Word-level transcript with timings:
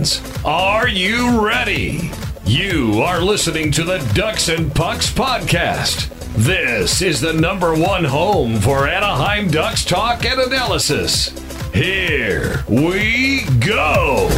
Ducks 0.00 0.16
fans, 0.16 0.44
are 0.46 0.88
you 0.88 1.46
ready? 1.46 2.10
You 2.46 3.02
are 3.02 3.20
listening 3.20 3.70
to 3.72 3.84
the 3.84 3.98
Ducks 4.14 4.48
and 4.48 4.74
Pucks 4.74 5.12
podcast. 5.12 6.08
This 6.36 7.02
is 7.02 7.20
the 7.20 7.34
number 7.34 7.74
one 7.74 8.04
home 8.04 8.60
for 8.60 8.88
Anaheim 8.88 9.50
Ducks 9.50 9.84
talk 9.84 10.24
and 10.24 10.40
analysis. 10.40 11.28
Here 11.74 12.64
we 12.66 13.44
go. 13.58 14.28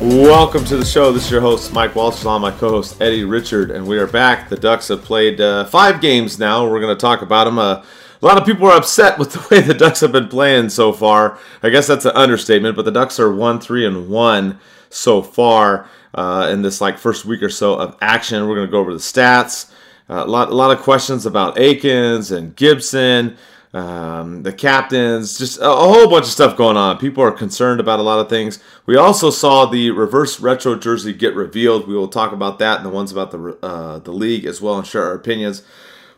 Welcome 0.00 0.64
to 0.64 0.78
the 0.78 0.84
show. 0.86 1.12
This 1.12 1.26
is 1.26 1.30
your 1.30 1.42
host, 1.42 1.74
Mike 1.74 1.94
Walters, 1.94 2.24
on 2.24 2.40
my 2.40 2.50
co 2.50 2.70
host, 2.70 3.00
Eddie 3.02 3.24
Richard, 3.24 3.70
and 3.70 3.86
we 3.86 3.98
are 3.98 4.06
back. 4.06 4.48
The 4.48 4.56
Ducks 4.56 4.88
have 4.88 5.02
played 5.02 5.38
uh, 5.38 5.66
five 5.66 6.00
games 6.00 6.38
now. 6.38 6.66
We're 6.66 6.80
going 6.80 6.96
to 6.96 7.00
talk 7.00 7.20
about 7.20 7.44
them. 7.44 7.58
Uh, 7.58 7.84
a 8.22 8.26
lot 8.26 8.38
of 8.38 8.46
people 8.46 8.66
are 8.66 8.76
upset 8.76 9.18
with 9.18 9.32
the 9.32 9.46
way 9.50 9.60
the 9.60 9.74
Ducks 9.74 10.00
have 10.00 10.12
been 10.12 10.28
playing 10.28 10.68
so 10.68 10.92
far. 10.92 11.38
I 11.62 11.70
guess 11.70 11.86
that's 11.86 12.04
an 12.04 12.12
understatement, 12.14 12.76
but 12.76 12.84
the 12.84 12.92
Ducks 12.92 13.18
are 13.18 13.34
1 13.34 13.60
3 13.60 13.86
and 13.86 14.08
1 14.08 14.58
so 14.90 15.22
far 15.22 15.88
uh, 16.14 16.48
in 16.50 16.62
this 16.62 16.80
like 16.80 16.98
first 16.98 17.24
week 17.24 17.42
or 17.42 17.48
so 17.48 17.74
of 17.74 17.96
action. 18.00 18.46
We're 18.46 18.56
going 18.56 18.68
to 18.68 18.70
go 18.70 18.80
over 18.80 18.92
the 18.92 19.00
stats. 19.00 19.70
Uh, 20.08 20.24
a 20.24 20.26
lot, 20.26 20.50
a 20.50 20.54
lot 20.54 20.76
of 20.76 20.82
questions 20.82 21.26
about 21.26 21.56
Eakins 21.56 22.36
and 22.36 22.54
Gibson 22.54 23.36
um, 23.74 24.42
the 24.42 24.52
captains, 24.52 25.38
just 25.38 25.58
a, 25.58 25.70
a, 25.70 25.74
whole 25.74 26.08
bunch 26.08 26.26
of 26.26 26.30
stuff 26.30 26.58
going 26.58 26.76
on. 26.76 26.98
People 26.98 27.24
are 27.24 27.32
concerned 27.32 27.80
about 27.80 28.00
a 28.00 28.02
lot 28.02 28.18
of 28.18 28.28
things. 28.28 28.58
We 28.84 28.96
also 28.96 29.30
saw 29.30 29.64
the 29.64 29.90
reverse 29.92 30.40
retro 30.40 30.76
jersey 30.76 31.14
get 31.14 31.34
revealed. 31.34 31.88
We 31.88 31.94
will 31.94 32.08
talk 32.08 32.32
about 32.32 32.58
that 32.58 32.76
and 32.78 32.86
the 32.86 32.90
ones 32.90 33.12
about 33.12 33.30
the 33.30 33.58
uh, 33.62 33.98
the 34.00 34.12
league 34.12 34.44
as 34.44 34.60
well 34.60 34.76
and 34.76 34.86
share 34.86 35.04
our 35.04 35.14
opinions. 35.14 35.62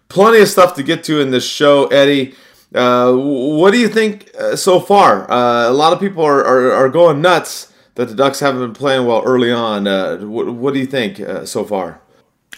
Plenty 0.09 0.41
of 0.41 0.49
stuff 0.49 0.75
to 0.75 0.83
get 0.83 1.05
to 1.05 1.21
in 1.21 1.31
this 1.31 1.45
show, 1.45 1.87
Eddie. 1.87 2.35
Uh, 2.75 3.13
what 3.13 3.73
do 3.73 3.79
you 3.79 3.89
think 3.89 4.31
uh, 4.37 4.57
so 4.57 4.81
far? 4.81 5.31
Uh, 5.31 5.71
a 5.71 5.73
lot 5.73 5.93
of 5.93 6.01
people 6.01 6.25
are, 6.25 6.45
are, 6.45 6.73
are, 6.73 6.89
going 6.89 7.23
nuts 7.23 7.73
that 7.95 8.09
the 8.09 8.15
Ducks 8.17 8.41
haven't 8.41 8.61
been 8.61 8.75
playing 8.75 9.07
well 9.07 9.23
early 9.25 9.53
on. 9.53 9.87
Uh, 9.87 10.19
what, 10.19 10.53
what, 10.53 10.75
do 10.75 10.81
you 10.81 10.87
think 10.87 11.21
uh, 11.21 11.47
so 11.47 11.63
far? 11.63 12.01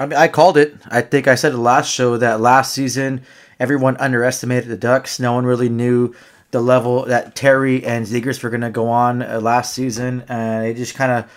I 0.01 0.07
mean, 0.07 0.19
I 0.19 0.29
called 0.29 0.57
it. 0.57 0.75
I 0.89 1.03
think 1.03 1.29
I 1.29 1.35
said 1.35 1.53
the 1.53 1.59
last 1.59 1.93
show 1.93 2.17
that 2.17 2.41
last 2.41 2.73
season 2.73 3.23
everyone 3.61 3.99
underestimated 3.99 4.71
the 4.71 4.77
Ducks. 4.77 5.21
No 5.21 5.35
one 5.35 5.45
really 5.45 5.69
knew 5.69 6.15
the 6.51 6.63
level 6.63 7.05
that 7.05 7.35
Terry 7.35 7.85
and 7.85 8.07
Zegras 8.07 8.43
were 8.43 8.51
going 8.51 8.63
to 8.63 8.71
go 8.71 8.89
on 8.89 9.19
last 9.43 9.75
season, 9.75 10.25
and 10.29 10.67
it 10.67 10.77
just 10.77 10.95
kind 10.95 11.13
of, 11.13 11.31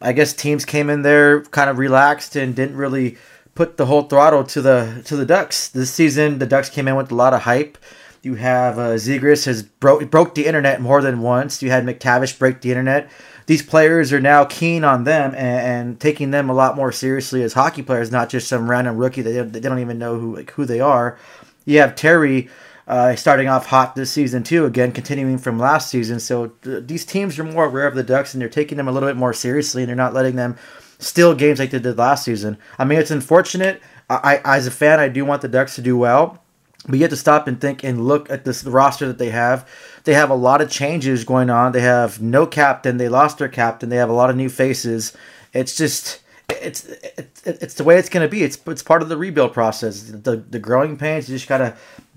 I 0.00 0.12
guess, 0.12 0.32
teams 0.32 0.64
came 0.64 0.90
in 0.90 1.02
there 1.02 1.42
kind 1.42 1.70
of 1.70 1.78
relaxed 1.78 2.34
and 2.34 2.56
didn't 2.56 2.76
really 2.76 3.16
put 3.54 3.76
the 3.76 3.86
whole 3.86 4.02
throttle 4.02 4.44
to 4.44 4.60
the 4.60 5.02
to 5.04 5.16
the 5.16 5.26
Ducks 5.26 5.68
this 5.68 5.92
season. 5.92 6.38
The 6.38 6.46
Ducks 6.46 6.68
came 6.68 6.88
in 6.88 6.96
with 6.96 7.10
a 7.10 7.14
lot 7.14 7.34
of 7.34 7.42
hype. 7.42 7.78
You 8.22 8.36
have 8.36 8.78
uh, 8.78 8.94
Zegras 8.94 9.44
has 9.44 9.62
broke 9.62 10.10
broke 10.10 10.34
the 10.34 10.46
internet 10.46 10.80
more 10.80 11.02
than 11.02 11.20
once. 11.20 11.62
You 11.62 11.70
had 11.70 11.84
McTavish 11.84 12.38
break 12.38 12.60
the 12.60 12.70
internet. 12.70 13.10
These 13.46 13.62
players 13.62 14.12
are 14.12 14.20
now 14.20 14.46
keen 14.46 14.84
on 14.84 15.04
them 15.04 15.34
and, 15.34 15.60
and 15.60 16.00
taking 16.00 16.30
them 16.30 16.48
a 16.48 16.54
lot 16.54 16.76
more 16.76 16.90
seriously 16.90 17.42
as 17.42 17.52
hockey 17.52 17.82
players, 17.82 18.10
not 18.10 18.30
just 18.30 18.48
some 18.48 18.70
random 18.70 18.96
rookie 18.96 19.20
that 19.20 19.30
they, 19.30 19.60
they 19.60 19.68
don't 19.68 19.80
even 19.80 19.98
know 19.98 20.18
who 20.18 20.36
like, 20.36 20.50
who 20.52 20.64
they 20.64 20.80
are. 20.80 21.18
You 21.66 21.80
have 21.80 21.94
Terry 21.94 22.48
uh, 22.88 23.14
starting 23.16 23.48
off 23.48 23.66
hot 23.66 23.94
this 23.94 24.10
season 24.10 24.42
too. 24.42 24.64
Again, 24.64 24.92
continuing 24.92 25.36
from 25.36 25.58
last 25.58 25.90
season. 25.90 26.20
So 26.20 26.48
th- 26.62 26.86
these 26.86 27.04
teams 27.04 27.38
are 27.38 27.44
more 27.44 27.66
aware 27.66 27.86
of 27.86 27.94
the 27.94 28.02
Ducks 28.02 28.34
and 28.34 28.40
they're 28.40 28.48
taking 28.48 28.78
them 28.78 28.88
a 28.88 28.92
little 28.92 29.08
bit 29.08 29.16
more 29.16 29.34
seriously, 29.34 29.82
and 29.82 29.88
they're 29.88 29.96
not 29.96 30.14
letting 30.14 30.36
them 30.36 30.56
steal 30.98 31.34
games 31.34 31.58
like 31.58 31.70
they 31.70 31.78
did 31.78 31.98
last 31.98 32.24
season. 32.24 32.58
I 32.78 32.84
mean, 32.84 32.98
it's 32.98 33.10
unfortunate. 33.10 33.82
I, 34.08 34.40
I 34.44 34.56
as 34.56 34.66
a 34.66 34.70
fan, 34.70 35.00
I 35.00 35.08
do 35.08 35.24
want 35.24 35.42
the 35.42 35.48
Ducks 35.48 35.74
to 35.76 35.82
do 35.82 35.96
well. 35.96 36.40
But 36.86 36.96
you 36.96 37.02
have 37.02 37.10
to 37.10 37.16
stop 37.16 37.48
and 37.48 37.58
think 37.58 37.82
and 37.82 38.06
look 38.06 38.30
at 38.30 38.44
this 38.44 38.62
roster 38.64 39.06
that 39.06 39.16
they 39.16 39.30
have. 39.30 39.66
They 40.04 40.12
have 40.12 40.28
a 40.28 40.34
lot 40.34 40.60
of 40.60 40.70
changes 40.70 41.24
going 41.24 41.48
on. 41.48 41.72
They 41.72 41.80
have 41.80 42.20
no 42.20 42.46
captain. 42.46 42.98
They 42.98 43.08
lost 43.08 43.38
their 43.38 43.48
captain. 43.48 43.88
They 43.88 43.96
have 43.96 44.10
a 44.10 44.14
lot 44.14 44.28
of 44.28 44.36
new 44.36 44.50
faces. 44.50 45.16
It's 45.54 45.74
just 45.76 46.20
it's 46.48 46.84
it's, 46.84 47.42
it's 47.46 47.74
the 47.74 47.84
way 47.84 47.96
it's 47.96 48.10
going 48.10 48.26
to 48.26 48.30
be. 48.30 48.42
It's 48.42 48.58
it's 48.66 48.82
part 48.82 49.00
of 49.00 49.08
the 49.08 49.16
rebuild 49.16 49.54
process. 49.54 50.02
The 50.02 50.36
the 50.36 50.58
growing 50.58 50.98
pains. 50.98 51.28
You 51.28 51.36
just 51.36 51.48
gotta 51.48 51.74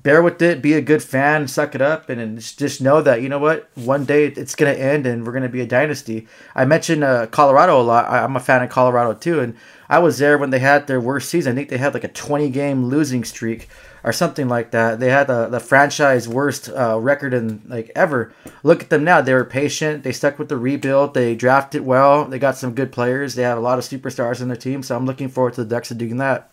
bear 0.07 0.23
with 0.23 0.41
it. 0.41 0.61
Be 0.61 0.71
a 0.71 0.79
good 0.79 1.03
fan. 1.03 1.49
Suck 1.49 1.75
it 1.75 1.81
up, 1.81 2.09
and, 2.09 2.21
and 2.21 2.39
just 2.39 2.79
know 2.79 3.01
that 3.01 3.21
you 3.21 3.27
know 3.27 3.39
what. 3.39 3.67
One 3.75 4.05
day 4.05 4.27
it's 4.27 4.55
to 4.55 4.79
end, 4.79 5.05
and 5.05 5.25
we're 5.25 5.33
to 5.43 5.49
be 5.49 5.59
a 5.59 5.65
dynasty. 5.65 6.29
I 6.55 6.63
mentioned 6.63 7.03
uh, 7.03 7.27
Colorado 7.27 7.81
a 7.81 7.83
lot. 7.83 8.05
I, 8.09 8.23
I'm 8.23 8.37
a 8.37 8.39
fan 8.39 8.63
of 8.63 8.69
Colorado 8.69 9.13
too, 9.13 9.41
and 9.41 9.57
I 9.89 9.99
was 9.99 10.17
there 10.17 10.37
when 10.37 10.49
they 10.49 10.59
had 10.59 10.87
their 10.87 11.01
worst 11.01 11.27
season. 11.27 11.51
I 11.51 11.55
think 11.55 11.67
they 11.67 11.77
had 11.77 11.93
like 11.93 12.05
a 12.05 12.07
20 12.07 12.49
game 12.51 12.85
losing 12.85 13.25
streak 13.25 13.67
or 14.05 14.13
something 14.13 14.47
like 14.47 14.71
that. 14.71 15.01
They 15.01 15.09
had 15.09 15.27
the, 15.27 15.47
the 15.47 15.59
franchise 15.59 16.25
worst 16.25 16.69
uh, 16.69 16.97
record 16.97 17.33
in 17.33 17.63
like 17.67 17.91
ever. 17.93 18.31
Look 18.63 18.83
at 18.83 18.89
them 18.89 19.03
now. 19.03 19.19
They 19.19 19.33
were 19.33 19.43
patient. 19.43 20.03
They 20.03 20.13
stuck 20.13 20.39
with 20.39 20.47
the 20.47 20.55
rebuild. 20.55 21.15
They 21.15 21.35
drafted 21.35 21.81
well. 21.81 22.23
They 22.23 22.39
got 22.39 22.55
some 22.55 22.75
good 22.75 22.93
players. 22.93 23.35
They 23.35 23.43
have 23.43 23.57
a 23.57 23.61
lot 23.61 23.77
of 23.77 23.83
superstars 23.83 24.41
in 24.41 24.47
their 24.47 24.55
team. 24.55 24.83
So 24.83 24.95
I'm 24.95 25.05
looking 25.05 25.27
forward 25.27 25.55
to 25.55 25.65
the 25.65 25.69
Ducks 25.69 25.89
doing 25.89 26.15
that. 26.15 26.49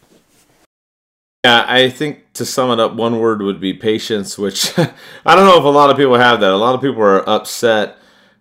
Yeah, 1.45 1.67
I 1.69 1.91
think 1.91 2.33
to 2.35 2.47
sum 2.47 2.71
it 2.71 2.81
up, 2.81 2.95
one 2.95 3.19
word 3.19 3.43
would 3.43 3.61
be 3.61 3.75
patience, 3.75 4.39
which 4.39 4.79
I 4.79 5.37
don't 5.37 5.45
know 5.47 5.59
if 5.59 5.65
a 5.65 5.69
lot 5.69 5.91
of 5.91 5.97
people 5.99 6.15
have 6.15 6.41
that. 6.41 6.51
A 6.51 6.57
lot 6.57 6.75
of 6.75 6.81
people 6.81 7.03
are 7.03 7.29
upset 7.29 7.99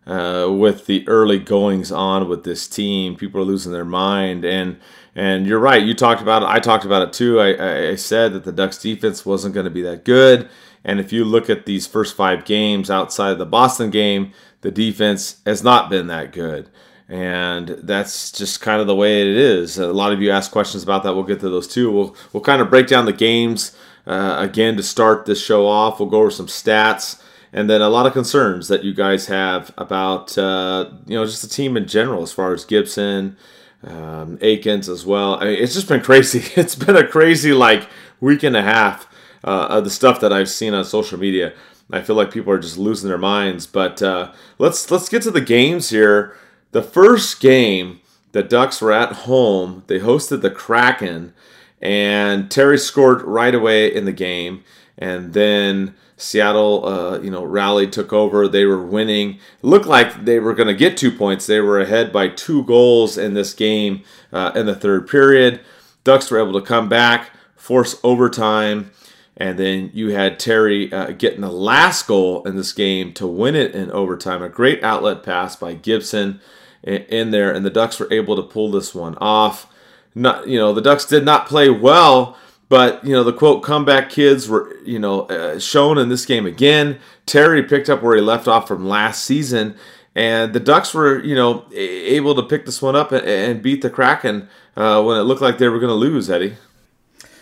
uh, 0.07 0.47
with 0.49 0.85
the 0.85 1.05
early 1.09 1.37
goings 1.37 1.91
on 1.91 2.29
with 2.29 2.45
this 2.45 2.65
team. 2.65 3.17
People 3.17 3.41
are 3.41 3.45
losing 3.45 3.73
their 3.73 3.83
mind, 3.83 4.45
and 4.45 4.79
and 5.15 5.45
you're 5.45 5.59
right. 5.59 5.83
You 5.83 5.93
talked 5.93 6.21
about 6.21 6.43
it. 6.43 6.47
I 6.47 6.59
talked 6.59 6.85
about 6.85 7.01
it 7.01 7.11
too. 7.11 7.41
I, 7.41 7.89
I 7.89 7.95
said 7.95 8.31
that 8.33 8.45
the 8.45 8.53
Ducks 8.53 8.77
defense 8.77 9.25
wasn't 9.25 9.53
going 9.53 9.65
to 9.65 9.69
be 9.69 9.81
that 9.81 10.05
good. 10.05 10.49
And 10.85 11.01
if 11.01 11.11
you 11.11 11.25
look 11.25 11.49
at 11.49 11.65
these 11.65 11.85
first 11.85 12.15
five 12.15 12.45
games 12.45 12.89
outside 12.89 13.31
of 13.31 13.37
the 13.37 13.45
Boston 13.45 13.89
game, 13.89 14.31
the 14.61 14.71
defense 14.71 15.41
has 15.45 15.61
not 15.61 15.89
been 15.89 16.07
that 16.07 16.31
good. 16.31 16.69
And 17.13 17.67
that's 17.83 18.31
just 18.31 18.59
kind 18.59 18.81
of 18.81 18.87
the 18.87 18.95
way 18.95 19.21
it 19.21 19.27
is. 19.27 19.77
A 19.77 19.93
lot 19.93 20.13
of 20.13 20.19
you 20.19 20.31
ask 20.31 20.49
questions 20.51 20.81
about 20.81 21.03
that. 21.03 21.13
We'll 21.13 21.23
get 21.23 21.41
to 21.41 21.49
those 21.49 21.67
too. 21.67 21.91
We'll, 21.91 22.15
we'll 22.33 22.41
kind 22.41 22.59
of 22.59 22.71
break 22.71 22.87
down 22.87 23.05
the 23.05 23.13
games 23.13 23.77
uh, 24.07 24.37
again 24.39 24.77
to 24.77 24.83
start 24.83 25.27
this 25.27 25.39
show 25.39 25.67
off. 25.67 25.99
We'll 25.99 26.09
go 26.09 26.21
over 26.21 26.31
some 26.31 26.47
stats 26.47 27.21
and 27.53 27.69
then 27.69 27.83
a 27.83 27.89
lot 27.89 28.07
of 28.07 28.13
concerns 28.13 28.67
that 28.69 28.83
you 28.83 28.95
guys 28.95 29.27
have 29.27 29.71
about, 29.77 30.35
uh, 30.39 30.89
you 31.05 31.15
know, 31.15 31.23
just 31.23 31.43
the 31.43 31.47
team 31.47 31.77
in 31.77 31.85
general 31.85 32.23
as 32.23 32.31
far 32.31 32.51
as 32.51 32.65
Gibson 32.65 33.37
um, 33.83 34.39
Eakins 34.39 34.89
as 34.89 35.05
well. 35.05 35.35
I 35.35 35.45
mean, 35.45 35.57
it's 35.61 35.75
just 35.75 35.87
been 35.87 36.01
crazy. 36.09 36.51
It's 36.59 36.73
been 36.73 36.95
a 36.95 37.07
crazy 37.07 37.53
like 37.53 37.87
week 38.21 38.41
and 38.41 38.57
a 38.57 38.63
half 38.63 39.07
uh, 39.43 39.67
of 39.69 39.83
the 39.83 39.91
stuff 39.91 40.19
that 40.21 40.33
I've 40.33 40.49
seen 40.49 40.73
on 40.73 40.83
social 40.83 41.19
media. 41.19 41.53
I 41.91 42.01
feel 42.01 42.15
like 42.15 42.31
people 42.31 42.51
are 42.51 42.57
just 42.57 42.79
losing 42.79 43.07
their 43.07 43.19
minds. 43.19 43.67
But 43.67 44.01
uh, 44.01 44.31
let's 44.57 44.89
let's 44.89 45.09
get 45.09 45.21
to 45.23 45.31
the 45.31 45.41
games 45.41 45.91
here. 45.91 46.35
The 46.73 46.81
first 46.81 47.39
game, 47.39 48.01
the 48.31 48.41
Ducks 48.41 48.81
were 48.81 48.91
at 48.91 49.13
home. 49.13 49.83
They 49.85 49.99
hosted 49.99 50.41
the 50.41 50.49
Kraken, 50.49 51.33
and 51.79 52.49
Terry 52.49 52.79
scored 52.79 53.21
right 53.21 53.53
away 53.53 53.93
in 53.93 54.05
the 54.05 54.11
game, 54.11 54.63
and 54.97 55.33
then 55.33 55.93
Seattle, 56.17 56.83
uh, 56.83 57.19
you 57.19 57.29
know, 57.29 57.43
rallied, 57.43 57.93
took 57.93 58.11
over. 58.11 58.47
They 58.47 58.65
were 58.65 58.83
winning. 58.83 59.35
It 59.35 59.39
looked 59.61 59.85
like 59.85 60.25
they 60.25 60.39
were 60.39 60.55
going 60.55 60.67
to 60.67 60.73
get 60.73 60.97
two 60.97 61.11
points. 61.11 61.45
They 61.45 61.59
were 61.59 61.79
ahead 61.79 62.11
by 62.11 62.29
two 62.29 62.63
goals 62.63 63.19
in 63.19 63.35
this 63.35 63.53
game 63.53 64.03
uh, 64.31 64.51
in 64.55 64.65
the 64.65 64.75
third 64.75 65.07
period. 65.07 65.61
Ducks 66.03 66.31
were 66.31 66.39
able 66.39 66.59
to 66.59 66.65
come 66.65 66.89
back, 66.89 67.29
force 67.55 67.99
overtime, 68.03 68.89
and 69.37 69.59
then 69.59 69.91
you 69.93 70.09
had 70.09 70.39
Terry 70.39 70.91
uh, 70.91 71.11
getting 71.11 71.41
the 71.41 71.51
last 71.51 72.07
goal 72.07 72.43
in 72.45 72.55
this 72.55 72.73
game 72.73 73.13
to 73.13 73.27
win 73.27 73.55
it 73.55 73.75
in 73.75 73.91
overtime. 73.91 74.41
A 74.41 74.49
great 74.49 74.83
outlet 74.83 75.21
pass 75.21 75.55
by 75.55 75.75
Gibson 75.75 76.41
in 76.83 77.31
there, 77.31 77.51
and 77.51 77.65
the 77.65 77.69
Ducks 77.69 77.99
were 77.99 78.11
able 78.11 78.35
to 78.35 78.43
pull 78.43 78.71
this 78.71 78.93
one 78.93 79.17
off. 79.19 79.67
Not, 80.15 80.47
you 80.47 80.59
know, 80.59 80.73
the 80.73 80.81
Ducks 80.81 81.05
did 81.05 81.25
not 81.25 81.47
play 81.47 81.69
well 81.69 82.37
but, 82.73 83.05
you 83.05 83.13
know, 83.13 83.23
the 83.23 83.33
quote, 83.33 83.61
comeback 83.61 84.09
kids 84.09 84.49
were, 84.49 84.75
you 84.83 84.97
know, 84.97 85.27
uh, 85.27 85.59
shown 85.59 85.99
in 85.99 86.09
this 86.09 86.25
game 86.25 86.47
again. 86.47 86.97
Terry 87.27 87.61
picked 87.61 87.87
up 87.87 88.01
where 88.01 88.15
he 88.15 88.21
left 88.21 88.47
off 88.47 88.67
from 88.67 88.87
last 88.87 89.23
season. 89.23 89.75
And 90.15 90.53
the 90.53 90.59
Ducks 90.59 90.91
were, 90.91 91.23
you 91.23 91.35
know, 91.35 91.65
able 91.71 92.33
to 92.33 92.41
pick 92.41 92.65
this 92.65 92.81
one 92.81 92.95
up 92.95 93.11
and, 93.11 93.61
beat 93.61 93.83
the 93.83 93.91
Kraken 93.91 94.49
uh, 94.75 95.03
when 95.03 95.17
it 95.17 95.21
looked 95.21 95.41
like 95.43 95.59
they 95.59 95.67
were 95.67 95.77
going 95.77 95.91
to 95.91 95.93
lose, 95.93 96.31
Eddie. 96.31 96.55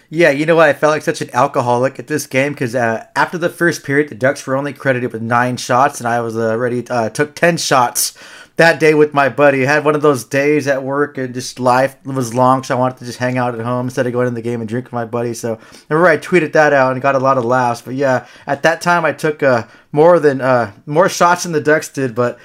Yeah, 0.10 0.32
you 0.32 0.46
know 0.46 0.58
what? 0.58 0.68
I 0.68 0.74
felt 0.74 0.92
like 0.92 1.02
such 1.02 1.22
an 1.22 1.30
alcoholic 1.34 1.98
at 1.98 2.08
this 2.08 2.28
game 2.28 2.52
because 2.52 2.76
uh, 2.76 3.06
after 3.16 3.38
the 3.38 3.48
first 3.48 3.86
period, 3.86 4.10
the 4.10 4.16
Ducks 4.16 4.46
were 4.46 4.58
only 4.58 4.74
credited 4.74 5.14
with 5.14 5.22
nine 5.22 5.56
shots, 5.56 6.02
and 6.02 6.10
I 6.10 6.20
was 6.20 6.36
already 6.36 6.86
uh, 6.90 7.10
took 7.10 7.36
ten 7.36 7.56
shots 7.56 8.18
that 8.62 8.80
day 8.80 8.94
with 8.94 9.12
my 9.12 9.28
buddy. 9.28 9.66
I 9.66 9.74
had 9.74 9.84
one 9.84 9.96
of 9.96 10.04
those 10.04 10.24
days 10.24 10.68
at 10.68 10.84
work 10.84 11.18
and 11.18 11.34
just 11.34 11.60
life 11.60 11.96
was 12.06 12.36
long, 12.36 12.62
so 12.64 12.76
I 12.76 12.80
wanted 12.80 13.00
to 13.00 13.06
just 13.06 13.18
hang 13.18 13.40
out 13.40 13.56
at 13.56 13.66
home 13.66 13.88
instead 13.88 14.06
of 14.06 14.14
going 14.14 14.28
in 14.28 14.36
the 14.36 14.42
game 14.42 14.62
and 14.62 14.70
drink 14.70 14.86
with 14.86 14.94
my 14.94 15.06
buddy. 15.06 15.34
So 15.34 15.60
remember 15.90 16.08
I 16.08 16.18
tweeted 16.18 16.54
that 16.54 16.72
out 16.72 16.92
and 16.92 17.02
got 17.02 17.16
a 17.16 17.20
lot 17.20 17.40
of 17.40 17.44
laughs. 17.44 17.82
But 17.82 17.96
yeah, 17.96 18.28
at 18.46 18.62
that 18.62 18.80
time 18.80 19.04
I 19.04 19.14
took 19.14 19.42
uh, 19.42 19.66
more 19.92 20.20
than 20.20 20.42
uh, 20.42 20.74
more 20.86 21.10
shots 21.10 21.44
than 21.44 21.54
the 21.54 21.62
Ducks 21.62 21.90
did, 21.90 22.16
but. 22.16 22.40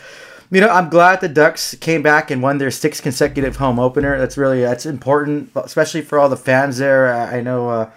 You 0.48 0.60
know, 0.60 0.68
I'm 0.68 0.90
glad 0.90 1.20
the 1.20 1.28
Ducks 1.28 1.74
came 1.74 2.02
back 2.02 2.30
and 2.30 2.40
won 2.40 2.58
their 2.58 2.70
sixth 2.70 3.02
consecutive 3.02 3.56
home 3.56 3.80
opener. 3.80 4.16
That's 4.16 4.38
really 4.38 4.60
that's 4.60 4.86
important, 4.86 5.50
especially 5.56 6.02
for 6.02 6.20
all 6.20 6.28
the 6.28 6.36
fans 6.36 6.78
there. 6.78 7.12
I 7.12 7.40
know 7.40 7.68
uh, 7.68 7.90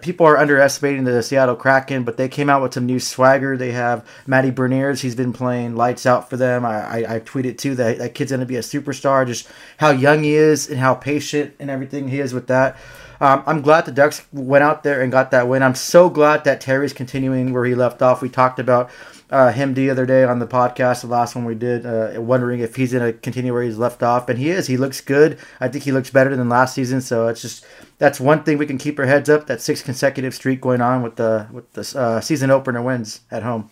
people 0.00 0.26
are 0.26 0.38
underestimating 0.38 1.04
the 1.04 1.22
Seattle 1.22 1.56
Kraken, 1.56 2.04
but 2.04 2.16
they 2.16 2.28
came 2.28 2.50
out 2.50 2.62
with 2.62 2.74
some 2.74 2.86
new 2.86 3.00
swagger. 3.00 3.56
They 3.56 3.72
have 3.72 4.06
Matty 4.26 4.50
Beniers. 4.50 5.00
He's 5.00 5.14
been 5.14 5.32
playing 5.32 5.76
lights 5.76 6.06
out 6.06 6.28
for 6.30 6.36
them. 6.36 6.64
I, 6.64 7.04
I, 7.04 7.16
I 7.16 7.20
tweeted 7.20 7.58
too 7.58 7.74
that 7.76 7.98
that 7.98 8.14
kid's 8.14 8.30
going 8.30 8.40
to 8.40 8.46
be 8.46 8.56
a 8.56 8.60
superstar. 8.60 9.26
Just 9.26 9.48
how 9.78 9.90
young 9.90 10.22
he 10.22 10.34
is 10.34 10.68
and 10.68 10.78
how 10.78 10.94
patient 10.94 11.54
and 11.58 11.70
everything 11.70 12.08
he 12.08 12.20
is 12.20 12.32
with 12.32 12.46
that. 12.48 12.76
Um, 13.20 13.44
I'm 13.46 13.62
glad 13.62 13.84
the 13.84 13.92
Ducks 13.92 14.26
went 14.32 14.64
out 14.64 14.82
there 14.82 15.00
and 15.00 15.12
got 15.12 15.30
that 15.30 15.46
win. 15.46 15.62
I'm 15.62 15.76
so 15.76 16.10
glad 16.10 16.42
that 16.42 16.60
Terry's 16.60 16.92
continuing 16.92 17.52
where 17.52 17.64
he 17.64 17.76
left 17.76 18.02
off. 18.02 18.20
We 18.20 18.28
talked 18.28 18.58
about 18.58 18.90
uh, 19.32 19.50
him 19.50 19.72
the 19.72 19.88
other 19.88 20.04
day 20.04 20.24
on 20.24 20.38
the 20.38 20.46
podcast, 20.46 21.00
the 21.00 21.06
last 21.06 21.34
one 21.34 21.46
we 21.46 21.54
did, 21.54 21.86
uh, 21.86 22.20
wondering 22.20 22.60
if 22.60 22.76
he's 22.76 22.92
going 22.92 23.10
to 23.10 23.18
continue 23.18 23.52
where 23.52 23.62
he's 23.62 23.78
left 23.78 24.02
off, 24.02 24.28
and 24.28 24.38
he 24.38 24.50
is. 24.50 24.66
He 24.66 24.76
looks 24.76 25.00
good. 25.00 25.38
I 25.58 25.68
think 25.68 25.84
he 25.84 25.90
looks 25.90 26.10
better 26.10 26.36
than 26.36 26.50
last 26.50 26.74
season. 26.74 27.00
So 27.00 27.28
it's 27.28 27.40
just 27.40 27.64
that's 27.96 28.20
one 28.20 28.44
thing 28.44 28.58
we 28.58 28.66
can 28.66 28.76
keep 28.76 28.98
our 28.98 29.06
heads 29.06 29.30
up. 29.30 29.46
That 29.46 29.62
six 29.62 29.82
consecutive 29.82 30.34
streak 30.34 30.60
going 30.60 30.82
on 30.82 31.02
with 31.02 31.16
the 31.16 31.48
with 31.50 31.72
the 31.72 31.98
uh, 31.98 32.20
season 32.20 32.50
opener 32.50 32.82
wins 32.82 33.20
at 33.30 33.42
home. 33.42 33.70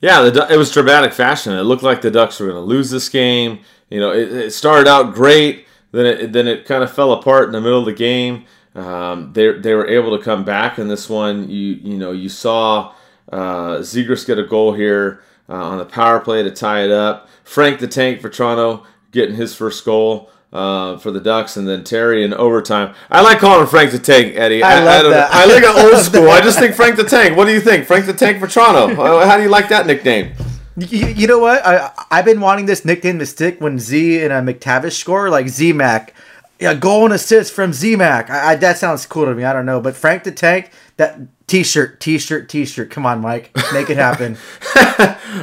Yeah, 0.00 0.22
the, 0.22 0.52
it 0.52 0.56
was 0.56 0.72
dramatic 0.72 1.12
fashion. 1.12 1.52
It 1.52 1.62
looked 1.62 1.82
like 1.84 2.02
the 2.02 2.10
Ducks 2.10 2.40
were 2.40 2.46
going 2.46 2.58
to 2.58 2.68
lose 2.68 2.90
this 2.90 3.08
game. 3.08 3.60
You 3.90 4.00
know, 4.00 4.12
it, 4.12 4.32
it, 4.32 4.50
started 4.52 4.86
out 4.88 5.14
great, 5.14 5.66
then 5.92 6.06
it 6.06 6.32
then 6.32 6.48
it 6.48 6.66
kind 6.66 6.82
of 6.82 6.92
fell 6.92 7.12
apart 7.12 7.46
in 7.46 7.52
the 7.52 7.60
middle 7.60 7.80
of 7.80 7.84
the 7.84 7.92
game. 7.92 8.44
Um, 8.74 9.32
they 9.34 9.52
they 9.52 9.74
were 9.74 9.86
able 9.86 10.18
to 10.18 10.22
come 10.22 10.44
back 10.44 10.80
in 10.80 10.88
this 10.88 11.08
one. 11.08 11.48
You 11.48 11.74
you 11.74 11.96
know 11.96 12.10
you 12.10 12.28
saw 12.28 12.92
uh, 13.30 13.78
Zegras 13.78 14.26
get 14.26 14.38
a 14.38 14.44
goal 14.44 14.72
here 14.72 15.22
uh, 15.48 15.54
on 15.54 15.78
the 15.78 15.84
power 15.84 16.20
play 16.20 16.42
to 16.42 16.50
tie 16.50 16.84
it 16.84 16.90
up. 16.90 17.28
Frank 17.44 17.80
the 17.80 17.88
Tank 17.88 18.20
Vatrano 18.20 18.84
getting 19.10 19.36
his 19.36 19.54
first 19.54 19.84
goal 19.84 20.30
uh, 20.52 20.96
for 20.98 21.10
the 21.10 21.20
Ducks, 21.20 21.56
and 21.56 21.68
then 21.68 21.84
Terry 21.84 22.24
in 22.24 22.32
overtime. 22.34 22.94
I 23.10 23.20
like 23.20 23.38
calling 23.38 23.60
him 23.62 23.66
Frank 23.66 23.90
the 23.90 23.98
Tank, 23.98 24.34
Eddie. 24.36 24.62
I, 24.62 24.80
I 24.80 24.84
love 24.84 25.06
I 25.06 25.10
that. 25.10 25.30
I 25.32 25.44
like 25.46 25.62
it 25.62 25.92
old 25.94 26.02
school. 26.04 26.28
I 26.30 26.40
just 26.40 26.58
think 26.58 26.74
Frank 26.74 26.96
the 26.96 27.04
Tank. 27.04 27.36
What 27.36 27.46
do 27.46 27.52
you 27.52 27.60
think, 27.60 27.86
Frank 27.86 28.06
the 28.06 28.14
Tank 28.14 28.38
Vatrano? 28.38 28.94
How 29.26 29.36
do 29.36 29.42
you 29.42 29.50
like 29.50 29.68
that 29.68 29.86
nickname? 29.86 30.32
You, 30.76 31.08
you 31.08 31.26
know 31.26 31.38
what? 31.38 31.66
I 31.66 31.90
I've 32.10 32.24
been 32.24 32.40
wanting 32.40 32.66
this 32.66 32.84
nickname 32.84 33.18
to 33.18 33.26
stick 33.26 33.60
when 33.60 33.78
Z 33.78 34.22
and 34.22 34.32
a 34.32 34.40
McTavish 34.40 34.92
score, 34.92 35.28
like 35.28 35.48
Z 35.48 35.72
Mac. 35.72 36.14
Yeah, 36.60 36.74
goal 36.74 37.04
and 37.04 37.14
assist 37.14 37.52
from 37.52 37.72
Z 37.72 37.96
Mac. 37.96 38.28
That 38.28 38.78
sounds 38.78 39.06
cool 39.06 39.26
to 39.26 39.34
me. 39.34 39.44
I 39.44 39.52
don't 39.52 39.66
know, 39.66 39.80
but 39.80 39.96
Frank 39.96 40.24
the 40.24 40.32
Tank, 40.32 40.70
that 40.98 41.18
T-shirt, 41.46 41.98
T-shirt, 42.00 42.48
T-shirt. 42.48 42.90
Come 42.90 43.06
on, 43.06 43.20
Mike, 43.22 43.56
make 43.72 43.88
it 43.88 43.96
happen. 43.96 44.36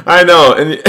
I 0.06 0.22
know, 0.24 0.54
and 0.54 0.80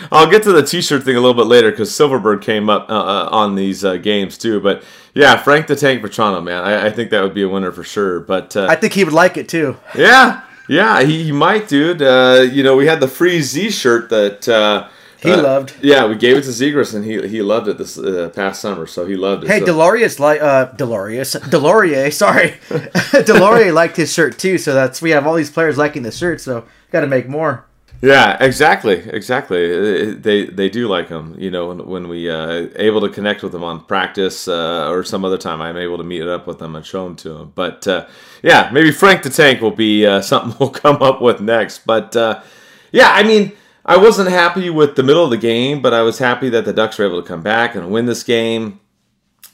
I'll 0.12 0.30
get 0.30 0.44
to 0.44 0.52
the 0.52 0.62
T-shirt 0.62 1.02
thing 1.02 1.16
a 1.16 1.20
little 1.20 1.34
bit 1.34 1.46
later 1.46 1.70
because 1.70 1.90
Silfverberg 1.90 2.40
came 2.40 2.70
up 2.70 2.88
uh, 2.88 2.94
uh, 2.94 3.28
on 3.30 3.54
these 3.54 3.84
uh, 3.84 3.96
games 3.96 4.38
too. 4.38 4.60
But 4.60 4.82
yeah, 5.12 5.36
Frank 5.36 5.66
the 5.66 5.76
Tank 5.76 6.02
Vatrano, 6.02 6.42
man, 6.42 6.64
I, 6.64 6.86
I, 6.86 6.90
think 6.90 7.10
that 7.10 7.22
would 7.22 7.34
be 7.34 7.42
a 7.42 7.48
winner 7.48 7.72
for 7.72 7.84
sure. 7.84 8.20
But 8.20 8.56
uh, 8.56 8.66
I 8.70 8.76
think 8.76 8.94
he 8.94 9.04
would 9.04 9.12
like 9.12 9.36
it 9.36 9.48
too. 9.48 9.76
Yeah, 9.94 10.42
yeah, 10.68 11.02
he, 11.02 11.24
he 11.24 11.32
might, 11.32 11.68
dude. 11.68 12.00
Uh, 12.00 12.46
you 12.50 12.62
know, 12.62 12.76
we 12.76 12.86
had 12.86 13.00
the 13.00 13.08
free 13.08 13.42
Z 13.42 13.70
shirt 13.72 14.08
that 14.08 14.48
uh, 14.48 14.88
he 15.22 15.30
uh, 15.30 15.40
loved. 15.40 15.74
Yeah, 15.80 16.06
we 16.06 16.16
gave 16.16 16.36
it 16.36 16.42
to 16.42 16.50
Zegras, 16.50 16.94
and 16.94 17.04
he 17.04 17.26
he 17.28 17.42
loved 17.42 17.68
it 17.68 17.78
this 17.78 17.96
uh, 17.96 18.30
past 18.34 18.60
summer, 18.60 18.86
so 18.86 19.06
he 19.06 19.14
loved 19.14 19.44
it. 19.44 19.50
Hey, 19.50 19.60
so. 19.60 19.66
Delorius 19.66 20.18
like 20.18 20.42
uh 20.42 20.72
Delorius 20.72 21.40
Deslauriers, 21.40 22.12
sorry, 22.24 22.50
Deslauriers 22.68 23.72
liked 23.72 23.96
his 23.96 24.12
shirt 24.12 24.38
too. 24.38 24.58
So 24.58 24.74
that's 24.74 25.00
we 25.00 25.10
have 25.10 25.26
all 25.26 25.34
these 25.34 25.50
players 25.50 25.78
liking 25.78 26.02
the 26.02 26.12
shirt, 26.12 26.40
so 26.40 26.64
got 26.90 27.00
to 27.00 27.06
make 27.06 27.28
more. 27.28 27.66
Yeah, 28.02 28.36
exactly, 28.42 28.94
exactly. 28.94 30.10
Uh, 30.10 30.16
they 30.18 30.46
they 30.46 30.68
do 30.68 30.88
like 30.88 31.08
him. 31.08 31.36
You 31.38 31.52
know, 31.52 31.68
when, 31.68 31.86
when 31.86 32.08
we 32.08 32.28
uh, 32.28 32.66
able 32.74 33.00
to 33.02 33.08
connect 33.08 33.44
with 33.44 33.52
them 33.52 33.62
on 33.62 33.84
practice 33.84 34.48
uh, 34.48 34.90
or 34.90 35.04
some 35.04 35.24
other 35.24 35.38
time, 35.38 35.62
I'm 35.62 35.76
able 35.76 35.98
to 35.98 36.04
meet 36.04 36.22
up 36.22 36.48
with 36.48 36.58
them 36.58 36.74
and 36.74 36.84
show 36.84 37.04
them 37.04 37.14
to 37.16 37.28
them. 37.34 37.52
But 37.54 37.86
uh, 37.86 38.06
yeah, 38.42 38.70
maybe 38.72 38.90
Frank 38.90 39.22
the 39.22 39.30
Tank 39.30 39.60
will 39.60 39.70
be 39.70 40.04
uh, 40.04 40.20
something 40.32 40.56
we'll 40.58 40.70
come 40.70 41.00
up 41.00 41.22
with 41.22 41.40
next. 41.40 41.86
But 41.86 42.16
uh, 42.16 42.42
yeah, 42.90 43.12
I 43.12 43.22
mean 43.22 43.52
I 43.84 43.96
wasn't 43.96 44.30
happy 44.30 44.70
with 44.70 44.94
the 44.94 45.02
middle 45.02 45.24
of 45.24 45.30
the 45.30 45.36
game, 45.36 45.82
but 45.82 45.92
I 45.92 46.02
was 46.02 46.18
happy 46.18 46.48
that 46.50 46.64
the 46.64 46.72
Ducks 46.72 46.98
were 46.98 47.06
able 47.06 47.20
to 47.20 47.26
come 47.26 47.42
back 47.42 47.74
and 47.74 47.90
win 47.90 48.06
this 48.06 48.22
game. 48.22 48.80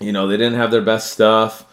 You 0.00 0.12
know, 0.12 0.28
they 0.28 0.36
didn't 0.36 0.58
have 0.58 0.70
their 0.70 0.82
best 0.82 1.12
stuff. 1.12 1.64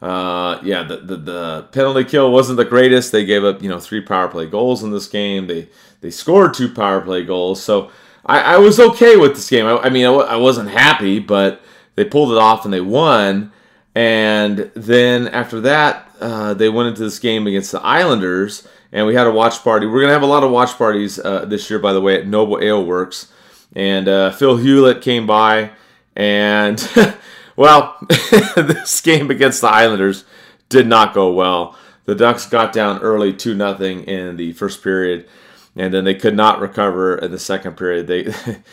Uh, 0.00 0.60
yeah, 0.62 0.82
the, 0.82 0.98
the, 0.98 1.16
the 1.16 1.68
penalty 1.72 2.04
kill 2.04 2.30
wasn't 2.30 2.56
the 2.56 2.64
greatest. 2.64 3.10
They 3.10 3.24
gave 3.24 3.42
up 3.42 3.62
you 3.62 3.68
know 3.68 3.80
three 3.80 4.00
power 4.00 4.28
play 4.28 4.46
goals 4.46 4.82
in 4.82 4.90
this 4.90 5.08
game. 5.08 5.46
They 5.46 5.68
they 6.02 6.10
scored 6.10 6.54
two 6.54 6.72
power 6.72 7.00
play 7.00 7.24
goals, 7.24 7.62
so 7.62 7.90
I, 8.26 8.54
I 8.54 8.58
was 8.58 8.78
okay 8.78 9.16
with 9.16 9.34
this 9.34 9.48
game. 9.48 9.66
I, 9.66 9.76
I 9.78 9.88
mean, 9.90 10.06
I, 10.06 10.36
wasn't 10.36 10.70
happy, 10.70 11.18
but 11.18 11.62
they 11.94 12.04
pulled 12.04 12.32
it 12.32 12.38
off 12.38 12.64
and 12.64 12.72
they 12.72 12.80
won. 12.80 13.52
And 13.94 14.70
then 14.74 15.28
after 15.28 15.60
that, 15.62 16.10
uh, 16.20 16.54
they 16.54 16.68
went 16.68 16.88
into 16.88 17.02
this 17.02 17.18
game 17.18 17.46
against 17.46 17.72
the 17.72 17.80
Islanders 17.80 18.66
and 18.94 19.06
we 19.06 19.14
had 19.14 19.26
a 19.26 19.30
watch 19.30 19.62
party. 19.62 19.86
We're 19.86 20.00
gonna 20.00 20.12
have 20.12 20.22
a 20.22 20.26
lot 20.26 20.44
of 20.44 20.52
watch 20.52 20.78
parties 20.78 21.18
uh, 21.18 21.44
this 21.44 21.68
year, 21.68 21.80
by 21.80 21.92
the 21.92 22.00
way, 22.00 22.16
at 22.16 22.28
Noble 22.28 22.62
Ale 22.62 22.82
Works. 22.82 23.30
And 23.74 24.08
uh, 24.08 24.30
Phil 24.30 24.56
Hewlett 24.56 25.02
came 25.02 25.26
by, 25.26 25.72
and 26.14 26.88
well, 27.56 27.98
this 28.56 29.00
game 29.00 29.30
against 29.32 29.60
the 29.60 29.68
Islanders 29.68 30.24
did 30.68 30.86
not 30.86 31.12
go 31.12 31.32
well. 31.32 31.76
The 32.04 32.14
Ducks 32.14 32.46
got 32.46 32.72
down 32.72 33.00
early, 33.00 33.32
two 33.32 33.54
nothing 33.54 34.04
in 34.04 34.36
the 34.36 34.52
first 34.52 34.84
period, 34.84 35.28
and 35.74 35.92
then 35.92 36.04
they 36.04 36.14
could 36.14 36.36
not 36.36 36.60
recover 36.60 37.16
in 37.16 37.32
the 37.32 37.38
second 37.38 37.76
period. 37.76 38.06
They 38.06 38.32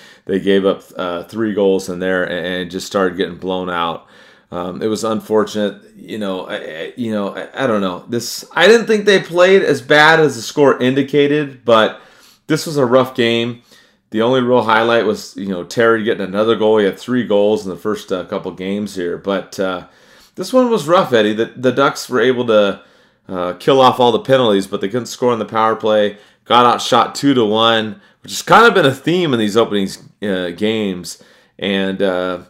they 0.25 0.39
gave 0.39 0.67
up 0.67 0.83
uh, 0.95 1.23
three 1.23 1.55
goals 1.55 1.89
in 1.89 1.97
there 1.97 2.29
and 2.29 2.69
just 2.69 2.85
started 2.85 3.17
getting 3.17 3.37
blown 3.37 3.71
out. 3.71 4.05
Um, 4.51 4.81
it 4.81 4.87
was 4.87 5.03
unfortunate, 5.05 5.81
you 5.95 6.17
know. 6.17 6.47
I, 6.47 6.93
you 6.97 7.11
know, 7.11 7.35
I, 7.35 7.63
I, 7.63 7.67
don't 7.67 7.79
know. 7.79 8.05
This 8.09 8.43
I 8.51 8.67
didn't 8.67 8.85
think 8.85 9.05
they 9.05 9.21
played 9.21 9.61
as 9.61 9.81
bad 9.81 10.19
as 10.19 10.35
the 10.35 10.41
score 10.41 10.81
indicated, 10.81 11.63
but 11.63 12.01
this 12.47 12.65
was 12.65 12.75
a 12.75 12.85
rough 12.85 13.15
game. 13.15 13.61
The 14.09 14.21
only 14.21 14.41
real 14.41 14.63
highlight 14.63 15.05
was 15.05 15.37
you 15.37 15.47
know 15.47 15.63
Terry 15.63 16.03
getting 16.03 16.25
another 16.25 16.57
goal. 16.57 16.79
He 16.79 16.85
had 16.85 16.99
three 16.99 17.25
goals 17.25 17.65
in 17.65 17.69
the 17.69 17.77
first 17.77 18.11
uh, 18.11 18.25
couple 18.25 18.51
games 18.51 18.93
here, 18.93 19.17
but 19.17 19.57
uh, 19.57 19.87
this 20.35 20.51
one 20.51 20.69
was 20.69 20.87
rough, 20.87 21.13
Eddie. 21.13 21.33
The, 21.33 21.45
the 21.45 21.71
Ducks 21.71 22.09
were 22.09 22.19
able 22.19 22.45
to 22.47 22.83
uh, 23.29 23.53
kill 23.53 23.79
off 23.79 24.01
all 24.01 24.11
the 24.11 24.19
penalties, 24.19 24.67
but 24.67 24.81
they 24.81 24.89
couldn't 24.89 25.05
score 25.05 25.31
on 25.31 25.39
the 25.39 25.45
power 25.45 25.77
play. 25.77 26.17
Got 26.43 26.65
outshot 26.65 27.15
two 27.15 27.33
to 27.33 27.45
one, 27.45 28.01
which 28.21 28.33
has 28.33 28.41
kind 28.41 28.65
of 28.65 28.73
been 28.73 28.85
a 28.85 28.93
theme 28.93 29.31
in 29.31 29.39
these 29.39 29.55
opening 29.55 29.87
uh, 30.21 30.49
games, 30.49 31.23
and 31.57 32.01
uh, 32.01 32.41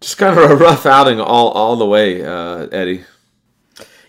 just 0.00 0.18
kind 0.18 0.38
of 0.38 0.50
a 0.50 0.56
rough 0.56 0.86
outing 0.86 1.20
all 1.20 1.48
all 1.50 1.76
the 1.76 1.86
way, 1.86 2.24
uh, 2.24 2.66
Eddie. 2.72 3.04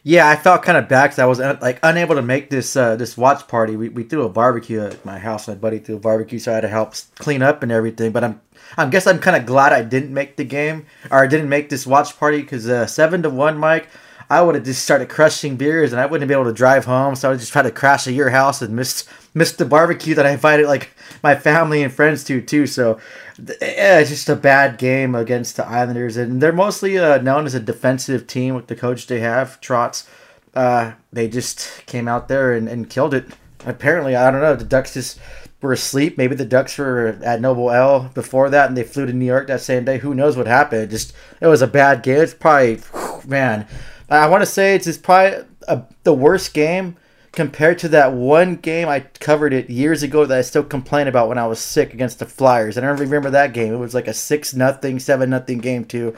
Yeah, 0.04 0.30
I 0.30 0.38
felt 0.38 0.64
kind 0.64 0.78
of 0.78 0.88
bad 0.88 1.08
because 1.08 1.20
I 1.20 1.26
was 1.26 1.42
uh, 1.42 1.58
like 1.62 1.80
unable 1.84 2.16
to 2.16 2.22
make 2.22 2.50
this 2.50 2.78
uh, 2.78 2.96
this 2.96 3.18
watch 3.18 3.48
party. 3.48 3.76
We, 3.76 3.90
we 3.90 4.04
threw 4.04 4.24
a 4.24 4.30
barbecue 4.30 4.80
at 4.80 5.04
my 5.04 5.20
house. 5.20 5.50
My 5.50 5.56
buddy 5.56 5.80
threw 5.80 5.98
a 5.98 6.00
barbecue, 6.00 6.40
so 6.40 6.52
I 6.52 6.56
had 6.56 6.62
to 6.62 6.70
help 6.70 6.94
clean 7.16 7.42
up 7.42 7.62
and 7.62 7.72
everything. 7.72 8.14
But 8.14 8.24
I'm 8.24 8.42
I 8.78 8.86
guess 8.88 9.06
I'm 9.06 9.20
kind 9.20 9.36
of 9.36 9.46
glad 9.46 9.74
I 9.74 9.84
didn't 9.84 10.14
make 10.14 10.38
the 10.38 10.44
game 10.44 10.86
or 11.12 11.24
I 11.24 11.28
didn't 11.28 11.50
make 11.50 11.70
this 11.70 11.86
watch 11.86 12.18
party 12.18 12.42
because 12.42 12.70
uh, 12.70 12.88
seven 12.88 13.22
to 13.24 13.30
one, 13.30 13.58
Mike. 13.58 13.90
I 14.30 14.42
would 14.42 14.56
have 14.56 14.66
just 14.66 14.84
started 14.84 15.08
crushing 15.08 15.56
beers 15.56 15.94
and 15.94 16.02
I 16.02 16.06
wouldn't 16.06 16.28
be 16.28 16.34
able 16.34 16.46
to 16.46 16.54
drive 16.54 16.84
home. 16.86 17.16
So 17.16 17.30
I 17.30 17.32
would 17.32 17.40
just 17.40 17.54
try 17.54 17.62
to 17.62 17.72
crash 17.72 18.08
at 18.08 18.14
your 18.14 18.30
house 18.30 18.62
and 18.62 18.76
miss 18.76 19.04
miss 19.38 19.54
the 19.54 19.66
barbecue 19.66 20.16
that 20.16 20.26
I 20.26 20.32
invited 20.32 20.68
like 20.68 20.90
my 21.24 21.36
family 21.36 21.84
and 21.84 21.94
friends 21.94 22.24
to 22.26 22.42
too. 22.42 22.68
So 22.68 23.00
yeah, 23.38 24.00
it's 24.00 24.10
just 24.10 24.30
a 24.30 24.36
bad 24.36 24.78
game 24.78 25.16
against 25.16 25.56
the 25.56 25.66
Islanders, 25.66 26.18
and 26.18 26.42
they're 26.42 26.52
mostly 26.52 26.98
uh, 26.98 27.20
known 27.20 27.46
as 27.46 27.54
a 27.54 27.60
defensive 27.60 28.28
team 28.28 28.56
with 28.56 28.68
the 28.68 28.76
coach 28.76 29.08
they 29.08 29.20
have, 29.20 29.62
Trots. 29.62 30.10
Uh, 30.54 30.94
they 31.14 31.28
just 31.28 31.86
came 31.86 32.08
out 32.08 32.28
there 32.28 32.54
and, 32.54 32.68
and 32.68 32.90
killed 32.90 33.14
it. 33.14 33.28
Apparently, 33.66 34.16
I 34.16 34.32
don't 34.32 34.42
know. 34.42 34.56
The 34.56 34.66
Ducks 34.66 34.96
just 34.96 35.20
were 35.62 35.74
asleep. 35.74 36.18
Maybe 36.18 36.36
the 36.36 36.46
Ducks 36.46 36.78
were 36.78 37.20
at 37.24 37.42
Noble 37.42 37.72
Ale 37.72 38.10
before 38.14 38.50
that, 38.50 38.68
and 38.68 38.76
they 38.78 38.84
flew 38.84 39.06
to 39.06 39.14
New 39.14 39.26
York 39.26 39.48
that 39.48 39.62
same 39.62 39.86
day. 39.86 40.00
Who 40.00 40.16
knows 40.16 40.36
what 40.36 40.48
happened? 40.48 40.84
It 40.84 40.90
just 40.90 41.14
it 41.42 41.48
was 41.48 41.62
a 41.62 41.68
bad 41.68 42.02
game. 42.02 42.22
It's 42.22 42.34
probably 42.34 42.82
man. 43.28 43.68
I 44.10 44.28
want 44.30 44.42
to 44.42 44.46
say 44.46 44.74
it's 44.74 44.86
just 44.86 45.04
probably 45.04 45.46
a, 45.68 45.84
the 46.04 46.14
worst 46.14 46.54
game 46.54 46.96
compared 47.38 47.78
to 47.78 47.88
that 47.88 48.14
one 48.14 48.56
game 48.56 48.90
I 48.90 49.02
covered 49.20 49.54
it 49.54 49.70
years 49.70 50.02
ago 50.02 50.26
that 50.26 50.40
I 50.40 50.42
still 50.42 50.64
complain 50.64 51.08
about 51.08 51.30
when 51.30 51.38
I 51.38 51.46
was 51.46 51.60
sick 51.60 51.94
against 51.94 52.18
the 52.18 52.26
Flyers. 52.26 52.80
I 52.80 52.82
don't 52.82 52.98
remember 52.98 53.30
that 53.30 53.54
game. 53.54 53.76
It 53.76 53.78
was 53.78 53.94
like 53.94 54.08
a 54.08 54.14
six 54.14 54.56
nothing, 54.56 54.98
seven 54.98 55.30
nothing 55.30 55.60
game 55.60 55.86
too. 55.86 56.16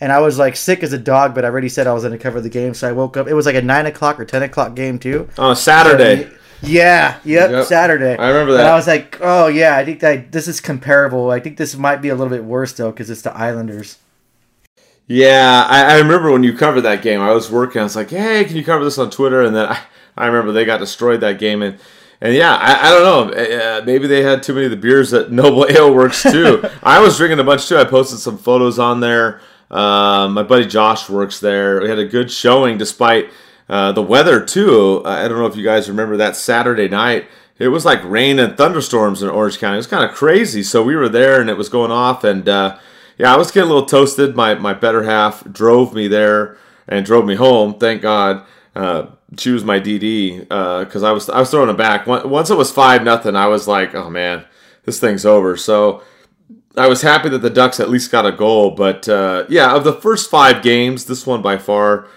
And 0.00 0.12
I 0.12 0.20
was 0.20 0.38
like 0.38 0.54
sick 0.54 0.84
as 0.84 0.92
a 0.92 0.98
dog, 0.98 1.34
but 1.34 1.44
I 1.44 1.48
already 1.48 1.68
said 1.68 1.88
I 1.88 1.92
was 1.92 2.04
going 2.04 2.16
to 2.16 2.22
cover 2.22 2.40
the 2.40 2.48
game, 2.48 2.74
so 2.74 2.88
I 2.88 2.92
woke 2.92 3.16
up. 3.16 3.26
It 3.26 3.34
was 3.34 3.46
like 3.46 3.56
a 3.56 3.62
nine 3.62 3.86
o'clock 3.86 4.20
or 4.20 4.24
ten 4.24 4.44
o'clock 4.44 4.76
game 4.76 5.00
too. 5.00 5.28
On 5.38 5.50
a 5.50 5.56
Saturday. 5.56 6.22
So, 6.22 6.36
yeah, 6.62 7.18
yep, 7.24 7.50
yep, 7.50 7.66
Saturday. 7.66 8.16
I 8.16 8.28
remember 8.28 8.52
that. 8.52 8.60
And 8.60 8.68
I 8.68 8.76
was 8.76 8.86
like, 8.86 9.18
oh 9.20 9.48
yeah, 9.48 9.76
I 9.76 9.84
think 9.84 9.98
that 10.00 10.30
this 10.30 10.46
is 10.46 10.60
comparable. 10.60 11.32
I 11.32 11.40
think 11.40 11.56
this 11.56 11.74
might 11.74 12.00
be 12.00 12.10
a 12.10 12.14
little 12.14 12.30
bit 12.30 12.44
worse 12.44 12.74
though 12.74 12.92
because 12.92 13.10
it's 13.10 13.22
the 13.22 13.36
Islanders. 13.36 13.98
Yeah, 15.08 15.66
I, 15.68 15.94
I, 15.94 15.98
remember 15.98 16.30
when 16.30 16.44
you 16.44 16.56
covered 16.56 16.82
that 16.82 17.02
game. 17.02 17.20
I 17.20 17.32
was 17.32 17.50
working. 17.50 17.80
I 17.80 17.82
was 17.82 17.96
like, 17.96 18.10
"Hey, 18.10 18.44
can 18.44 18.54
you 18.54 18.62
cover 18.62 18.84
this 18.84 18.98
on 18.98 19.10
Twitter?" 19.10 19.42
And 19.42 19.56
then 19.56 19.66
I, 19.66 19.80
I 20.16 20.26
remember 20.26 20.52
they 20.52 20.64
got 20.64 20.80
destroyed 20.80 21.20
that 21.20 21.38
game. 21.38 21.62
And 21.62 21.78
and 22.20 22.34
yeah, 22.34 22.54
I, 22.54 22.88
I 22.88 22.90
don't 22.90 23.02
know. 23.02 23.42
Uh, 23.42 23.82
maybe 23.84 24.06
they 24.06 24.22
had 24.22 24.42
too 24.42 24.52
many 24.52 24.66
of 24.66 24.70
the 24.70 24.76
beers 24.76 25.12
at 25.14 25.32
Noble 25.32 25.66
Ale 25.68 25.94
Works 25.94 26.22
too. 26.22 26.62
I 26.82 27.00
was 27.00 27.16
drinking 27.16 27.38
a 27.38 27.44
bunch 27.44 27.68
too. 27.68 27.78
I 27.78 27.84
posted 27.84 28.18
some 28.18 28.38
photos 28.38 28.78
on 28.78 29.00
there. 29.00 29.40
Uh, 29.70 30.28
my 30.28 30.42
buddy 30.42 30.66
Josh 30.66 31.08
works 31.08 31.40
there. 31.40 31.80
We 31.80 31.88
had 31.88 31.98
a 31.98 32.06
good 32.06 32.30
showing 32.30 32.76
despite 32.76 33.30
uh, 33.68 33.92
the 33.92 34.02
weather 34.02 34.44
too. 34.44 35.02
I 35.04 35.28
don't 35.28 35.38
know 35.38 35.46
if 35.46 35.56
you 35.56 35.64
guys 35.64 35.88
remember 35.88 36.16
that 36.18 36.36
Saturday 36.36 36.88
night. 36.88 37.26
It 37.58 37.68
was 37.68 37.84
like 37.84 38.02
rain 38.04 38.38
and 38.38 38.56
thunderstorms 38.56 39.22
in 39.22 39.28
Orange 39.28 39.58
County. 39.58 39.74
It 39.74 39.78
was 39.78 39.86
kind 39.86 40.08
of 40.08 40.16
crazy. 40.16 40.62
So 40.62 40.82
we 40.82 40.96
were 40.96 41.08
there 41.08 41.40
and 41.40 41.48
it 41.48 41.56
was 41.56 41.68
going 41.68 41.90
off, 41.92 42.24
and 42.24 42.48
uh, 42.48 42.78
yeah, 43.16 43.32
I 43.32 43.36
was 43.36 43.50
getting 43.50 43.70
a 43.70 43.72
little 43.72 43.88
toasted. 43.88 44.34
My 44.34 44.54
my 44.54 44.74
better 44.74 45.04
half 45.04 45.44
drove 45.44 45.94
me 45.94 46.08
there 46.08 46.56
and 46.88 47.06
drove 47.06 47.24
me 47.24 47.36
home. 47.36 47.78
Thank 47.78 48.02
God. 48.02 48.44
Was 49.30 49.64
my 49.64 49.78
DD 49.78 50.40
because 50.40 51.02
uh, 51.02 51.08
I 51.08 51.12
was 51.12 51.28
I 51.30 51.38
was 51.38 51.50
throwing 51.50 51.70
it 51.70 51.76
back. 51.76 52.06
Once 52.06 52.50
it 52.50 52.56
was 52.56 52.72
five 52.72 53.04
nothing, 53.04 53.36
I 53.36 53.46
was 53.46 53.68
like, 53.68 53.94
oh 53.94 54.10
man, 54.10 54.44
this 54.84 54.98
thing's 54.98 55.24
over. 55.24 55.56
So 55.56 56.02
I 56.76 56.88
was 56.88 57.02
happy 57.02 57.28
that 57.28 57.38
the 57.38 57.50
Ducks 57.50 57.78
at 57.80 57.90
least 57.90 58.10
got 58.10 58.26
a 58.26 58.32
goal. 58.32 58.72
But 58.72 59.08
uh, 59.08 59.44
yeah, 59.48 59.74
of 59.74 59.84
the 59.84 59.92
first 59.92 60.30
five 60.30 60.62
games, 60.62 61.04
this 61.04 61.26
one 61.26 61.42
by 61.42 61.58
far 61.58 62.08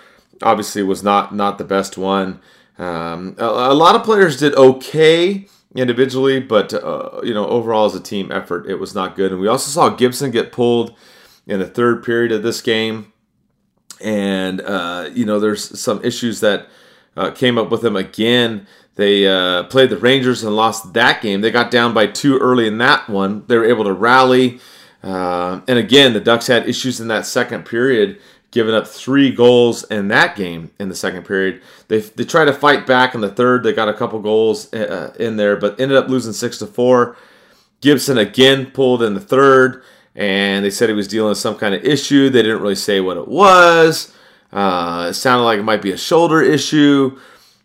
obviously 0.42 0.84
was 0.84 1.04
not 1.04 1.34
not 1.34 1.58
the 1.58 1.64
best 1.64 1.98
one. 1.98 2.40
Um, 2.78 3.36
a, 3.38 3.46
a, 3.46 3.76
lot 3.76 3.96
of 3.96 4.04
players 4.04 4.38
did 4.38 4.56
okay 4.56 5.48
individually, 5.76 6.40
but 6.40 6.74
uh, 6.74 7.22
you 7.24 7.34
know 7.34 7.48
overall 7.48 7.86
as 7.86 7.96
a 7.96 8.00
team 8.00 8.32
effort, 8.32 8.68
it 8.68 8.76
was 8.76 8.96
not 8.96 9.16
good. 9.16 9.32
And 9.32 9.40
we 9.40 9.48
also 9.48 9.70
saw 9.70 9.96
Gibson 9.96 10.32
get 10.32 10.52
pulled 10.52 10.96
in 11.46 11.60
the 11.60 11.68
third 11.68 12.04
period 12.04 12.32
of 12.32 12.42
this 12.42 12.62
game, 12.62 13.14
and 14.02 14.62
uh, 14.62 15.10
you 15.14 15.26
know 15.26 15.40
there's 15.40 15.80
some 15.80 16.04
issues 16.04 16.40
that 16.40 16.68
uh, 17.16 17.32
came 17.32 17.58
up 17.58 17.70
with 17.70 17.82
them 17.82 17.96
again. 17.96 18.68
They 18.96 19.28
uh, 19.28 19.64
played 19.64 19.90
the 19.90 19.98
Rangers 19.98 20.44
and 20.44 20.56
lost 20.56 20.94
that 20.94 21.22
game. 21.22 21.42
They 21.42 21.52
got 21.52 21.72
down 21.72 21.94
by 21.94 22.08
two 22.08 22.38
early 22.38 22.68
in 22.68 22.78
that 22.78 23.10
one. 23.10 23.44
They 23.48 23.58
were 23.58 23.66
able 23.66 23.86
to 23.86 23.94
rally. 23.94 24.60
Uh, 25.02 25.62
and 25.68 25.80
again, 25.80 26.14
the 26.14 26.20
Ducks 26.20 26.48
had 26.48 26.70
issues 26.70 27.00
in 27.00 27.08
that 27.08 27.26
second 27.26 27.66
period, 27.66 28.20
giving 28.52 28.76
up 28.76 28.88
three 28.88 29.32
goals 29.32 29.84
in 29.86 30.08
that 30.10 30.36
game 30.36 30.72
in 30.80 30.90
the 30.90 30.96
second 30.96 31.26
period. 31.26 31.62
They, 31.88 32.00
they 32.00 32.24
tried 32.24 32.46
to 32.46 32.54
fight 32.54 32.86
back 32.86 33.16
in 33.16 33.22
the 33.22 33.32
third. 33.32 33.64
They 33.64 33.74
got 33.74 33.90
a 33.90 33.94
couple 33.94 34.20
goals 34.20 34.72
uh, 34.74 35.14
in 35.20 35.38
there, 35.38 35.56
but 35.56 35.80
ended 35.80 35.98
up 35.98 36.08
losing 36.08 36.34
six 36.34 36.60
to 36.60 36.68
four. 36.68 37.18
Gibson 37.82 38.18
again 38.18 38.68
pulled 38.72 39.04
in 39.04 39.14
the 39.14 39.20
third, 39.20 39.84
and 40.16 40.64
they 40.64 40.70
said 40.70 40.88
he 40.88 40.96
was 40.96 41.08
dealing 41.08 41.30
with 41.30 41.38
some 41.38 41.58
kind 41.58 41.76
of 41.76 41.84
issue. 41.84 42.30
They 42.30 42.44
didn't 42.44 42.62
really 42.62 42.76
say 42.76 43.02
what 43.02 43.18
it 43.18 43.28
was. 43.28 44.13
Uh, 44.54 45.08
it 45.10 45.16
sounded 45.16 45.44
like 45.44 45.60
it 45.60 45.64
might 45.64 45.82
be 45.82 45.92
a 45.92 45.98
shoulder 45.98 46.42
issue 46.42 47.20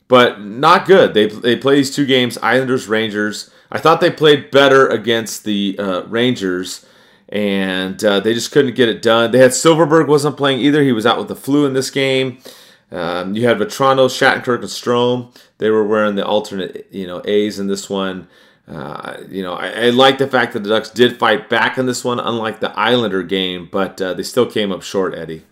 but 0.09 0.41
not 0.41 0.87
good. 0.87 1.15
They 1.15 1.27
they 1.27 1.55
play 1.55 1.77
these 1.77 1.95
two 1.95 2.07
games: 2.07 2.39
Islanders, 2.39 2.89
Rangers. 2.89 3.51
I 3.71 3.79
thought 3.79 4.01
they 4.01 4.11
played 4.11 4.51
better 4.51 4.89
against 4.89 5.45
the 5.45 5.77
uh, 5.79 6.03
Rangers, 6.07 6.87
and 7.29 8.03
uh, 8.03 8.21
they 8.21 8.33
just 8.33 8.51
couldn't 8.51 8.75
get 8.75 8.89
it 8.89 9.03
done. 9.03 9.31
They 9.31 9.39
had 9.39 9.51
Silfverberg 9.51 10.09
wasn't 10.09 10.39
playing 10.39 10.61
either; 10.61 10.83
he 10.83 10.93
was 10.93 11.07
out 11.07 11.19
with 11.19 11.29
the 11.29 11.37
flu 11.37 11.67
in 11.67 11.75
this 11.75 11.91
game. 11.91 12.39
Um, 12.91 13.37
you 13.37 13.47
had 13.47 13.59
Vatrano, 13.59 14.09
Shattenkirk, 14.09 14.61
and 14.61 14.65
Strome. 14.65 15.37
They 15.59 15.69
were 15.69 15.87
wearing 15.87 16.15
the 16.15 16.25
alternate, 16.25 16.87
you 16.91 17.07
know, 17.07 17.21
A's 17.27 17.59
in 17.59 17.67
this 17.67 17.91
one. 17.91 18.29
Uh, 18.67 19.19
you 19.29 19.43
know, 19.43 19.53
I, 19.53 19.69
I, 19.69 19.91
like 19.91 20.17
the 20.17 20.27
fact 20.27 20.55
that 20.55 20.63
the 20.63 20.71
Ducks 20.71 20.89
did 20.89 21.19
fight 21.19 21.51
back 21.51 21.77
in 21.77 21.85
this 21.85 22.03
one, 22.03 22.19
unlike 22.19 22.61
the 22.61 22.71
Islander 22.79 23.23
game, 23.23 23.69
but 23.71 24.01
uh, 24.01 24.15
they 24.15 24.23
still 24.23 24.51
came 24.51 24.73
up 24.73 24.83
short, 24.83 25.15
Eddie. 25.15 25.45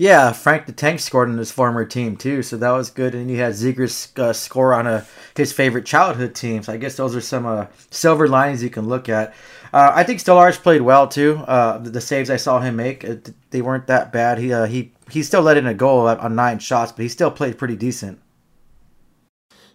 Yeah, 0.00 0.32
Frank 0.32 0.64
the 0.64 0.72
Tank 0.72 0.98
scored 0.98 1.28
on 1.28 1.36
his 1.36 1.52
former 1.52 1.84
team 1.84 2.16
too, 2.16 2.42
so 2.42 2.56
that 2.56 2.70
was 2.70 2.88
good. 2.88 3.14
And 3.14 3.30
you 3.30 3.36
had 3.36 3.52
Zegras 3.52 4.18
uh, 4.18 4.32
score 4.32 4.72
on 4.72 4.86
a 4.86 5.06
his 5.36 5.52
favorite 5.52 5.84
childhood 5.84 6.34
team. 6.34 6.62
So 6.62 6.72
I 6.72 6.78
guess 6.78 6.96
those 6.96 7.14
are 7.14 7.20
some 7.20 7.44
uh, 7.44 7.66
silver 7.90 8.26
linings 8.26 8.62
you 8.62 8.70
can 8.70 8.88
look 8.88 9.10
at. 9.10 9.34
Uh, 9.74 9.92
I 9.94 10.04
think 10.04 10.20
Stolarz 10.20 10.56
played 10.56 10.80
well 10.80 11.06
too. 11.06 11.44
Uh, 11.46 11.76
the, 11.76 11.90
the, 11.90 12.00
saves 12.00 12.30
I 12.30 12.36
saw 12.36 12.60
him 12.60 12.76
make, 12.76 13.04
they 13.50 13.60
weren't 13.60 13.88
that 13.88 14.10
bad. 14.10 14.38
He 14.38 14.54
uh, 14.54 14.64
he 14.64 14.92
he 15.10 15.22
still 15.22 15.42
let 15.42 15.58
in 15.58 15.66
a 15.66 15.74
goal 15.74 16.08
on 16.08 16.34
nine 16.34 16.60
shots, 16.60 16.92
but 16.92 17.02
he 17.02 17.08
still 17.10 17.30
played 17.30 17.58
pretty 17.58 17.76
decent. 17.76 18.22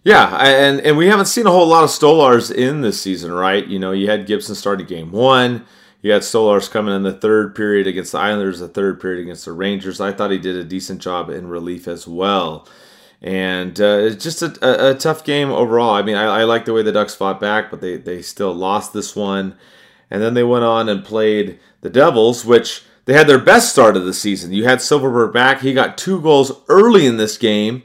Yeah, 0.02 0.36
and 0.44 0.80
and 0.80 0.96
we 0.96 1.06
haven't 1.06 1.26
seen 1.26 1.46
a 1.46 1.52
whole 1.52 1.68
lot 1.68 1.84
of 1.84 1.90
Stolarz 1.90 2.52
in 2.52 2.80
this 2.80 3.00
season, 3.00 3.30
right? 3.30 3.64
You 3.64 3.78
know, 3.78 3.92
you 3.92 4.10
had 4.10 4.26
Gibson 4.26 4.56
starting 4.56 4.88
game 4.88 5.12
one. 5.12 5.64
You 6.02 6.12
had 6.12 6.22
Stolarz 6.22 6.70
coming 6.70 6.94
in 6.94 7.02
the 7.02 7.12
third 7.12 7.54
period 7.54 7.86
against 7.86 8.12
the 8.12 8.18
Islanders, 8.18 8.60
the 8.60 8.68
third 8.68 9.00
period 9.00 9.22
against 9.22 9.44
the 9.44 9.52
Rangers. 9.52 10.00
I 10.00 10.12
thought 10.12 10.30
he 10.30 10.38
did 10.38 10.56
a 10.56 10.64
decent 10.64 11.00
job 11.00 11.30
in 11.30 11.48
relief 11.48 11.88
as 11.88 12.06
well. 12.06 12.68
And 13.22 13.80
uh, 13.80 13.98
it's 14.02 14.22
just 14.22 14.42
a, 14.42 14.56
a, 14.62 14.90
a, 14.90 14.94
tough 14.94 15.24
game 15.24 15.50
overall. 15.50 15.94
I 15.94 16.02
mean, 16.02 16.16
I, 16.16 16.40
I 16.40 16.44
like 16.44 16.66
the 16.66 16.74
way 16.74 16.82
the 16.82 16.92
Ducks 16.92 17.14
fought 17.14 17.40
back, 17.40 17.70
but 17.70 17.80
they, 17.80 17.96
they 17.96 18.20
still 18.20 18.52
lost 18.52 18.92
this 18.92 19.16
one. 19.16 19.56
And 20.10 20.22
then 20.22 20.34
they 20.34 20.44
went 20.44 20.64
on 20.64 20.88
and 20.88 21.04
played 21.04 21.58
the 21.80 21.90
Devils, 21.90 22.44
which 22.44 22.84
they 23.06 23.14
had 23.14 23.26
their 23.26 23.38
best 23.38 23.72
start 23.72 23.96
of 23.96 24.04
the 24.04 24.12
season. 24.12 24.52
You 24.52 24.64
had 24.64 24.78
Silfverberg 24.78 25.32
back. 25.32 25.60
He 25.60 25.72
got 25.72 25.96
two 25.96 26.20
goals 26.20 26.52
early 26.68 27.06
in 27.06 27.16
this 27.16 27.38
game. 27.38 27.82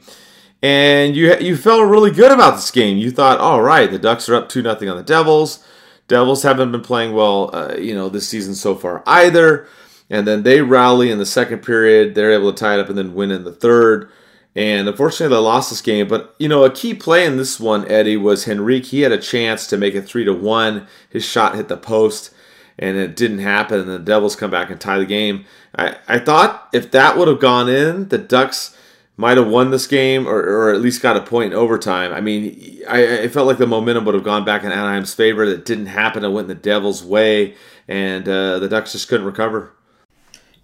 And 0.62 1.16
you 1.16 1.36
you 1.38 1.56
felt 1.56 1.88
really 1.88 2.12
good 2.12 2.30
about 2.30 2.54
this 2.54 2.70
game. 2.70 2.96
You 2.96 3.10
thought, 3.10 3.40
all 3.40 3.62
right, 3.62 3.90
the 3.90 3.98
Ducks 3.98 4.28
are 4.28 4.36
up 4.36 4.48
2 4.48 4.62
nothing 4.62 4.88
on 4.88 4.96
the 4.96 5.02
Devils. 5.02 5.64
Devils 6.08 6.42
haven't 6.42 6.72
been 6.72 6.82
playing 6.82 7.14
well, 7.14 7.50
uh, 7.54 7.76
you 7.78 7.94
know, 7.94 8.08
this 8.08 8.28
season 8.28 8.54
so 8.54 8.74
far 8.74 9.02
either. 9.06 9.66
And 10.10 10.26
then 10.26 10.42
they 10.42 10.60
rally 10.60 11.10
in 11.10 11.18
the 11.18 11.26
second 11.26 11.62
period. 11.62 12.14
They're 12.14 12.32
able 12.32 12.52
to 12.52 12.58
tie 12.58 12.74
it 12.74 12.80
up 12.80 12.88
and 12.88 12.98
then 12.98 13.14
win 13.14 13.30
in 13.30 13.44
the 13.44 13.52
third. 13.52 14.10
And 14.54 14.86
unfortunately, 14.86 15.34
they 15.34 15.40
lost 15.40 15.70
this 15.70 15.80
game. 15.80 16.08
But 16.08 16.34
you 16.38 16.48
know, 16.48 16.64
a 16.64 16.70
key 16.70 16.92
play 16.92 17.24
in 17.24 17.38
this 17.38 17.58
one, 17.58 17.90
Eddie, 17.90 18.18
was 18.18 18.46
Henrique. 18.46 18.86
He 18.86 19.00
had 19.00 19.12
a 19.12 19.18
chance 19.18 19.66
to 19.68 19.78
make 19.78 19.94
it 19.94 20.02
three 20.02 20.24
to 20.24 20.34
one. 20.34 20.86
His 21.08 21.24
shot 21.24 21.54
hit 21.54 21.68
the 21.68 21.78
post, 21.78 22.34
and 22.78 22.98
it 22.98 23.16
didn't 23.16 23.38
happen. 23.38 23.80
And 23.80 23.88
the 23.88 23.98
Devils 23.98 24.36
come 24.36 24.50
back 24.50 24.68
and 24.68 24.78
tie 24.78 24.98
the 24.98 25.06
game. 25.06 25.46
I, 25.74 25.96
I 26.06 26.18
thought 26.18 26.68
if 26.74 26.90
that 26.90 27.16
would 27.16 27.28
have 27.28 27.40
gone 27.40 27.70
in, 27.70 28.08
the 28.08 28.18
Ducks 28.18 28.76
might 29.22 29.36
have 29.36 29.46
won 29.46 29.70
this 29.70 29.86
game 29.86 30.26
or, 30.26 30.40
or 30.40 30.74
at 30.74 30.80
least 30.80 31.00
got 31.00 31.16
a 31.16 31.22
point 31.22 31.52
in 31.52 31.58
overtime. 31.58 32.12
I 32.12 32.20
mean, 32.20 32.82
I, 32.88 33.20
I, 33.20 33.28
felt 33.28 33.46
like 33.46 33.58
the 33.58 33.68
momentum 33.68 34.04
would 34.04 34.16
have 34.16 34.24
gone 34.24 34.44
back 34.44 34.64
in 34.64 34.72
Anaheim's 34.72 35.14
favor. 35.14 35.46
That 35.46 35.64
didn't 35.64 35.86
happen. 35.86 36.24
It 36.24 36.30
went 36.30 36.50
in 36.50 36.56
the 36.56 36.60
Devils' 36.60 37.04
way, 37.04 37.54
and 37.86 38.28
uh, 38.28 38.58
the 38.58 38.68
Ducks 38.68 38.90
just 38.90 39.06
couldn't 39.06 39.24
recover. 39.24 39.74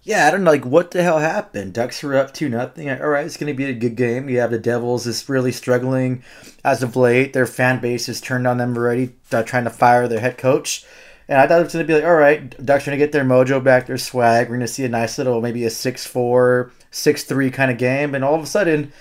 Yeah, 0.03 0.27
I 0.27 0.31
don't 0.31 0.43
know, 0.43 0.51
like 0.51 0.65
what 0.65 0.91
the 0.91 1.03
hell 1.03 1.19
happened. 1.19 1.73
Ducks 1.73 2.03
were 2.03 2.17
up 2.17 2.33
two 2.33 2.49
nothing. 2.49 2.89
All 2.89 3.07
right, 3.07 3.25
it's 3.25 3.37
going 3.37 3.51
to 3.51 3.57
be 3.57 3.63
a 3.63 3.73
good 3.73 3.95
game. 3.95 4.27
You 4.27 4.41
have 4.41 4.51
the 4.51 4.59
Devils 4.59 5.07
is 5.07 5.29
really 5.29 5.53
struggling 5.53 6.21
as 6.65 6.83
of 6.83 6.97
late. 6.97 7.31
Their 7.31 7.45
fan 7.45 7.79
base 7.79 8.07
has 8.07 8.19
turned 8.19 8.45
on 8.45 8.57
them 8.57 8.75
already, 8.75 9.15
uh, 9.31 9.43
trying 9.43 9.63
to 9.63 9.69
fire 9.69 10.09
their 10.09 10.19
head 10.19 10.37
coach. 10.37 10.85
And 11.29 11.39
I 11.39 11.47
thought 11.47 11.61
it 11.61 11.63
was 11.63 11.73
going 11.73 11.85
to 11.85 11.87
be 11.87 11.93
like, 11.93 12.03
all 12.03 12.15
right, 12.15 12.49
Ducks 12.65 12.83
are 12.83 12.91
going 12.91 12.99
to 12.99 13.05
get 13.05 13.13
their 13.13 13.23
mojo 13.23 13.63
back, 13.63 13.85
their 13.85 13.97
swag. 13.97 14.49
We're 14.49 14.57
going 14.57 14.67
to 14.67 14.73
see 14.73 14.83
a 14.83 14.89
nice 14.89 15.17
little, 15.17 15.39
maybe 15.39 15.63
a 15.63 15.69
6 15.69 16.05
4, 16.05 16.71
6 16.91 17.23
3 17.23 17.51
kind 17.51 17.71
of 17.71 17.77
game. 17.77 18.15
And 18.15 18.23
all 18.23 18.35
of 18.35 18.43
a 18.43 18.47
sudden, 18.47 18.91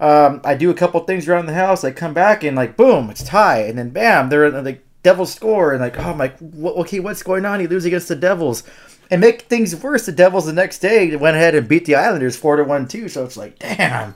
um, 0.00 0.40
I 0.44 0.54
do 0.54 0.70
a 0.70 0.74
couple 0.74 1.00
things 1.00 1.28
around 1.28 1.46
the 1.46 1.54
house. 1.54 1.84
I 1.84 1.90
come 1.90 2.14
back 2.14 2.42
and, 2.42 2.56
like, 2.56 2.76
boom, 2.76 3.10
it's 3.10 3.22
tie. 3.22 3.62
And 3.62 3.78
then, 3.78 3.90
bam, 3.90 4.28
they're 4.28 4.50
like, 4.50 4.84
Devils 5.02 5.32
score. 5.34 5.72
And, 5.72 5.80
like, 5.80 5.98
oh, 5.98 6.14
my, 6.14 6.32
okay, 6.80 7.00
what's 7.00 7.22
going 7.22 7.44
on? 7.44 7.60
He 7.60 7.66
loses 7.66 7.86
against 7.86 8.08
the 8.08 8.16
Devils. 8.16 8.64
And 9.10 9.20
make 9.20 9.42
things 9.42 9.76
worse, 9.76 10.06
the 10.06 10.12
Devils 10.12 10.46
the 10.46 10.54
next 10.54 10.78
day 10.78 11.14
went 11.16 11.36
ahead 11.36 11.54
and 11.54 11.68
beat 11.68 11.84
the 11.84 11.96
Islanders 11.96 12.36
4 12.36 12.56
to 12.56 12.64
1 12.64 12.88
too. 12.88 13.08
So 13.08 13.24
it's 13.24 13.36
like, 13.36 13.58
damn, 13.58 14.14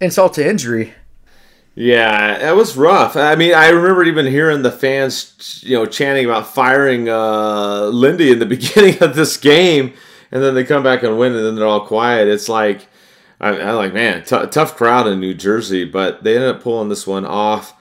insult 0.00 0.34
to 0.34 0.46
injury. 0.46 0.92
Yeah, 1.74 2.50
it 2.50 2.54
was 2.54 2.76
rough. 2.76 3.16
I 3.16 3.34
mean, 3.34 3.52
I 3.52 3.70
remember 3.70 4.04
even 4.04 4.26
hearing 4.26 4.62
the 4.62 4.70
fans, 4.70 5.60
you 5.66 5.76
know, 5.76 5.86
chanting 5.86 6.24
about 6.24 6.46
firing 6.46 7.08
uh, 7.08 7.86
Lindy 7.86 8.30
in 8.30 8.38
the 8.38 8.46
beginning 8.56 9.02
of 9.02 9.16
this 9.16 9.36
game, 9.36 9.92
and 10.34 10.42
then 10.42 10.54
they 10.54 10.64
come 10.64 10.82
back 10.82 11.02
and 11.02 11.18
win, 11.18 11.34
and 11.34 11.46
then 11.46 11.54
they're 11.54 11.66
all 11.66 11.86
quiet. 11.86 12.28
It's 12.28 12.48
like, 12.48 12.86
I, 13.40 13.56
am 13.56 13.76
like, 13.76 13.94
man, 13.94 14.22
t- 14.24 14.46
tough 14.50 14.76
crowd 14.76 15.06
in 15.06 15.20
New 15.20 15.32
Jersey, 15.32 15.84
but 15.84 16.22
they 16.22 16.34
ended 16.34 16.56
up 16.56 16.62
pulling 16.62 16.90
this 16.90 17.06
one 17.06 17.24
off. 17.24 17.74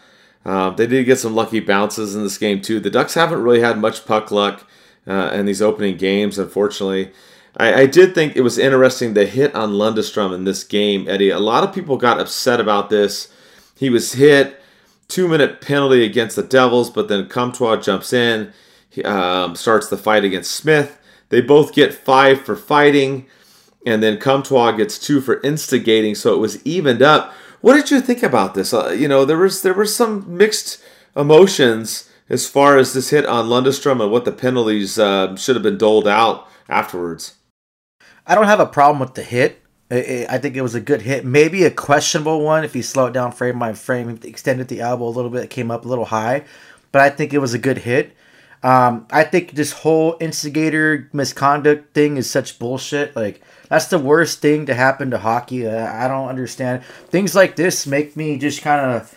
Uh, 0.45 0.69
they 0.69 0.88
did 0.88 1.05
get 1.05 1.19
some 1.19 1.36
lucky 1.36 1.60
bounces 1.60 2.15
in 2.15 2.24
this 2.24 2.38
game 2.38 2.62
too. 2.62 2.79
The 2.79 2.89
Ducks 2.89 3.13
haven't 3.13 3.43
really 3.43 3.62
had 3.62 3.77
much 3.77 4.05
puck 4.05 4.31
luck 4.31 4.65
uh, 5.05 5.31
in 5.33 5.45
these 5.45 5.62
opening 5.62 5.98
games, 5.98 6.38
unfortunately. 6.38 7.12
I, 7.57 7.81
I, 7.81 7.86
did 7.86 8.15
think 8.15 8.36
it 8.36 8.41
was 8.41 8.57
interesting 8.57 9.13
the 9.13 9.25
hit 9.25 9.53
on 9.55 9.74
Lundestrom 9.74 10.33
in 10.33 10.43
this 10.43 10.63
game, 10.63 11.07
Eddie. 11.07 11.29
A 11.29 11.39
lot 11.39 11.63
of 11.63 11.74
people 11.74 11.98
got 11.98 12.19
upset 12.19 12.60
about 12.60 12.89
this 12.89 13.33
he 13.75 13.89
was 13.89 14.13
hit, 14.13 14.62
two 15.07 15.27
minute 15.27 15.62
penalty 15.62 16.05
against 16.05 16.36
the 16.36 16.43
Devils, 16.43 16.89
but 16.89 17.07
then 17.07 17.27
Comtois 17.27 17.77
jumps 17.77 18.13
in, 18.13 18.53
he, 18.89 19.03
um, 19.03 19.55
starts 19.55 19.89
the 19.89 19.98
fight 19.98 20.24
against 20.24 20.51
Smith. 20.51 21.00
They 21.34 21.42
both 21.42 21.74
get 21.74 21.96
five 21.96 22.46
for 22.46 22.56
fighting, 22.56 23.25
and 23.88 24.04
then 24.04 24.20
Comtois 24.20 24.74
gets 24.74 25.00
two 25.00 25.20
for 25.20 25.42
instigating, 25.42 26.13
so 26.13 26.36
it 26.36 26.38
was 26.38 26.63
evened 26.63 27.02
up. 27.02 27.34
What 27.62 27.74
did 27.74 27.90
you 27.90 28.02
think 28.02 28.22
about 28.22 28.54
this? 28.54 28.72
Uh, 28.72 28.90
you 28.90 29.08
know, 29.08 29.25
there 29.25 29.40
was 29.40 29.63
there 29.63 29.74
were 29.74 29.88
some 29.88 30.38
mixed 30.38 30.80
emotions 31.16 32.08
as 32.30 32.48
far 32.48 32.78
as 32.78 32.94
this 32.94 33.10
hit 33.10 33.25
on 33.25 33.48
Lundestrom 33.48 34.00
and 34.00 34.12
what 34.12 34.25
the 34.25 34.32
penalties 34.32 35.00
uh, 35.00 35.36
should 35.36 35.56
have 35.56 35.63
been 35.63 35.80
doled 35.80 36.08
out 36.08 36.48
afterwards. 36.70 37.34
I 38.28 38.36
don't 38.36 38.46
have 38.46 38.60
a 38.60 38.68
problem 38.68 39.00
with 39.00 39.16
the 39.16 39.24
hit. 39.24 39.60
I 39.90 40.38
think 40.38 40.56
it 40.56 40.62
was 40.62 40.75
a 40.75 40.82
good 40.82 41.02
hit. 41.02 41.25
Maybe 41.25 41.63
a 41.63 41.72
questionable 41.72 42.42
one 42.42 42.63
if 42.63 42.75
he 42.75 42.84
slowed 42.84 43.16
down 43.16 43.32
frame 43.32 43.58
by 43.58 43.74
frame, 43.74 44.20
extended 44.24 44.68
the 44.68 44.82
elbow 44.82 45.08
a 45.08 45.10
little 45.10 45.32
bit, 45.32 45.50
came 45.50 45.72
up 45.72 45.84
a 45.84 45.88
little 45.88 46.06
high. 46.06 46.46
But 46.92 47.02
I 47.02 47.10
think 47.10 47.34
it 47.34 47.40
was 47.40 47.56
a 47.56 47.60
good 47.60 47.80
hit. 47.80 48.16
Um, 48.63 49.08
I 49.12 49.25
think 49.25 49.51
this 49.51 49.74
whole 49.74 50.15
instigator 50.22 51.10
misconduct 51.12 51.93
thing 51.93 52.15
is 52.15 52.29
such 52.29 52.58
bullshit. 52.60 53.15
Like 53.15 53.41
that's 53.67 53.88
the 53.88 54.00
worst 54.00 54.39
thing 54.39 54.65
to 54.67 54.74
happen 54.74 55.12
to 55.12 55.17
hockey. 55.17 55.67
I 55.67 56.08
don't 56.08 56.29
understand 56.29 56.84
things 57.10 57.36
like 57.36 57.58
this. 57.58 57.86
Make 57.86 58.15
me 58.15 58.38
just 58.38 58.62
kind 58.62 58.91
of 58.91 59.13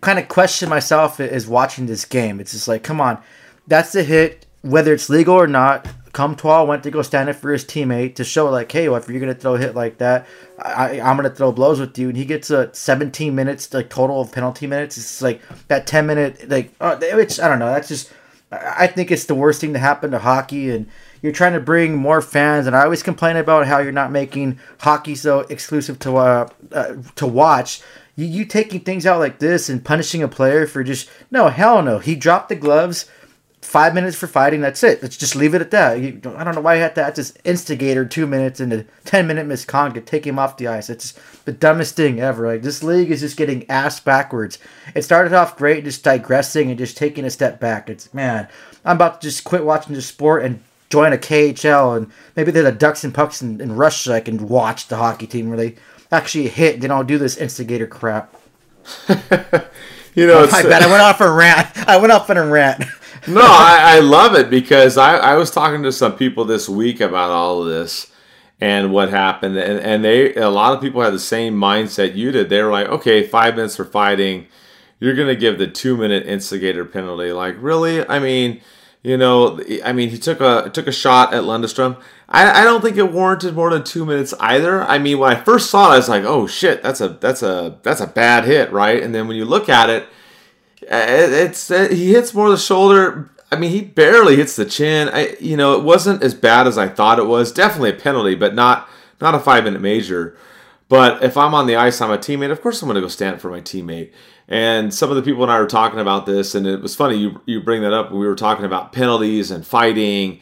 kind 0.00 0.20
of 0.20 0.28
question 0.28 0.68
myself 0.68 1.18
as 1.18 1.48
watching 1.48 1.86
this 1.86 2.04
game. 2.04 2.38
It's 2.38 2.52
just 2.52 2.68
like, 2.68 2.84
come 2.84 3.00
on, 3.00 3.20
that's 3.66 3.92
the 3.92 4.04
hit, 4.04 4.46
whether 4.62 4.94
it's 4.94 5.10
legal 5.10 5.34
or 5.34 5.48
not. 5.48 5.88
Comtois 6.12 6.64
went 6.64 6.82
to 6.82 6.90
go 6.90 7.02
stand 7.02 7.28
up 7.28 7.36
for 7.36 7.52
his 7.52 7.64
teammate 7.64 8.16
to 8.16 8.24
show 8.24 8.50
like, 8.50 8.70
hey, 8.70 8.88
well, 8.88 9.00
if 9.00 9.08
you're 9.08 9.20
gonna 9.20 9.34
throw 9.34 9.54
a 9.54 9.58
hit 9.58 9.74
like 9.76 9.98
that, 9.98 10.26
I, 10.58 11.00
I'm 11.00 11.16
gonna 11.16 11.30
throw 11.30 11.52
blows 11.52 11.78
with 11.78 11.96
you. 11.98 12.08
And 12.08 12.16
he 12.16 12.24
gets 12.24 12.50
a 12.50 12.72
17 12.74 13.34
minutes 13.34 13.72
like 13.72 13.90
total 13.90 14.20
of 14.20 14.32
penalty 14.32 14.66
minutes. 14.66 14.96
It's 14.96 15.22
like 15.22 15.40
that 15.68 15.86
10 15.86 16.06
minute 16.06 16.48
like, 16.48 16.72
uh, 16.80 16.96
which 17.14 17.38
I 17.40 17.48
don't 17.48 17.60
know. 17.60 17.72
That's 17.72 17.88
just 17.88 18.12
I 18.52 18.88
think 18.88 19.10
it's 19.10 19.26
the 19.26 19.34
worst 19.34 19.60
thing 19.60 19.74
to 19.74 19.78
happen 19.78 20.10
to 20.10 20.18
hockey, 20.18 20.70
and 20.70 20.88
you're 21.22 21.32
trying 21.32 21.52
to 21.52 21.60
bring 21.60 21.94
more 21.94 22.20
fans. 22.20 22.66
And 22.66 22.74
I 22.74 22.82
always 22.82 23.02
complain 23.02 23.36
about 23.36 23.66
how 23.66 23.78
you're 23.78 23.92
not 23.92 24.10
making 24.10 24.58
hockey 24.80 25.14
so 25.14 25.40
exclusive 25.40 25.98
to 26.00 26.16
uh, 26.16 26.48
uh 26.72 26.94
to 27.16 27.26
watch. 27.26 27.80
You, 28.16 28.26
you 28.26 28.44
taking 28.44 28.80
things 28.80 29.06
out 29.06 29.20
like 29.20 29.38
this 29.38 29.68
and 29.68 29.84
punishing 29.84 30.22
a 30.22 30.28
player 30.28 30.66
for 30.66 30.82
just 30.82 31.08
no 31.30 31.48
hell 31.48 31.80
no. 31.82 32.00
He 32.00 32.16
dropped 32.16 32.48
the 32.48 32.56
gloves 32.56 33.08
five 33.62 33.94
minutes 33.94 34.16
for 34.16 34.26
fighting. 34.26 34.60
That's 34.60 34.82
it. 34.82 35.02
Let's 35.02 35.16
just 35.16 35.36
leave 35.36 35.54
it 35.54 35.60
at 35.60 35.70
that. 35.70 36.00
You, 36.00 36.20
I 36.36 36.44
don't 36.44 36.54
know 36.54 36.60
why 36.60 36.76
you 36.76 36.80
had 36.80 36.94
to 36.96 37.04
add 37.04 37.16
this 37.16 37.34
instigator 37.44 38.04
two 38.04 38.26
minutes 38.26 38.60
and 38.60 38.72
a 38.72 38.84
ten 39.04 39.26
minute 39.26 39.46
misconduct 39.46 40.06
take 40.06 40.26
him 40.26 40.38
off 40.38 40.56
the 40.56 40.68
ice. 40.68 40.90
It's 40.90 41.12
the 41.44 41.52
dumbest 41.52 41.96
thing 41.96 42.20
ever. 42.20 42.46
Like 42.46 42.62
this 42.62 42.82
league 42.82 43.10
is 43.10 43.20
just 43.20 43.36
getting 43.36 43.68
ass 43.70 44.00
backwards. 44.00 44.58
It 44.94 45.02
started 45.02 45.32
off 45.32 45.56
great, 45.56 45.84
just 45.84 46.04
digressing 46.04 46.70
and 46.70 46.78
just 46.78 46.96
taking 46.96 47.24
a 47.24 47.30
step 47.30 47.60
back. 47.60 47.88
It's 47.88 48.12
man, 48.14 48.48
I'm 48.84 48.96
about 48.96 49.20
to 49.20 49.28
just 49.28 49.44
quit 49.44 49.64
watching 49.64 49.94
this 49.94 50.06
sport 50.06 50.44
and 50.44 50.62
join 50.88 51.12
a 51.12 51.18
KHL 51.18 51.96
and 51.96 52.10
maybe 52.36 52.50
they're 52.50 52.64
the 52.64 52.72
Ducks 52.72 53.04
and 53.04 53.14
Pucks 53.14 53.42
in, 53.42 53.60
in 53.60 53.76
Russia. 53.76 54.14
I 54.14 54.20
can 54.20 54.48
watch 54.48 54.88
the 54.88 54.96
hockey 54.96 55.26
team 55.26 55.48
where 55.48 55.58
they 55.58 55.76
actually 56.10 56.48
hit. 56.48 56.80
They 56.80 56.88
don't 56.88 57.06
do 57.06 57.18
this 57.18 57.36
instigator 57.36 57.86
crap. 57.86 58.34
you 59.08 60.26
know, 60.26 60.40
oh, 60.40 60.50
I 60.52 60.62
bet 60.62 60.82
I 60.82 60.86
went 60.86 61.02
off 61.02 61.20
a 61.20 61.30
rant. 61.30 61.88
I 61.88 61.96
went 61.98 62.12
off 62.12 62.28
on 62.30 62.36
a 62.36 62.46
rant. 62.46 62.84
no, 63.28 63.42
I, 63.42 63.96
I, 63.96 64.00
love 64.00 64.34
it 64.34 64.48
because 64.48 64.96
I, 64.96 65.16
I 65.16 65.36
was 65.36 65.50
talking 65.50 65.82
to 65.82 65.92
some 65.92 66.16
people 66.16 66.46
this 66.46 66.68
week 66.68 67.00
about 67.00 67.30
all 67.30 67.62
of 67.62 67.68
this 67.68 68.10
and 68.60 68.92
what 68.92 69.10
happened, 69.10 69.58
and, 69.58 69.78
and 69.78 70.04
they 70.04 70.34
a 70.34 70.48
lot 70.48 70.72
of 70.72 70.80
people 70.80 71.02
had 71.02 71.12
the 71.12 71.18
same 71.18 71.54
mindset 71.54 72.14
you 72.14 72.32
did. 72.32 72.48
They 72.48 72.62
were 72.62 72.70
like, 72.70 72.88
okay, 72.88 73.26
five 73.26 73.56
minutes 73.56 73.76
for 73.76 73.84
fighting, 73.84 74.46
you're 75.00 75.14
gonna 75.14 75.34
give 75.34 75.58
the 75.58 75.66
two 75.66 75.98
minute 75.98 76.26
instigator 76.26 76.84
penalty. 76.84 77.32
Like, 77.32 77.56
really? 77.58 78.06
I 78.08 78.20
mean, 78.20 78.62
you 79.02 79.18
know, 79.18 79.60
I 79.84 79.92
mean, 79.92 80.08
he 80.08 80.18
took 80.18 80.40
a 80.40 80.70
took 80.72 80.86
a 80.86 80.92
shot 80.92 81.34
at 81.34 81.42
Lundestrom. 81.42 82.00
I, 82.28 82.62
I 82.62 82.64
don't 82.64 82.80
think 82.80 82.96
it 82.96 83.12
warranted 83.12 83.54
more 83.54 83.70
than 83.70 83.84
two 83.84 84.06
minutes 84.06 84.32
either. 84.40 84.82
I 84.82 84.98
mean, 84.98 85.18
when 85.18 85.36
I 85.36 85.40
first 85.42 85.70
saw 85.70 85.90
it, 85.90 85.94
I 85.94 85.96
was 85.96 86.08
like, 86.08 86.24
oh 86.24 86.46
shit, 86.46 86.82
that's 86.82 87.02
a 87.02 87.08
that's 87.08 87.42
a 87.42 87.78
that's 87.82 88.00
a 88.00 88.06
bad 88.06 88.44
hit, 88.44 88.72
right? 88.72 89.02
And 89.02 89.14
then 89.14 89.28
when 89.28 89.36
you 89.36 89.44
look 89.44 89.68
at 89.68 89.90
it 89.90 90.06
it's 90.82 91.70
uh, 91.70 91.88
he 91.88 92.12
hits 92.12 92.34
more 92.34 92.50
the 92.50 92.56
shoulder. 92.56 93.30
I 93.52 93.56
mean, 93.56 93.70
he 93.70 93.82
barely 93.82 94.36
hits 94.36 94.56
the 94.56 94.64
chin. 94.64 95.08
I, 95.08 95.36
you 95.40 95.56
know, 95.56 95.74
it 95.74 95.82
wasn't 95.82 96.22
as 96.22 96.34
bad 96.34 96.66
as 96.66 96.78
I 96.78 96.88
thought 96.88 97.18
it 97.18 97.26
was. 97.26 97.52
Definitely 97.52 97.90
a 97.90 97.94
penalty, 97.94 98.34
but 98.34 98.54
not 98.54 98.88
not 99.20 99.34
a 99.34 99.40
five 99.40 99.64
minute 99.64 99.80
major. 99.80 100.36
But 100.88 101.22
if 101.22 101.36
I'm 101.36 101.54
on 101.54 101.66
the 101.66 101.76
ice, 101.76 102.00
I'm 102.00 102.10
a 102.10 102.18
teammate. 102.18 102.50
Of 102.50 102.62
course, 102.62 102.82
I'm 102.82 102.88
going 102.88 102.96
to 102.96 103.00
go 103.00 103.08
stand 103.08 103.40
for 103.40 103.48
my 103.50 103.60
teammate. 103.60 104.10
And 104.48 104.92
some 104.92 105.08
of 105.10 105.16
the 105.16 105.22
people 105.22 105.44
and 105.44 105.52
I 105.52 105.60
were 105.60 105.66
talking 105.66 106.00
about 106.00 106.26
this, 106.26 106.56
and 106.56 106.66
it 106.66 106.80
was 106.80 106.96
funny 106.96 107.16
you 107.16 107.40
you 107.46 107.60
bring 107.60 107.82
that 107.82 107.92
up. 107.92 108.10
We 108.10 108.26
were 108.26 108.34
talking 108.34 108.64
about 108.64 108.92
penalties 108.92 109.50
and 109.50 109.66
fighting, 109.66 110.40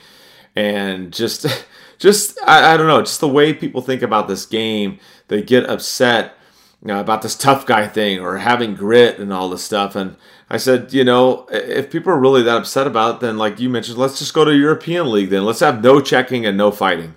and 0.56 1.12
just 1.12 1.46
just 1.98 2.38
I, 2.46 2.74
I 2.74 2.76
don't 2.76 2.86
know, 2.86 3.00
just 3.00 3.20
the 3.20 3.28
way 3.28 3.52
people 3.52 3.82
think 3.82 4.02
about 4.02 4.28
this 4.28 4.46
game. 4.46 4.98
They 5.28 5.42
get 5.42 5.68
upset 5.68 6.34
you 6.82 6.88
know, 6.88 7.00
about 7.00 7.22
this 7.22 7.36
tough 7.36 7.66
guy 7.66 7.86
thing 7.86 8.20
or 8.20 8.38
having 8.38 8.74
grit 8.74 9.18
and 9.18 9.32
all 9.32 9.48
this 9.48 9.64
stuff. 9.64 9.96
And 9.96 10.16
I 10.50 10.56
said, 10.56 10.92
you 10.92 11.04
know, 11.04 11.46
if 11.50 11.90
people 11.90 12.12
are 12.12 12.18
really 12.18 12.42
that 12.42 12.56
upset 12.56 12.86
about 12.86 13.16
it, 13.16 13.20
then 13.20 13.36
like 13.36 13.60
you 13.60 13.68
mentioned, 13.68 13.98
let's 13.98 14.18
just 14.18 14.32
go 14.32 14.44
to 14.44 14.56
European 14.56 15.10
League 15.10 15.30
then. 15.30 15.44
Let's 15.44 15.60
have 15.60 15.82
no 15.82 16.00
checking 16.00 16.46
and 16.46 16.56
no 16.56 16.70
fighting. 16.70 17.16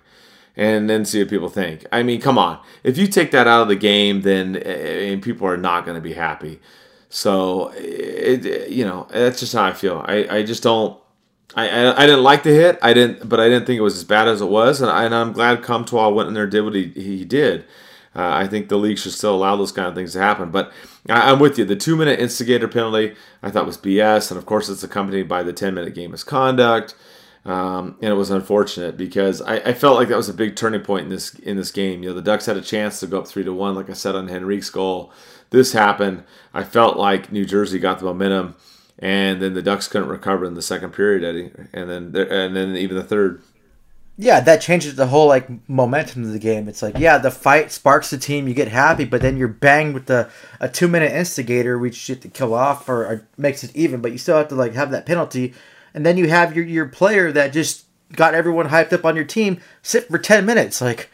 And 0.57 0.89
then 0.89 1.05
see 1.05 1.19
what 1.19 1.29
people 1.29 1.47
think. 1.47 1.85
I 1.93 2.03
mean, 2.03 2.19
come 2.19 2.37
on. 2.37 2.59
If 2.83 2.97
you 2.97 3.07
take 3.07 3.31
that 3.31 3.47
out 3.47 3.61
of 3.61 3.67
the 3.69 3.75
game, 3.75 4.21
then 4.21 4.57
eh, 4.57 4.59
eh, 4.65 5.11
and 5.11 5.23
people 5.23 5.47
are 5.47 5.55
not 5.55 5.85
going 5.85 5.95
to 5.95 6.01
be 6.01 6.13
happy. 6.13 6.59
So, 7.07 7.67
eh, 7.69 7.79
it, 7.79 8.69
you 8.69 8.83
know, 8.83 9.07
that's 9.09 9.39
just 9.39 9.53
how 9.53 9.63
I 9.63 9.71
feel. 9.71 10.03
I, 10.05 10.27
I 10.29 10.43
just 10.43 10.61
don't. 10.61 10.99
I, 11.55 11.69
I, 11.69 12.03
I 12.03 12.05
didn't 12.05 12.23
like 12.23 12.43
the 12.43 12.51
hit. 12.51 12.79
I 12.81 12.93
didn't, 12.93 13.29
but 13.29 13.39
I 13.39 13.47
didn't 13.47 13.65
think 13.65 13.77
it 13.77 13.81
was 13.81 13.95
as 13.95 14.03
bad 14.03 14.27
as 14.27 14.41
it 14.41 14.49
was, 14.49 14.81
and, 14.81 14.91
I, 14.91 15.05
I'm 15.05 15.31
glad 15.31 15.63
Comtois 15.63 16.09
went 16.09 16.27
in 16.27 16.33
there 16.33 16.43
and 16.43 16.51
did 16.51 16.61
what 16.61 16.75
he, 16.75 16.89
he 16.89 17.23
did. 17.23 17.65
Uh, 18.13 18.29
I 18.29 18.47
think 18.47 18.67
the 18.67 18.77
league 18.77 18.97
should 18.97 19.13
still 19.13 19.35
allow 19.35 19.55
those 19.55 19.71
kind 19.71 19.87
of 19.87 19.95
things 19.95 20.13
to 20.13 20.19
happen. 20.19 20.51
But 20.51 20.71
I, 21.09 21.31
am 21.31 21.39
with 21.39 21.57
you. 21.57 21.65
The 21.65 21.75
two 21.75 21.95
minute 21.95 22.19
instigator 22.19 22.67
penalty 22.67 23.15
I 23.41 23.49
thought 23.49 23.65
was 23.65 23.77
BS, 23.77 24.31
and 24.31 24.37
of 24.37 24.45
course 24.45 24.67
it's 24.67 24.83
accompanied 24.83 25.29
by 25.29 25.43
the 25.43 25.53
10 25.53 25.73
minute 25.73 25.95
game 25.95 26.11
misconduct. 26.11 26.95
Um, 27.43 27.95
and 28.01 28.11
it 28.11 28.15
was 28.15 28.29
unfortunate 28.29 28.97
because 28.97 29.41
I, 29.41 29.55
I, 29.55 29.73
felt 29.73 29.95
like 29.95 30.09
that 30.09 30.17
was 30.17 30.29
a 30.29 30.33
big 30.33 30.55
turning 30.55 30.81
point 30.81 31.05
in 31.05 31.09
this 31.09 31.33
in 31.33 31.57
this 31.57 31.71
game. 31.71 32.03
You 32.03 32.09
know, 32.09 32.15
the 32.15 32.21
Ducks 32.21 32.45
had 32.45 32.55
a 32.55 32.61
chance 32.61 32.99
to 32.99 33.07
go 33.07 33.19
up 33.19 33.27
three 33.27 33.43
to 33.43 33.51
one, 33.51 33.73
like 33.73 33.89
I 33.89 33.93
said 33.93 34.15
on 34.15 34.27
Henrique's 34.27 34.69
goal. 34.69 35.11
This 35.49 35.73
happened. 35.73 36.23
I 36.53 36.63
felt 36.63 36.97
like 36.97 37.31
New 37.31 37.43
Jersey 37.43 37.79
got 37.79 37.97
the 37.97 38.05
momentum, 38.05 38.55
and 38.99 39.41
then 39.41 39.55
the 39.55 39.63
Ducks 39.63 39.87
couldn't 39.87 40.09
recover 40.09 40.45
in 40.45 40.53
the 40.53 40.61
second 40.61 40.91
period, 40.91 41.23
Eddie, 41.23 41.51
and 41.73 41.89
then 41.89 42.15
and 42.29 42.55
then 42.55 42.75
even 42.75 42.95
the 42.95 43.03
third 43.03 43.41
yeah, 44.21 44.39
that 44.39 44.61
changes 44.61 44.95
the 44.95 45.07
whole 45.07 45.27
like 45.27 45.49
momentum 45.67 46.23
of 46.23 46.31
the 46.31 46.37
game. 46.37 46.67
It's 46.67 46.83
like, 46.83 46.99
yeah, 46.99 47.17
the 47.17 47.31
fight 47.31 47.71
sparks 47.71 48.11
the 48.11 48.19
team, 48.19 48.47
you 48.47 48.53
get 48.53 48.67
happy, 48.67 49.03
but 49.03 49.19
then 49.19 49.35
you're 49.35 49.47
banged 49.47 49.95
with 49.95 50.05
the 50.05 50.29
a 50.59 50.69
two 50.69 50.87
minute 50.87 51.11
instigator, 51.11 51.79
which 51.79 52.07
you 52.07 52.13
have 52.13 52.21
to 52.21 52.29
kill 52.29 52.53
off 52.53 52.87
or, 52.87 53.03
or, 53.03 53.27
makes 53.37 53.63
it 53.63 53.75
even, 53.75 53.99
but 53.99 54.11
you 54.11 54.19
still 54.19 54.37
have 54.37 54.47
to 54.49 54.55
like 54.55 54.73
have 54.73 54.91
that 54.91 55.07
penalty, 55.07 55.55
and 55.95 56.05
then 56.05 56.17
you 56.17 56.29
have 56.29 56.55
your 56.55 56.63
your 56.63 56.85
player 56.85 57.31
that 57.31 57.51
just 57.51 57.85
got 58.13 58.35
everyone 58.35 58.69
hyped 58.69 58.93
up 58.93 59.05
on 59.05 59.15
your 59.15 59.25
team 59.25 59.59
sit 59.81 60.07
for 60.07 60.19
ten 60.19 60.45
minutes, 60.45 60.81
like. 60.81 61.09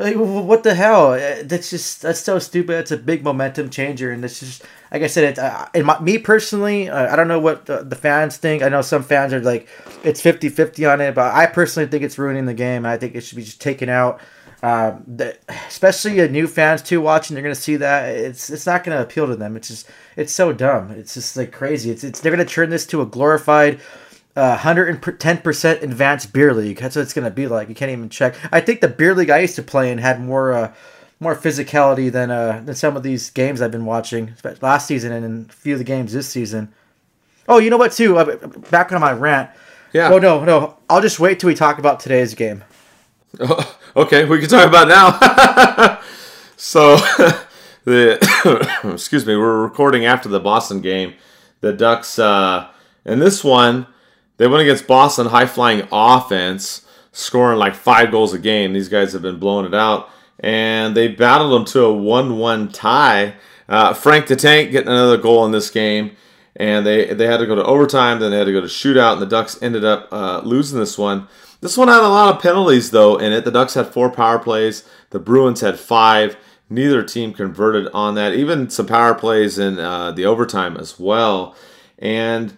Like, 0.00 0.16
what 0.16 0.62
the 0.62 0.74
hell? 0.74 1.12
Uh, 1.12 1.42
that's 1.44 1.68
just 1.68 2.00
that's 2.00 2.20
so 2.20 2.38
stupid. 2.38 2.78
It's 2.78 2.90
a 2.90 2.96
big 2.96 3.22
momentum 3.22 3.68
changer, 3.68 4.10
and 4.10 4.24
it's 4.24 4.40
just 4.40 4.62
like 4.90 5.02
I 5.02 5.06
said. 5.08 5.24
It's 5.24 5.38
uh, 5.38 5.68
in 5.74 5.84
my, 5.84 6.00
me 6.00 6.16
personally. 6.16 6.88
Uh, 6.88 7.12
I 7.12 7.16
don't 7.16 7.28
know 7.28 7.38
what 7.38 7.66
the, 7.66 7.82
the, 7.82 7.96
fans 7.96 8.38
think. 8.38 8.62
I 8.62 8.70
know 8.70 8.80
some 8.80 9.02
fans 9.02 9.34
are 9.34 9.40
like 9.40 9.68
it's 10.02 10.22
50-50 10.22 10.90
on 10.90 11.02
it, 11.02 11.14
but 11.14 11.34
I 11.34 11.44
personally 11.44 11.86
think 11.86 12.02
it's 12.02 12.18
ruining 12.18 12.46
the 12.46 12.54
game. 12.54 12.86
I 12.86 12.96
think 12.96 13.14
it 13.14 13.20
should 13.20 13.36
be 13.36 13.44
just 13.44 13.60
taken 13.60 13.90
out. 13.90 14.20
Uh, 14.62 14.96
the, 15.06 15.36
especially 15.68 16.18
a 16.20 16.28
new 16.28 16.46
fans 16.46 16.80
too 16.80 17.02
watching, 17.02 17.34
they're 17.34 17.42
gonna 17.42 17.54
see 17.54 17.76
that 17.76 18.14
it's 18.14 18.48
it's 18.48 18.64
not 18.64 18.84
gonna 18.84 19.02
appeal 19.02 19.26
to 19.26 19.36
them. 19.36 19.54
It's 19.54 19.68
just 19.68 19.86
it's 20.16 20.32
so 20.32 20.50
dumb. 20.50 20.92
It's 20.92 21.12
just 21.12 21.36
like 21.36 21.52
crazy. 21.52 21.90
It's, 21.90 22.04
it's 22.04 22.20
they're 22.20 22.32
gonna 22.32 22.46
turn 22.46 22.70
this 22.70 22.86
to 22.86 23.02
a 23.02 23.06
glorified 23.06 23.80
110% 24.36 25.82
advanced 25.82 26.32
beer 26.32 26.54
league. 26.54 26.78
That's 26.78 26.96
what 26.96 27.02
it's 27.02 27.12
going 27.12 27.24
to 27.24 27.30
be 27.30 27.46
like. 27.46 27.68
You 27.68 27.74
can't 27.74 27.90
even 27.90 28.08
check. 28.08 28.36
I 28.52 28.60
think 28.60 28.80
the 28.80 28.88
beer 28.88 29.14
league 29.14 29.30
I 29.30 29.40
used 29.40 29.56
to 29.56 29.62
play 29.62 29.90
in 29.90 29.98
had 29.98 30.20
more 30.20 30.52
uh, 30.52 30.72
more 31.20 31.36
physicality 31.36 32.10
than 32.10 32.30
uh, 32.30 32.62
than 32.64 32.74
some 32.74 32.96
of 32.96 33.02
these 33.02 33.30
games 33.30 33.60
I've 33.60 33.70
been 33.70 33.84
watching 33.84 34.34
last 34.60 34.86
season 34.86 35.12
and 35.12 35.50
a 35.50 35.52
few 35.52 35.74
of 35.74 35.78
the 35.78 35.84
games 35.84 36.12
this 36.12 36.28
season. 36.28 36.72
Oh, 37.48 37.58
you 37.58 37.70
know 37.70 37.76
what? 37.76 37.92
Too 37.92 38.16
uh, 38.16 38.36
back 38.70 38.92
on 38.92 39.00
my 39.00 39.12
rant. 39.12 39.50
Yeah. 39.92 40.10
Oh 40.12 40.18
no, 40.18 40.44
no. 40.44 40.76
I'll 40.88 41.02
just 41.02 41.20
wait 41.20 41.40
till 41.40 41.48
we 41.48 41.54
talk 41.54 41.78
about 41.78 42.00
today's 42.00 42.34
game. 42.34 42.64
Oh, 43.38 43.76
okay, 43.96 44.24
we 44.24 44.40
can 44.40 44.48
talk 44.48 44.66
about 44.66 44.88
now. 44.88 46.00
so, 46.56 46.96
the 47.84 48.80
excuse 48.92 49.26
me, 49.26 49.36
we're 49.36 49.62
recording 49.62 50.06
after 50.06 50.28
the 50.28 50.40
Boston 50.40 50.80
game. 50.80 51.14
The 51.60 51.72
Ducks, 51.74 52.18
uh, 52.18 52.68
in 53.04 53.18
this 53.18 53.44
one, 53.44 53.86
they 54.40 54.46
went 54.46 54.62
against 54.62 54.86
Boston, 54.86 55.26
high 55.26 55.44
flying 55.44 55.86
offense, 55.92 56.86
scoring 57.12 57.58
like 57.58 57.74
five 57.74 58.10
goals 58.10 58.32
a 58.32 58.38
game. 58.38 58.72
These 58.72 58.88
guys 58.88 59.12
have 59.12 59.20
been 59.20 59.38
blowing 59.38 59.66
it 59.66 59.74
out, 59.74 60.08
and 60.38 60.96
they 60.96 61.08
battled 61.08 61.52
them 61.52 61.66
to 61.66 61.84
a 61.84 61.92
1 61.92 62.38
1 62.38 62.72
tie. 62.72 63.34
Uh, 63.68 63.92
Frank 63.92 64.28
the 64.28 64.36
Tank 64.36 64.70
getting 64.70 64.88
another 64.88 65.18
goal 65.18 65.44
in 65.44 65.52
this 65.52 65.68
game, 65.68 66.12
and 66.56 66.86
they, 66.86 67.12
they 67.12 67.26
had 67.26 67.36
to 67.36 67.46
go 67.46 67.54
to 67.54 67.62
overtime, 67.62 68.18
then 68.18 68.30
they 68.30 68.38
had 68.38 68.46
to 68.46 68.52
go 68.52 68.62
to 68.62 68.66
shootout, 68.66 69.12
and 69.12 69.20
the 69.20 69.26
Ducks 69.26 69.58
ended 69.60 69.84
up 69.84 70.08
uh, 70.10 70.40
losing 70.42 70.78
this 70.78 70.96
one. 70.96 71.28
This 71.60 71.76
one 71.76 71.88
had 71.88 72.02
a 72.02 72.08
lot 72.08 72.34
of 72.34 72.40
penalties, 72.40 72.92
though, 72.92 73.18
in 73.18 73.34
it. 73.34 73.44
The 73.44 73.50
Ducks 73.50 73.74
had 73.74 73.88
four 73.88 74.08
power 74.08 74.38
plays, 74.38 74.88
the 75.10 75.18
Bruins 75.18 75.60
had 75.60 75.78
five. 75.78 76.38
Neither 76.70 77.02
team 77.02 77.34
converted 77.34 77.88
on 77.92 78.14
that, 78.14 78.32
even 78.32 78.70
some 78.70 78.86
power 78.86 79.14
plays 79.14 79.58
in 79.58 79.78
uh, 79.78 80.12
the 80.12 80.24
overtime 80.24 80.78
as 80.78 80.98
well. 80.98 81.54
And 81.98 82.56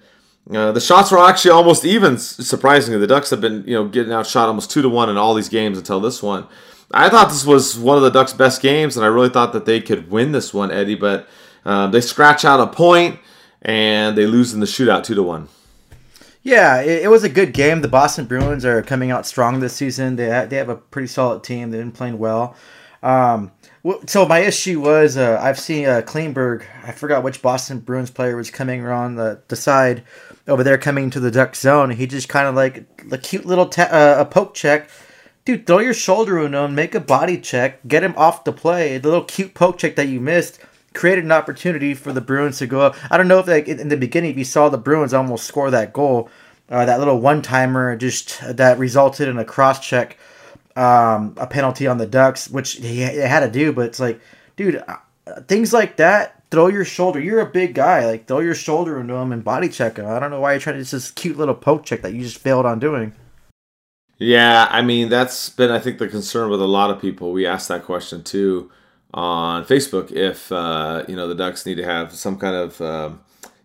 uh, 0.51 0.73
the 0.73 0.81
shots 0.81 1.11
were 1.13 1.19
actually 1.19 1.53
almost 1.53 1.85
even. 1.85 2.19
Surprisingly, 2.19 2.99
the 2.99 3.07
Ducks 3.07 3.31
have 3.31 3.41
been 3.41 3.65
you 3.67 3.75
know 3.75 3.87
getting 3.87 4.13
outshot 4.13 4.49
almost 4.49 4.71
two 4.71 4.83
to 4.83 4.89
one 4.89 5.09
in 5.09 5.17
all 5.17 5.35
these 5.35 5.49
games 5.49 5.79
until 5.79 6.01
this 6.01 6.23
one. 6.23 6.47
I 6.93 7.09
thought 7.09 7.29
this 7.29 7.47
was 7.47 7.79
one 7.79 7.97
of 7.97 8.03
the 8.03 8.11
Ducks' 8.11 8.33
best 8.33 8.61
games, 8.61 8.97
and 8.97 9.05
I 9.05 9.09
really 9.09 9.31
thought 9.31 9.53
that 9.53 9.65
they 9.65 9.81
could 9.81 10.11
win 10.11 10.33
this 10.33 10.53
one, 10.53 10.71
Eddie. 10.71 10.97
But 10.97 11.29
uh, 11.65 11.87
they 11.87 12.01
scratch 12.01 12.45
out 12.45 12.61
a 12.61 12.67
point 12.67 13.21
and 13.63 14.19
they 14.19 14.27
lose 14.27 14.53
in 14.53 14.61
the 14.61 14.67
shootout 14.67 15.05
two 15.05 15.15
to 15.15 15.23
one. 15.23 15.49
Yeah, 16.43 16.81
it, 16.81 17.05
it, 17.05 17.09
was 17.09 17.23
a 17.23 17.29
good 17.29 17.53
game. 17.53 17.83
The 17.83 17.89
Boston 17.89 18.27
Bruins 18.27 18.65
are 18.65 18.83
coming 18.83 19.13
out 19.13 19.27
strong 19.27 19.61
this 19.61 19.75
season. 19.75 20.17
They 20.17 20.47
they 20.49 20.57
have 20.57 20.69
a 20.69 20.77
pretty 20.77 21.07
solid 21.07 21.45
team. 21.45 21.71
They've 21.71 21.81
been 21.81 21.93
playing 21.93 22.19
well. 22.19 22.57
Um, 23.03 23.53
so 24.07 24.27
my 24.27 24.41
issue 24.41 24.81
was 24.81 25.17
uh, 25.17 25.39
I've 25.41 25.59
seen 25.59 25.87
uh, 25.87 26.03
Klingberg. 26.03 26.65
I 26.85 26.93
forgot 26.93 27.25
which 27.25 27.43
Boston 27.43 27.81
Bruins 27.81 28.11
player 28.11 28.37
was 28.37 28.51
coming 28.51 28.81
around 28.83 29.17
the, 29.17 29.43
the 29.49 29.57
side 29.57 30.05
over 30.47 30.63
there, 30.63 30.79
coming 30.79 31.11
to 31.11 31.21
the 31.21 31.31
duck 31.31 31.57
zone. 31.57 31.91
He 31.91 32.07
just 32.07 32.29
kind 32.29 32.47
of 32.47 32.55
like 32.55 32.85
a 33.11 33.19
cute 33.19 33.47
little 33.47 33.71
uh, 33.77 34.17
a 34.19 34.25
poke 34.25 34.55
check. 34.55 34.89
Dude, 35.45 35.67
throw 35.67 35.81
your 35.81 35.95
shoulder 35.95 36.39
on 36.39 36.55
him, 36.55 36.75
make 36.77 36.95
a 36.95 37.01
body 37.01 37.37
check, 37.37 37.81
get 37.89 38.05
him 38.05 38.15
off 38.17 38.45
the 38.45 38.53
play. 38.53 38.99
The 38.99 39.09
little 39.09 39.25
cute 39.25 39.55
poke 39.55 39.79
check 39.79 39.97
that 39.97 40.07
you 40.07 40.21
missed 40.21 40.61
created 40.95 41.25
an 41.25 41.33
opportunity 41.33 41.95
for 41.95 42.13
the 42.13 42.21
Bruins 42.21 42.59
to 42.59 42.67
go 42.67 42.81
up. 42.81 42.97
I 43.11 43.17
don't 43.17 43.29
know 43.29 43.41
if 43.41 43.49
like 43.49 43.67
in 43.67 43.89
the 43.89 43.97
beginning 43.97 44.31
if 44.31 44.39
you 44.39 44.45
saw 44.45 44.69
the 44.69 44.79
Bruins 44.79 45.13
almost 45.13 45.47
score 45.47 45.71
that 45.71 45.93
goal, 45.93 46.31
uh, 46.69 46.85
that 46.85 46.99
little 46.99 47.19
one 47.19 47.43
timer 47.43 47.97
just 47.97 48.41
that 48.57 48.79
resulted 48.79 49.27
in 49.27 49.39
a 49.39 49.45
cross 49.45 49.85
check, 49.85 50.17
um, 50.77 51.35
a 51.37 51.47
penalty 51.47 51.87
on 51.87 51.99
the 51.99 52.07
Ducks, 52.07 52.49
which 52.49 52.73
he, 52.75 53.01
had 53.01 53.41
to 53.41 53.51
do. 53.51 53.73
But 53.73 53.87
it's 53.87 54.01
like, 54.01 54.21
dude, 54.57 54.83
uh, 54.87 54.97
things 55.49 55.73
like 55.73 55.97
that. 55.97 56.39
Throw 56.51 56.67
your 56.67 56.85
shoulder. 56.85 57.19
You're 57.19 57.41
a 57.41 57.51
big 57.51 57.75
guy. 57.75 58.05
Like 58.05 58.27
throw 58.27 58.41
your 58.41 58.55
shoulder 58.55 59.01
into 59.01 59.15
him 59.15 59.33
and 59.33 59.43
body 59.43 59.69
check 59.69 59.97
him. 59.97 60.07
I 60.07 60.19
don't 60.19 60.31
know 60.31 60.41
why 60.41 60.53
you're 60.53 60.61
trying 60.61 60.77
to. 60.77 60.81
It's 60.81 60.91
this 60.91 61.11
cute 61.11 61.39
little 61.39 61.55
poke 61.55 61.85
check 61.85 62.03
that 62.03 62.13
you 62.13 62.21
just 62.21 62.39
failed 62.39 62.67
on 62.67 62.79
doing. 62.79 63.15
Yeah, 64.19 64.69
I 64.71 64.83
mean 64.83 65.09
that's 65.09 65.49
been 65.49 65.71
I 65.71 65.79
think 65.79 65.99
the 65.99 66.09
concern 66.09 66.51
with 66.51 66.61
a 66.61 66.67
lot 66.67 66.91
of 66.91 67.01
people. 67.01 67.33
We 67.33 67.47
asked 67.47 67.69
that 67.69 67.85
question 67.85 68.23
too 68.23 68.71
on 69.15 69.65
Facebook 69.65 70.13
if 70.13 70.53
uh, 70.53 71.05
you 71.09 71.17
know 71.17 71.27
the 71.27 71.35
Ducks 71.35 71.65
need 71.65 71.77
to 71.77 71.85
have 71.85 72.13
some 72.13 72.39
kind 72.39 72.55
of 72.55 72.81
um, 72.83 73.21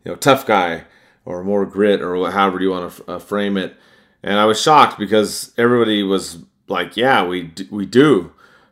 you 0.05 0.11
know 0.11 0.15
tough 0.15 0.45
guy 0.45 0.85
or 1.25 1.43
more 1.43 1.65
grit 1.65 2.01
or 2.01 2.31
however 2.31 2.61
you 2.61 2.69
want 2.69 2.95
to 2.95 3.11
uh, 3.11 3.19
frame 3.19 3.57
it. 3.57 3.75
And 4.23 4.39
I 4.39 4.45
was 4.45 4.61
shocked 4.61 4.97
because 4.97 5.53
everybody 5.57 6.03
was 6.03 6.43
like, 6.67 6.97
"Yeah, 6.97 7.25
we 7.25 7.51
we 7.69 7.85
do 7.85 8.31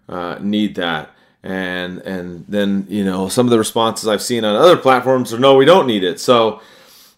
uh, 0.10 0.38
need 0.42 0.76
that." 0.76 1.12
And 1.44 2.00
and 2.00 2.46
then 2.48 2.86
you 2.90 3.04
know 3.04 3.30
some 3.30 3.46
of 3.46 3.52
the 3.52 3.60
responses 3.60 4.08
I've 4.08 4.22
seen 4.22 4.44
on 4.44 4.56
other 4.56 4.78
platforms 4.78 5.34
are, 5.34 5.40
"No, 5.40 5.56
we 5.56 5.66
don't 5.66 5.88
need 5.88 6.04
it." 6.04 6.20
So 6.20 6.62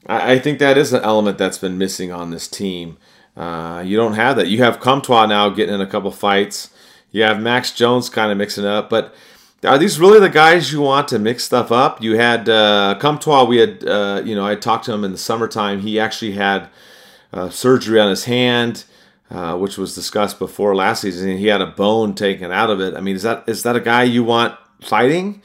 I, 0.05 0.33
I 0.33 0.39
think 0.39 0.59
that 0.59 0.77
is 0.77 0.93
an 0.93 1.03
element 1.03 1.37
that's 1.37 1.57
been 1.57 1.77
missing 1.77 2.11
on 2.11 2.31
this 2.31 2.47
team. 2.47 2.97
Uh, 3.35 3.83
you 3.85 3.95
don't 3.95 4.15
have 4.15 4.35
that. 4.37 4.47
You 4.47 4.59
have 4.59 4.79
Comtois 4.79 5.27
now 5.27 5.49
getting 5.49 5.75
in 5.75 5.81
a 5.81 5.87
couple 5.87 6.11
fights. 6.11 6.71
You 7.11 7.23
have 7.23 7.41
Max 7.41 7.71
Jones 7.71 8.09
kind 8.09 8.31
of 8.31 8.37
mixing 8.37 8.65
up, 8.65 8.89
but 8.89 9.13
are 9.63 9.77
these 9.77 9.99
really 9.99 10.19
the 10.19 10.29
guys 10.29 10.71
you 10.71 10.81
want 10.81 11.07
to 11.09 11.19
mix 11.19 11.43
stuff 11.43 11.71
up? 11.71 12.01
You 12.01 12.17
had 12.17 12.47
uh, 12.47 12.95
Comtois. 12.99 13.45
We 13.45 13.57
had, 13.57 13.83
uh, 13.87 14.21
you 14.23 14.35
know, 14.35 14.45
I 14.45 14.55
talked 14.55 14.85
to 14.85 14.93
him 14.93 15.03
in 15.03 15.11
the 15.11 15.17
summertime. 15.17 15.79
He 15.79 15.99
actually 15.99 16.33
had 16.33 16.69
uh, 17.33 17.49
surgery 17.49 17.99
on 17.99 18.09
his 18.09 18.25
hand, 18.25 18.85
uh, 19.29 19.57
which 19.57 19.77
was 19.77 19.93
discussed 19.93 20.39
before 20.39 20.75
last 20.75 21.01
season. 21.01 21.37
He 21.37 21.47
had 21.47 21.61
a 21.61 21.67
bone 21.67 22.13
taken 22.13 22.51
out 22.51 22.69
of 22.69 22.79
it. 22.79 22.95
I 22.95 23.01
mean, 23.01 23.15
is 23.15 23.23
that 23.23 23.43
is 23.47 23.63
that 23.63 23.75
a 23.75 23.81
guy 23.81 24.03
you 24.03 24.23
want 24.23 24.57
fighting? 24.81 25.41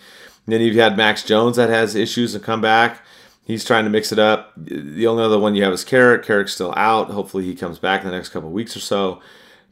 And 0.47 0.53
then 0.53 0.61
you've 0.61 0.77
had 0.77 0.97
Max 0.97 1.23
Jones 1.23 1.57
that 1.57 1.69
has 1.69 1.95
issues 1.95 2.35
and 2.35 2.43
come 2.43 2.61
back. 2.61 3.01
He's 3.45 3.65
trying 3.65 3.85
to 3.85 3.91
mix 3.91 4.13
it 4.13 4.19
up. 4.19 4.53
The 4.57 5.07
only 5.07 5.25
other 5.25 5.39
one 5.39 5.55
you 5.55 5.65
have 5.65 5.73
is 5.73 5.85
Carrick. 5.85 6.25
Carrick's 6.25 6.55
still 6.55 6.73
out. 6.77 7.11
Hopefully, 7.11 7.45
he 7.45 7.55
comes 7.55 7.79
back 7.79 8.03
in 8.03 8.09
the 8.09 8.15
next 8.17 8.29
couple 8.29 8.51
weeks 8.51 8.77
or 8.77 8.81
so. 8.81 9.21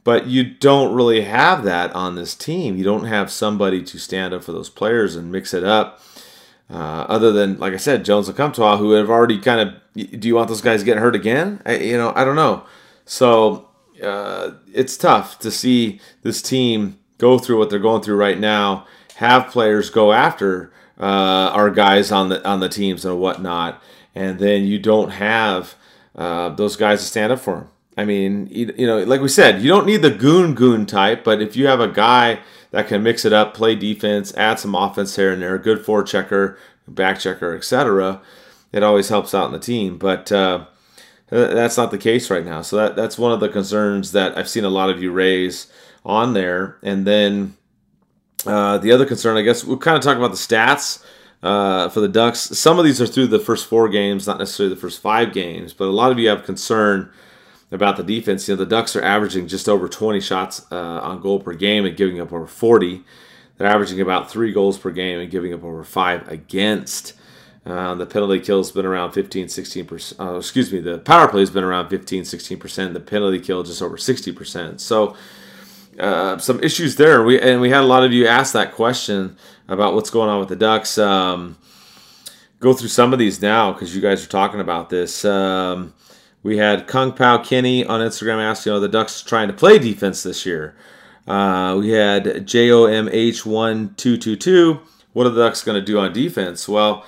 But 0.03 0.27
you 0.27 0.43
don't 0.45 0.95
really 0.95 1.23
have 1.23 1.63
that 1.65 1.93
on 1.95 2.15
this 2.15 2.35
team. 2.35 2.77
You 2.77 2.85
don't 2.85 3.05
have 3.05 3.31
somebody 3.31 3.83
to 3.83 3.99
stand 3.99 4.35
up 4.35 4.43
for 4.43 4.53
those 4.53 4.71
players 4.71 5.15
and 5.15 5.31
mix 5.31 5.55
it 5.55 5.63
up. 5.63 6.01
Uh, 6.69 7.05
other 7.09 7.33
than, 7.33 7.59
like 7.59 7.75
I 7.75 7.79
said, 7.79 8.05
Jones 8.05 8.27
and 8.29 8.37
Comtois, 8.37 8.77
who 8.77 8.93
have 8.93 9.11
already 9.11 9.39
kind 9.39 9.61
of. 9.61 9.75
Do 10.21 10.27
you 10.29 10.35
want 10.35 10.49
those 10.49 10.61
guys 10.61 10.83
getting 10.83 11.03
hurt 11.03 11.17
again? 11.17 11.61
I, 11.65 11.77
you 11.77 11.97
know, 11.97 12.13
I 12.15 12.25
don't 12.25 12.37
know. 12.37 12.65
So 13.05 13.70
uh, 14.03 14.53
it's 14.73 14.97
tough 14.97 15.39
to 15.41 15.51
see 15.51 16.01
this 16.23 16.43
team 16.43 16.99
go 17.19 17.39
through 17.39 17.59
what 17.59 17.71
they're 17.71 17.79
going 17.79 18.03
through 18.03 18.17
right 18.17 18.39
now. 18.39 18.87
Have 19.17 19.49
players 19.49 19.91
go 19.91 20.13
after 20.13 20.73
uh, 20.99 21.51
our 21.53 21.71
guys 21.71 22.11
on 22.11 22.29
the 22.31 22.47
on 22.47 22.61
the 22.61 22.69
teams 22.69 23.05
and 23.05 23.21
whatnot, 23.21 23.83
and 24.15 24.39
then 24.39 24.65
you 24.65 24.79
don't 24.79 25.11
have 25.11 25.75
uh, 26.17 26.51
those 26.51 26.77
guys 26.77 27.01
to 27.01 27.07
stand 27.07 27.33
up 27.33 27.41
for 27.41 27.57
them. 27.57 27.69
I 27.97 28.05
mean, 28.05 28.49
you, 28.51 28.73
you 28.77 28.87
know, 28.87 29.03
like 29.05 29.21
we 29.21 29.29
said, 29.29 29.61
you 29.63 29.69
don't 29.69 29.87
need 29.87 30.03
the 30.03 30.11
goon 30.11 30.55
goon 30.55 30.87
type, 30.87 31.23
but 31.25 31.43
if 31.43 31.57
you 31.57 31.67
have 31.67 31.81
a 31.81 31.89
guy 31.89 32.41
that 32.71 32.89
can 32.89 33.03
mix 33.03 33.25
it 33.25 33.33
up, 33.33 33.53
play 33.53 33.75
defense, 33.75 34.35
add 34.37 34.59
some 34.59 34.75
offense 34.75 35.17
here 35.17 35.33
and 35.33 35.43
there, 35.43 35.59
good 35.59 35.85
four 35.85 36.03
checker, 36.03 36.59
back 36.89 37.19
checker, 37.19 37.55
etc., 37.55 38.23
it 38.73 38.83
always 38.83 39.09
helps 39.09 39.35
out 39.35 39.47
in 39.47 39.53
the 39.53 39.59
team. 39.59 39.99
But 39.99 40.31
uh, 40.31 40.67
that's 41.31 41.77
not 41.77 41.91
the 41.91 41.99
case 41.99 42.31
right 42.31 42.45
now. 42.45 42.63
So 42.63 42.77
that 42.77 42.97
that's 42.97 43.19
one 43.19 43.33
of 43.33 43.41
the 43.41 43.49
concerns 43.49 44.13
that 44.13 44.37
I've 44.37 44.49
seen 44.49 44.65
a 44.65 44.71
lot 44.71 44.91
of 44.91 45.03
you 45.03 45.13
raise 45.13 45.71
on 46.05 46.35
there. 46.35 46.79
And 46.83 47.07
then 47.07 47.57
uh, 48.47 48.79
the 48.79 48.93
other 48.93 49.07
concern, 49.07 49.37
I 49.37 49.43
guess, 49.43 49.65
we'll 49.65 49.79
kind 49.79 49.97
of 49.97 50.03
talk 50.03 50.17
about 50.17 50.31
the 50.31 50.37
stats. 50.37 51.05
Uh, 51.43 51.89
for 51.89 52.01
the 52.01 52.09
Ducks, 52.09 52.39
some 52.39 52.79
of 52.79 52.85
these 52.85 53.01
are 53.01 53.07
through 53.07 53.29
the 53.29 53.39
first 53.39 53.67
four 53.67 53.89
games, 53.89 54.27
not 54.27 54.39
necessarily 54.39 54.75
the 54.75 54.81
first 54.81 55.01
five 55.01 55.33
games, 55.33 55.73
but 55.73 55.87
a 55.87 55.91
lot 55.91 56.13
of 56.13 56.19
you 56.19 56.29
have 56.29 56.45
concern 56.45 57.11
about 57.71 57.97
the 57.97 58.03
defense. 58.03 58.47
You 58.47 58.55
know, 58.55 58.59
the 58.59 58.67
Ducks 58.67 58.95
are 58.95 59.03
averaging 59.03 59.49
just 59.49 59.67
over 59.67 59.89
20 59.89 60.21
shots 60.21 60.67
uh, 60.71 61.01
on 61.01 61.23
goal 61.23 61.41
per 61.41 61.55
game 61.55 61.87
and 61.87 61.97
giving 61.97 62.21
up 62.21 62.31
over 62.31 62.47
40. 62.47 63.03
They're 63.57 63.69
averaging 63.69 64.01
about 64.01 64.31
three 64.31 64.53
goals 64.53 64.79
per 64.79 64.91
game 64.91 65.19
and 65.19 65.31
giving 65.31 65.55
up 65.55 65.65
over 65.65 65.83
five 65.83 66.29
against. 66.29 67.15
Uh, 67.67 67.95
the 67.95 68.07
penalty 68.07 68.41
kill 68.41 68.59
has 68.59 68.71
been 68.71 68.87
around 68.87 69.13
15, 69.13 69.47
16%. 69.47 70.19
Uh, 70.19 70.39
excuse 70.39 70.73
me, 70.73 70.81
the 70.81 70.99
power 70.99 71.29
play 71.29 71.41
has 71.41 71.51
been 71.51 71.65
around 71.65 71.91
15, 71.91 72.23
16%. 72.23 72.93
The 72.95 73.01
penalty 73.01 73.39
kill 73.39 73.63
just 73.63 73.83
over 73.83 73.97
60%. 73.97 74.81
So, 74.81 75.15
uh, 75.99 76.39
some 76.39 76.63
issues 76.63 76.97
there. 76.97 77.23
We 77.23 77.39
and 77.41 77.61
we 77.61 77.69
had 77.69 77.83
a 77.83 77.87
lot 77.87 78.05
of 78.05 78.13
you 78.13 78.27
ask 78.27 78.55
that 78.55 78.73
question 78.73 79.37
about 79.69 79.95
what's 79.95 80.09
going 80.09 80.31
on 80.31 80.41
with 80.41 80.49
the 80.49 80.57
Ducks. 80.57 80.97
Um, 80.97 81.59
go 82.61 82.73
through 82.73 82.89
some 82.89 83.13
of 83.13 83.19
these 83.19 83.43
now 83.43 83.73
because 83.73 83.95
you 83.95 84.01
guys 84.01 84.25
are 84.25 84.29
talking 84.29 84.61
about 84.61 84.89
this. 84.89 85.25
Um, 85.25 85.93
we 86.43 86.57
had 86.57 86.87
Kung 86.87 87.13
Pao 87.13 87.43
Kenny 87.43 87.85
on 87.85 88.01
Instagram 88.01 88.43
asked, 88.43 88.65
you 88.65 88.73
know, 88.73 88.81
the 88.81 88.89
Ducks 88.89 89.21
trying 89.23 89.49
to 89.49 89.55
play 89.55 89.79
defense 89.79 90.23
this 90.23 90.47
year. 90.47 90.75
Uh, 91.27 91.77
we 91.79 91.91
had 91.91 92.25
JOMH1222. 92.25 94.81
What 95.13 95.27
are 95.27 95.31
the 95.31 95.45
Ducks 95.45 95.63
going 95.63 95.79
to 95.79 95.85
do 95.85 95.99
on 95.99 96.15
defense? 96.15 96.67
Well, 96.67 97.05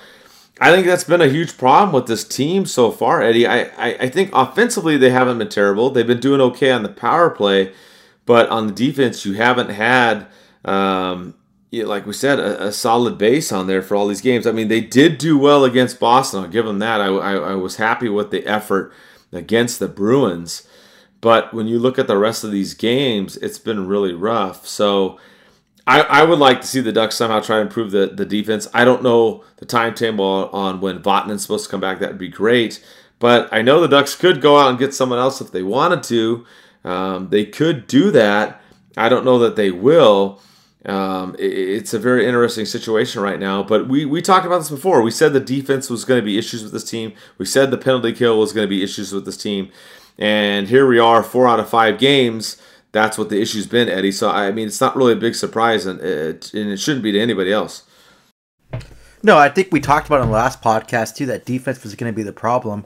I 0.63 0.71
think 0.71 0.87
that's 0.87 1.03
been 1.03 1.19
a 1.19 1.27
huge 1.27 1.57
problem 1.57 1.91
with 1.91 2.07
this 2.07 2.23
team 2.23 2.65
so 2.65 2.89
far, 2.89 3.21
Eddie. 3.21 3.45
I, 3.45 3.63
I, 3.63 3.97
I 3.99 4.09
think 4.09 4.29
offensively 4.31 4.95
they 4.95 5.09
haven't 5.09 5.39
been 5.39 5.49
terrible. 5.49 5.89
They've 5.89 6.07
been 6.07 6.21
doing 6.21 6.39
okay 6.39 6.71
on 6.71 6.83
the 6.83 6.89
power 6.89 7.29
play, 7.29 7.73
but 8.25 8.47
on 8.47 8.67
the 8.67 8.73
defense, 8.73 9.25
you 9.25 9.33
haven't 9.33 9.71
had, 9.71 10.25
um, 10.63 11.33
like 11.73 12.05
we 12.05 12.13
said, 12.13 12.39
a, 12.39 12.67
a, 12.67 12.71
solid 12.71 13.17
base 13.17 13.51
on 13.51 13.67
there 13.67 13.81
for 13.81 13.97
all 13.97 14.07
these 14.07 14.21
games. 14.21 14.47
I 14.47 14.53
mean, 14.53 14.69
they 14.69 14.79
did 14.79 15.17
do 15.17 15.37
well 15.37 15.65
against 15.65 15.99
Boston. 15.99 16.45
I'll 16.45 16.49
give 16.49 16.65
them 16.65 16.79
that. 16.79 17.01
I, 17.01 17.07
I, 17.07 17.33
I 17.33 17.55
was 17.55 17.75
happy 17.75 18.07
with 18.07 18.31
the 18.31 18.47
effort 18.47 18.93
against 19.33 19.79
the 19.79 19.89
Bruins. 19.89 20.65
But 21.19 21.53
when 21.53 21.67
you 21.67 21.77
look 21.77 21.99
at 21.99 22.07
the 22.07 22.17
rest 22.17 22.45
of 22.45 22.51
these 22.51 22.73
games, 22.73 23.35
it's 23.35 23.59
been 23.59 23.85
really 23.85 24.13
rough. 24.13 24.65
So 24.65 25.19
I, 25.85 26.01
I 26.01 26.23
would 26.23 26.39
like 26.39 26.61
to 26.61 26.67
see 26.67 26.79
the 26.79 26.93
Ducks 26.93 27.15
somehow 27.15 27.41
try 27.41 27.59
and 27.59 27.67
improve 27.67 27.91
the, 27.91 28.07
the 28.07 28.25
defense. 28.25 28.67
I 28.73 28.85
don't 28.85 29.03
know 29.03 29.43
the 29.57 29.65
timetable 29.65 30.49
on 30.53 30.79
when 30.79 31.01
Vatanen's 31.01 31.41
supposed 31.41 31.65
to 31.65 31.71
come 31.71 31.81
back. 31.81 31.99
That 31.99 32.09
would 32.09 32.17
be 32.17 32.29
great. 32.29 32.83
But 33.19 33.49
I 33.51 33.61
know 33.61 33.81
the 33.81 33.87
Ducks 33.87 34.15
could 34.15 34.41
go 34.41 34.57
out 34.57 34.69
and 34.69 34.79
get 34.79 34.93
someone 34.93 35.19
else 35.19 35.41
if 35.41 35.51
they 35.51 35.63
wanted 35.63 36.03
to. 36.03 36.45
Um, 36.83 37.29
they 37.29 37.45
could 37.45 37.87
do 37.87 38.11
that. 38.11 38.61
I 38.95 39.09
don't 39.09 39.25
know 39.25 39.39
that 39.39 39.55
they 39.55 39.71
will. 39.71 40.41
Um, 40.85 41.35
it's 41.39 41.93
a 41.93 41.99
very 41.99 42.25
interesting 42.25 42.65
situation 42.65 43.21
right 43.21 43.39
now. 43.39 43.63
But 43.63 43.87
we, 43.87 44.05
we 44.05 44.21
talked 44.21 44.45
about 44.45 44.59
this 44.59 44.69
before. 44.69 45.01
We 45.01 45.11
said 45.11 45.33
the 45.33 45.39
defense 45.39 45.89
was 45.89 46.05
going 46.05 46.19
to 46.19 46.25
be 46.25 46.37
issues 46.37 46.63
with 46.63 46.73
this 46.73 46.89
team. 46.89 47.13
We 47.37 47.45
said 47.45 47.71
the 47.71 47.77
penalty 47.77 48.13
kill 48.13 48.39
was 48.39 48.53
going 48.53 48.65
to 48.65 48.69
be 48.69 48.83
issues 48.83 49.13
with 49.13 49.25
this 49.25 49.37
team. 49.37 49.71
And 50.17 50.67
here 50.67 50.87
we 50.87 50.99
are, 50.99 51.23
four 51.23 51.47
out 51.47 51.59
of 51.59 51.69
five 51.69 51.97
games. 51.99 52.61
That's 52.93 53.17
what 53.17 53.29
the 53.29 53.41
issue's 53.41 53.67
been, 53.67 53.89
Eddie. 53.89 54.11
So, 54.11 54.29
I 54.29 54.51
mean, 54.51 54.67
it's 54.67 54.79
not 54.79 54.95
really 54.95 55.13
a 55.13 55.17
big 55.17 55.35
surprise, 55.35 55.85
and 55.85 55.99
it, 55.99 56.53
and 56.53 56.71
it 56.71 56.77
shouldn't 56.77 57.03
be 57.03 57.11
to 57.11 57.19
anybody 57.19 57.51
else. 57.51 57.83
No, 59.21 59.37
I 59.37 59.49
think 59.49 59.69
we 59.71 59.79
talked 59.79 60.07
about 60.07 60.21
on 60.21 60.27
the 60.27 60.33
last 60.33 60.61
podcast, 60.61 61.15
too, 61.15 61.25
that 61.25 61.45
defense 61.45 61.83
was 61.83 61.95
going 61.95 62.11
to 62.11 62.15
be 62.15 62.23
the 62.23 62.31
problem. 62.31 62.85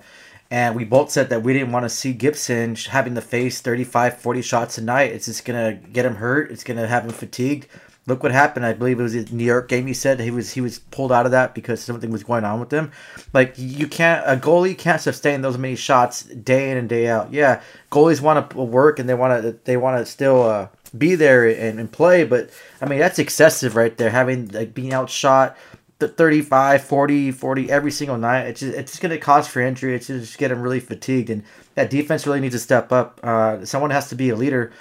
And 0.50 0.76
we 0.76 0.86
both 0.86 1.12
said 1.12 1.30
that 1.30 1.44
we 1.44 1.52
didn't 1.52 1.74
want 1.74 1.84
to 1.84 1.90
see 1.90 2.14
Gibson 2.14 2.76
having 2.76 3.16
to 3.16 3.22
face 3.22 3.60
35, 3.60 4.18
40 4.18 4.42
shots 4.42 4.78
a 4.78 4.82
night. 4.82 5.12
It's 5.12 5.26
just 5.26 5.44
going 5.44 5.76
to 5.76 5.90
get 5.90 6.06
him 6.06 6.16
hurt. 6.16 6.52
It's 6.52 6.64
going 6.64 6.78
to 6.78 6.88
have 6.88 7.04
him 7.04 7.12
fatigued 7.12 7.68
look 8.08 8.24
what 8.24 8.32
happened. 8.32 8.66
I 8.66 8.74
believe 8.74 9.00
it 9.00 9.04
was 9.04 9.14
a 9.14 9.34
New 9.34 9.44
York 9.44 9.68
game. 9.68 9.86
He 9.86 9.94
said 9.94 10.20
he 10.20 10.32
was 10.32 10.54
he 10.54 10.62
was 10.62 10.80
pulled 10.80 11.12
out 11.12 11.26
of 11.26 11.32
that 11.34 11.54
because 11.54 11.82
something 11.82 12.10
was 12.10 12.24
going 12.24 12.46
on 12.46 12.60
with 12.60 12.72
him. 12.72 12.92
Like 13.34 13.54
you 13.58 13.88
can't 13.88 14.26
a 14.26 14.38
goalie 14.38 14.78
can't 14.78 15.02
sustain 15.02 15.42
those 15.42 15.58
many 15.58 15.76
shots 15.76 16.24
day 16.24 16.72
in 16.72 16.78
and 16.78 16.90
day 16.90 17.08
out. 17.08 17.32
Yeah, 17.32 17.62
goalies 17.92 18.22
want 18.22 18.50
to 18.50 18.58
work 18.58 18.98
and 18.98 19.08
they 19.08 19.14
want 19.14 19.44
to 19.44 19.52
they 19.66 19.78
want 19.78 20.00
to 20.00 20.06
still 20.06 20.44
uh, 20.44 20.70
be 20.98 21.16
there 21.16 21.48
and, 21.48 21.80
and 21.80 21.92
play, 21.92 22.24
but 22.24 22.50
I 22.82 22.86
mean 22.86 23.00
that's 23.00 23.20
excessive 23.20 23.76
right 23.76 23.96
there. 23.98 24.10
Having 24.10 24.50
like 24.50 24.74
being 24.74 24.94
outshot. 24.94 25.56
35, 26.00 26.84
40, 26.84 27.32
40 27.32 27.72
every 27.72 27.90
single 27.90 28.20
night. 28.20 28.46
It's 28.46 28.60
just, 28.60 28.78
it's 28.78 28.92
just 28.92 29.02
going 29.02 29.10
to 29.10 29.18
cause 29.18 29.48
for 29.48 29.62
injury. 29.62 29.96
It's 29.96 30.06
just 30.06 30.38
get 30.38 30.50
them 30.50 30.62
really 30.62 30.80
fatigued, 30.80 31.32
and 31.32 31.44
that 31.74 31.90
defense 31.90 32.28
really 32.28 32.40
needs 32.40 32.54
to 32.54 32.60
step 32.60 32.92
up. 32.92 33.20
Uh, 33.24 33.66
someone 33.66 33.90
has 33.90 34.08
to 34.10 34.16
be 34.16 34.30
a 34.30 34.36
leader, 34.36 34.72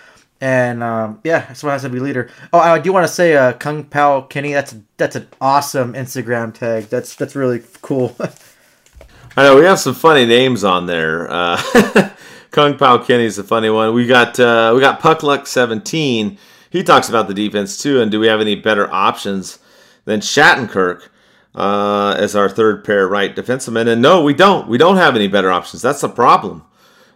and 0.40 0.82
um, 0.82 1.20
yeah, 1.24 1.52
someone 1.52 1.74
has 1.74 1.82
to 1.82 1.88
be 1.88 2.00
leader. 2.00 2.30
Oh, 2.52 2.58
I 2.58 2.78
do 2.78 2.92
want 2.92 3.06
to 3.06 3.12
say, 3.12 3.36
uh, 3.36 3.52
Kung 3.54 3.84
Pao 3.84 4.22
Kenny. 4.22 4.52
That's 4.52 4.76
that's 4.96 5.16
an 5.16 5.28
awesome 5.40 5.94
Instagram 5.94 6.52
tag. 6.54 6.84
That's 6.84 7.14
that's 7.14 7.34
really 7.34 7.62
cool. 7.82 8.16
I 9.38 9.44
know 9.44 9.56
we 9.56 9.64
have 9.64 9.78
some 9.78 9.94
funny 9.94 10.24
names 10.24 10.64
on 10.64 10.86
there. 10.86 11.30
Uh, 11.30 12.10
Kung 12.50 12.76
Pao 12.78 12.98
Kenny 12.98 13.24
is 13.24 13.38
a 13.38 13.44
funny 13.44 13.70
one. 13.70 13.94
We 13.94 14.06
got 14.06 14.38
uh, 14.40 14.72
we 14.74 14.80
got 14.80 15.00
Puck 15.00 15.22
Luck 15.22 15.46
seventeen. 15.46 16.38
He 16.70 16.82
talks 16.82 17.08
about 17.08 17.28
the 17.28 17.34
defense 17.34 17.80
too, 17.80 18.00
and 18.00 18.10
do 18.10 18.20
we 18.20 18.26
have 18.26 18.40
any 18.40 18.54
better 18.54 18.92
options? 18.92 19.58
than 20.06 20.20
Shattenkirk 20.20 21.08
uh, 21.54 22.16
as 22.18 22.34
our 22.34 22.48
third 22.48 22.84
pair 22.84 23.06
right 23.06 23.36
defenseman. 23.36 23.86
And 23.88 24.00
no, 24.00 24.22
we 24.22 24.32
don't. 24.32 24.66
We 24.68 24.78
don't 24.78 24.96
have 24.96 25.14
any 25.14 25.28
better 25.28 25.50
options. 25.50 25.82
That's 25.82 26.00
the 26.00 26.08
problem. 26.08 26.64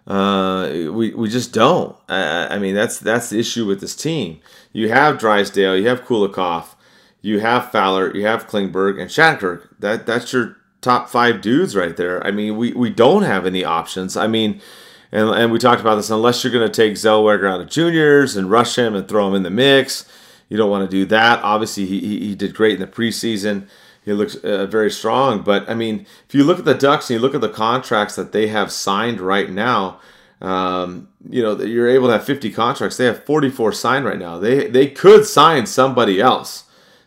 Uh, 0.07 0.91
we, 0.93 1.15
we 1.15 1.29
just 1.29 1.53
don't. 1.53 1.97
I, 2.09 2.55
I, 2.55 2.59
mean, 2.59 2.75
that's 2.75 2.99
that's 2.99 3.31
the 3.31 3.39
issue 3.39 3.67
with 3.67 3.81
this 3.81 3.95
team. 3.95 4.41
You 4.73 4.89
have 4.89 5.19
Drysdale, 5.19 5.77
you 5.77 5.89
have 5.89 6.05
Kulikov, 6.05 6.75
you 7.21 7.41
have 7.41 7.71
Fowler, 7.71 8.15
you 8.15 8.27
have 8.27 8.47
Klingberg, 8.47 9.01
and 9.01 9.11
Shattenkirk. 9.11 9.69
That 9.79 10.07
that's 10.07 10.33
your 10.33 10.57
top 10.81 11.09
five 11.09 11.41
dudes 11.41 11.77
right 11.77 11.97
there. 11.97 12.25
I 12.27 12.31
mean, 12.31 12.57
we, 12.57 12.73
we 12.73 12.91
don't 12.91 13.23
have 13.23 13.47
any 13.47 13.65
options. 13.65 14.17
I 14.17 14.27
mean, 14.27 14.61
and, 15.13 15.29
and 15.29 15.53
we 15.53 15.59
talked 15.59 15.81
about 15.81 15.97
this. 15.97 16.11
Unless 16.11 16.43
you're 16.43 16.53
going 16.53 16.71
to 16.71 16.75
take 16.75 16.95
Zellweger 16.95 17.51
out 17.51 17.61
of 17.61 17.69
juniors 17.69 18.37
and 18.37 18.51
rush 18.51 18.77
him 18.77 18.95
and 18.95 19.09
throw 19.09 19.29
him 19.29 19.35
in 19.35 19.43
the 19.43 19.51
mix, 19.51 20.07
you 20.49 20.57
don't 20.57 20.71
want 20.71 20.89
to 20.89 20.97
do 20.97 21.05
that. 21.07 21.43
Obviously, 21.43 21.87
he, 21.87 22.01
he 22.01 22.35
did 22.35 22.55
great 22.55 22.75
in 22.75 22.81
the 22.81 22.87
preseason. 22.87 23.69
He 24.05 24.13
looks 24.13 24.37
uh, 24.37 24.67
very 24.67 24.91
strong. 24.91 25.43
But 25.43 25.69
I 25.69 25.75
mean, 25.75 26.07
if 26.29 26.35
you 26.35 26.45
look 26.45 26.59
at 26.59 26.65
the 26.65 26.75
Ducks 26.75 27.11
and 27.11 27.17
you 27.17 27.21
look 27.21 27.35
at 27.35 27.41
the 27.41 27.49
contracts 27.49 28.17
that 28.17 28.33
they 28.33 28.49
have 28.49 28.73
signed 28.73 29.21
right 29.21 29.51
now, 29.51 30.01
um, 30.41 31.09
you 31.29 31.43
know, 31.43 31.61
you're 31.61 31.89
able 31.89 32.07
to 32.09 32.15
have 32.15 32.25
50 32.25 32.51
contracts. 32.53 32.97
They 32.97 33.05
have 33.05 33.25
44 33.25 33.73
signed 33.73 34.05
right 34.05 34.19
now. 34.19 34.39
They 34.39 34.69
they 34.69 34.89
could 34.89 35.27
sign 35.27 35.67
somebody 35.67 36.21
else. 36.21 36.65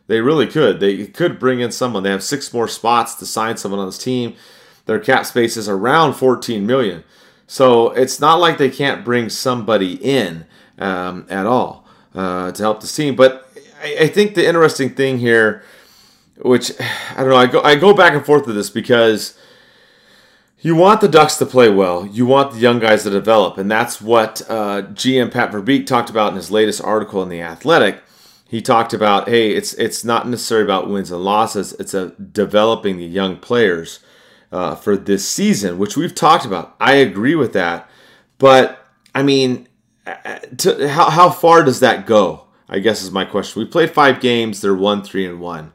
They 0.08 0.22
really 0.22 0.48
could. 0.48 0.80
They 0.80 1.08
could 1.08 1.40
bring 1.40 1.60
in 1.60 1.72
someone. 1.72 2.04
They 2.04 2.12
have 2.12 2.24
six 2.24 2.54
more 2.54 2.68
spots 2.68 3.16
to 3.16 3.26
sign 3.26 3.58
someone 3.58 3.80
on 3.80 3.88
this 3.88 3.98
team. 3.98 4.36
Their 4.86 5.00
cap 5.00 5.26
space 5.26 5.56
is 5.56 5.70
around 5.70 6.14
14 6.14 6.66
million. 6.66 7.04
So 7.48 7.92
it's 7.92 8.20
not 8.20 8.40
like 8.40 8.58
they 8.58 8.70
can't 8.70 9.06
bring 9.06 9.30
somebody 9.30 9.94
in 9.96 10.46
um, 10.78 11.26
at 11.30 11.46
all 11.46 11.88
uh, 12.14 12.52
to 12.52 12.64
help 12.64 12.82
the 12.82 12.88
team. 12.88 13.16
But 13.16 13.50
I, 13.82 13.98
I, 14.02 14.08
think 14.08 14.36
the 14.36 14.46
interesting 14.46 14.90
thing 14.90 15.20
here, 15.20 15.64
which 16.44 16.72
I 16.80 17.22
don't 17.22 17.30
know, 17.30 17.38
I 17.38 17.48
go 17.48 17.62
I 17.62 17.76
go 17.76 17.94
back 17.94 18.14
and 18.14 18.26
forth 18.26 18.46
with 18.46 18.56
this 18.56 18.70
because 18.70 19.38
you 20.60 20.76
want 20.76 21.02
the 21.02 21.08
Ducks 21.08 21.38
to 21.38 21.46
play 21.46 21.70
well. 21.70 22.06
You 22.06 22.26
want 22.26 22.54
the 22.54 22.60
young 22.60 22.80
guys 22.80 23.04
to 23.04 23.10
develop, 23.10 23.58
and 23.58 23.72
that's 23.72 24.02
what 24.02 24.42
uh, 24.50 24.84
GM 24.84 25.32
Pat 25.32 25.52
Verbeek 25.52 25.86
talked 25.86 26.10
about 26.10 26.32
in 26.32 26.36
his 26.36 26.52
latest 26.52 26.82
article 26.82 27.24
in 27.24 27.30
the 27.30 27.42
Athletic. 27.42 28.04
He 28.48 28.62
talked 28.62 28.94
about, 28.94 29.28
hey, 29.28 29.52
it's 29.52 29.74
it's 29.76 30.04
not 30.04 30.28
necessarily 30.28 30.66
about 30.66 30.90
wins 30.90 31.12
and 31.12 31.24
losses. 31.24 31.74
It's 31.74 31.94
a 31.94 32.10
developing 32.10 32.98
the 32.98 33.06
young 33.06 33.38
players 33.38 34.00
uh, 34.52 34.76
for 34.76 34.96
this 34.96 35.28
season, 35.28 35.78
which 35.78 35.98
we've 35.98 36.14
talked 36.14 36.46
about. 36.46 36.76
I 36.80 36.96
agree 36.96 37.36
with 37.36 37.54
that, 37.54 37.90
but 38.38 38.86
I 39.16 39.24
mean, 39.24 39.68
to, 40.58 40.90
how, 40.90 41.10
how 41.10 41.30
far 41.30 41.64
does 41.64 41.80
that 41.80 42.06
go? 42.06 42.48
I 42.68 42.80
guess 42.80 43.02
is 43.02 43.12
my 43.12 43.26
question. 43.26 43.62
We 43.62 43.68
played 43.68 43.92
five 43.92 44.20
games. 44.20 44.62
They're 44.62 44.76
one, 44.76 45.04
three, 45.04 45.26
and 45.26 45.40
one. 45.40 45.74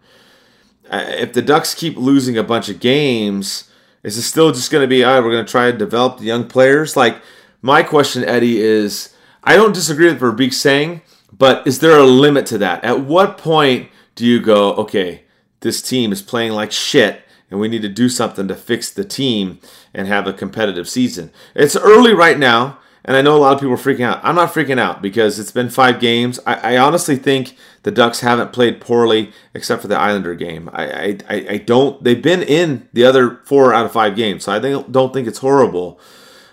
Uh, 0.90 1.05
if 1.09 1.33
the 1.33 1.42
Ducks 1.42 1.74
keep 1.74 1.96
losing 1.96 2.38
a 2.38 2.42
bunch 2.42 2.68
of 2.68 2.81
games, 2.81 3.70
is 4.03 4.16
it 4.16 4.22
still 4.22 4.53
just 4.53 4.70
going 4.70 4.83
to 4.83 4.88
be, 4.88 5.05
all 5.05 5.14
right, 5.14 5.24
we're 5.24 5.33
going 5.33 5.44
to 5.44 5.51
try 5.51 5.70
to 5.70 5.77
develop 5.77 6.18
the 6.18 6.24
young 6.24 6.46
players? 6.46 6.96
Like, 6.96 7.20
my 7.62 7.83
question, 7.83 8.24
Eddie, 8.24 8.61
is 8.61 9.14
I 9.42 9.57
don't 9.57 9.74
disagree 9.74 10.07
with 10.07 10.20
Verbeek 10.20 10.53
saying, 10.53 11.03
but 11.33 11.66
is 11.66 11.81
there 11.81 11.98
a 11.98 12.05
limit 12.05 12.46
to 12.46 12.59
that? 12.59 12.85
At 12.85 13.01
what 13.01 13.38
point 13.38 13.90
do 14.14 14.27
you 14.27 14.40
go, 14.40 14.74
okay, 14.74 15.24
this 15.61 15.83
team 15.83 16.12
is 16.12 16.22
playing 16.22 16.53
like 16.53 16.72
shit 16.72 17.22
and 17.51 17.59
we 17.59 17.68
need 17.68 17.83
to 17.83 17.88
do 17.88 18.09
something 18.09 18.48
to 18.48 18.55
fix 18.55 18.90
the 18.90 19.05
team 19.05 19.59
and 19.92 20.07
have 20.07 20.27
a 20.27 20.33
competitive 20.33 20.88
season? 20.88 21.31
It's 21.55 21.77
early 21.77 22.14
right 22.14 22.38
now. 22.38 22.79
And 23.08 23.16
I 23.16 23.22
know 23.22 23.34
a 23.34 23.38
lot 23.38 23.54
of 23.54 23.60
people 23.60 23.72
are 23.72 23.78
freaking 23.78 24.04
out. 24.04 24.20
I'm 24.22 24.34
not 24.34 24.52
freaking 24.52 24.78
out 24.78 25.00
because 25.00 25.38
it's 25.38 25.50
been 25.50 25.70
five 25.70 25.98
games. 25.98 26.38
I, 26.44 26.74
I 26.74 26.76
honestly 26.76 27.16
think 27.16 27.56
the 27.82 27.90
Ducks 27.90 28.20
haven't 28.20 28.52
played 28.52 28.82
poorly 28.82 29.32
except 29.54 29.80
for 29.80 29.88
the 29.88 29.98
Islander 29.98 30.34
game. 30.34 30.68
I, 30.74 31.16
I, 31.26 31.46
I 31.48 31.56
don't. 31.56 32.04
They've 32.04 32.20
been 32.20 32.42
in 32.42 32.86
the 32.92 33.06
other 33.06 33.40
four 33.46 33.72
out 33.72 33.86
of 33.86 33.92
five 33.92 34.14
games, 34.14 34.44
so 34.44 34.52
I 34.52 34.60
think, 34.60 34.92
don't 34.92 35.14
think 35.14 35.26
it's 35.26 35.38
horrible 35.38 35.98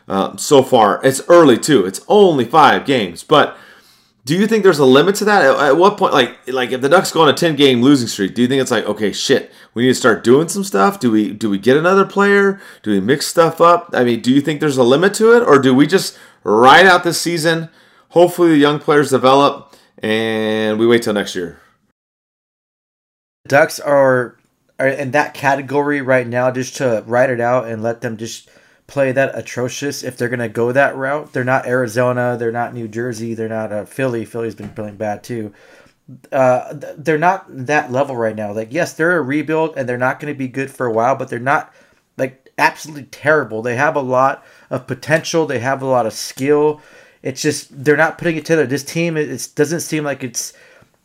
uh, 0.07 0.37
so 0.37 0.63
far. 0.63 1.01
It's 1.03 1.21
early 1.27 1.57
too. 1.57 1.85
It's 1.85 1.99
only 2.07 2.45
five 2.45 2.85
games, 2.85 3.21
but 3.21 3.57
do 4.23 4.33
you 4.33 4.47
think 4.47 4.63
there's 4.63 4.79
a 4.79 4.85
limit 4.85 5.15
to 5.15 5.25
that? 5.25 5.43
At, 5.43 5.59
at 5.59 5.77
what 5.77 5.97
point, 5.97 6.13
like, 6.13 6.37
like 6.47 6.71
if 6.71 6.79
the 6.79 6.87
Ducks 6.87 7.11
go 7.11 7.21
on 7.21 7.27
a 7.27 7.33
10 7.33 7.57
game 7.57 7.81
losing 7.81 8.07
streak, 8.07 8.33
do 8.33 8.41
you 8.41 8.47
think 8.47 8.61
it's 8.61 8.71
like, 8.71 8.85
okay, 8.85 9.11
shit, 9.11 9.51
we 9.73 9.83
need 9.83 9.89
to 9.89 9.95
start 9.95 10.23
doing 10.23 10.47
some 10.47 10.63
stuff? 10.63 11.01
Do 11.01 11.11
we 11.11 11.33
do 11.33 11.49
we 11.49 11.59
get 11.59 11.75
another 11.75 12.05
player? 12.05 12.61
Do 12.81 12.91
we 12.91 13.01
mix 13.01 13.27
stuff 13.27 13.59
up? 13.59 13.89
I 13.91 14.05
mean, 14.05 14.21
do 14.21 14.33
you 14.33 14.39
think 14.39 14.61
there's 14.61 14.77
a 14.77 14.83
limit 14.83 15.13
to 15.15 15.35
it, 15.35 15.43
or 15.43 15.59
do 15.59 15.75
we 15.75 15.85
just 15.85 16.17
ride 16.45 16.85
out 16.85 17.03
this 17.03 17.19
season? 17.19 17.69
Hopefully, 18.09 18.49
the 18.51 18.57
young 18.57 18.79
players 18.79 19.09
develop, 19.09 19.75
and 20.01 20.79
we 20.79 20.87
wait 20.87 21.03
till 21.03 21.13
next 21.13 21.35
year. 21.35 21.59
Ducks 23.47 23.79
are 23.79 24.37
are 24.79 24.87
in 24.87 25.11
that 25.11 25.33
category 25.33 26.01
right 26.01 26.27
now, 26.27 26.51
just 26.51 26.77
to 26.77 27.03
ride 27.05 27.29
it 27.29 27.41
out 27.41 27.67
and 27.67 27.83
let 27.83 28.01
them 28.01 28.17
just 28.17 28.49
play 28.87 29.11
that 29.11 29.37
atrocious 29.37 30.03
if 30.03 30.17
they're 30.17 30.29
going 30.29 30.39
to 30.39 30.49
go 30.49 30.71
that 30.71 30.95
route. 30.95 31.33
They're 31.33 31.43
not 31.43 31.65
Arizona, 31.65 32.37
they're 32.37 32.51
not 32.51 32.73
New 32.73 32.87
Jersey, 32.87 33.33
they're 33.33 33.49
not 33.49 33.71
uh, 33.71 33.85
Philly. 33.85 34.25
Philly's 34.25 34.55
been 34.55 34.69
playing 34.69 34.97
bad 34.97 35.23
too. 35.23 35.53
Uh, 36.31 36.73
they're 36.97 37.17
not 37.17 37.45
that 37.49 37.91
level 37.91 38.15
right 38.15 38.35
now. 38.35 38.53
Like, 38.53 38.71
yes, 38.71 38.93
they're 38.93 39.17
a 39.17 39.21
rebuild 39.23 39.75
and 39.75 39.89
they're 39.89 39.97
not 39.97 40.19
going 40.19 40.31
to 40.31 40.37
be 40.37 40.47
good 40.47 40.69
for 40.69 40.85
a 40.85 40.91
while, 40.91 41.15
but 41.15 41.29
they're 41.29 41.39
not 41.39 41.73
like 42.17 42.51
absolutely 42.57 43.05
terrible. 43.05 43.61
They 43.61 43.75
have 43.75 43.95
a 43.95 44.01
lot 44.01 44.45
of 44.69 44.87
potential. 44.87 45.45
They 45.45 45.59
have 45.59 45.81
a 45.81 45.87
lot 45.87 46.05
of 46.05 46.13
skill. 46.13 46.81
It's 47.21 47.41
just 47.41 47.83
they're 47.83 47.97
not 47.97 48.17
putting 48.17 48.37
it 48.37 48.45
together. 48.45 48.67
This 48.67 48.83
team 48.83 49.17
it 49.17 49.49
doesn't 49.55 49.79
seem 49.79 50.03
like 50.03 50.23
it's 50.23 50.53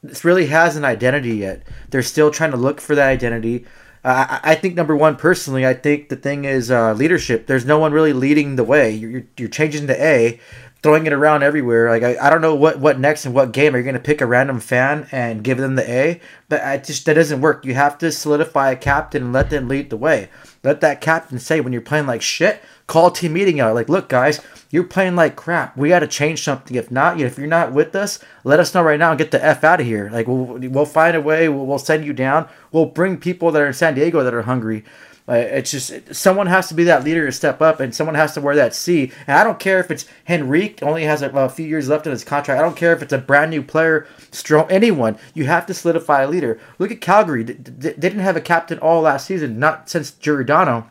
it 0.03 0.25
really 0.25 0.47
has 0.47 0.77
an 0.77 0.85
identity 0.85 1.37
yet. 1.37 1.63
They're 1.91 2.03
still 2.03 2.31
trying 2.31 2.53
to 2.53 2.57
look 2.57 2.81
for 2.81 2.95
that 2.95 3.09
identity. 3.09 3.67
I, 4.03 4.41
I 4.43 4.55
think 4.55 4.75
number 4.75 4.97
one, 4.97 5.17
personally, 5.17 5.67
I 5.67 5.75
think 5.75 6.09
the 6.09 6.17
thing 6.17 6.45
is 6.45 6.71
uh, 6.71 6.95
leadership. 6.95 7.47
There's 7.47 7.67
no 7.67 7.79
one 7.79 7.93
really 7.93 8.13
leading 8.13 8.57
the 8.57 8.65
way. 8.65 8.91
You're, 8.91 9.25
you're, 9.37 9.49
changing 9.49 9.89
to 9.89 10.03
A, 10.03 10.41
throwing 10.83 11.07
it 11.07 11.13
around 11.13 11.43
everywhere. 11.43 11.91
Like 11.91 12.03
I, 12.03 12.27
I 12.27 12.31
don't 12.31 12.41
know 12.41 12.55
what, 12.55 12.79
what 12.79 12.99
next 12.99 13.27
and 13.27 13.35
what 13.35 13.53
game 13.53 13.75
are 13.75 13.79
you 13.79 13.85
going 13.85 13.95
to 13.95 14.01
pick 14.01 14.23
a 14.23 14.27
random 14.27 14.61
fan 14.61 15.07
and 15.13 15.45
give 15.45 15.59
them 15.59 15.75
the 15.75 15.91
A, 15.91 16.21
but 16.49 16.63
I 16.63 16.79
just 16.79 17.05
that 17.07 17.15
doesn't 17.15 17.43
work. 17.43 17.65
You 17.67 17.75
have 17.75 17.99
to 17.99 18.11
solidify 18.11 18.71
a 18.71 18.77
captain 18.77 19.25
and 19.25 19.33
let 19.33 19.51
them 19.51 19.69
lead 19.69 19.91
the 19.91 19.97
way. 19.99 20.31
Let 20.65 20.81
that 20.81 21.01
captain 21.01 21.39
say 21.39 21.61
when 21.61 21.73
you're 21.73 21.83
playing 21.83 22.07
like 22.07 22.23
shit, 22.23 22.63
call 22.91 23.13
team 23.13 23.33
meeting 23.35 23.61
out. 23.61 23.77
Like, 23.77 23.89
look, 23.89 24.09
guys, 24.09 24.41
you're 24.69 24.83
playing 24.83 25.15
like 25.15 25.37
crap. 25.37 25.77
We 25.77 25.91
got 25.91 26.01
to 26.01 26.09
change 26.09 26.43
something. 26.43 26.77
If 26.77 26.91
not, 26.91 27.21
if 27.21 27.39
you're 27.39 27.47
not 27.47 27.73
with 27.73 27.95
us, 27.95 28.19
let 28.43 28.59
us 28.59 28.75
know 28.75 28.83
right 28.83 28.99
now 28.99 29.11
and 29.11 29.19
get 29.19 29.31
the 29.31 29.43
f 29.43 29.63
out 29.63 29.81
of 29.81 29.87
here. 29.87 30.11
Like, 30.13 30.27
we'll 30.27 30.59
we'll 30.69 30.85
find 30.85 31.17
a 31.17 31.21
way. 31.21 31.49
We'll, 31.49 31.67
we'll 31.67 31.79
send 31.79 32.05
you 32.05 32.13
down. 32.13 32.49
We'll 32.73 32.87
bring 32.87 33.17
people 33.17 33.53
that 33.53 33.63
are 33.63 33.67
in 33.69 33.75
San 33.75 33.95
Diego 33.95 34.25
that 34.25 34.35
are 34.35 34.43
hungry. 34.43 34.85
Uh, 35.29 35.35
it's 35.35 35.71
just 35.71 36.13
someone 36.13 36.49
has 36.49 36.67
to 36.67 36.75
be 36.75 36.83
that 36.83 37.05
leader 37.05 37.25
to 37.27 37.31
step 37.31 37.63
up, 37.63 37.79
and 37.79 37.95
someone 37.95 38.17
has 38.17 38.35
to 38.35 38.41
wear 38.41 38.57
that 38.57 38.75
C. 38.75 39.13
And 39.29 39.39
I 39.39 39.45
don't 39.45 39.61
care 39.61 39.79
if 39.79 39.93
it's 39.93 40.07
Henrique 40.29 40.83
only 40.83 41.05
has 41.05 41.23
a, 41.23 41.31
a 41.31 41.49
few 41.49 41.69
years 41.69 41.89
left 41.89 42.07
in 42.07 42.11
his 42.11 42.25
contract. 42.25 42.59
I 42.59 42.65
don't 42.65 42.77
care 42.77 42.93
if 42.93 43.03
it's 43.03 43.13
a 43.13 43.19
brand 43.19 43.53
new 43.53 43.63
player, 43.63 44.09
strong 44.33 44.69
anyone. 44.69 45.17
You 45.33 45.45
have 45.45 45.67
to 45.67 45.75
solidify 45.75 46.23
a 46.23 46.29
leader. 46.29 46.59
Look 46.81 46.91
at 46.91 47.01
Calgary; 47.01 47.45
they 47.45 47.93
didn't 47.93 48.19
have 48.19 48.37
a 48.37 48.41
captain 48.41 48.81
all 48.81 49.03
last 49.03 49.27
season, 49.27 49.61
not 49.61 49.89
since 49.89 50.11
Giordano. 50.11 50.91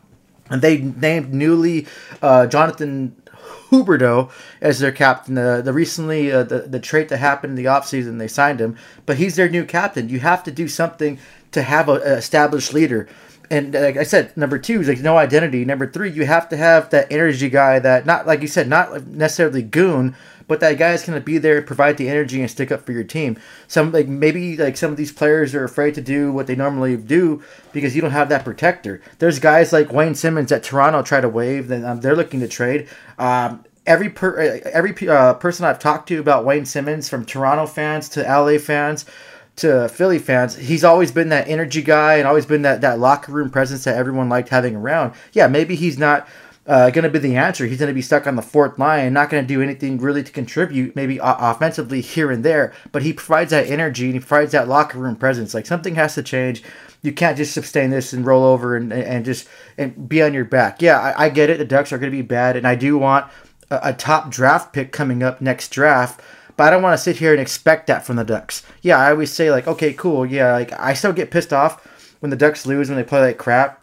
And 0.50 0.62
they 0.62 0.78
named 0.78 1.32
newly 1.32 1.86
uh, 2.20 2.46
Jonathan 2.46 3.16
Huberdeau 3.70 4.30
as 4.60 4.80
their 4.80 4.92
captain. 4.92 5.38
Uh, 5.38 5.60
the 5.60 5.72
recently 5.72 6.30
uh, 6.32 6.42
the 6.42 6.60
the 6.62 6.80
trait 6.80 7.08
that 7.08 7.18
happened 7.18 7.52
in 7.52 7.56
the 7.56 7.70
offseason, 7.70 8.18
they 8.18 8.28
signed 8.28 8.60
him, 8.60 8.76
but 9.06 9.16
he's 9.16 9.36
their 9.36 9.48
new 9.48 9.64
captain. 9.64 10.08
You 10.08 10.20
have 10.20 10.42
to 10.44 10.50
do 10.50 10.68
something 10.68 11.18
to 11.52 11.62
have 11.62 11.88
a 11.88 11.94
established 12.16 12.74
leader. 12.74 13.08
And 13.50 13.74
like 13.74 13.96
I 13.96 14.04
said, 14.04 14.36
number 14.36 14.58
two 14.58 14.80
is 14.80 14.88
like 14.88 15.00
no 15.00 15.18
identity. 15.18 15.64
Number 15.64 15.90
three, 15.90 16.10
you 16.10 16.24
have 16.24 16.48
to 16.50 16.56
have 16.56 16.90
that 16.90 17.10
energy 17.10 17.48
guy 17.48 17.80
that 17.80 18.06
not 18.06 18.26
like 18.26 18.42
you 18.42 18.48
said, 18.48 18.68
not 18.68 19.06
necessarily 19.06 19.62
goon, 19.62 20.14
but 20.50 20.58
that 20.58 20.78
guy 20.78 20.90
is 20.90 21.04
going 21.04 21.16
to 21.16 21.24
be 21.24 21.38
there, 21.38 21.62
provide 21.62 21.96
the 21.96 22.08
energy, 22.08 22.40
and 22.40 22.50
stick 22.50 22.72
up 22.72 22.84
for 22.84 22.90
your 22.90 23.04
team. 23.04 23.38
Some 23.68 23.92
like 23.92 24.08
maybe 24.08 24.56
like 24.56 24.76
some 24.76 24.90
of 24.90 24.96
these 24.96 25.12
players 25.12 25.54
are 25.54 25.62
afraid 25.62 25.94
to 25.94 26.00
do 26.00 26.32
what 26.32 26.48
they 26.48 26.56
normally 26.56 26.96
do 26.96 27.40
because 27.72 27.94
you 27.94 28.02
don't 28.02 28.10
have 28.10 28.28
that 28.30 28.44
protector. 28.44 29.00
There's 29.20 29.38
guys 29.38 29.72
like 29.72 29.92
Wayne 29.92 30.16
Simmonds 30.16 30.50
at 30.50 30.64
Toronto 30.64 31.02
try 31.02 31.20
to 31.20 31.28
waive, 31.28 31.68
then 31.68 31.84
um, 31.84 32.00
they're 32.00 32.16
looking 32.16 32.40
to 32.40 32.48
trade. 32.48 32.88
Um, 33.16 33.64
every 33.86 34.10
per, 34.10 34.60
every 34.64 35.08
uh, 35.08 35.34
person 35.34 35.64
I've 35.66 35.78
talked 35.78 36.08
to 36.08 36.18
about 36.18 36.44
Wayne 36.44 36.66
Simmonds, 36.66 37.08
from 37.08 37.24
Toronto 37.24 37.66
fans 37.66 38.08
to 38.08 38.22
LA 38.22 38.58
fans, 38.58 39.06
to 39.54 39.88
Philly 39.88 40.18
fans, 40.18 40.56
he's 40.56 40.82
always 40.82 41.12
been 41.12 41.28
that 41.28 41.46
energy 41.46 41.82
guy 41.82 42.14
and 42.14 42.26
always 42.26 42.46
been 42.46 42.62
that, 42.62 42.80
that 42.80 42.98
locker 42.98 43.30
room 43.30 43.50
presence 43.50 43.84
that 43.84 43.96
everyone 43.96 44.28
liked 44.28 44.48
having 44.48 44.74
around. 44.74 45.14
Yeah, 45.32 45.46
maybe 45.46 45.76
he's 45.76 45.96
not 45.96 46.26
uh, 46.66 46.90
going 46.90 47.04
to 47.04 47.10
be 47.10 47.18
the 47.18 47.36
answer. 47.36 47.66
He's 47.66 47.78
going 47.78 47.88
to 47.88 47.94
be 47.94 48.02
stuck 48.02 48.26
on 48.26 48.36
the 48.36 48.42
fourth 48.42 48.78
line, 48.78 49.12
not 49.12 49.30
going 49.30 49.42
to 49.42 49.48
do 49.48 49.62
anything 49.62 49.98
really 49.98 50.22
to 50.22 50.30
contribute, 50.32 50.94
maybe 50.94 51.18
offensively 51.22 52.00
here 52.00 52.30
and 52.30 52.44
there. 52.44 52.72
But 52.92 53.02
he 53.02 53.12
provides 53.12 53.50
that 53.50 53.68
energy 53.68 54.06
and 54.06 54.14
he 54.14 54.20
provides 54.20 54.52
that 54.52 54.68
locker 54.68 54.98
room 54.98 55.16
presence. 55.16 55.54
Like 55.54 55.66
something 55.66 55.94
has 55.94 56.14
to 56.14 56.22
change. 56.22 56.62
You 57.02 57.12
can't 57.12 57.36
just 57.36 57.54
sustain 57.54 57.90
this 57.90 58.12
and 58.12 58.26
roll 58.26 58.44
over 58.44 58.76
and, 58.76 58.92
and 58.92 59.24
just 59.24 59.48
and 59.78 60.08
be 60.08 60.22
on 60.22 60.34
your 60.34 60.44
back. 60.44 60.82
Yeah, 60.82 61.00
I, 61.00 61.24
I 61.24 61.28
get 61.30 61.48
it. 61.48 61.58
The 61.58 61.64
Ducks 61.64 61.92
are 61.92 61.98
going 61.98 62.12
to 62.12 62.16
be 62.16 62.22
bad, 62.22 62.56
and 62.56 62.66
I 62.66 62.74
do 62.74 62.98
want 62.98 63.26
a, 63.70 63.80
a 63.84 63.92
top 63.94 64.30
draft 64.30 64.74
pick 64.74 64.92
coming 64.92 65.22
up 65.22 65.40
next 65.40 65.70
draft 65.70 66.20
but 66.60 66.66
I 66.66 66.70
don't 66.72 66.82
want 66.82 66.92
to 66.92 67.02
sit 67.02 67.16
here 67.16 67.32
and 67.32 67.40
expect 67.40 67.86
that 67.86 68.04
from 68.04 68.16
the 68.16 68.24
Ducks. 68.24 68.62
Yeah, 68.82 68.98
I 68.98 69.12
always 69.12 69.32
say 69.32 69.50
like, 69.50 69.66
okay, 69.66 69.94
cool. 69.94 70.26
Yeah, 70.26 70.52
like 70.52 70.78
I 70.78 70.92
still 70.92 71.14
get 71.14 71.30
pissed 71.30 71.54
off 71.54 71.86
when 72.20 72.28
the 72.28 72.36
Ducks 72.36 72.66
lose 72.66 72.90
when 72.90 72.98
they 72.98 73.02
play 73.02 73.20
like 73.20 73.38
crap. 73.38 73.79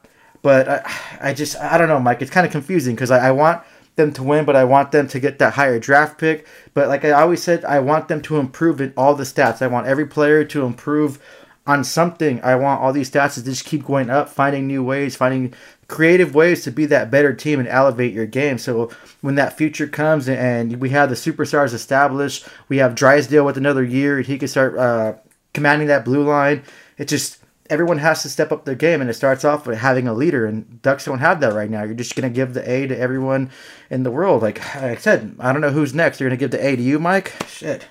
But 0.48 0.70
I, 0.70 0.92
I 1.20 1.34
just 1.34 1.58
I 1.58 1.78
don't 1.78 1.90
know, 1.90 2.00
Mike. 2.00 2.22
It's 2.22 2.32
kind 2.32 2.46
of 2.46 2.54
confusing 2.54 2.96
because 2.96 3.12
I, 3.12 3.28
I 3.28 3.32
want 3.32 3.64
them 3.98 4.14
to 4.14 4.24
win, 4.24 4.46
but 4.46 4.56
I 4.56 4.64
want 4.64 4.94
them 4.94 5.06
to 5.10 5.20
get 5.20 5.40
that 5.40 5.56
higher 5.56 5.78
draft 5.78 6.18
pick. 6.18 6.48
But 6.74 6.88
like 6.88 7.04
I 7.04 7.12
always 7.12 7.44
said, 7.44 7.66
I 7.66 7.82
want 7.82 8.08
them 8.08 8.22
to 8.22 8.38
improve 8.38 8.80
in 8.80 8.94
all 8.96 9.14
the 9.14 9.26
stats. 9.26 9.62
I 9.62 9.68
want 9.68 9.88
every 9.88 10.06
player 10.06 10.46
to 10.46 10.64
improve 10.64 11.22
on 11.66 11.84
something. 11.84 12.42
I 12.46 12.56
want 12.56 12.80
all 12.80 12.94
these 12.94 13.12
stats 13.12 13.34
to 13.34 13.44
just 13.44 13.66
keep 13.66 13.84
going 13.86 14.10
up, 14.10 14.30
finding 14.30 14.68
new 14.68 14.82
ways, 14.82 15.18
finding 15.18 15.54
creative 15.90 16.34
ways 16.34 16.64
to 16.64 16.72
be 16.72 16.86
that 16.86 17.12
better 17.12 17.34
team 17.34 17.60
and 17.60 17.68
elevate 17.68 18.14
your 18.14 18.26
game. 18.26 18.58
So 18.58 18.90
when 19.20 19.36
that 19.36 19.58
future 19.58 19.86
comes 19.86 20.30
and 20.30 20.78
we 20.78 20.92
have 20.92 21.10
the 21.10 21.16
superstars 21.16 21.74
established, 21.74 22.48
we 22.70 22.78
have 22.78 22.96
Drysdale 22.96 23.44
with 23.44 23.58
another 23.58 23.84
year, 23.84 24.16
and 24.20 24.26
he 24.26 24.38
can 24.38 24.48
start 24.48 24.78
uh, 24.78 25.16
commanding 25.54 25.90
that 25.90 26.06
blue 26.06 26.24
line. 26.24 26.64
It 26.98 27.10
just 27.10 27.40
everyone 27.70 27.98
has 28.00 28.22
to 28.24 28.30
step 28.30 28.52
up 28.52 28.66
their 28.66 28.76
game, 28.76 29.02
and 29.02 29.10
it 29.10 29.14
starts 29.14 29.46
off 29.46 29.68
with 29.68 29.78
having 29.78 30.08
a 30.08 30.14
leader. 30.14 30.46
And 30.46 30.82
Ducks 30.82 31.06
don't 31.06 31.20
have 31.20 31.40
that 31.42 31.54
right 31.54 31.70
now. 31.70 31.84
You're 31.84 31.94
just 31.94 32.16
gonna 32.16 32.30
give 32.30 32.54
the 32.54 32.70
A 32.70 32.88
to 32.88 32.98
everyone 32.98 33.52
in 33.90 34.04
the 34.04 34.12
world. 34.12 34.42
Like 34.42 34.76
I 34.76 34.96
said, 34.96 35.36
I 35.40 35.52
don't 35.52 35.62
know 35.62 35.72
who's 35.72 35.94
next. 35.94 36.20
You're 36.20 36.30
gonna 36.30 36.38
give 36.38 36.52
the 36.52 36.66
A 36.66 36.76
to 36.76 36.82
you, 36.82 37.00
Mike? 37.00 37.34
Shit. 37.48 37.88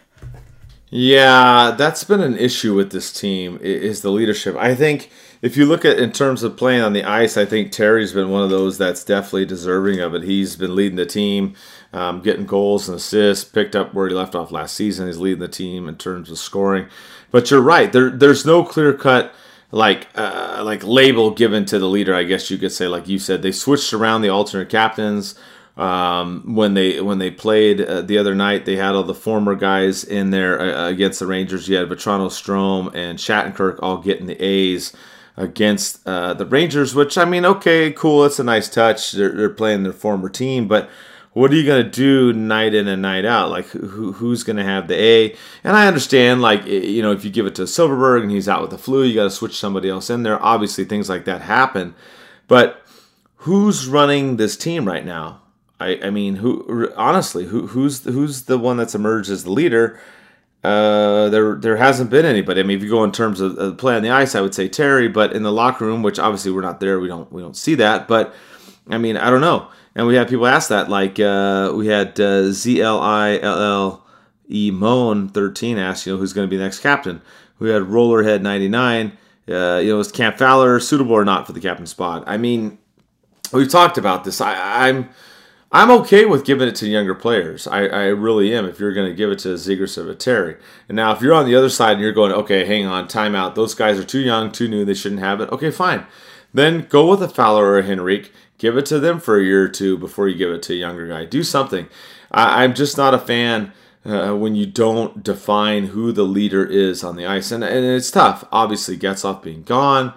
Yeah, 0.88 1.74
that's 1.76 2.04
been 2.04 2.20
an 2.20 2.38
issue 2.38 2.74
with 2.74 2.92
this 2.92 3.12
team 3.12 3.58
is 3.60 4.02
the 4.02 4.10
leadership. 4.10 4.54
I 4.56 4.74
think 4.74 5.10
if 5.42 5.56
you 5.56 5.66
look 5.66 5.84
at 5.84 5.98
in 5.98 6.12
terms 6.12 6.42
of 6.42 6.56
playing 6.56 6.80
on 6.80 6.92
the 6.92 7.04
ice, 7.04 7.36
I 7.36 7.44
think 7.44 7.72
Terry's 7.72 8.12
been 8.12 8.30
one 8.30 8.44
of 8.44 8.50
those 8.50 8.78
that's 8.78 9.02
definitely 9.04 9.46
deserving 9.46 10.00
of 10.00 10.14
it. 10.14 10.22
He's 10.22 10.54
been 10.54 10.76
leading 10.76 10.96
the 10.96 11.04
team, 11.04 11.54
um, 11.92 12.22
getting 12.22 12.46
goals 12.46 12.88
and 12.88 12.96
assists, 12.96 13.44
picked 13.44 13.74
up 13.74 13.94
where 13.94 14.08
he 14.08 14.14
left 14.14 14.36
off 14.36 14.52
last 14.52 14.76
season. 14.76 15.08
He's 15.08 15.18
leading 15.18 15.40
the 15.40 15.48
team 15.48 15.88
in 15.88 15.96
terms 15.96 16.30
of 16.30 16.38
scoring. 16.38 16.86
But 17.32 17.50
you're 17.50 17.60
right. 17.60 17.92
There, 17.92 18.10
there's 18.10 18.46
no 18.46 18.64
clear 18.64 18.92
cut 18.92 19.34
like 19.70 20.06
uh, 20.14 20.62
like 20.64 20.84
label 20.84 21.30
given 21.30 21.64
to 21.66 21.78
the 21.78 21.88
leader. 21.88 22.14
I 22.14 22.24
guess 22.24 22.50
you 22.50 22.58
could 22.58 22.72
say, 22.72 22.86
like 22.88 23.08
you 23.08 23.18
said, 23.18 23.42
they 23.42 23.52
switched 23.52 23.92
around 23.92 24.22
the 24.22 24.28
alternate 24.28 24.68
captains. 24.68 25.34
Um, 25.76 26.54
when 26.54 26.72
they 26.72 27.00
when 27.02 27.18
they 27.18 27.30
played 27.30 27.82
uh, 27.82 28.00
the 28.00 28.16
other 28.16 28.34
night, 28.34 28.64
they 28.64 28.76
had 28.76 28.94
all 28.94 29.02
the 29.02 29.14
former 29.14 29.54
guys 29.54 30.04
in 30.04 30.30
there 30.30 30.58
uh, 30.60 30.88
against 30.88 31.18
the 31.18 31.26
Rangers. 31.26 31.68
You 31.68 31.76
had 31.76 31.88
Vatrano 31.88 32.28
Strome 32.28 32.94
and 32.94 33.18
Shattenkirk 33.18 33.80
all 33.82 33.98
getting 33.98 34.26
the 34.26 34.42
A's 34.42 34.94
against 35.36 36.06
uh, 36.06 36.32
the 36.32 36.46
Rangers, 36.46 36.94
which 36.94 37.18
I 37.18 37.26
mean, 37.26 37.44
okay, 37.44 37.92
cool, 37.92 38.24
it's 38.24 38.38
a 38.38 38.44
nice 38.44 38.70
touch. 38.70 39.12
They're, 39.12 39.32
they're 39.32 39.50
playing 39.50 39.82
their 39.82 39.92
former 39.92 40.30
team, 40.30 40.66
but 40.66 40.88
what 41.36 41.52
are 41.52 41.54
you 41.54 41.66
going 41.66 41.84
to 41.84 41.90
do 41.90 42.32
night 42.32 42.72
in 42.72 42.88
and 42.88 43.02
night 43.02 43.26
out? 43.26 43.50
Like, 43.50 43.66
who, 43.66 44.12
who's 44.12 44.42
going 44.42 44.56
to 44.56 44.64
have 44.64 44.88
the 44.88 44.98
A? 44.98 45.36
And 45.64 45.76
I 45.76 45.86
understand, 45.86 46.40
like, 46.40 46.64
you 46.64 47.02
know, 47.02 47.12
if 47.12 47.26
you 47.26 47.30
give 47.30 47.44
it 47.44 47.54
to 47.56 47.64
Silfverberg 47.64 48.22
and 48.22 48.30
he's 48.30 48.48
out 48.48 48.62
with 48.62 48.70
the 48.70 48.78
flu, 48.78 49.02
you 49.02 49.14
got 49.14 49.24
to 49.24 49.30
switch 49.30 49.54
somebody 49.54 49.90
else 49.90 50.08
in 50.08 50.22
there. 50.22 50.42
Obviously, 50.42 50.86
things 50.86 51.10
like 51.10 51.26
that 51.26 51.42
happen. 51.42 51.94
But 52.48 52.82
who's 53.34 53.86
running 53.86 54.38
this 54.38 54.56
team 54.56 54.86
right 54.86 55.04
now? 55.04 55.42
I, 55.78 56.00
I 56.04 56.08
mean, 56.08 56.36
who 56.36 56.90
honestly, 56.96 57.44
who, 57.44 57.66
who's 57.66 58.02
who's 58.04 58.44
the 58.44 58.56
one 58.56 58.78
that's 58.78 58.94
emerged 58.94 59.28
as 59.28 59.44
the 59.44 59.52
leader? 59.52 60.00
Uh, 60.64 61.28
there 61.28 61.56
there 61.56 61.76
hasn't 61.76 62.08
been 62.08 62.24
anybody. 62.24 62.60
I 62.60 62.62
mean, 62.62 62.78
if 62.78 62.82
you 62.82 62.88
go 62.88 63.04
in 63.04 63.12
terms 63.12 63.42
of 63.42 63.58
uh, 63.58 63.72
play 63.72 63.94
on 63.94 64.02
the 64.02 64.08
ice, 64.08 64.34
I 64.34 64.40
would 64.40 64.54
say 64.54 64.70
Terry, 64.70 65.06
but 65.06 65.34
in 65.34 65.42
the 65.42 65.52
locker 65.52 65.84
room, 65.84 66.02
which 66.02 66.18
obviously 66.18 66.50
we're 66.50 66.62
not 66.62 66.80
there, 66.80 66.98
we 66.98 67.08
don't 67.08 67.30
we 67.30 67.42
don't 67.42 67.58
see 67.58 67.74
that. 67.74 68.08
But 68.08 68.34
I 68.88 68.96
mean, 68.96 69.18
I 69.18 69.28
don't 69.28 69.42
know. 69.42 69.68
And 69.96 70.06
we 70.06 70.14
had 70.14 70.28
people 70.28 70.46
ask 70.46 70.68
that, 70.68 70.90
like 70.90 71.18
uh, 71.18 71.72
we 71.74 71.86
had 71.86 72.20
uh, 72.20 72.52
Z 72.52 72.82
L 72.82 73.00
I 73.00 73.38
L 73.38 73.62
L 73.62 74.06
E 74.48 74.70
Moan 74.70 75.30
thirteen 75.30 75.78
ask, 75.78 76.04
you 76.04 76.12
know, 76.12 76.18
who's 76.18 76.34
going 76.34 76.46
to 76.46 76.50
be 76.50 76.58
the 76.58 76.62
next 76.64 76.80
captain. 76.80 77.22
We 77.58 77.70
had 77.70 77.84
Rollerhead 77.84 78.42
ninety 78.42 78.68
nine. 78.68 79.16
Uh, 79.48 79.78
you 79.82 79.92
know, 79.92 79.98
is 79.98 80.12
Cam 80.12 80.34
Fowler 80.34 80.80
suitable 80.80 81.14
or 81.14 81.24
not 81.24 81.46
for 81.46 81.54
the 81.54 81.60
captain 81.60 81.86
spot? 81.86 82.24
I 82.26 82.36
mean, 82.36 82.78
we've 83.52 83.70
talked 83.70 83.96
about 83.96 84.24
this. 84.24 84.38
I, 84.40 84.88
I'm 84.88 85.08
I'm 85.72 85.90
okay 86.02 86.26
with 86.26 86.44
giving 86.44 86.68
it 86.68 86.74
to 86.76 86.88
younger 86.88 87.14
players. 87.14 87.66
I, 87.66 87.86
I 87.86 88.04
really 88.08 88.54
am. 88.54 88.66
If 88.66 88.78
you're 88.78 88.92
going 88.92 89.08
to 89.08 89.16
give 89.16 89.30
it 89.30 89.38
to 89.40 89.54
Zegras 89.54 89.96
or 89.96 90.10
a 90.10 90.14
Terry, 90.14 90.56
and 90.90 90.96
now 90.96 91.12
if 91.12 91.22
you're 91.22 91.32
on 91.32 91.46
the 91.46 91.54
other 91.54 91.70
side 91.70 91.92
and 91.92 92.00
you're 92.02 92.12
going, 92.12 92.32
okay, 92.32 92.66
hang 92.66 92.84
on, 92.84 93.08
timeout. 93.08 93.54
Those 93.54 93.74
guys 93.74 93.98
are 93.98 94.04
too 94.04 94.20
young, 94.20 94.52
too 94.52 94.68
new. 94.68 94.84
They 94.84 94.94
shouldn't 94.94 95.22
have 95.22 95.40
it. 95.40 95.50
Okay, 95.50 95.70
fine. 95.70 96.06
Then 96.52 96.86
go 96.90 97.08
with 97.08 97.22
a 97.22 97.28
Fowler 97.28 97.64
or 97.64 97.78
a 97.78 97.82
Henrique. 97.82 98.32
Give 98.58 98.76
it 98.76 98.86
to 98.86 98.98
them 98.98 99.20
for 99.20 99.38
a 99.38 99.44
year 99.44 99.64
or 99.64 99.68
two 99.68 99.98
before 99.98 100.28
you 100.28 100.36
give 100.36 100.50
it 100.50 100.62
to 100.64 100.72
a 100.72 100.76
younger 100.76 101.08
guy. 101.08 101.24
Do 101.24 101.42
something. 101.42 101.88
I, 102.30 102.64
am 102.64 102.74
just 102.74 102.96
not 102.96 103.14
a 103.14 103.18
fan 103.18 103.72
uh, 104.04 104.34
when 104.34 104.54
you 104.54 104.66
don't 104.66 105.22
define 105.22 105.88
who 105.88 106.12
the 106.12 106.24
leader 106.24 106.64
is 106.64 107.04
on 107.04 107.16
the 107.16 107.26
ice, 107.26 107.50
and, 107.50 107.62
and 107.62 107.84
it's 107.84 108.10
tough. 108.10 108.44
Obviously, 108.50 108.96
Getzlaf 108.96 109.42
being 109.42 109.62
gone 109.62 110.14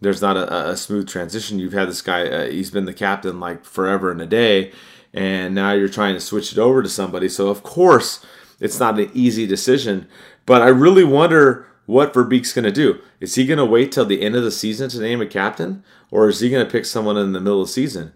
there's 0.00 0.22
not 0.22 0.36
a, 0.36 0.70
a, 0.70 0.76
smooth 0.76 1.08
transition. 1.08 1.58
You've 1.58 1.72
had 1.72 1.88
this 1.88 2.02
guy; 2.02 2.26
uh, 2.26 2.50
he's 2.50 2.70
been 2.70 2.86
the 2.86 2.94
captain 2.94 3.38
like 3.38 3.64
forever 3.64 4.10
and 4.10 4.20
a 4.20 4.26
day, 4.26 4.72
and 5.12 5.54
now 5.54 5.72
you're 5.72 5.88
trying 5.88 6.14
to 6.14 6.20
switch 6.20 6.52
it 6.52 6.58
over 6.58 6.82
to 6.82 6.88
somebody. 6.88 7.28
So 7.28 7.48
of 7.48 7.62
course, 7.62 8.24
it's 8.58 8.80
not 8.80 8.98
an 8.98 9.10
easy 9.14 9.46
decision. 9.46 10.08
But 10.46 10.62
I 10.62 10.68
really 10.68 11.04
wonder 11.04 11.66
what 11.90 12.14
Verbeek's 12.14 12.52
going 12.52 12.64
to 12.64 12.70
do. 12.70 13.00
Is 13.18 13.34
he 13.34 13.44
going 13.46 13.58
to 13.58 13.64
wait 13.64 13.90
till 13.90 14.06
the 14.06 14.22
end 14.22 14.36
of 14.36 14.44
the 14.44 14.52
season 14.52 14.88
to 14.90 15.00
name 15.00 15.20
a 15.20 15.26
captain, 15.26 15.82
or 16.10 16.28
is 16.28 16.38
he 16.38 16.48
going 16.48 16.64
to 16.64 16.70
pick 16.70 16.84
someone 16.84 17.16
in 17.16 17.32
the 17.32 17.40
middle 17.40 17.60
of 17.60 17.66
the 17.66 17.72
season? 17.72 18.12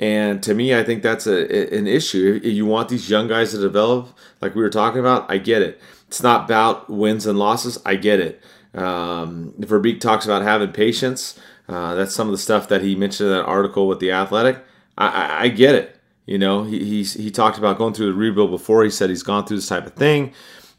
And 0.00 0.42
to 0.42 0.54
me, 0.54 0.74
I 0.74 0.82
think 0.82 1.02
that's 1.02 1.28
a, 1.28 1.76
an 1.76 1.86
issue. 1.86 2.40
You 2.42 2.66
want 2.66 2.88
these 2.88 3.08
young 3.08 3.28
guys 3.28 3.52
to 3.52 3.60
develop, 3.60 4.18
like 4.40 4.56
we 4.56 4.62
were 4.62 4.70
talking 4.70 4.98
about. 4.98 5.30
I 5.30 5.38
get 5.38 5.62
it. 5.62 5.80
It's 6.08 6.22
not 6.22 6.46
about 6.46 6.90
wins 6.90 7.24
and 7.24 7.38
losses. 7.38 7.78
I 7.86 7.94
get 7.94 8.18
it. 8.18 8.42
Um, 8.74 9.54
Verbeek 9.60 10.00
talks 10.00 10.24
about 10.24 10.42
having 10.42 10.72
patience. 10.72 11.38
Uh, 11.68 11.94
that's 11.94 12.14
some 12.14 12.26
of 12.26 12.32
the 12.32 12.38
stuff 12.38 12.68
that 12.68 12.82
he 12.82 12.96
mentioned 12.96 13.28
in 13.30 13.36
that 13.36 13.44
article 13.44 13.86
with 13.86 14.00
the 14.00 14.10
Athletic. 14.10 14.64
I, 14.98 15.06
I, 15.06 15.42
I 15.42 15.48
get 15.48 15.76
it. 15.76 15.96
You 16.26 16.38
know, 16.38 16.64
he, 16.64 16.84
he's, 16.84 17.14
he 17.14 17.30
talked 17.30 17.58
about 17.58 17.78
going 17.78 17.94
through 17.94 18.06
the 18.06 18.18
rebuild 18.18 18.50
before. 18.50 18.82
He 18.82 18.90
said 18.90 19.10
he's 19.10 19.22
gone 19.22 19.46
through 19.46 19.58
this 19.58 19.68
type 19.68 19.86
of 19.86 19.94
thing. 19.94 20.32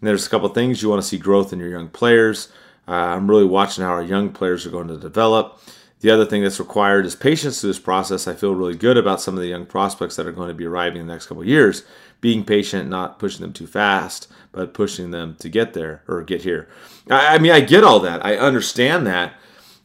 And 0.04 0.10
there's 0.10 0.28
a 0.28 0.30
couple 0.30 0.50
things 0.50 0.84
you 0.84 0.89
want 0.89 1.02
to 1.02 1.08
see 1.08 1.18
growth 1.18 1.54
in 1.54 1.60
your 1.60 1.70
young 1.70 1.88
players. 1.88 2.52
Uh, 2.86 2.92
I'm 2.92 3.30
really 3.30 3.46
watching 3.46 3.86
how 3.86 3.92
our 3.92 4.04
young 4.04 4.32
players 4.32 4.66
are 4.66 4.70
going 4.70 4.89
to 4.89 4.98
develop. 4.98 5.62
The 6.02 6.12
other 6.12 6.26
thing 6.26 6.44
that's 6.44 6.60
required 6.60 7.06
is 7.06 7.16
patience 7.16 7.62
through 7.62 7.70
this 7.70 7.80
process. 7.80 8.28
I 8.28 8.34
feel 8.34 8.54
really 8.54 8.76
good 8.76 8.98
about 8.98 9.22
some 9.22 9.36
of 9.36 9.39
the 9.39 9.48
young 9.48 9.66
prospects 9.66 10.18
that 10.18 10.28
are 10.28 10.34
going 10.34 10.50
to 10.50 10.54
be 10.54 10.66
arriving 10.66 11.00
in 11.00 11.08
the 11.08 11.13
next 11.13 11.28
couple 11.28 11.46
years. 11.46 11.84
Being 12.20 12.44
patient, 12.44 12.89
not 12.89 13.18
pushing 13.18 13.44
them 13.44 13.54
too 13.54 13.66
fast, 13.66 14.28
but 14.52 14.74
pushing 14.74 15.12
them 15.12 15.38
to 15.39 15.48
get 15.48 15.74
there 15.74 16.04
or 16.10 16.22
get 16.22 16.42
here. 16.42 16.68
I, 17.10 17.36
I 17.36 17.38
mean, 17.38 17.54
I 17.54 17.62
get 17.62 17.86
all 17.86 18.02
that. 18.02 18.26
I 18.26 18.36
understand 18.36 19.08
that 19.08 19.36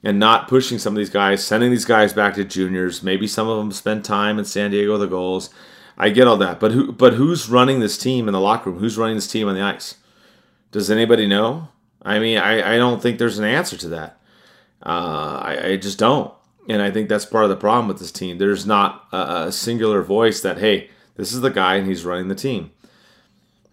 and 0.02 0.18
not 0.18 0.48
pushing 0.48 0.80
some 0.80 0.94
of 0.94 0.98
these 0.98 1.10
guys, 1.10 1.46
sending 1.46 1.70
these 1.70 1.84
guys 1.84 2.12
back 2.12 2.34
to 2.34 2.44
juniors. 2.44 3.04
Maybe 3.04 3.28
some 3.28 3.48
of 3.48 3.56
them 3.58 3.70
spend 3.70 4.04
time 4.04 4.36
in 4.36 4.44
San 4.44 4.72
Diego 4.72 4.98
the 4.98 5.06
Gulls. 5.06 5.50
I 5.96 6.08
get 6.08 6.26
all 6.26 6.38
that, 6.38 6.58
but 6.58 6.72
who? 6.72 6.90
But 6.90 7.14
who's 7.14 7.48
running 7.48 7.78
this 7.78 7.96
team 7.96 8.26
in 8.26 8.32
the 8.32 8.40
locker 8.40 8.70
room? 8.70 8.80
Who's 8.80 8.98
running 8.98 9.14
this 9.14 9.30
team 9.30 9.46
on 9.46 9.54
the 9.54 9.62
ice? 9.62 9.94
Does 10.70 10.90
anybody 10.90 11.26
know? 11.26 11.68
I 12.02 12.18
mean, 12.18 12.38
I, 12.38 12.74
I 12.74 12.76
don't 12.76 13.02
think 13.02 13.18
there's 13.18 13.38
an 13.38 13.44
answer 13.44 13.76
to 13.76 13.88
that. 13.88 14.20
Uh, 14.84 15.40
I, 15.42 15.68
I 15.70 15.76
just 15.76 15.98
don't, 15.98 16.32
and 16.68 16.80
I 16.80 16.90
think 16.90 17.08
that's 17.08 17.24
part 17.24 17.44
of 17.44 17.50
the 17.50 17.56
problem 17.56 17.88
with 17.88 17.98
this 17.98 18.12
team. 18.12 18.38
There's 18.38 18.66
not 18.66 19.06
a, 19.12 19.46
a 19.46 19.52
singular 19.52 20.02
voice 20.02 20.40
that 20.42 20.58
hey, 20.58 20.90
this 21.16 21.32
is 21.32 21.40
the 21.40 21.50
guy 21.50 21.76
and 21.76 21.86
he's 21.86 22.04
running 22.04 22.28
the 22.28 22.34
team. 22.34 22.70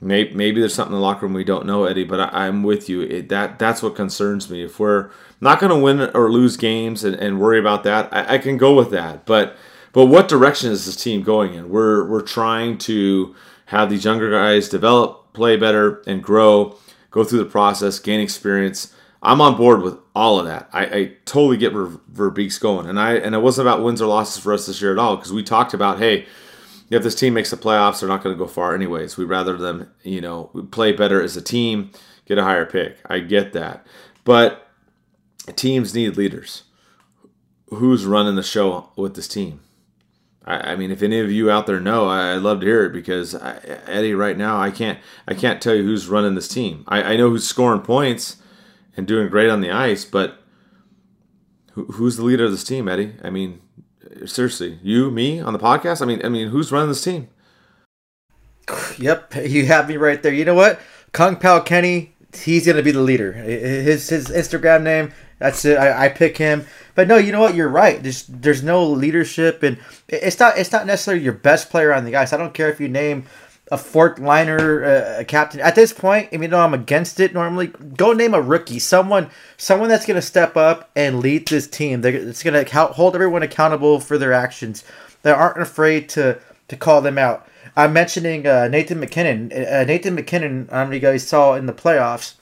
Maybe, 0.02 0.34
maybe 0.34 0.60
there's 0.60 0.74
something 0.74 0.94
in 0.94 1.00
the 1.00 1.06
locker 1.06 1.26
room 1.26 1.34
we 1.34 1.44
don't 1.44 1.66
know, 1.66 1.86
Eddie. 1.86 2.04
But 2.04 2.34
I, 2.34 2.48
am 2.48 2.64
with 2.64 2.90
you. 2.90 3.02
It, 3.02 3.30
that 3.30 3.60
that's 3.60 3.82
what 3.82 3.96
concerns 3.96 4.50
me. 4.50 4.64
If 4.64 4.80
we're 4.80 5.10
not 5.40 5.60
going 5.60 5.72
to 5.72 5.80
win 5.80 6.02
or 6.14 6.32
lose 6.32 6.58
games 6.58 7.04
and, 7.04 7.16
and 7.16 7.40
worry 7.40 7.60
about 7.60 7.84
that, 7.84 8.14
I, 8.14 8.36
I, 8.36 8.38
can 8.38 8.58
go 8.58 8.76
with 8.76 8.92
that. 8.92 9.26
But 9.26 9.56
but 9.94 10.08
what 10.08 10.28
direction 10.28 10.72
is 10.72 10.86
this 10.86 10.96
team 10.96 11.24
going 11.24 11.54
in? 11.54 11.70
We're 11.70 12.06
we're 12.08 12.22
trying 12.22 12.78
to 12.80 13.36
have 13.68 13.90
these 13.90 14.04
younger 14.04 14.30
guys 14.30 14.68
develop, 14.70 15.34
play 15.34 15.56
better, 15.56 16.04
and 16.06 16.22
grow. 16.22 16.78
Go 17.16 17.24
through 17.24 17.40
the 17.40 17.46
process, 17.46 17.98
gain 17.98 18.20
experience. 18.20 18.94
I'm 19.24 19.40
on 19.40 19.56
board 19.56 19.82
with 19.82 19.98
all 20.14 20.38
of 20.38 20.46
that. 20.46 20.70
I, 20.74 20.86
I 20.86 21.12
totally 21.24 21.56
get 21.56 21.72
Verbeek's 21.74 22.60
going, 22.60 22.90
and 22.90 23.00
I 23.00 23.14
and 23.14 23.34
it 23.34 23.42
wasn't 23.42 23.70
about 23.70 23.82
wins 23.82 24.02
or 24.02 24.08
losses 24.08 24.44
for 24.44 24.54
us 24.54 24.68
this 24.68 24.82
year 24.82 24.92
at 24.92 25.00
all 25.00 25.16
because 25.16 25.32
we 25.32 25.42
talked 25.42 25.74
about 25.74 25.98
hey 25.98 26.26
if 26.90 27.04
this 27.04 27.16
team 27.16 27.34
makes 27.34 27.52
the 27.52 27.58
playoffs, 27.58 28.00
they're 28.00 28.10
not 28.10 28.22
going 28.22 28.36
to 28.36 28.40
go 28.40 28.48
far 28.48 28.76
anyways. 28.76 29.18
We'd 29.18 29.26
rather 29.26 29.58
them, 29.58 29.90
you 30.04 30.20
know, 30.20 30.52
play 30.72 30.92
better 30.92 31.22
as 31.22 31.36
a 31.36 31.42
team, 31.42 31.92
get 32.26 32.38
a 32.38 32.44
higher 32.44 32.66
pick. 32.66 32.98
I 33.08 33.20
get 33.20 33.54
that. 33.54 33.88
But 34.26 34.68
teams 35.56 35.96
need 35.96 36.18
leaders. 36.18 36.64
Who's 37.70 38.06
running 38.06 38.36
the 38.36 38.44
show 38.44 38.92
with 38.96 39.16
this 39.16 39.28
team? 39.28 39.62
I, 40.46 40.72
I 40.72 40.76
mean, 40.76 40.92
if 40.92 41.02
any 41.02 41.20
of 41.20 41.32
you 41.32 41.50
out 41.50 41.66
there 41.66 41.80
know, 41.80 42.08
I, 42.08 42.36
would 42.36 42.44
love 42.44 42.62
to 42.62 42.66
hear 42.66 42.86
it 42.86 42.94
because 42.94 43.36
I, 43.36 43.58
Eddie, 43.88 44.14
right 44.14 44.38
now, 44.38 44.60
I 44.60 44.72
can't, 44.72 45.00
I 45.28 45.34
can't 45.34 45.62
tell 45.62 45.76
you 45.76 45.84
who's 45.84 46.08
running 46.08 46.36
this 46.36 46.48
team. 46.48 46.84
I, 46.88 47.14
I 47.14 47.18
know 47.18 47.30
who's 47.30 47.48
scoring 47.48 47.82
points 47.82 48.38
and 48.96 49.08
doing 49.08 49.28
great 49.30 49.50
on 49.50 49.62
the 49.62 49.72
ice, 49.72 50.06
but 50.06 50.40
who, 51.74 51.86
who's 51.86 52.18
the 52.18 52.24
leader 52.24 52.46
of 52.46 52.52
this 52.52 52.64
team, 52.64 52.88
Eddie? 52.88 53.14
I 53.24 53.30
mean, 53.30 53.62
seriously, 54.26 54.80
you, 54.82 55.12
me 55.12 55.40
on 55.40 55.54
the 55.54 55.60
podcast? 55.60 56.02
I 56.02 56.06
mean, 56.06 56.24
I 56.24 56.30
mean, 56.30 56.50
who's 56.50 56.72
running 56.72 56.90
this 56.90 57.04
team? 57.04 57.28
Yep, 58.98 59.36
you 59.46 59.66
have 59.66 59.90
me 59.90 59.98
right 59.98 60.24
there. 60.24 60.34
You 60.34 60.46
know 60.46 60.56
what? 60.56 60.80
Kung 61.12 61.36
Pao 61.36 61.60
Kenny, 61.60 62.16
he's 62.34 62.66
gonna 62.66 62.82
be 62.82 62.92
the 62.92 63.02
leader. 63.02 63.34
His 63.34 64.10
his 64.10 64.28
Instagram 64.28 64.84
name, 64.84 65.12
that's 65.40 65.66
it. 65.66 65.78
I, 65.78 66.06
I 66.06 66.10
pick 66.10 66.38
him. 66.38 66.66
But 66.96 67.08
no, 67.08 67.18
you 67.18 67.32
know 67.32 67.42
what? 67.42 67.56
You're 67.56 67.70
right. 67.70 68.02
There's 68.02 68.26
there's 68.28 68.64
no 68.64 68.86
leadership, 68.86 69.64
and 69.64 69.78
it's 70.08 70.40
not 70.40 70.58
it's 70.58 70.72
not 70.72 70.86
necessarily 70.86 71.24
your 71.24 71.34
best 71.34 71.70
player 71.70 71.94
on 71.94 72.06
the 72.06 72.16
ice. 72.16 72.34
I 72.34 72.38
don't 72.38 72.54
care 72.54 72.70
if 72.70 72.80
you 72.80 72.88
name 72.88 73.26
a 73.72 73.78
fourth 73.78 74.20
liner, 74.20 74.84
uh, 74.86 75.22
a 75.22 75.26
captain. 75.26 75.60
At 75.60 75.76
this 75.76 75.92
point, 75.92 76.30
even 76.32 76.52
though 76.52 76.60
I'm 76.60 76.74
against 76.74 77.20
it 77.20 77.34
normally, 77.34 77.68
go 77.68 78.14
name 78.14 78.34
a 78.34 78.42
rookie, 78.42 78.80
someone, 78.80 79.30
someone 79.58 79.90
that's 79.90 80.06
going 80.06 80.16
to 80.16 80.22
step 80.22 80.56
up 80.56 80.92
and 80.96 81.20
lead 81.20 81.48
this 81.48 81.68
team. 81.68 82.02
That's 82.02 82.44
going 82.44 82.66
to 82.66 82.86
hold 82.86 83.16
everyone 83.16 83.44
accountable 83.44 84.00
for 84.00 84.18
their 84.18 84.34
actions. 84.34 84.84
They 85.24 85.32
aren't 85.32 85.62
afraid 85.62 86.10
to 86.10 86.40
to 86.68 86.78
call 86.78 87.02
them 87.02 87.18
out. 87.18 87.48
I'm 87.76 87.94
mentioning 87.94 88.48
uh, 88.48 88.68
Nathan 88.68 89.00
MacKinnon. 89.00 89.52
Uh, 89.52 89.84
Nathan 89.84 90.16
MacKinnon, 90.16 90.70
if 90.72 90.94
you 90.94 91.00
guys 91.00 91.28
saw 91.28 91.56
in 91.56 91.66
the 91.66 91.74
playoffs, 91.74 92.36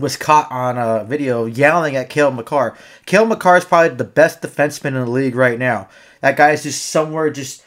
was 0.00 0.16
caught 0.16 0.50
on 0.50 0.78
a 0.78 1.04
video 1.04 1.44
yelling 1.44 1.96
at 1.96 2.10
Cale 2.10 2.30
Makar. 2.30 2.76
Cale 3.06 3.26
Makar 3.26 3.58
is 3.58 3.64
probably 3.64 3.96
the 3.96 4.04
best 4.04 4.42
defenseman 4.42 4.88
in 4.88 4.94
the 4.94 5.10
league 5.10 5.34
right 5.34 5.58
now. 5.58 5.88
That 6.20 6.36
guy 6.36 6.50
is 6.50 6.62
just 6.62 6.86
somewhere, 6.86 7.30
just, 7.30 7.64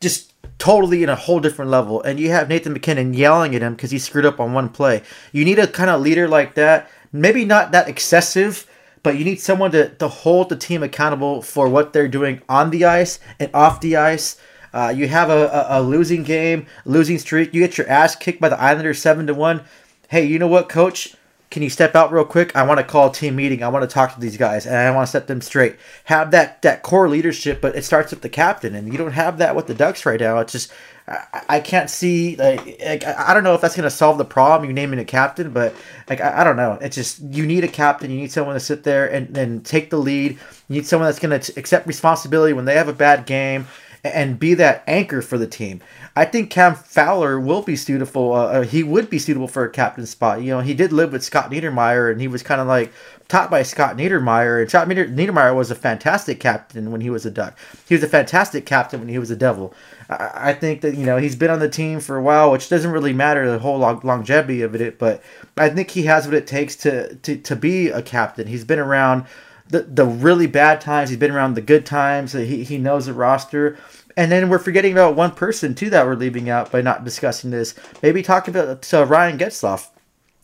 just 0.00 0.32
totally 0.58 1.02
in 1.02 1.08
a 1.08 1.16
whole 1.16 1.40
different 1.40 1.70
level. 1.70 2.02
And 2.02 2.18
you 2.18 2.30
have 2.30 2.48
Nathan 2.48 2.72
MacKinnon 2.72 3.14
yelling 3.14 3.54
at 3.54 3.62
him 3.62 3.74
because 3.74 3.90
he 3.90 3.98
screwed 3.98 4.26
up 4.26 4.40
on 4.40 4.52
one 4.52 4.68
play. 4.68 5.02
You 5.32 5.44
need 5.44 5.58
a 5.58 5.66
kind 5.66 5.90
of 5.90 6.00
leader 6.00 6.28
like 6.28 6.54
that. 6.54 6.90
Maybe 7.12 7.44
not 7.44 7.72
that 7.72 7.88
excessive, 7.88 8.66
but 9.02 9.18
you 9.18 9.24
need 9.24 9.40
someone 9.40 9.70
to, 9.72 9.90
to 9.96 10.08
hold 10.08 10.48
the 10.48 10.56
team 10.56 10.82
accountable 10.82 11.42
for 11.42 11.68
what 11.68 11.92
they're 11.92 12.08
doing 12.08 12.42
on 12.48 12.70
the 12.70 12.84
ice 12.84 13.20
and 13.38 13.50
off 13.54 13.80
the 13.80 13.96
ice. 13.96 14.38
Uh, 14.72 14.92
you 14.94 15.06
have 15.06 15.30
a, 15.30 15.46
a, 15.46 15.80
a, 15.80 15.82
losing 15.82 16.24
game, 16.24 16.66
losing 16.84 17.16
streak. 17.18 17.54
You 17.54 17.60
get 17.60 17.78
your 17.78 17.88
ass 17.88 18.16
kicked 18.16 18.40
by 18.40 18.48
the 18.48 18.60
Islanders 18.60 19.00
seven 19.00 19.26
to 19.28 19.34
one. 19.34 19.62
Hey, 20.08 20.24
you 20.24 20.38
know 20.38 20.48
what, 20.48 20.68
Coach? 20.68 21.14
Can 21.54 21.62
you 21.62 21.70
step 21.70 21.94
out 21.94 22.10
real 22.10 22.24
quick? 22.24 22.56
I 22.56 22.64
want 22.64 22.80
to 22.80 22.84
call 22.84 23.10
a 23.10 23.12
team 23.12 23.36
meeting. 23.36 23.62
I 23.62 23.68
want 23.68 23.88
to 23.88 23.94
talk 23.94 24.12
to 24.12 24.20
these 24.20 24.36
guys, 24.36 24.66
and 24.66 24.74
I 24.74 24.90
want 24.90 25.06
to 25.06 25.10
set 25.12 25.28
them 25.28 25.40
straight. 25.40 25.76
Have 26.06 26.32
that 26.32 26.60
that 26.62 26.82
core 26.82 27.08
leadership, 27.08 27.60
but 27.60 27.76
it 27.76 27.84
starts 27.84 28.10
with 28.10 28.22
the 28.22 28.28
captain, 28.28 28.74
and 28.74 28.92
you 28.92 28.98
don't 28.98 29.12
have 29.12 29.38
that 29.38 29.54
with 29.54 29.68
the 29.68 29.74
Ducks 29.74 30.04
right 30.04 30.18
now. 30.18 30.40
It's 30.40 30.50
just 30.50 30.72
I, 31.06 31.42
I 31.48 31.60
can't 31.60 31.88
see 31.88 32.34
like, 32.34 32.64
like, 32.84 33.04
I 33.04 33.32
don't 33.32 33.44
know 33.44 33.54
if 33.54 33.60
that's 33.60 33.76
gonna 33.76 33.88
solve 33.88 34.18
the 34.18 34.24
problem. 34.24 34.68
You 34.68 34.74
naming 34.74 34.98
a 34.98 35.04
captain, 35.04 35.52
but 35.52 35.76
like 36.10 36.20
I, 36.20 36.40
I 36.40 36.44
don't 36.44 36.56
know. 36.56 36.76
It's 36.80 36.96
just 36.96 37.20
you 37.20 37.46
need 37.46 37.62
a 37.62 37.68
captain. 37.68 38.10
You 38.10 38.16
need 38.16 38.32
someone 38.32 38.54
to 38.54 38.60
sit 38.60 38.82
there 38.82 39.06
and, 39.06 39.38
and 39.38 39.64
take 39.64 39.90
the 39.90 39.96
lead. 39.96 40.32
You 40.32 40.74
need 40.74 40.86
someone 40.86 41.06
that's 41.06 41.20
gonna 41.20 41.40
accept 41.56 41.86
responsibility 41.86 42.52
when 42.52 42.64
they 42.64 42.74
have 42.74 42.88
a 42.88 42.92
bad 42.92 43.26
game 43.26 43.68
and 44.04 44.38
be 44.38 44.54
that 44.54 44.84
anchor 44.86 45.22
for 45.22 45.38
the 45.38 45.46
team. 45.46 45.80
I 46.14 46.26
think 46.26 46.50
Cam 46.50 46.74
Fowler 46.74 47.40
will 47.40 47.62
be 47.62 47.74
suitable. 47.74 48.32
Uh, 48.34 48.44
uh, 48.44 48.62
he 48.62 48.82
would 48.82 49.10
be 49.10 49.18
suitable 49.18 49.48
for 49.48 49.64
a 49.64 49.70
captain 49.70 50.06
spot. 50.06 50.42
You 50.42 50.50
know, 50.50 50.60
he 50.60 50.74
did 50.74 50.92
live 50.92 51.10
with 51.10 51.24
Scott 51.24 51.50
Niedermayer, 51.50 52.12
and 52.12 52.20
he 52.20 52.28
was 52.28 52.42
kind 52.42 52.60
of 52.60 52.66
like 52.66 52.92
taught 53.28 53.50
by 53.50 53.62
Scott 53.62 53.96
Niedermayer. 53.96 54.60
And 54.60 54.70
Scott 54.70 54.86
Niedermayer 54.88 55.56
was 55.56 55.70
a 55.70 55.74
fantastic 55.74 56.38
captain 56.38 56.92
when 56.92 57.00
he 57.00 57.10
was 57.10 57.24
a 57.24 57.30
Duck. 57.30 57.58
He 57.88 57.94
was 57.94 58.04
a 58.04 58.08
fantastic 58.08 58.66
captain 58.66 59.00
when 59.00 59.08
he 59.08 59.18
was 59.18 59.30
a 59.30 59.36
Devil. 59.36 59.74
I, 60.08 60.50
I 60.50 60.54
think 60.54 60.82
that 60.82 60.94
you 60.94 61.06
know 61.06 61.16
he's 61.16 61.36
been 61.36 61.50
on 61.50 61.58
the 61.58 61.68
team 61.68 61.98
for 61.98 62.16
a 62.16 62.22
while, 62.22 62.52
which 62.52 62.68
doesn't 62.68 62.92
really 62.92 63.14
matter 63.14 63.50
the 63.50 63.58
whole 63.58 63.78
long- 63.78 64.02
longevity 64.04 64.62
of 64.62 64.74
it. 64.74 64.98
But 64.98 65.22
I 65.56 65.70
think 65.70 65.90
he 65.90 66.02
has 66.02 66.26
what 66.26 66.34
it 66.34 66.46
takes 66.46 66.76
to 66.76 67.14
to, 67.16 67.36
to 67.38 67.56
be 67.56 67.88
a 67.88 68.02
captain. 68.02 68.46
He's 68.46 68.64
been 68.64 68.78
around 68.78 69.24
the 69.68 69.82
the 69.82 70.04
really 70.04 70.46
bad 70.46 70.80
times. 70.80 71.10
He's 71.10 71.18
been 71.18 71.30
around 71.30 71.54
the 71.54 71.60
good 71.60 71.86
times. 71.86 72.32
He 72.32 72.64
he 72.64 72.78
knows 72.78 73.06
the 73.06 73.12
roster. 73.12 73.78
And 74.16 74.30
then 74.30 74.48
we're 74.48 74.58
forgetting 74.58 74.92
about 74.92 75.16
one 75.16 75.32
person 75.32 75.74
too 75.74 75.90
that 75.90 76.06
we're 76.06 76.14
leaving 76.14 76.48
out 76.48 76.70
by 76.70 76.80
not 76.80 77.04
discussing 77.04 77.50
this. 77.50 77.74
Maybe 78.02 78.22
talk 78.22 78.46
about 78.46 78.92
Ryan 78.92 79.38
Getzlaf. 79.38 79.88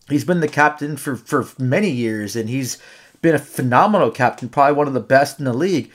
He's 0.09 0.25
been 0.25 0.41
the 0.41 0.47
captain 0.47 0.97
for 0.97 1.15
for 1.15 1.47
many 1.57 1.89
years, 1.89 2.35
and 2.35 2.49
he's 2.49 2.77
been 3.21 3.35
a 3.35 3.39
phenomenal 3.39 4.11
captain, 4.11 4.49
probably 4.49 4.75
one 4.75 4.87
of 4.87 4.93
the 4.93 4.99
best 4.99 5.39
in 5.39 5.45
the 5.45 5.53
league. 5.53 5.91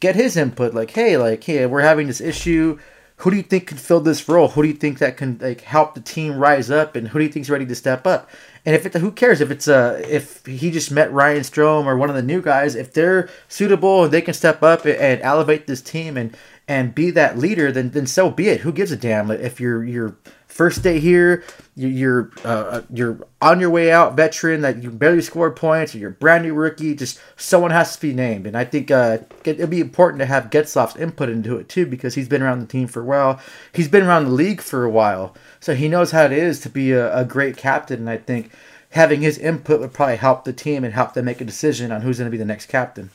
Get 0.00 0.16
his 0.16 0.36
input, 0.36 0.74
like, 0.74 0.90
hey, 0.90 1.16
like, 1.16 1.44
hey, 1.44 1.64
we're 1.66 1.82
having 1.82 2.08
this 2.08 2.20
issue. 2.20 2.78
Who 3.16 3.30
do 3.30 3.36
you 3.36 3.42
think 3.44 3.68
can 3.68 3.76
fill 3.76 4.00
this 4.00 4.28
role? 4.28 4.48
Who 4.48 4.62
do 4.62 4.68
you 4.68 4.74
think 4.74 4.98
that 4.98 5.16
can 5.16 5.38
like 5.40 5.60
help 5.60 5.94
the 5.94 6.00
team 6.00 6.38
rise 6.38 6.72
up? 6.72 6.96
And 6.96 7.06
who 7.06 7.20
do 7.20 7.24
you 7.24 7.30
think's 7.30 7.50
ready 7.50 7.66
to 7.66 7.74
step 7.76 8.04
up? 8.04 8.28
And 8.64 8.76
if 8.76 8.86
it, 8.86 8.94
who 8.94 9.10
cares 9.10 9.40
if 9.40 9.50
it's 9.50 9.66
a 9.66 10.02
if 10.08 10.46
he 10.46 10.70
just 10.70 10.90
met 10.90 11.12
Ryan 11.12 11.40
Strome 11.40 11.84
or 11.84 11.96
one 11.96 12.10
of 12.10 12.14
the 12.16 12.22
new 12.22 12.40
guys, 12.40 12.74
if 12.74 12.92
they're 12.92 13.28
suitable 13.48 14.04
and 14.04 14.12
they 14.12 14.22
can 14.22 14.34
step 14.34 14.62
up 14.62 14.84
and 14.86 15.20
elevate 15.22 15.66
this 15.66 15.82
team 15.82 16.16
and 16.16 16.36
and 16.68 16.94
be 16.94 17.10
that 17.10 17.38
leader, 17.38 17.72
then 17.72 17.90
then 17.90 18.06
so 18.06 18.30
be 18.30 18.48
it. 18.48 18.60
Who 18.60 18.72
gives 18.72 18.92
a 18.92 18.96
damn 18.96 19.30
if 19.30 19.58
you're 19.58 19.84
you're 19.84 20.16
first 20.52 20.82
day 20.82 21.00
here, 21.00 21.42
you're 21.74 22.30
uh, 22.44 22.48
uh, 22.48 22.82
you're 22.92 23.18
on 23.40 23.58
your 23.58 23.70
way 23.70 23.90
out, 23.90 24.14
veteran 24.16 24.60
that 24.60 24.82
you 24.82 24.90
barely 24.90 25.22
scored 25.22 25.56
points, 25.56 25.94
or 25.94 25.98
you're 25.98 26.10
brand 26.10 26.44
new 26.44 26.54
rookie. 26.54 26.94
Just 26.94 27.18
someone 27.36 27.70
has 27.70 27.96
to 27.96 28.00
be 28.00 28.12
named, 28.12 28.46
and 28.46 28.56
I 28.56 28.64
think 28.64 28.90
uh, 28.90 29.18
it'd 29.44 29.70
be 29.70 29.80
important 29.80 30.20
to 30.20 30.26
have 30.26 30.50
Getzlaf's 30.50 30.96
input 30.96 31.30
into 31.30 31.56
it 31.56 31.68
too 31.68 31.86
because 31.86 32.14
he's 32.14 32.28
been 32.28 32.42
around 32.42 32.60
the 32.60 32.66
team 32.66 32.86
for 32.86 33.00
a 33.00 33.04
while. 33.04 33.40
He's 33.72 33.88
been 33.88 34.04
around 34.04 34.24
the 34.24 34.30
league 34.30 34.60
for 34.60 34.84
a 34.84 34.90
while, 34.90 35.34
so 35.62 35.76
he 35.76 35.86
knows 35.88 36.10
how 36.10 36.24
it 36.24 36.32
is 36.32 36.58
to 36.60 36.68
be 36.68 36.90
a, 36.90 37.16
a 37.16 37.24
great 37.24 37.56
captain. 37.56 38.00
And 38.00 38.10
I 38.10 38.16
think 38.16 38.50
having 38.90 39.20
his 39.20 39.38
input 39.38 39.78
would 39.78 39.92
probably 39.92 40.16
help 40.16 40.42
the 40.42 40.52
team 40.52 40.82
and 40.82 40.92
help 40.92 41.14
them 41.14 41.24
make 41.24 41.40
a 41.40 41.44
decision 41.44 41.92
on 41.92 42.00
who's 42.00 42.18
going 42.18 42.26
to 42.26 42.32
be 42.32 42.36
the 42.36 42.44
next 42.44 42.66
captain. 42.66 43.10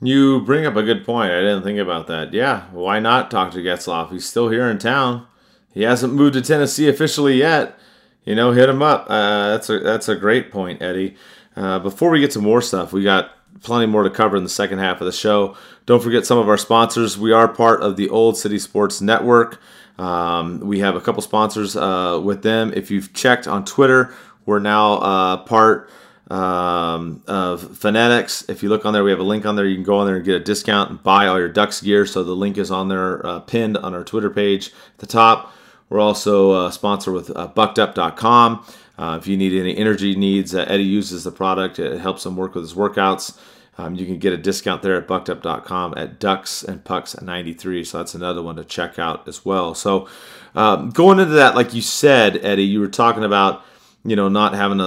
You 0.00 0.42
bring 0.42 0.64
up 0.64 0.76
a 0.76 0.84
good 0.84 1.04
point. 1.04 1.32
I 1.32 1.40
didn't 1.40 1.64
think 1.64 1.80
about 1.80 2.06
that. 2.06 2.32
Yeah, 2.32 2.66
why 2.70 3.00
not 3.00 3.32
talk 3.32 3.50
to 3.52 3.58
Getzlaf? 3.58 4.12
He's 4.12 4.28
still 4.28 4.48
here 4.48 4.70
in 4.70 4.78
town. 4.78 5.26
He 5.74 5.82
hasn't 5.82 6.14
moved 6.14 6.34
to 6.34 6.40
Tennessee 6.40 6.88
officially 6.88 7.34
yet. 7.34 7.76
You 8.24 8.36
know, 8.36 8.52
hit 8.52 8.68
him 8.68 8.80
up. 8.80 9.06
Uh, 9.10 9.48
that's 9.50 9.68
a 9.68 9.80
that's 9.80 10.08
a 10.08 10.14
great 10.14 10.52
point, 10.52 10.80
Eddie. 10.80 11.16
Uh, 11.56 11.80
before 11.80 12.10
we 12.10 12.20
get 12.20 12.30
to 12.32 12.40
more 12.40 12.62
stuff, 12.62 12.92
we 12.92 13.02
got 13.02 13.32
plenty 13.62 13.86
more 13.86 14.02
to 14.02 14.10
cover 14.10 14.36
in 14.36 14.42
the 14.42 14.50
second 14.50 14.78
half 14.78 15.00
of 15.00 15.06
the 15.06 15.12
show. 15.12 15.56
Don't 15.86 16.02
forget 16.02 16.26
some 16.26 16.38
of 16.38 16.48
our 16.48 16.58
sponsors. 16.58 17.18
We 17.18 17.32
are 17.32 17.48
part 17.48 17.82
of 17.82 17.96
the 17.96 18.08
Old 18.08 18.36
City 18.36 18.58
Sports 18.58 19.00
Network. 19.00 19.60
Um, 19.98 20.60
we 20.60 20.78
have 20.78 20.96
a 20.96 21.00
couple 21.00 21.22
sponsors 21.22 21.76
uh, 21.76 22.20
with 22.22 22.42
them. 22.42 22.72
If 22.74 22.90
you've 22.90 23.12
checked 23.12 23.46
on 23.46 23.64
Twitter, 23.64 24.14
we're 24.46 24.58
now 24.58 24.94
uh, 24.94 25.36
part 25.38 25.90
um, 26.30 27.22
of 27.26 27.76
Fanatics. 27.76 28.48
If 28.48 28.62
you 28.62 28.68
look 28.68 28.86
on 28.86 28.92
there, 28.92 29.04
we 29.04 29.10
have 29.10 29.20
a 29.20 29.24
link 29.24 29.44
on 29.44 29.56
there. 29.56 29.66
You 29.66 29.74
can 29.74 29.84
go 29.84 29.98
on 29.98 30.06
there 30.06 30.16
and 30.16 30.24
get 30.24 30.36
a 30.36 30.44
discount 30.44 30.90
and 30.90 31.02
buy 31.02 31.26
all 31.26 31.38
your 31.38 31.48
Ducks 31.48 31.80
gear. 31.80 32.06
So 32.06 32.22
the 32.22 32.32
link 32.32 32.56
is 32.56 32.70
on 32.70 32.88
there, 32.88 33.24
uh, 33.26 33.40
pinned 33.40 33.76
on 33.76 33.94
our 33.94 34.04
Twitter 34.04 34.30
page 34.30 34.68
at 34.68 34.98
the 34.98 35.06
top. 35.06 35.52
We're 35.88 36.00
also 36.00 36.66
a 36.66 36.72
sponsor 36.72 37.10
with 37.12 37.36
uh, 37.36 37.48
buckedup.com. 37.48 38.64
Uh, 39.00 39.16
if 39.16 39.26
you 39.26 39.34
need 39.34 39.58
any 39.58 39.74
energy 39.78 40.14
needs, 40.14 40.54
uh, 40.54 40.66
Eddie 40.68 40.82
uses 40.82 41.24
the 41.24 41.32
product. 41.32 41.78
It 41.78 41.98
helps 42.00 42.26
him 42.26 42.36
work 42.36 42.54
with 42.54 42.64
his 42.64 42.74
workouts. 42.74 43.38
Um, 43.78 43.94
you 43.94 44.04
can 44.04 44.18
get 44.18 44.34
a 44.34 44.36
discount 44.36 44.82
there 44.82 44.94
at 44.96 45.08
buckedup.com 45.08 45.94
at 45.96 46.20
ducks 46.20 46.62
and 46.62 46.84
pucks 46.84 47.18
93. 47.18 47.82
So 47.82 47.96
that's 47.96 48.14
another 48.14 48.42
one 48.42 48.56
to 48.56 48.64
check 48.64 48.98
out 48.98 49.26
as 49.26 49.42
well. 49.42 49.74
So 49.74 50.06
um, 50.54 50.90
going 50.90 51.18
into 51.18 51.32
that, 51.36 51.54
like 51.54 51.72
you 51.72 51.80
said, 51.80 52.44
Eddie, 52.44 52.64
you 52.64 52.78
were 52.78 52.88
talking 52.88 53.24
about 53.24 53.64
you 54.04 54.16
know 54.16 54.28
not 54.28 54.54
having 54.54 54.80
a, 54.80 54.84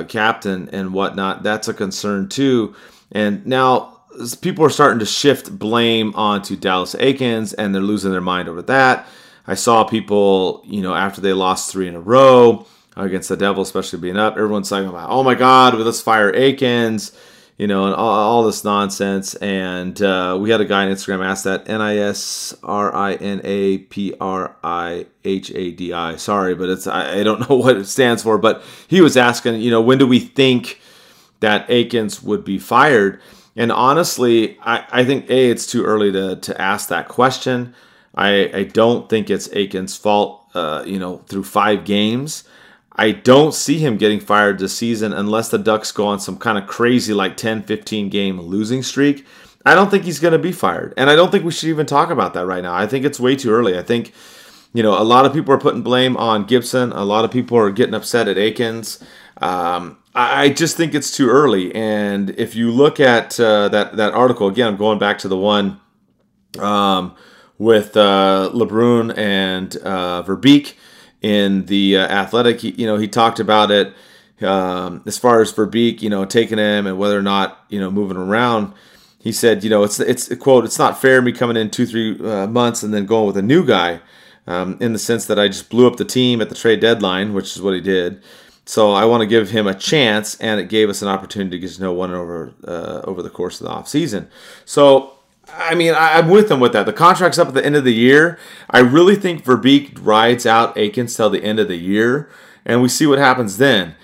a 0.00 0.06
captain 0.08 0.68
and 0.70 0.92
whatnot. 0.92 1.44
That's 1.44 1.68
a 1.68 1.74
concern 1.74 2.28
too. 2.28 2.74
And 3.12 3.46
now 3.46 4.00
people 4.40 4.64
are 4.64 4.70
starting 4.70 4.98
to 4.98 5.06
shift 5.06 5.56
blame 5.56 6.12
onto 6.16 6.56
Dallas 6.56 6.96
Eakins, 6.96 7.54
and 7.56 7.72
they're 7.72 7.80
losing 7.80 8.10
their 8.10 8.20
mind 8.20 8.48
over 8.48 8.62
that. 8.62 9.06
I 9.46 9.54
saw 9.54 9.84
people, 9.84 10.62
you 10.64 10.82
know, 10.82 10.94
after 10.94 11.20
they 11.20 11.32
lost 11.32 11.70
three 11.70 11.86
in 11.86 11.94
a 11.94 12.00
row 12.00 12.66
against 12.96 13.28
the 13.28 13.36
Devil, 13.36 13.62
especially 13.62 13.98
being 13.98 14.16
up, 14.16 14.36
everyone's 14.36 14.68
talking 14.68 14.88
about, 14.88 15.10
oh 15.10 15.22
my 15.22 15.34
God, 15.34 15.74
let's 15.74 16.00
fire 16.00 16.32
Eakins 16.32 17.12
you 17.58 17.66
know, 17.66 17.84
and 17.84 17.94
all, 17.94 18.08
all 18.08 18.44
this 18.44 18.64
nonsense. 18.64 19.34
And 19.36 20.00
uh, 20.02 20.36
we 20.40 20.50
had 20.50 20.60
a 20.60 20.64
guy 20.64 20.84
on 20.84 20.92
Instagram 20.92 21.24
ask 21.24 21.44
that 21.44 21.68
N 21.68 21.80
I 21.80 21.96
S 21.96 22.54
R 22.62 22.94
I 22.94 23.14
N 23.14 23.40
A 23.44 23.78
P 23.78 24.14
R 24.20 24.56
I 24.64 25.06
H 25.24 25.52
A 25.54 25.70
D 25.70 25.92
I. 25.92 26.16
Sorry, 26.16 26.54
but 26.54 26.68
it's 26.68 26.86
I, 26.86 27.20
I, 27.20 27.22
don't 27.22 27.38
know 27.48 27.56
what 27.56 27.76
it 27.76 27.86
stands 27.86 28.22
for. 28.22 28.38
But 28.38 28.64
he 28.88 29.00
was 29.00 29.16
asking, 29.16 29.60
you 29.60 29.70
know, 29.70 29.80
when 29.80 29.98
do 29.98 30.06
we 30.06 30.18
think 30.18 30.80
that 31.40 31.68
Eakins 31.68 32.22
would 32.22 32.44
be 32.44 32.58
fired? 32.58 33.20
And 33.54 33.70
honestly, 33.70 34.58
I, 34.62 34.84
I 34.90 35.04
think 35.04 35.28
a 35.28 35.50
it's 35.50 35.66
too 35.66 35.84
early 35.84 36.10
to 36.10 36.36
to 36.36 36.60
ask 36.60 36.88
that 36.88 37.08
question. 37.08 37.74
I 38.14 38.50
I 38.52 38.64
don't 38.64 39.08
think 39.08 39.30
it's 39.30 39.48
Eakins' 39.48 39.98
fault. 39.98 40.40
Uh, 40.54 40.82
you 40.84 40.98
know, 40.98 41.18
through 41.28 41.44
five 41.44 41.84
games. 41.84 42.44
I 42.94 43.12
don't 43.12 43.54
see 43.54 43.78
him 43.78 43.96
getting 43.96 44.20
fired 44.20 44.58
this 44.58 44.76
season 44.76 45.12
unless 45.12 45.48
the 45.48 45.58
Ducks 45.58 45.92
go 45.92 46.06
on 46.06 46.20
some 46.20 46.36
kind 46.36 46.58
of 46.58 46.66
crazy, 46.66 47.14
like 47.14 47.36
10, 47.36 47.62
15 47.62 48.08
game 48.10 48.40
losing 48.40 48.82
streak. 48.82 49.26
I 49.64 49.74
don't 49.74 49.90
think 49.90 50.04
he's 50.04 50.18
going 50.18 50.32
to 50.32 50.38
be 50.38 50.52
fired. 50.52 50.92
And 50.96 51.08
I 51.08 51.16
don't 51.16 51.30
think 51.30 51.44
we 51.44 51.52
should 51.52 51.68
even 51.68 51.86
talk 51.86 52.10
about 52.10 52.34
that 52.34 52.46
right 52.46 52.62
now. 52.62 52.74
I 52.74 52.86
think 52.86 53.04
it's 53.04 53.20
way 53.20 53.36
too 53.36 53.50
early. 53.50 53.78
I 53.78 53.82
think, 53.82 54.12
you 54.72 54.82
know, 54.82 55.00
a 55.00 55.04
lot 55.04 55.24
of 55.24 55.32
people 55.32 55.54
are 55.54 55.58
putting 55.58 55.82
blame 55.82 56.16
on 56.16 56.44
Gibson. 56.44 56.92
A 56.92 57.04
lot 57.04 57.24
of 57.24 57.30
people 57.30 57.56
are 57.56 57.70
getting 57.70 57.94
upset 57.94 58.28
at 58.28 58.36
Eakins. 58.36 59.02
Um, 59.40 59.98
I 60.14 60.50
just 60.50 60.76
think 60.76 60.94
it's 60.94 61.16
too 61.16 61.30
early. 61.30 61.74
And 61.74 62.30
if 62.30 62.54
you 62.54 62.70
look 62.70 63.00
at 63.00 63.40
uh, 63.40 63.68
that, 63.68 63.96
that 63.96 64.12
article, 64.12 64.48
again, 64.48 64.68
I'm 64.68 64.76
going 64.76 64.98
back 64.98 65.18
to 65.18 65.28
the 65.28 65.38
one 65.38 65.80
um, 66.58 67.14
with 67.56 67.96
uh, 67.96 68.50
LeBrun 68.52 69.16
and 69.16 69.74
uh, 69.76 70.22
Verbeek 70.24 70.74
in 71.22 71.66
the 71.66 71.96
uh, 71.96 72.06
Athletic. 72.06 72.60
He, 72.60 72.70
you 72.72 72.86
know, 72.86 72.96
he 72.96 73.08
talked 73.08 73.40
about 73.40 73.70
it 73.70 73.94
um, 74.42 75.02
as 75.06 75.16
far 75.18 75.40
as 75.40 75.52
Verbeek, 75.52 76.02
you 76.02 76.10
know, 76.10 76.24
taking 76.24 76.58
him 76.58 76.86
and 76.86 76.98
whether 76.98 77.18
or 77.18 77.22
not, 77.22 77.64
you 77.68 77.80
know, 77.80 77.90
moving 77.90 78.16
around 78.16 78.74
he 79.22 79.30
said, 79.30 79.62
you 79.62 79.70
know, 79.70 79.84
it's 79.84 80.00
it's 80.00 80.34
quote, 80.36 80.64
it's 80.64 80.78
not 80.78 81.00
fair 81.00 81.22
me 81.22 81.30
coming 81.30 81.56
in 81.56 81.70
two 81.70 81.86
three 81.86 82.18
uh, 82.28 82.48
months 82.48 82.82
and 82.82 82.92
then 82.92 83.06
going 83.06 83.28
with 83.28 83.36
a 83.36 83.42
new 83.42 83.64
guy, 83.64 84.00
um, 84.48 84.76
in 84.80 84.92
the 84.92 84.98
sense 84.98 85.26
that 85.26 85.38
I 85.38 85.46
just 85.46 85.70
blew 85.70 85.86
up 85.86 85.96
the 85.96 86.04
team 86.04 86.40
at 86.40 86.48
the 86.48 86.56
trade 86.56 86.80
deadline, 86.80 87.32
which 87.32 87.54
is 87.54 87.62
what 87.62 87.74
he 87.74 87.80
did. 87.80 88.20
So 88.64 88.92
I 88.92 89.04
want 89.04 89.20
to 89.20 89.26
give 89.26 89.50
him 89.50 89.68
a 89.68 89.74
chance, 89.74 90.36
and 90.40 90.60
it 90.60 90.68
gave 90.68 90.90
us 90.90 91.02
an 91.02 91.08
opportunity 91.08 91.56
to 91.56 91.60
get 91.60 91.74
to 91.76 91.82
know 91.82 91.92
one 91.92 92.12
over 92.12 92.52
uh, 92.66 93.02
over 93.04 93.22
the 93.22 93.30
course 93.30 93.60
of 93.60 93.68
the 93.68 93.72
off 93.72 93.86
season. 93.86 94.28
So 94.64 95.14
I 95.54 95.74
mean, 95.74 95.94
I, 95.94 96.18
am 96.18 96.28
with 96.28 96.50
him 96.50 96.60
with 96.60 96.72
that. 96.72 96.86
The 96.86 96.92
contract's 96.92 97.38
up 97.38 97.48
at 97.48 97.54
the 97.54 97.64
end 97.64 97.76
of 97.76 97.84
the 97.84 97.92
year. 97.92 98.38
I 98.70 98.80
really 98.80 99.16
think 99.16 99.44
Verbeek 99.44 99.98
rides 100.00 100.46
out 100.46 100.76
Eakins 100.76 101.16
till 101.16 101.30
the 101.30 101.44
end 101.44 101.58
of 101.58 101.68
the 101.68 101.76
year, 101.76 102.30
and 102.64 102.80
we 102.80 102.88
see 102.88 103.06
what 103.06 103.18
happens 103.18 103.58
then. 103.58 103.94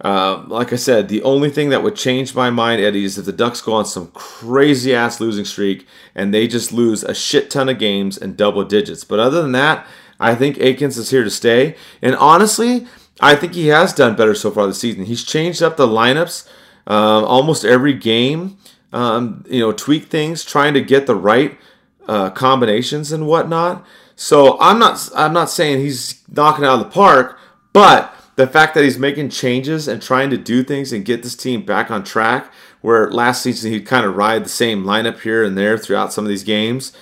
Uh, 0.00 0.44
like 0.46 0.72
I 0.72 0.76
said, 0.76 1.08
the 1.08 1.22
only 1.22 1.50
thing 1.50 1.70
that 1.70 1.82
would 1.82 1.96
change 1.96 2.34
my 2.34 2.50
mind, 2.50 2.80
Eddie, 2.80 3.04
is 3.04 3.18
if 3.18 3.24
the 3.24 3.32
Ducks 3.32 3.60
go 3.60 3.72
on 3.72 3.84
some 3.84 4.08
crazy 4.08 4.94
ass 4.94 5.20
losing 5.20 5.44
streak 5.44 5.86
and 6.14 6.32
they 6.32 6.46
just 6.46 6.72
lose 6.72 7.02
a 7.02 7.14
shit 7.14 7.50
ton 7.50 7.68
of 7.68 7.80
games 7.80 8.16
in 8.16 8.36
double 8.36 8.64
digits. 8.64 9.02
But 9.02 9.18
other 9.18 9.42
than 9.42 9.52
that, 9.52 9.86
I 10.20 10.36
think 10.36 10.56
Eakins 10.56 10.98
is 10.98 11.10
here 11.10 11.24
to 11.24 11.30
stay. 11.30 11.74
And 12.00 12.14
honestly, 12.14 12.86
I 13.20 13.34
think 13.34 13.54
he 13.54 13.68
has 13.68 13.92
done 13.92 14.14
better 14.14 14.34
so 14.34 14.52
far 14.52 14.68
this 14.68 14.78
season. 14.78 15.04
He's 15.04 15.24
changed 15.24 15.62
up 15.62 15.76
the 15.76 15.86
lineups 15.88 16.48
um, 16.86 17.24
almost 17.24 17.64
every 17.64 17.94
game. 17.94 18.56
Um, 18.92 19.44
you 19.48 19.60
know, 19.60 19.72
tweak 19.72 20.04
things, 20.06 20.44
trying 20.44 20.74
to 20.74 20.80
get 20.80 21.06
the 21.06 21.14
right 21.14 21.58
uh, 22.06 22.30
combinations 22.30 23.12
and 23.12 23.26
whatnot. 23.26 23.84
So 24.16 24.58
I'm 24.60 24.78
not 24.78 25.08
I'm 25.14 25.32
not 25.32 25.50
saying 25.50 25.80
he's 25.80 26.22
knocking 26.28 26.64
out 26.64 26.80
of 26.80 26.80
the 26.80 26.90
park, 26.90 27.38
but 27.72 28.14
the 28.36 28.46
fact 28.46 28.74
that 28.74 28.84
he's 28.84 28.98
making 28.98 29.28
changes 29.30 29.88
and 29.88 30.00
trying 30.00 30.30
to 30.30 30.36
do 30.36 30.62
things 30.62 30.92
and 30.92 31.04
get 31.04 31.22
this 31.22 31.36
team 31.36 31.64
back 31.64 31.90
on 31.90 32.02
track, 32.02 32.52
where 32.80 33.10
last 33.10 33.42
season 33.42 33.72
he'd 33.72 33.86
kind 33.86 34.06
of 34.06 34.16
ride 34.16 34.44
the 34.44 34.48
same 34.48 34.84
lineup 34.84 35.20
here 35.20 35.44
and 35.44 35.58
there 35.58 35.76
throughout 35.76 36.12
some 36.12 36.24
of 36.24 36.28
these 36.28 36.44
games. 36.44 36.92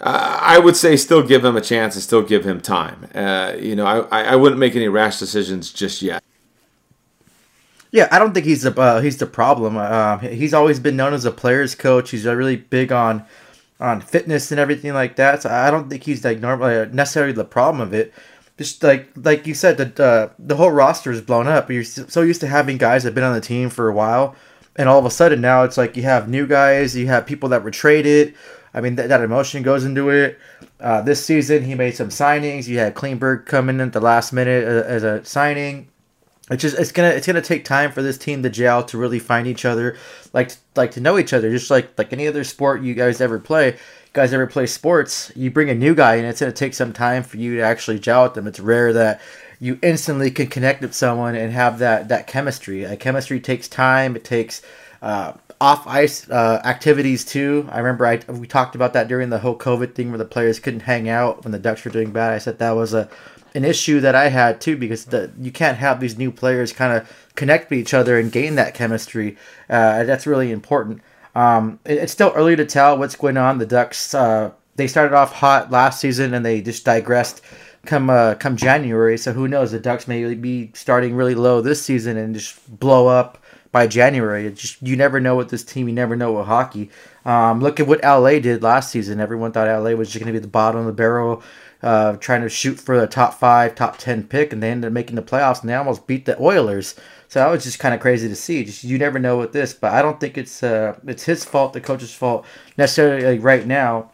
Uh, 0.00 0.38
I 0.40 0.58
would 0.60 0.76
say 0.76 0.96
still 0.96 1.22
give 1.22 1.44
him 1.44 1.56
a 1.56 1.60
chance 1.60 1.96
and 1.96 2.02
still 2.02 2.22
give 2.22 2.44
him 2.44 2.60
time. 2.60 3.08
Uh, 3.14 3.54
you 3.58 3.74
know, 3.74 3.86
I, 3.86 4.22
I 4.22 4.36
wouldn't 4.36 4.60
make 4.60 4.76
any 4.76 4.86
rash 4.86 5.18
decisions 5.18 5.72
just 5.72 6.00
yet. 6.00 6.22
Yeah, 7.90 8.08
I 8.10 8.18
don't 8.18 8.34
think 8.34 8.46
he's 8.46 8.62
the 8.62 8.78
uh, 8.78 9.00
he's 9.00 9.16
the 9.16 9.26
problem. 9.26 9.76
Uh, 9.76 10.18
he's 10.18 10.52
always 10.52 10.78
been 10.78 10.96
known 10.96 11.14
as 11.14 11.24
a 11.24 11.30
player's 11.30 11.74
coach. 11.74 12.10
He's 12.10 12.26
really 12.26 12.56
big 12.56 12.92
on 12.92 13.24
on 13.80 14.00
fitness 14.00 14.50
and 14.50 14.60
everything 14.60 14.92
like 14.92 15.16
that. 15.16 15.42
So 15.42 15.50
I 15.50 15.70
don't 15.70 15.88
think 15.88 16.02
he's 16.02 16.24
like 16.24 16.40
normally 16.40 16.86
necessarily 16.92 17.32
the 17.32 17.44
problem 17.44 17.80
of 17.80 17.94
it 17.94 18.12
just 18.58 18.82
like 18.82 19.08
like 19.16 19.46
you 19.46 19.54
said, 19.54 19.78
the 19.78 20.04
uh, 20.04 20.28
the 20.38 20.56
whole 20.56 20.70
roster 20.70 21.12
is 21.12 21.20
blown 21.20 21.46
up. 21.46 21.70
You're 21.70 21.84
so 21.84 22.22
used 22.22 22.40
to 22.40 22.48
having 22.48 22.76
guys 22.76 23.04
that 23.04 23.10
have 23.10 23.14
been 23.14 23.24
on 23.24 23.34
the 23.34 23.40
team 23.40 23.70
for 23.70 23.88
a 23.88 23.94
while, 23.94 24.34
and 24.76 24.88
all 24.88 24.98
of 24.98 25.06
a 25.06 25.10
sudden 25.10 25.40
now 25.40 25.62
it's 25.62 25.78
like 25.78 25.96
you 25.96 26.02
have 26.02 26.28
new 26.28 26.46
guys, 26.46 26.96
you 26.96 27.06
have 27.06 27.24
people 27.24 27.48
that 27.50 27.62
were 27.62 27.70
traded. 27.70 28.34
I 28.74 28.80
mean 28.80 28.96
that, 28.96 29.08
that 29.08 29.22
emotion 29.22 29.62
goes 29.62 29.84
into 29.84 30.10
it. 30.10 30.38
Uh, 30.80 31.00
this 31.00 31.24
season 31.24 31.62
he 31.62 31.74
made 31.74 31.94
some 31.94 32.08
signings. 32.08 32.66
You 32.66 32.78
had 32.78 32.94
Klingberg 32.94 33.46
come 33.46 33.68
in 33.68 33.80
at 33.80 33.92
the 33.92 34.00
last 34.00 34.32
minute 34.32 34.64
uh, 34.64 34.86
as 34.88 35.04
a 35.04 35.24
signing. 35.24 35.88
It's 36.50 36.62
just 36.62 36.78
it's 36.78 36.92
gonna 36.92 37.10
it's 37.10 37.26
gonna 37.26 37.42
take 37.42 37.64
time 37.64 37.92
for 37.92 38.02
this 38.02 38.18
team 38.18 38.42
to 38.42 38.50
gel 38.50 38.82
to 38.84 38.98
really 38.98 39.18
find 39.18 39.46
each 39.46 39.64
other, 39.64 39.96
like 40.32 40.52
like 40.76 40.92
to 40.92 41.00
know 41.00 41.18
each 41.18 41.32
other, 41.32 41.50
just 41.50 41.70
like 41.70 41.90
like 41.98 42.12
any 42.12 42.26
other 42.26 42.44
sport 42.44 42.82
you 42.82 42.94
guys 42.94 43.20
ever 43.20 43.38
play 43.38 43.76
guys 44.12 44.32
ever 44.32 44.46
play 44.46 44.66
sports, 44.66 45.30
you 45.36 45.50
bring 45.50 45.70
a 45.70 45.74
new 45.74 45.94
guy 45.94 46.16
and 46.16 46.26
it's 46.26 46.40
to 46.40 46.52
take 46.52 46.74
some 46.74 46.92
time 46.92 47.22
for 47.22 47.36
you 47.36 47.56
to 47.56 47.62
actually 47.62 47.98
gel 47.98 48.24
with 48.24 48.34
them. 48.34 48.46
It's 48.46 48.60
rare 48.60 48.92
that 48.92 49.20
you 49.60 49.78
instantly 49.82 50.30
can 50.30 50.46
connect 50.48 50.82
with 50.82 50.94
someone 50.94 51.34
and 51.34 51.52
have 51.52 51.78
that, 51.80 52.08
that 52.08 52.26
chemistry. 52.26 52.86
Uh, 52.86 52.96
chemistry 52.96 53.40
takes 53.40 53.68
time. 53.68 54.16
It 54.16 54.24
takes 54.24 54.62
uh, 55.02 55.34
off 55.60 55.86
ice 55.86 56.28
uh, 56.30 56.60
activities 56.64 57.24
too. 57.24 57.68
I 57.70 57.78
remember 57.78 58.06
I, 58.06 58.16
we 58.28 58.46
talked 58.46 58.74
about 58.74 58.92
that 58.94 59.08
during 59.08 59.30
the 59.30 59.38
whole 59.38 59.56
COVID 59.56 59.94
thing 59.94 60.10
where 60.10 60.18
the 60.18 60.24
players 60.24 60.60
couldn't 60.60 60.80
hang 60.80 61.08
out 61.08 61.44
when 61.44 61.52
the 61.52 61.58
Ducks 61.58 61.84
were 61.84 61.90
doing 61.90 62.10
bad. 62.10 62.32
I 62.32 62.38
said 62.38 62.58
that 62.58 62.72
was 62.72 62.94
a 62.94 63.08
an 63.54 63.64
issue 63.64 64.00
that 64.00 64.14
I 64.14 64.28
had 64.28 64.60
too 64.60 64.76
because 64.76 65.06
the, 65.06 65.30
you 65.40 65.50
can't 65.50 65.78
have 65.78 66.00
these 66.00 66.18
new 66.18 66.30
players 66.30 66.72
kind 66.72 66.92
of 66.92 67.28
connect 67.34 67.70
with 67.70 67.78
each 67.78 67.94
other 67.94 68.18
and 68.18 68.30
gain 68.30 68.54
that 68.56 68.74
chemistry. 68.74 69.36
Uh, 69.68 70.04
that's 70.04 70.26
really 70.26 70.50
important. 70.50 71.00
Um, 71.34 71.78
it, 71.84 71.98
it's 71.98 72.12
still 72.12 72.32
early 72.34 72.56
to 72.56 72.64
tell 72.64 72.98
what's 72.98 73.16
going 73.16 73.36
on. 73.36 73.58
The 73.58 73.66
Ducks 73.66 74.14
uh, 74.14 74.52
they 74.76 74.86
started 74.86 75.14
off 75.14 75.32
hot 75.32 75.70
last 75.70 76.00
season 76.00 76.34
and 76.34 76.46
they 76.46 76.62
just 76.62 76.84
digressed 76.84 77.42
come 77.84 78.10
uh, 78.10 78.34
come 78.36 78.56
January. 78.56 79.18
So 79.18 79.32
who 79.32 79.48
knows? 79.48 79.72
The 79.72 79.80
Ducks 79.80 80.08
may 80.08 80.34
be 80.34 80.70
starting 80.74 81.14
really 81.14 81.34
low 81.34 81.60
this 81.60 81.82
season 81.82 82.16
and 82.16 82.34
just 82.34 82.78
blow 82.78 83.08
up 83.08 83.42
by 83.72 83.86
January. 83.86 84.46
It 84.46 84.56
just 84.56 84.80
you 84.82 84.96
never 84.96 85.20
know 85.20 85.36
with 85.36 85.50
this 85.50 85.64
team. 85.64 85.88
You 85.88 85.94
never 85.94 86.16
know 86.16 86.32
with 86.32 86.46
hockey. 86.46 86.90
Um, 87.24 87.60
look 87.60 87.80
at 87.80 87.86
what 87.86 88.02
LA 88.02 88.38
did 88.38 88.62
last 88.62 88.90
season. 88.90 89.20
Everyone 89.20 89.52
thought 89.52 89.66
LA 89.66 89.90
was 89.90 90.08
just 90.08 90.22
going 90.22 90.32
to 90.32 90.38
be 90.38 90.42
the 90.42 90.48
bottom 90.48 90.80
of 90.80 90.86
the 90.86 90.92
barrel, 90.92 91.42
uh, 91.82 92.16
trying 92.16 92.42
to 92.42 92.48
shoot 92.48 92.78
for 92.80 93.00
the 93.00 93.06
top 93.06 93.34
five, 93.34 93.74
top 93.74 93.98
ten 93.98 94.24
pick, 94.24 94.52
and 94.52 94.62
they 94.62 94.70
ended 94.70 94.88
up 94.88 94.92
making 94.92 95.16
the 95.16 95.22
playoffs 95.22 95.60
and 95.60 95.70
they 95.70 95.74
almost 95.74 96.06
beat 96.06 96.24
the 96.24 96.40
Oilers. 96.40 96.94
So 97.28 97.40
that 97.40 97.50
was 97.50 97.64
just 97.64 97.78
kind 97.78 97.94
of 97.94 98.00
crazy 98.00 98.28
to 98.28 98.36
see. 98.36 98.64
Just 98.64 98.84
you 98.84 98.98
never 98.98 99.18
know 99.18 99.38
with 99.38 99.52
this, 99.52 99.74
but 99.74 99.92
I 99.92 100.02
don't 100.02 100.18
think 100.18 100.38
it's 100.38 100.62
uh, 100.62 100.98
it's 101.06 101.24
his 101.24 101.44
fault, 101.44 101.72
the 101.72 101.80
coach's 101.80 102.14
fault 102.14 102.44
necessarily 102.76 103.38
right 103.38 103.66
now. 103.66 104.10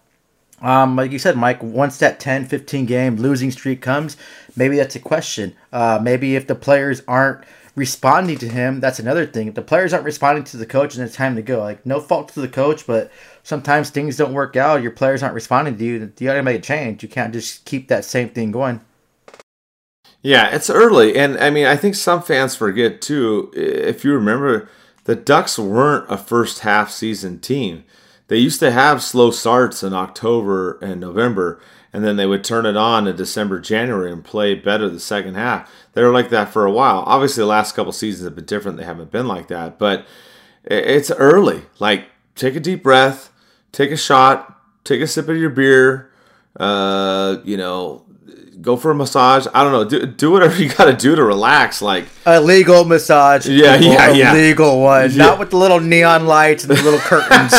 Um, 0.61 0.97
like 0.97 1.13
you 1.13 1.19
said, 1.19 1.37
Mike, 1.37 1.63
once 1.63 1.99
that 1.99 2.21
10, 2.21 2.47
15 2.47 2.87
game 2.87 3.17
losing 3.17 3.51
streak 3.51 3.83
comes, 3.83 4.17
maybe 4.57 4.77
that's 4.77 4.97
a 4.97 5.01
question. 5.01 5.55
Uh, 5.73 5.99
maybe 6.03 6.37
if 6.37 6.47
the 6.47 6.55
players 6.55 7.03
aren't 7.07 7.45
responding 7.75 8.39
to 8.39 8.49
him, 8.49 8.81
that's 8.81 8.99
another 8.99 9.27
thing. 9.27 9.49
If 9.49 9.55
the 9.55 9.63
players 9.63 9.93
aren't 9.93 10.05
responding 10.05 10.45
to 10.45 10.57
the 10.57 10.67
coach, 10.67 10.95
and 10.95 11.05
it's 11.05 11.17
time 11.17 11.37
to 11.37 11.43
go. 11.43 11.61
Like 11.61 11.85
no 11.85 12.01
fault 12.01 12.29
to 12.31 12.41
the 12.41 12.49
coach, 12.49 12.87
but 12.87 13.11
sometimes 13.43 13.91
things 13.91 14.17
don't 14.17 14.33
work 14.33 14.57
out. 14.57 14.83
Your 14.83 14.93
players 14.93 15.23
aren't 15.23 15.35
responding 15.35 15.77
to 15.77 15.85
you. 15.85 16.13
You 16.19 16.27
got 16.27 16.35
to 16.35 16.43
make 16.43 16.59
a 16.59 16.63
change. 16.63 17.03
You 17.03 17.09
can't 17.09 17.33
just 17.33 17.65
keep 17.65 17.89
that 17.89 18.05
same 18.05 18.31
thing 18.31 18.53
going. 18.53 18.81
Yeah, 20.23 20.55
it's 20.55 20.71
early, 20.71 21.17
and 21.17 21.37
I 21.39 21.51
mean, 21.51 21.67
I 21.67 21.77
think 21.77 21.95
some 21.95 22.23
fans 22.23 22.57
forget 22.57 23.03
too. 23.03 23.53
If 23.55 24.05
you 24.05 24.13
remember, 24.15 24.71
the 25.05 25.15
Ducks 25.15 25.59
weren't 25.59 26.11
a 26.11 26.17
first 26.17 26.61
half 26.61 26.91
season 26.91 27.41
team. 27.41 27.85
They 28.29 28.39
used 28.39 28.61
to 28.61 28.71
have 28.71 29.03
slow 29.03 29.31
starts 29.31 29.83
in 29.83 29.93
October 29.93 30.79
and 30.81 30.99
November, 30.99 31.61
and 31.95 32.05
then 32.05 32.17
they 32.17 32.27
would 32.27 32.43
turn 32.43 32.67
it 32.67 32.77
on 32.77 33.07
in 33.07 33.15
December, 33.15 33.61
January, 33.61 34.11
and 34.11 34.25
play 34.25 34.57
better 34.57 34.89
the 34.89 34.99
second 34.99 35.37
half. 35.37 35.71
They 35.93 36.03
were 36.03 36.11
like 36.11 36.29
that 36.31 36.53
for 36.53 36.67
a 36.67 36.73
while. 36.73 37.05
Obviously, 37.07 37.43
the 37.43 37.47
last 37.47 37.77
couple 37.77 37.93
seasons 37.93 38.25
have 38.25 38.35
been 38.35 38.47
different. 38.47 38.79
They 38.79 38.85
haven't 38.85 39.13
been 39.13 39.29
like 39.29 39.47
that, 39.47 39.79
but 39.79 40.05
it's 40.65 41.13
early. 41.13 41.63
Like, 41.79 42.07
take 42.35 42.57
a 42.57 42.61
deep 42.61 42.83
breath, 42.83 43.33
take 43.71 43.93
a 43.93 43.97
shot, 43.97 44.61
take 44.83 45.03
a 45.03 45.07
sip 45.07 45.29
of 45.29 45.37
your 45.37 45.51
beer. 45.51 46.11
Uh, 46.59 47.37
you 47.45 47.57
know, 47.57 48.05
go 48.61 48.77
for 48.77 48.91
a 48.91 48.95
massage. 48.97 49.47
I 49.55 49.63
don't 49.63 49.71
know. 49.71 49.85
Do, 49.85 50.05
do 50.05 50.33
whatever 50.33 50.57
you 50.61 50.71
got 50.71 50.87
to 50.87 50.97
do 50.97 51.15
to 51.15 51.23
relax. 51.23 51.81
Like 51.81 52.07
a 52.27 52.41
legal 52.41 52.85
massage. 52.85 53.47
Yeah, 53.47 53.77
yeah, 53.77 54.11
a 54.11 54.17
yeah. 54.17 54.33
Legal 54.33 54.81
one, 54.81 55.13
yeah. 55.13 55.17
not 55.17 55.39
with 55.39 55.51
the 55.51 55.59
little 55.59 55.79
neon 55.79 56.27
lights 56.27 56.65
and 56.65 56.77
the 56.77 56.83
little 56.83 56.99
curtains. 57.05 57.55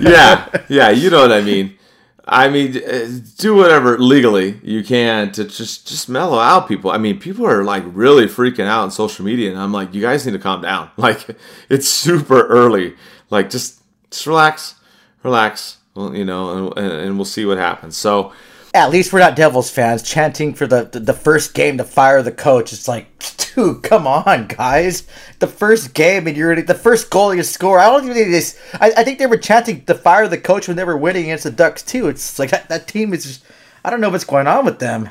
yeah, 0.00 0.48
yeah. 0.68 0.90
You 0.90 1.10
know 1.10 1.20
what 1.20 1.30
I 1.30 1.40
mean. 1.40 1.78
I 2.26 2.48
mean, 2.48 2.76
uh, 2.78 3.08
do 3.36 3.54
whatever 3.54 3.98
legally 3.98 4.58
you 4.62 4.82
can 4.82 5.30
to 5.32 5.44
just 5.44 5.86
just 5.86 6.08
mellow 6.08 6.38
out 6.38 6.68
people. 6.68 6.90
I 6.90 6.96
mean, 6.96 7.18
people 7.18 7.46
are 7.46 7.64
like 7.64 7.82
really 7.86 8.26
freaking 8.26 8.66
out 8.66 8.82
on 8.82 8.90
social 8.90 9.24
media, 9.24 9.50
and 9.50 9.58
I'm 9.58 9.72
like, 9.72 9.92
you 9.92 10.00
guys 10.00 10.24
need 10.24 10.32
to 10.32 10.38
calm 10.38 10.62
down. 10.62 10.90
Like, 10.96 11.36
it's 11.68 11.86
super 11.86 12.46
early. 12.46 12.94
Like, 13.28 13.50
just 13.50 13.80
just 14.10 14.26
relax, 14.26 14.76
relax. 15.22 15.78
Well, 15.94 16.16
you 16.16 16.24
know, 16.24 16.72
and, 16.72 16.92
and 16.92 17.16
we'll 17.16 17.26
see 17.26 17.44
what 17.44 17.58
happens. 17.58 17.96
So 17.96 18.32
at 18.74 18.90
least 18.90 19.12
we're 19.12 19.20
not 19.20 19.36
Devils 19.36 19.70
fans 19.70 20.02
chanting 20.02 20.52
for 20.52 20.66
the, 20.66 20.84
the, 20.84 21.00
the 21.00 21.12
first 21.12 21.54
game 21.54 21.78
to 21.78 21.84
fire 21.84 22.22
the 22.22 22.32
coach. 22.32 22.72
It's 22.72 22.88
like, 22.88 23.06
dude, 23.54 23.84
come 23.84 24.06
on, 24.06 24.48
guys. 24.48 25.06
The 25.38 25.46
first 25.46 25.94
game 25.94 26.26
and 26.26 26.36
you're 26.36 26.60
the 26.60 26.74
first 26.74 27.08
goal 27.08 27.34
you 27.34 27.44
score. 27.44 27.78
I 27.78 27.86
don't 27.86 28.02
even 28.04 28.16
think 28.16 28.30
this. 28.30 28.60
I, 28.74 28.92
I 28.96 29.04
think 29.04 29.18
they 29.20 29.26
were 29.26 29.36
chanting 29.36 29.84
to 29.84 29.94
fire 29.94 30.26
the 30.26 30.38
coach 30.38 30.66
when 30.66 30.76
they 30.76 30.84
were 30.84 30.96
winning 30.96 31.24
against 31.24 31.44
the 31.44 31.52
Ducks 31.52 31.82
too. 31.82 32.08
It's 32.08 32.38
like 32.38 32.50
that, 32.50 32.68
that 32.68 32.88
team 32.88 33.14
is 33.14 33.24
just. 33.24 33.44
I 33.84 33.90
don't 33.90 34.00
know 34.00 34.08
what's 34.10 34.24
going 34.24 34.46
on 34.46 34.64
with 34.64 34.78
them. 34.78 35.10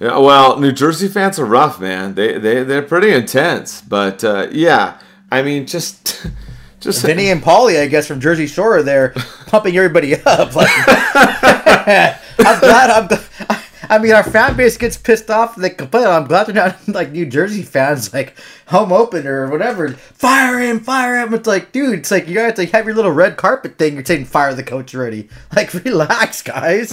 Yeah, 0.00 0.18
well, 0.18 0.58
New 0.58 0.72
Jersey 0.72 1.08
fans 1.08 1.38
are 1.38 1.44
rough, 1.44 1.80
man. 1.80 2.14
They 2.14 2.38
they 2.38 2.64
they're 2.64 2.82
pretty 2.82 3.12
intense. 3.12 3.80
But 3.80 4.24
uh, 4.24 4.48
yeah, 4.50 4.98
I 5.30 5.42
mean, 5.42 5.66
just 5.66 6.26
just 6.80 7.04
Vinny 7.04 7.30
and 7.30 7.42
Paulie, 7.42 7.80
I 7.80 7.86
guess, 7.86 8.08
from 8.08 8.20
Jersey 8.20 8.46
Shore, 8.46 8.82
they're 8.82 9.10
pumping 9.46 9.76
everybody 9.76 10.16
up. 10.16 10.56
Like, 10.56 10.68
I'm 12.38 12.60
glad. 12.60 12.90
I'm. 12.90 13.58
I 13.90 13.98
mean, 13.98 14.12
our 14.12 14.22
fan 14.22 14.56
base 14.56 14.76
gets 14.76 14.96
pissed 14.96 15.30
off. 15.30 15.56
They 15.56 15.70
complain. 15.70 16.06
I'm 16.06 16.26
glad 16.26 16.46
they're 16.46 16.54
not 16.54 16.88
like 16.88 17.12
New 17.12 17.26
Jersey 17.26 17.62
fans, 17.62 18.12
like 18.14 18.36
home 18.68 18.92
opener 18.92 19.46
or 19.46 19.50
whatever. 19.50 19.90
Fire 19.90 20.58
him, 20.58 20.80
fire 20.80 21.20
him. 21.20 21.34
It's 21.34 21.46
like, 21.46 21.72
dude, 21.72 21.98
it's 22.00 22.10
like 22.10 22.28
you 22.28 22.34
guys 22.34 22.56
like 22.58 22.70
have 22.70 22.86
your 22.86 22.94
little 22.94 23.12
red 23.12 23.36
carpet 23.36 23.78
thing. 23.78 23.94
You're 23.94 24.04
saying 24.04 24.24
fire 24.26 24.54
the 24.54 24.62
coach 24.62 24.94
already. 24.94 25.28
Like, 25.54 25.72
relax, 25.72 26.42
guys. 26.42 26.92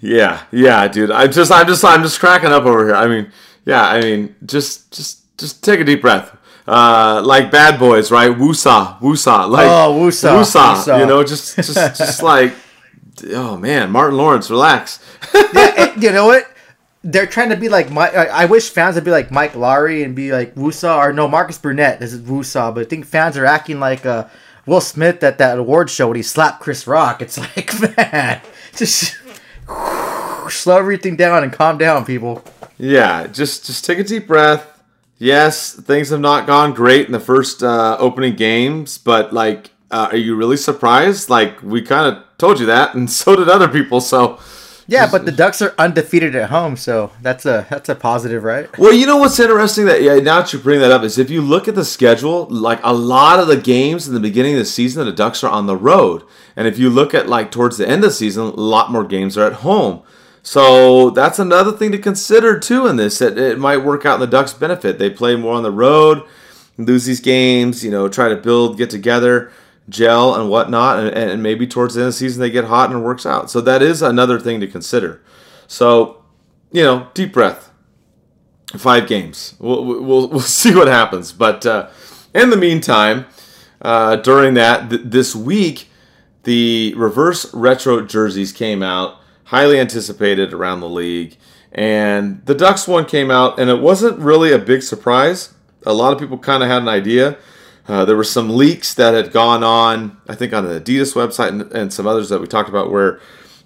yeah, 0.00 0.44
yeah, 0.50 0.88
dude. 0.88 1.10
I'm 1.10 1.30
just 1.30 1.52
I'm 1.52 1.66
just 1.66 1.84
I'm 1.84 2.02
just 2.02 2.20
cracking 2.20 2.50
up 2.50 2.64
over 2.64 2.86
here. 2.86 2.94
I 2.94 3.06
mean, 3.06 3.30
yeah, 3.66 3.86
I 3.86 4.00
mean, 4.00 4.34
just 4.46 4.90
just 4.92 5.36
just 5.36 5.62
take 5.62 5.80
a 5.80 5.84
deep 5.84 6.00
breath. 6.00 6.34
Uh, 6.66 7.20
like 7.24 7.50
bad 7.50 7.78
boys, 7.80 8.10
right? 8.12 8.30
Woosah, 8.30 9.00
woosah, 9.00 9.48
like 9.48 9.66
Oh, 9.66 9.98
woosah. 9.98 10.40
woosah. 10.42 11.00
You 11.00 11.06
know, 11.06 11.24
just 11.24 11.56
just 11.56 11.74
just 11.98 12.22
like, 12.22 12.54
oh 13.30 13.56
man, 13.56 13.90
Martin 13.90 14.16
Lawrence, 14.16 14.48
relax. 14.48 15.00
yeah, 15.34 15.72
and 15.94 16.02
you 16.02 16.12
know 16.12 16.26
what? 16.26 16.48
They're 17.04 17.26
trying 17.26 17.50
to 17.50 17.56
be 17.56 17.68
like 17.68 17.90
Mike. 17.90 18.14
I 18.14 18.44
wish 18.44 18.70
fans 18.70 18.94
would 18.94 19.02
be 19.02 19.10
like 19.10 19.32
Mike 19.32 19.54
Lowrey 19.54 20.04
and 20.04 20.14
be 20.14 20.30
like 20.30 20.54
Woosah 20.54 20.96
or 20.98 21.12
no 21.12 21.26
Marcus 21.26 21.58
Burnett. 21.58 21.98
This 21.98 22.12
is 22.12 22.20
Woosah, 22.20 22.72
but 22.72 22.82
I 22.82 22.84
think 22.88 23.06
fans 23.06 23.36
are 23.36 23.44
acting 23.44 23.80
like 23.80 24.06
uh, 24.06 24.28
Will 24.66 24.80
Smith 24.80 25.20
at 25.24 25.38
that 25.38 25.58
award 25.58 25.90
show 25.90 26.06
when 26.06 26.16
he 26.16 26.22
slapped 26.22 26.60
Chris 26.60 26.86
Rock. 26.86 27.20
It's 27.20 27.38
like 27.56 27.72
man, 27.96 28.40
just 28.76 29.16
slow 30.48 30.78
everything 30.78 31.16
down 31.16 31.42
and 31.42 31.52
calm 31.52 31.76
down, 31.76 32.04
people. 32.04 32.44
Yeah, 32.78 33.26
just 33.26 33.66
just 33.66 33.84
take 33.84 33.98
a 33.98 34.04
deep 34.04 34.28
breath. 34.28 34.68
Yes, 35.22 35.72
things 35.72 36.08
have 36.08 36.18
not 36.18 36.48
gone 36.48 36.74
great 36.74 37.06
in 37.06 37.12
the 37.12 37.20
first 37.20 37.62
uh, 37.62 37.96
opening 38.00 38.34
games, 38.34 38.98
but 38.98 39.32
like, 39.32 39.70
uh, 39.88 40.08
are 40.10 40.16
you 40.16 40.34
really 40.34 40.56
surprised? 40.56 41.30
Like, 41.30 41.62
we 41.62 41.80
kind 41.80 42.12
of 42.12 42.24
told 42.38 42.58
you 42.58 42.66
that, 42.66 42.96
and 42.96 43.08
so 43.20 43.36
did 43.36 43.48
other 43.48 43.68
people. 43.68 44.00
So, 44.00 44.40
Yeah, 44.88 45.08
but 45.08 45.24
the 45.24 45.30
Ducks 45.30 45.62
are 45.62 45.76
undefeated 45.78 46.34
at 46.34 46.50
home, 46.50 46.76
so 46.76 47.12
that's 47.22 47.46
a 47.46 47.68
that's 47.70 47.88
a 47.88 47.94
positive, 47.94 48.42
right? 48.42 48.66
well, 48.78 48.92
you 48.92 49.06
know 49.06 49.16
what's 49.16 49.38
interesting 49.38 49.84
that 49.84 50.02
yeah, 50.02 50.16
now 50.16 50.40
that 50.40 50.52
you 50.52 50.58
bring 50.58 50.80
that 50.80 50.90
up 50.90 51.04
is 51.04 51.18
if 51.18 51.30
you 51.30 51.40
look 51.40 51.68
at 51.68 51.76
the 51.76 51.84
schedule, 51.84 52.48
like 52.50 52.80
a 52.82 52.92
lot 52.92 53.38
of 53.38 53.46
the 53.46 53.56
games 53.56 54.08
in 54.08 54.14
the 54.14 54.20
beginning 54.28 54.54
of 54.54 54.58
the 54.58 54.64
season, 54.64 55.06
the 55.06 55.12
Ducks 55.12 55.44
are 55.44 55.50
on 55.52 55.66
the 55.66 55.76
road, 55.76 56.24
and 56.56 56.66
if 56.66 56.80
you 56.80 56.90
look 56.90 57.14
at 57.14 57.28
like 57.28 57.52
towards 57.52 57.76
the 57.76 57.88
end 57.88 58.02
of 58.02 58.10
the 58.10 58.16
season, 58.16 58.42
a 58.42 58.50
lot 58.50 58.90
more 58.90 59.04
games 59.04 59.38
are 59.38 59.46
at 59.46 59.62
home. 59.62 60.02
So 60.42 61.10
that's 61.10 61.38
another 61.38 61.72
thing 61.72 61.92
to 61.92 61.98
consider 61.98 62.58
too 62.58 62.86
in 62.86 62.96
this. 62.96 63.18
That 63.18 63.38
it 63.38 63.58
might 63.58 63.78
work 63.78 64.04
out 64.04 64.14
in 64.14 64.20
the 64.20 64.26
Ducks' 64.26 64.52
benefit. 64.52 64.98
They 64.98 65.10
play 65.10 65.36
more 65.36 65.54
on 65.54 65.62
the 65.62 65.70
road, 65.70 66.22
lose 66.76 67.04
these 67.04 67.20
games, 67.20 67.84
you 67.84 67.90
know, 67.90 68.08
try 68.08 68.28
to 68.28 68.36
build, 68.36 68.76
get 68.76 68.90
together, 68.90 69.52
gel, 69.88 70.34
and 70.34 70.50
whatnot, 70.50 70.98
and, 70.98 71.10
and 71.10 71.42
maybe 71.42 71.66
towards 71.66 71.94
the 71.94 72.00
end 72.00 72.08
of 72.08 72.14
the 72.14 72.18
season 72.18 72.40
they 72.40 72.50
get 72.50 72.64
hot 72.64 72.90
and 72.90 73.00
it 73.00 73.02
works 73.02 73.24
out. 73.24 73.50
So 73.50 73.60
that 73.60 73.82
is 73.82 74.02
another 74.02 74.40
thing 74.40 74.60
to 74.60 74.66
consider. 74.66 75.22
So, 75.66 76.24
you 76.72 76.82
know, 76.82 77.08
deep 77.14 77.32
breath. 77.32 77.70
Five 78.76 79.06
games. 79.06 79.54
We'll 79.58 79.84
we'll, 79.84 80.28
we'll 80.28 80.40
see 80.40 80.74
what 80.74 80.88
happens. 80.88 81.32
But 81.32 81.64
uh, 81.66 81.90
in 82.34 82.50
the 82.50 82.56
meantime, 82.56 83.26
uh, 83.80 84.16
during 84.16 84.54
that 84.54 84.90
th- 84.90 85.02
this 85.04 85.36
week, 85.36 85.88
the 86.44 86.94
reverse 86.96 87.52
retro 87.54 88.04
jerseys 88.04 88.52
came 88.52 88.82
out, 88.82 89.20
highly 89.44 89.78
anticipated 89.78 90.52
around 90.52 90.80
the 90.80 90.88
league, 90.88 91.36
and 91.72 92.44
the 92.46 92.54
Ducks 92.54 92.86
one 92.86 93.04
came 93.06 93.30
out, 93.30 93.58
and 93.58 93.70
it 93.70 93.80
wasn't 93.80 94.18
really 94.18 94.52
a 94.52 94.58
big 94.58 94.82
surprise. 94.82 95.54
A 95.84 95.92
lot 95.92 96.12
of 96.12 96.18
people 96.18 96.38
kind 96.38 96.62
of 96.62 96.68
had 96.68 96.82
an 96.82 96.88
idea. 96.88 97.38
Uh, 97.88 98.04
there 98.04 98.16
were 98.16 98.24
some 98.24 98.48
leaks 98.56 98.94
that 98.94 99.14
had 99.14 99.32
gone 99.32 99.64
on, 99.64 100.20
I 100.28 100.34
think, 100.34 100.52
on 100.52 100.64
the 100.64 100.80
Adidas 100.80 101.14
website 101.14 101.48
and, 101.48 101.62
and 101.72 101.92
some 101.92 102.06
others 102.06 102.28
that 102.28 102.40
we 102.40 102.46
talked 102.46 102.68
about, 102.68 102.92
where 102.92 103.20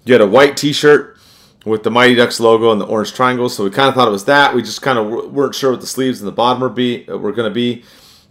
you 0.05 0.13
had 0.13 0.21
a 0.21 0.27
white 0.27 0.57
T-shirt 0.57 1.17
with 1.65 1.83
the 1.83 1.91
Mighty 1.91 2.15
Ducks 2.15 2.39
logo 2.39 2.71
and 2.71 2.79
the 2.79 2.85
orange 2.85 3.13
triangle. 3.13 3.49
So 3.49 3.63
we 3.63 3.69
kind 3.69 3.89
of 3.89 3.95
thought 3.95 4.07
it 4.07 4.11
was 4.11 4.25
that. 4.25 4.55
We 4.55 4.61
just 4.61 4.81
kind 4.81 4.97
of 4.97 5.31
weren't 5.31 5.53
sure 5.53 5.71
what 5.71 5.81
the 5.81 5.87
sleeves 5.87 6.21
and 6.21 6.27
the 6.27 6.31
bottom 6.31 6.61
were 6.61 6.69
be 6.69 7.03
were 7.07 7.31
going 7.31 7.49
to 7.49 7.53
be, 7.53 7.83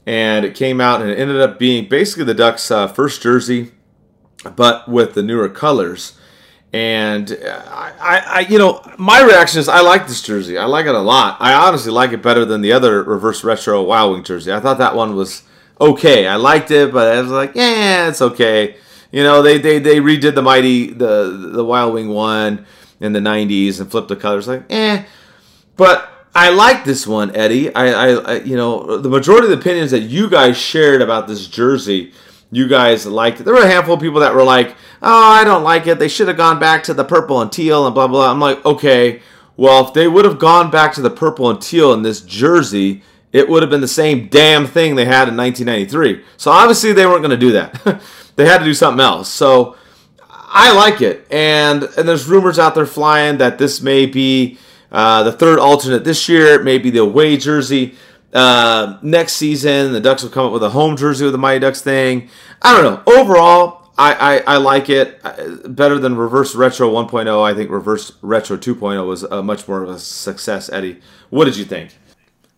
and 0.07 0.44
it 0.44 0.55
came 0.55 0.80
out 0.80 1.03
and 1.03 1.11
it 1.11 1.18
ended 1.18 1.40
up 1.40 1.59
being 1.59 1.88
basically 1.88 2.24
the 2.24 2.34
Ducks' 2.34 2.70
uh, 2.70 2.88
first 2.88 3.22
jersey, 3.22 3.72
but 4.57 4.88
with 4.88 5.14
the 5.14 5.22
newer 5.22 5.49
colors. 5.49 6.18
And 6.73 7.31
I, 7.43 8.23
I, 8.27 8.41
you 8.49 8.59
know, 8.59 8.83
my 8.99 9.23
reaction 9.23 9.61
is 9.61 9.69
I 9.69 9.81
like 9.81 10.09
this 10.09 10.21
jersey. 10.21 10.59
I 10.59 10.67
like 10.67 10.87
it 10.87 10.95
a 10.95 11.01
lot. 11.01 11.39
I 11.41 11.55
honestly 11.55 11.93
like 11.93 12.12
it 12.12 12.23
better 12.23 12.45
than 12.45 12.61
the 12.61 12.73
other 12.73 13.03
reverse 13.03 13.45
retro 13.45 13.83
Wild 13.83 14.12
Wing 14.12 14.25
jersey. 14.25 14.53
I 14.53 14.61
thought 14.61 14.79
that 14.79 14.95
one 14.95 15.17
was 15.17 15.43
okay. 15.81 16.27
I 16.27 16.37
liked 16.37 16.71
it, 16.71 16.93
but 16.93 17.17
I 17.17 17.21
was 17.21 17.31
like, 17.31 17.55
yeah, 17.55 18.09
it's 18.09 18.21
okay. 18.21 18.77
You 19.11 19.23
know, 19.23 19.41
they 19.43 19.59
they, 19.59 19.79
they 19.79 20.01
redid 20.01 20.35
the 20.35 20.43
mighty 20.43 20.93
the 20.93 21.51
the 21.55 21.64
Wild 21.64 21.95
Wing 21.95 22.09
one 22.09 22.67
in 23.01 23.12
the 23.12 23.21
'90s 23.21 23.81
and 23.81 23.91
flipped 23.91 24.09
the 24.09 24.17
colors. 24.17 24.49
Like, 24.49 24.64
eh. 24.69 25.05
But 25.77 26.11
I 26.35 26.51
like 26.51 26.85
this 26.85 27.07
one, 27.07 27.35
Eddie. 27.35 27.75
I, 27.75 27.87
I, 27.87 28.09
I, 28.14 28.35
you 28.41 28.57
know, 28.57 28.99
the 28.99 29.09
majority 29.09 29.47
of 29.47 29.51
the 29.51 29.59
opinions 29.59 29.91
that 29.93 30.01
you 30.03 30.29
guys 30.29 30.59
shared 30.59 31.01
about 31.01 31.29
this 31.29 31.47
jersey, 31.47 32.12
you 32.57 32.67
guys 32.67 33.05
liked 33.05 33.39
it. 33.39 33.43
There 33.43 33.53
were 33.53 33.61
a 33.61 33.69
handful 33.69 33.97
of 33.97 34.01
people 34.01 34.21
that 34.21 34.35
were 34.35 34.43
like, 34.43 34.75
"Oh, 35.03 35.31
I 35.31 35.45
don't 35.45 35.63
like 35.63 35.87
it. 35.87 35.99
They 35.99 36.09
should 36.09 36.29
have 36.29 36.39
gone 36.39 36.59
back 36.59 36.83
to 36.85 36.95
the 36.95 37.05
purple 37.05 37.43
and 37.43 37.53
teal 37.53 37.85
and 37.85 37.95
blah 37.95 38.09
blah." 38.09 38.31
I'm 38.31 38.41
like, 38.41 38.65
okay, 38.65 39.21
well, 39.59 39.87
if 39.87 39.93
they 39.93 40.09
would 40.09 40.25
have 40.25 40.39
gone 40.39 40.71
back 40.71 40.95
to 40.95 41.03
the 41.03 41.11
purple 41.11 41.51
and 41.51 41.61
teal 41.61 41.93
in 41.93 42.01
this 42.01 42.23
jersey, 42.23 43.03
it 43.31 43.51
would 43.51 43.63
have 43.63 43.69
been 43.69 43.83
the 43.83 43.89
same 43.89 44.29
damn 44.29 44.67
thing 44.67 44.95
they 44.95 45.05
had 45.05 45.29
in 45.29 45.37
1993. 45.37 46.25
So 46.39 46.51
obviously 46.51 46.95
they 46.95 47.05
weren't 47.05 47.21
going 47.21 47.31
to 47.31 47.37
do 47.37 47.53
that. 47.53 48.01
they 48.37 48.47
had 48.47 48.59
to 48.59 48.65
do 48.65 48.73
something 48.73 49.05
else. 49.05 49.29
So 49.29 49.77
I 50.31 50.73
like 50.73 51.03
it, 51.03 51.27
and 51.31 51.83
and 51.83 52.09
there's 52.09 52.27
rumors 52.27 52.59
out 52.59 52.75
there 52.75 52.87
flying 52.87 53.37
that 53.37 53.59
this 53.59 53.83
may 53.83 54.07
be 54.07 54.59
uh, 54.91 55.25
the 55.25 55.33
third 55.33 55.59
alternate 55.59 56.05
this 56.05 56.27
year. 56.27 56.55
It 56.55 56.65
may 56.65 56.79
be 56.79 56.89
the 56.89 57.01
away 57.01 57.37
jersey 57.37 57.97
uh, 58.37 58.99
next 59.03 59.34
season. 59.34 59.93
The 59.93 60.01
Ducks 60.01 60.22
will 60.22 60.30
come 60.30 60.47
up 60.47 60.53
with 60.53 60.62
a 60.62 60.70
home 60.70 60.97
jersey 60.97 61.24
with 61.24 61.32
the 61.32 61.39
Mighty 61.39 61.61
Ducks 61.61 61.80
thing. 61.80 62.28
I 62.62 62.80
don't 62.80 62.84
know. 62.84 63.12
Overall, 63.12 63.91
I, 63.99 64.43
I, 64.47 64.55
I 64.55 64.57
like 64.59 64.91
it 64.91 65.20
better 65.74 65.99
than 65.99 66.16
Reverse 66.16 66.55
Retro 66.55 66.91
1.0. 66.91 67.43
I 67.43 67.55
think 67.55 67.70
Reverse 67.70 68.12
Retro 68.20 68.57
2.0 68.57 69.07
was 69.07 69.24
uh, 69.24 69.43
much 69.43 69.66
more 69.66 69.82
of 69.82 69.89
a 69.89 69.99
success. 69.99 70.68
Eddie, 70.68 71.01
what 71.30 71.47
did 71.47 71.57
you 71.57 71.64
think? 71.64 71.97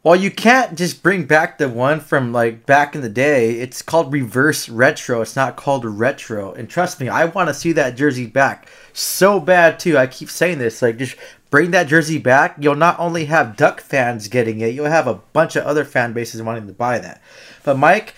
Well, 0.05 0.17
you 0.17 0.31
can't 0.31 0.79
just 0.79 1.03
bring 1.03 1.25
back 1.25 1.59
the 1.59 1.69
one 1.69 2.01
from 2.01 2.33
like 2.33 2.67
back 2.67 2.95
in 2.95 3.01
the 3.01 3.09
day. 3.09 3.59
It's 3.59 3.83
called 3.83 4.13
reverse 4.13 4.69
retro. 4.69 5.21
It's 5.21 5.37
not 5.37 5.57
called 5.57 5.85
retro. 5.85 6.53
And 6.53 6.71
trust 6.71 7.01
me, 7.01 7.09
I 7.09 7.27
want 7.27 7.49
to 7.49 7.55
see 7.55 7.73
that 7.73 7.97
jersey 7.97 8.27
back 8.27 8.69
so 8.93 9.41
bad 9.41 9.79
too. 9.79 9.99
I 9.99 10.07
keep 10.07 10.31
saying 10.31 10.59
this. 10.59 10.83
Like, 10.83 10.99
just 10.99 11.17
bring 11.51 11.71
that 11.73 11.89
jersey 11.89 12.19
back. 12.19 12.57
You'll 12.59 12.75
not 12.75 12.99
only 12.99 13.27
have 13.27 13.57
Duck 13.57 13.81
fans 13.81 14.29
getting 14.29 14.61
it, 14.61 14.75
you'll 14.75 14.87
have 14.87 15.07
a 15.07 15.15
bunch 15.33 15.57
of 15.57 15.65
other 15.65 15.85
fan 15.85 16.13
bases 16.13 16.43
wanting 16.43 16.67
to 16.67 16.73
buy 16.73 16.99
that. 16.99 17.23
But 17.65 17.79
Mike, 17.79 18.15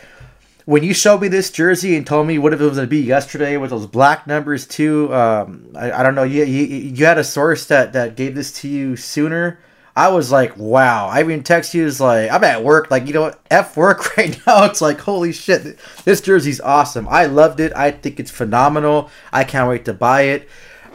when 0.64 0.82
you 0.82 0.94
showed 0.94 1.20
me 1.20 1.28
this 1.28 1.50
jersey 1.50 1.96
and 1.96 2.06
told 2.06 2.26
me 2.26 2.38
what 2.38 2.52
if 2.52 2.60
it 2.60 2.64
was 2.64 2.76
going 2.76 2.86
to 2.86 2.90
be 2.90 3.00
yesterday 3.00 3.56
with 3.56 3.70
those 3.70 3.86
black 3.86 4.26
numbers 4.26 4.66
too, 4.66 5.12
um, 5.14 5.68
I, 5.74 5.92
I 5.92 6.02
don't 6.02 6.14
know. 6.14 6.22
You, 6.22 6.44
you 6.44 6.64
you 6.64 7.04
had 7.04 7.18
a 7.18 7.24
source 7.24 7.66
that 7.66 7.92
that 7.94 8.16
gave 8.16 8.34
this 8.34 8.52
to 8.60 8.68
you 8.68 8.96
sooner. 8.96 9.58
I 9.96 10.08
was 10.08 10.30
like, 10.30 10.56
wow. 10.56 11.08
I 11.08 11.20
even 11.20 11.42
text 11.42 11.74
you 11.74 11.84
was 11.84 12.00
like, 12.00 12.30
I'm 12.30 12.44
at 12.44 12.64
work. 12.64 12.90
Like, 12.90 13.06
you 13.06 13.12
know 13.12 13.22
what? 13.22 13.40
F 13.50 13.76
work 13.76 14.16
right 14.16 14.38
now. 14.46 14.64
It's 14.64 14.80
like, 14.80 15.00
holy 15.00 15.32
shit. 15.32 15.78
This 16.04 16.20
jersey's 16.20 16.60
awesome. 16.60 17.08
I 17.08 17.26
loved 17.26 17.60
it. 17.60 17.72
I 17.74 17.90
think 17.90 18.20
it's 18.20 18.30
phenomenal. 18.30 19.10
I 19.32 19.44
can't 19.44 19.68
wait 19.68 19.84
to 19.86 19.92
buy 19.92 20.22
it. 20.22 20.48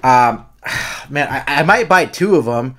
Um, 0.03 0.45
man, 1.09 1.27
I, 1.29 1.43
I 1.59 1.63
might 1.63 1.89
buy 1.89 2.05
two 2.05 2.35
of 2.35 2.45
them. 2.45 2.77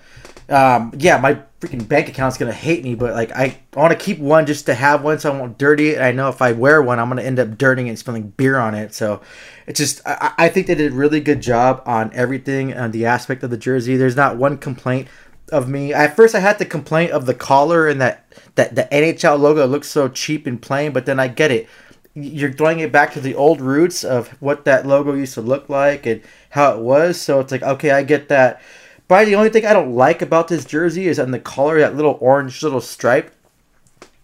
Um, 0.48 0.92
yeah, 0.96 1.18
my 1.18 1.42
freaking 1.60 1.88
bank 1.88 2.08
account's 2.08 2.38
gonna 2.38 2.52
hate 2.52 2.84
me, 2.84 2.94
but 2.94 3.14
like 3.14 3.32
I, 3.32 3.58
I 3.74 3.80
want 3.80 3.98
to 3.98 3.98
keep 3.98 4.18
one 4.18 4.46
just 4.46 4.66
to 4.66 4.74
have 4.74 5.02
one, 5.02 5.18
so 5.18 5.32
I 5.32 5.38
won't 5.38 5.58
dirty 5.58 5.90
it. 5.90 6.00
I 6.00 6.12
know 6.12 6.28
if 6.28 6.40
I 6.40 6.52
wear 6.52 6.82
one, 6.82 7.00
I'm 7.00 7.08
gonna 7.08 7.22
end 7.22 7.38
up 7.38 7.58
dirtying 7.58 7.88
it 7.88 7.90
and 7.90 7.98
spilling 7.98 8.28
beer 8.28 8.58
on 8.58 8.74
it. 8.74 8.94
So 8.94 9.22
it's 9.66 9.78
just, 9.78 10.02
I, 10.06 10.32
I 10.38 10.48
think 10.48 10.66
they 10.66 10.74
did 10.74 10.92
a 10.92 10.94
really 10.94 11.20
good 11.20 11.40
job 11.40 11.82
on 11.86 12.12
everything 12.12 12.74
on 12.74 12.92
the 12.92 13.06
aspect 13.06 13.42
of 13.42 13.50
the 13.50 13.56
jersey. 13.56 13.96
There's 13.96 14.16
not 14.16 14.36
one 14.36 14.58
complaint 14.58 15.08
of 15.52 15.68
me. 15.68 15.92
At 15.92 16.16
first, 16.16 16.34
I 16.34 16.40
had 16.40 16.58
the 16.58 16.64
complaint 16.64 17.12
of 17.12 17.26
the 17.26 17.34
collar 17.34 17.88
and 17.88 18.00
that 18.00 18.24
that 18.56 18.74
the 18.74 18.88
NHL 18.90 19.38
logo 19.38 19.66
looks 19.66 19.88
so 19.88 20.08
cheap 20.08 20.46
and 20.46 20.60
plain, 20.60 20.92
but 20.92 21.06
then 21.06 21.20
I 21.20 21.28
get 21.28 21.50
it. 21.50 21.68
You're 22.14 22.52
throwing 22.52 22.80
it 22.80 22.90
back 22.92 23.12
to 23.12 23.20
the 23.20 23.34
old 23.34 23.60
roots 23.60 24.02
of 24.02 24.28
what 24.40 24.64
that 24.64 24.86
logo 24.86 25.12
used 25.14 25.34
to 25.34 25.42
look 25.42 25.68
like 25.68 26.06
and 26.06 26.22
how 26.50 26.72
it 26.72 26.80
was. 26.80 27.20
So 27.20 27.40
it's 27.40 27.52
like, 27.52 27.62
okay, 27.62 27.90
I 27.90 28.02
get 28.02 28.28
that. 28.30 28.62
But 29.08 29.26
the 29.26 29.34
only 29.36 29.50
thing 29.50 29.66
I 29.66 29.72
don't 29.74 29.94
like 29.94 30.22
about 30.22 30.48
this 30.48 30.64
jersey 30.64 31.06
is 31.06 31.18
on 31.20 31.30
the 31.30 31.38
collar, 31.38 31.78
that 31.80 31.94
little 31.94 32.16
orange 32.20 32.62
little 32.62 32.80
stripe. 32.80 33.32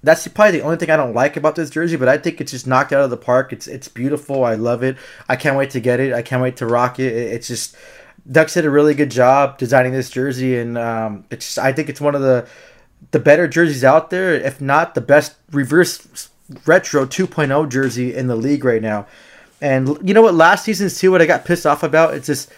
That's 0.03 0.27
probably 0.27 0.59
the 0.59 0.65
only 0.65 0.77
thing 0.79 0.91
I 0.91 0.97
don't 0.97 1.15
like 1.15 1.37
about 1.37 1.55
this 1.55 1.71
jersey, 1.71 1.97
but 1.97 2.09
I 2.09 2.19
think 2.19 2.41
it's 2.41 2.51
just 2.51 2.67
knocked 2.67 2.93
out 2.93 3.05
of 3.05 3.11
the 3.11 3.17
park. 3.17 3.53
It's 3.53 3.69
it's 3.69 3.87
beautiful. 3.87 4.43
I 4.45 4.55
love 4.55 4.83
it. 4.83 4.97
I 5.29 5.37
can't 5.37 5.57
wait 5.57 5.71
to 5.71 5.81
get 5.81 6.01
it. 6.01 6.13
I 6.13 6.23
can't 6.23 6.43
wait 6.43 6.57
to 6.57 6.67
rock. 6.67 6.99
It- 6.99 7.13
It's 7.13 7.47
just 7.47 7.77
Ducks 8.31 8.55
did 8.55 8.65
a 8.65 8.71
really 8.71 8.95
good 8.95 9.11
job 9.11 9.59
designing 9.59 9.93
this 9.93 10.11
jersey, 10.11 10.59
and 10.59 10.79
um, 10.79 11.25
it's 11.31 11.59
I 11.59 11.73
think 11.73 11.89
it's 11.89 12.01
one 12.01 12.15
of 12.15 12.21
the 12.21 12.47
the 13.11 13.19
better 13.19 13.49
jerseys 13.49 13.85
out 13.85 14.11
there, 14.11 14.35
if 14.35 14.61
not 14.61 14.95
the 14.95 15.01
best 15.01 15.35
reverse 15.51 16.31
retro 16.67 17.05
2.0 17.07 17.69
jersey 17.69 18.15
in 18.15 18.27
the 18.27 18.37
league 18.37 18.65
right 18.65 18.83
now. 18.83 19.07
And 19.61 19.97
you 20.03 20.15
know 20.15 20.23
what? 20.23 20.35
Last 20.35 20.65
season's 20.65 20.99
too, 20.99 21.11
what 21.11 21.23
I 21.23 21.27
got 21.27 21.45
pissed 21.45 21.67
off 21.67 21.83
about, 21.83 22.15
it's 22.15 22.27
just 22.27 22.53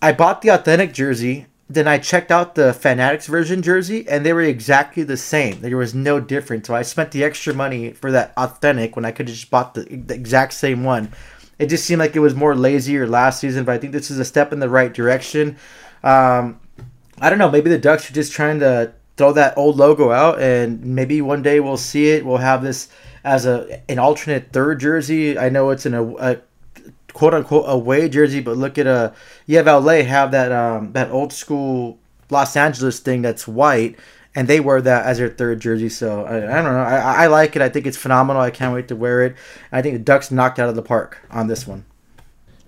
I 0.00 0.12
bought 0.12 0.42
the 0.42 0.50
authentic 0.50 0.92
jersey, 0.92 1.46
then 1.70 1.86
I 1.86 1.98
checked 1.98 2.30
out 2.30 2.54
the 2.54 2.72
Fanatics 2.72 3.26
version 3.26 3.62
jersey, 3.62 4.08
and 4.08 4.24
they 4.24 4.32
were 4.32 4.42
exactly 4.42 5.02
the 5.02 5.16
same. 5.16 5.60
There 5.60 5.76
was 5.76 5.94
no 5.94 6.18
difference. 6.18 6.66
So 6.66 6.74
I 6.74 6.82
spent 6.82 7.12
the 7.12 7.24
extra 7.24 7.52
money 7.52 7.92
for 7.92 8.10
that 8.12 8.32
authentic 8.36 8.96
when 8.96 9.04
I 9.04 9.12
could 9.12 9.28
have 9.28 9.36
just 9.36 9.50
bought 9.50 9.74
the, 9.74 9.82
the 9.82 10.14
exact 10.14 10.54
same 10.54 10.82
one. 10.82 11.12
It 11.58 11.66
just 11.66 11.84
seemed 11.84 11.98
like 11.98 12.14
it 12.14 12.20
was 12.20 12.34
more 12.34 12.54
lazier 12.54 13.06
last 13.06 13.40
season, 13.40 13.64
but 13.64 13.72
I 13.72 13.78
think 13.78 13.92
this 13.92 14.10
is 14.10 14.18
a 14.18 14.24
step 14.24 14.52
in 14.52 14.60
the 14.60 14.68
right 14.68 14.92
direction. 14.92 15.56
Um, 16.04 16.60
I 17.20 17.30
don't 17.30 17.38
know. 17.38 17.50
Maybe 17.50 17.70
the 17.70 17.78
Ducks 17.78 18.08
are 18.10 18.14
just 18.14 18.32
trying 18.32 18.60
to 18.60 18.92
throw 19.16 19.32
that 19.32 19.58
old 19.58 19.76
logo 19.76 20.12
out, 20.12 20.40
and 20.40 20.84
maybe 20.84 21.20
one 21.20 21.42
day 21.42 21.60
we'll 21.60 21.76
see 21.76 22.10
it. 22.10 22.24
We'll 22.24 22.36
have 22.38 22.62
this 22.62 22.88
as 23.24 23.46
a 23.46 23.82
an 23.90 23.98
alternate 23.98 24.52
third 24.52 24.80
jersey. 24.80 25.36
I 25.38 25.48
know 25.48 25.70
it's 25.70 25.84
in 25.84 25.94
a, 25.94 26.04
a 26.16 26.36
quote 27.12 27.34
unquote 27.34 27.64
away 27.66 28.08
jersey, 28.08 28.40
but 28.40 28.56
look 28.56 28.78
at 28.78 28.86
a 28.86 28.90
uh, 28.90 29.14
you 29.46 29.56
have 29.56 29.66
LA 29.66 30.02
have 30.04 30.30
that 30.30 30.52
um, 30.52 30.92
that 30.92 31.10
old 31.10 31.32
school 31.32 31.98
Los 32.30 32.56
Angeles 32.56 33.00
thing 33.00 33.22
that's 33.22 33.48
white, 33.48 33.98
and 34.38 34.46
they 34.46 34.60
wear 34.60 34.80
that 34.80 35.04
as 35.04 35.18
their 35.18 35.28
third 35.28 35.58
jersey. 35.58 35.88
So 35.88 36.24
I, 36.24 36.36
I 36.36 36.62
don't 36.62 36.72
know. 36.72 36.78
I, 36.78 37.24
I 37.24 37.26
like 37.26 37.56
it. 37.56 37.62
I 37.62 37.68
think 37.68 37.86
it's 37.86 37.96
phenomenal. 37.96 38.40
I 38.40 38.52
can't 38.52 38.72
wait 38.72 38.86
to 38.86 38.94
wear 38.94 39.24
it. 39.24 39.34
I 39.72 39.82
think 39.82 39.94
the 39.96 39.98
Ducks 39.98 40.30
knocked 40.30 40.60
out 40.60 40.68
of 40.68 40.76
the 40.76 40.82
park 40.82 41.18
on 41.28 41.48
this 41.48 41.66
one. 41.66 41.84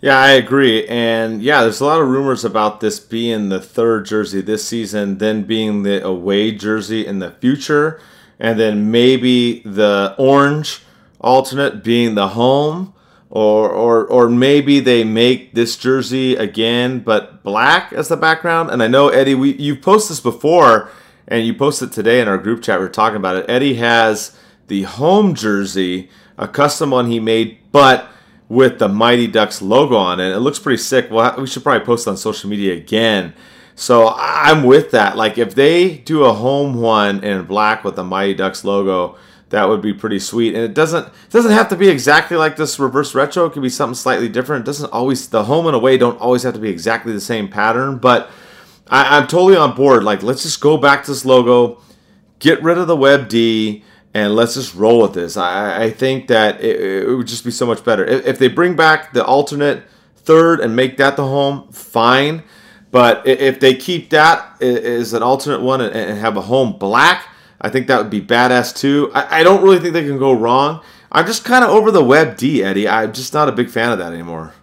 Yeah, 0.00 0.18
I 0.18 0.30
agree. 0.30 0.84
And 0.88 1.40
yeah, 1.40 1.62
there's 1.62 1.80
a 1.80 1.84
lot 1.84 2.00
of 2.00 2.08
rumors 2.08 2.44
about 2.44 2.80
this 2.80 2.98
being 2.98 3.50
the 3.50 3.60
third 3.60 4.04
jersey 4.04 4.40
this 4.40 4.66
season, 4.66 5.18
then 5.18 5.44
being 5.44 5.84
the 5.84 6.04
away 6.04 6.50
jersey 6.50 7.06
in 7.06 7.20
the 7.20 7.30
future, 7.30 8.00
and 8.40 8.58
then 8.58 8.90
maybe 8.90 9.60
the 9.60 10.16
orange 10.18 10.82
alternate 11.20 11.84
being 11.84 12.16
the 12.16 12.30
home. 12.30 12.94
Or, 13.32 13.70
or, 13.70 14.04
or 14.08 14.28
maybe 14.28 14.80
they 14.80 15.04
make 15.04 15.54
this 15.54 15.76
jersey 15.76 16.34
again, 16.34 16.98
but 16.98 17.44
black 17.44 17.92
as 17.92 18.08
the 18.08 18.16
background. 18.16 18.70
And 18.70 18.82
I 18.82 18.88
know 18.88 19.08
Eddie, 19.08 19.36
we 19.36 19.52
you've 19.52 19.82
posted 19.82 20.16
this 20.16 20.20
before, 20.20 20.90
and 21.30 21.46
you 21.46 21.54
posted 21.54 21.92
today 21.92 22.20
in 22.20 22.28
our 22.28 22.38
group 22.38 22.62
chat. 22.62 22.80
We 22.80 22.86
are 22.86 22.90
talking 22.90 23.16
about 23.16 23.36
it. 23.36 23.46
Eddie 23.48 23.74
has 23.74 24.36
the 24.66 24.82
home 24.82 25.34
jersey, 25.34 26.10
a 26.36 26.48
custom 26.48 26.90
one 26.90 27.10
he 27.10 27.20
made, 27.20 27.58
but 27.72 28.08
with 28.48 28.80
the 28.80 28.88
Mighty 28.88 29.28
Ducks 29.28 29.62
logo 29.62 29.96
on 29.96 30.18
it. 30.18 30.32
It 30.32 30.40
looks 30.40 30.58
pretty 30.58 30.82
sick. 30.82 31.08
Well, 31.10 31.34
we 31.38 31.46
should 31.46 31.62
probably 31.62 31.86
post 31.86 32.08
on 32.08 32.16
social 32.16 32.50
media 32.50 32.74
again. 32.74 33.32
So 33.76 34.12
I'm 34.16 34.64
with 34.64 34.90
that. 34.90 35.16
Like 35.16 35.38
if 35.38 35.54
they 35.54 35.98
do 35.98 36.24
a 36.24 36.32
home 36.32 36.80
one 36.80 37.22
in 37.24 37.44
black 37.44 37.84
with 37.84 37.96
the 37.96 38.04
Mighty 38.04 38.34
Ducks 38.34 38.64
logo, 38.64 39.16
that 39.50 39.68
would 39.68 39.80
be 39.80 39.94
pretty 39.94 40.18
sweet. 40.18 40.54
And 40.54 40.64
it 40.64 40.74
doesn't 40.74 41.06
it 41.06 41.30
doesn't 41.30 41.52
have 41.52 41.68
to 41.68 41.76
be 41.76 41.88
exactly 41.88 42.36
like 42.36 42.56
this 42.56 42.78
reverse 42.78 43.14
retro. 43.14 43.46
It 43.46 43.52
could 43.52 43.62
be 43.62 43.68
something 43.68 43.94
slightly 43.94 44.28
different. 44.28 44.64
It 44.64 44.66
doesn't 44.66 44.92
always 44.92 45.28
the 45.28 45.44
home 45.44 45.66
and 45.66 45.76
away 45.76 45.96
don't 45.96 46.20
always 46.20 46.42
have 46.42 46.54
to 46.54 46.60
be 46.60 46.70
exactly 46.70 47.12
the 47.12 47.20
same 47.20 47.48
pattern. 47.48 47.98
But 47.98 48.30
I, 48.90 49.16
I'm 49.16 49.26
totally 49.26 49.56
on 49.56 49.74
board. 49.74 50.04
Like 50.04 50.22
let's 50.22 50.42
just 50.42 50.60
go 50.60 50.76
back 50.76 51.04
to 51.04 51.12
this 51.12 51.24
logo, 51.24 51.80
get 52.38 52.62
rid 52.62 52.76
of 52.76 52.88
the 52.88 52.96
web 52.96 53.28
D 53.28 53.84
and 54.12 54.34
let's 54.34 54.54
just 54.54 54.74
roll 54.74 55.02
with 55.02 55.14
this. 55.14 55.36
I, 55.36 55.84
I 55.84 55.90
think 55.90 56.26
that 56.28 56.60
it, 56.60 57.04
it, 57.04 57.08
would 57.08 57.26
just 57.26 57.44
be 57.44 57.50
so 57.50 57.64
much 57.64 57.84
better. 57.84 58.04
If, 58.04 58.26
if, 58.26 58.38
they 58.38 58.48
bring 58.48 58.74
back 58.74 59.12
the 59.12 59.24
alternate 59.24 59.84
third 60.16 60.60
and 60.60 60.74
make 60.74 60.96
that 60.96 61.16
the 61.16 61.24
home, 61.24 61.70
fine. 61.70 62.42
But 62.90 63.24
if 63.26 63.60
they 63.60 63.74
keep 63.74 64.10
that 64.10 64.60
as 64.60 65.12
an 65.12 65.22
alternate 65.22 65.62
one 65.62 65.80
and, 65.80 66.18
have 66.18 66.36
a 66.36 66.40
home 66.40 66.76
black, 66.76 67.28
I 67.60 67.68
think 67.68 67.86
that 67.86 67.98
would 67.98 68.10
be 68.10 68.20
badass 68.20 68.76
too. 68.76 69.12
I, 69.14 69.40
I 69.40 69.42
don't 69.44 69.62
really 69.62 69.78
think 69.78 69.92
they 69.92 70.04
can 70.04 70.18
go 70.18 70.32
wrong. 70.32 70.82
I'm 71.12 71.26
just 71.26 71.44
kind 71.44 71.64
of 71.64 71.70
over 71.70 71.92
the 71.92 72.02
Web 72.02 72.36
D, 72.36 72.64
Eddie. 72.64 72.88
I'm 72.88 73.12
just 73.12 73.32
not 73.32 73.48
a 73.48 73.52
big 73.52 73.70
fan 73.70 73.92
of 73.92 73.98
that 73.98 74.12
anymore. 74.12 74.54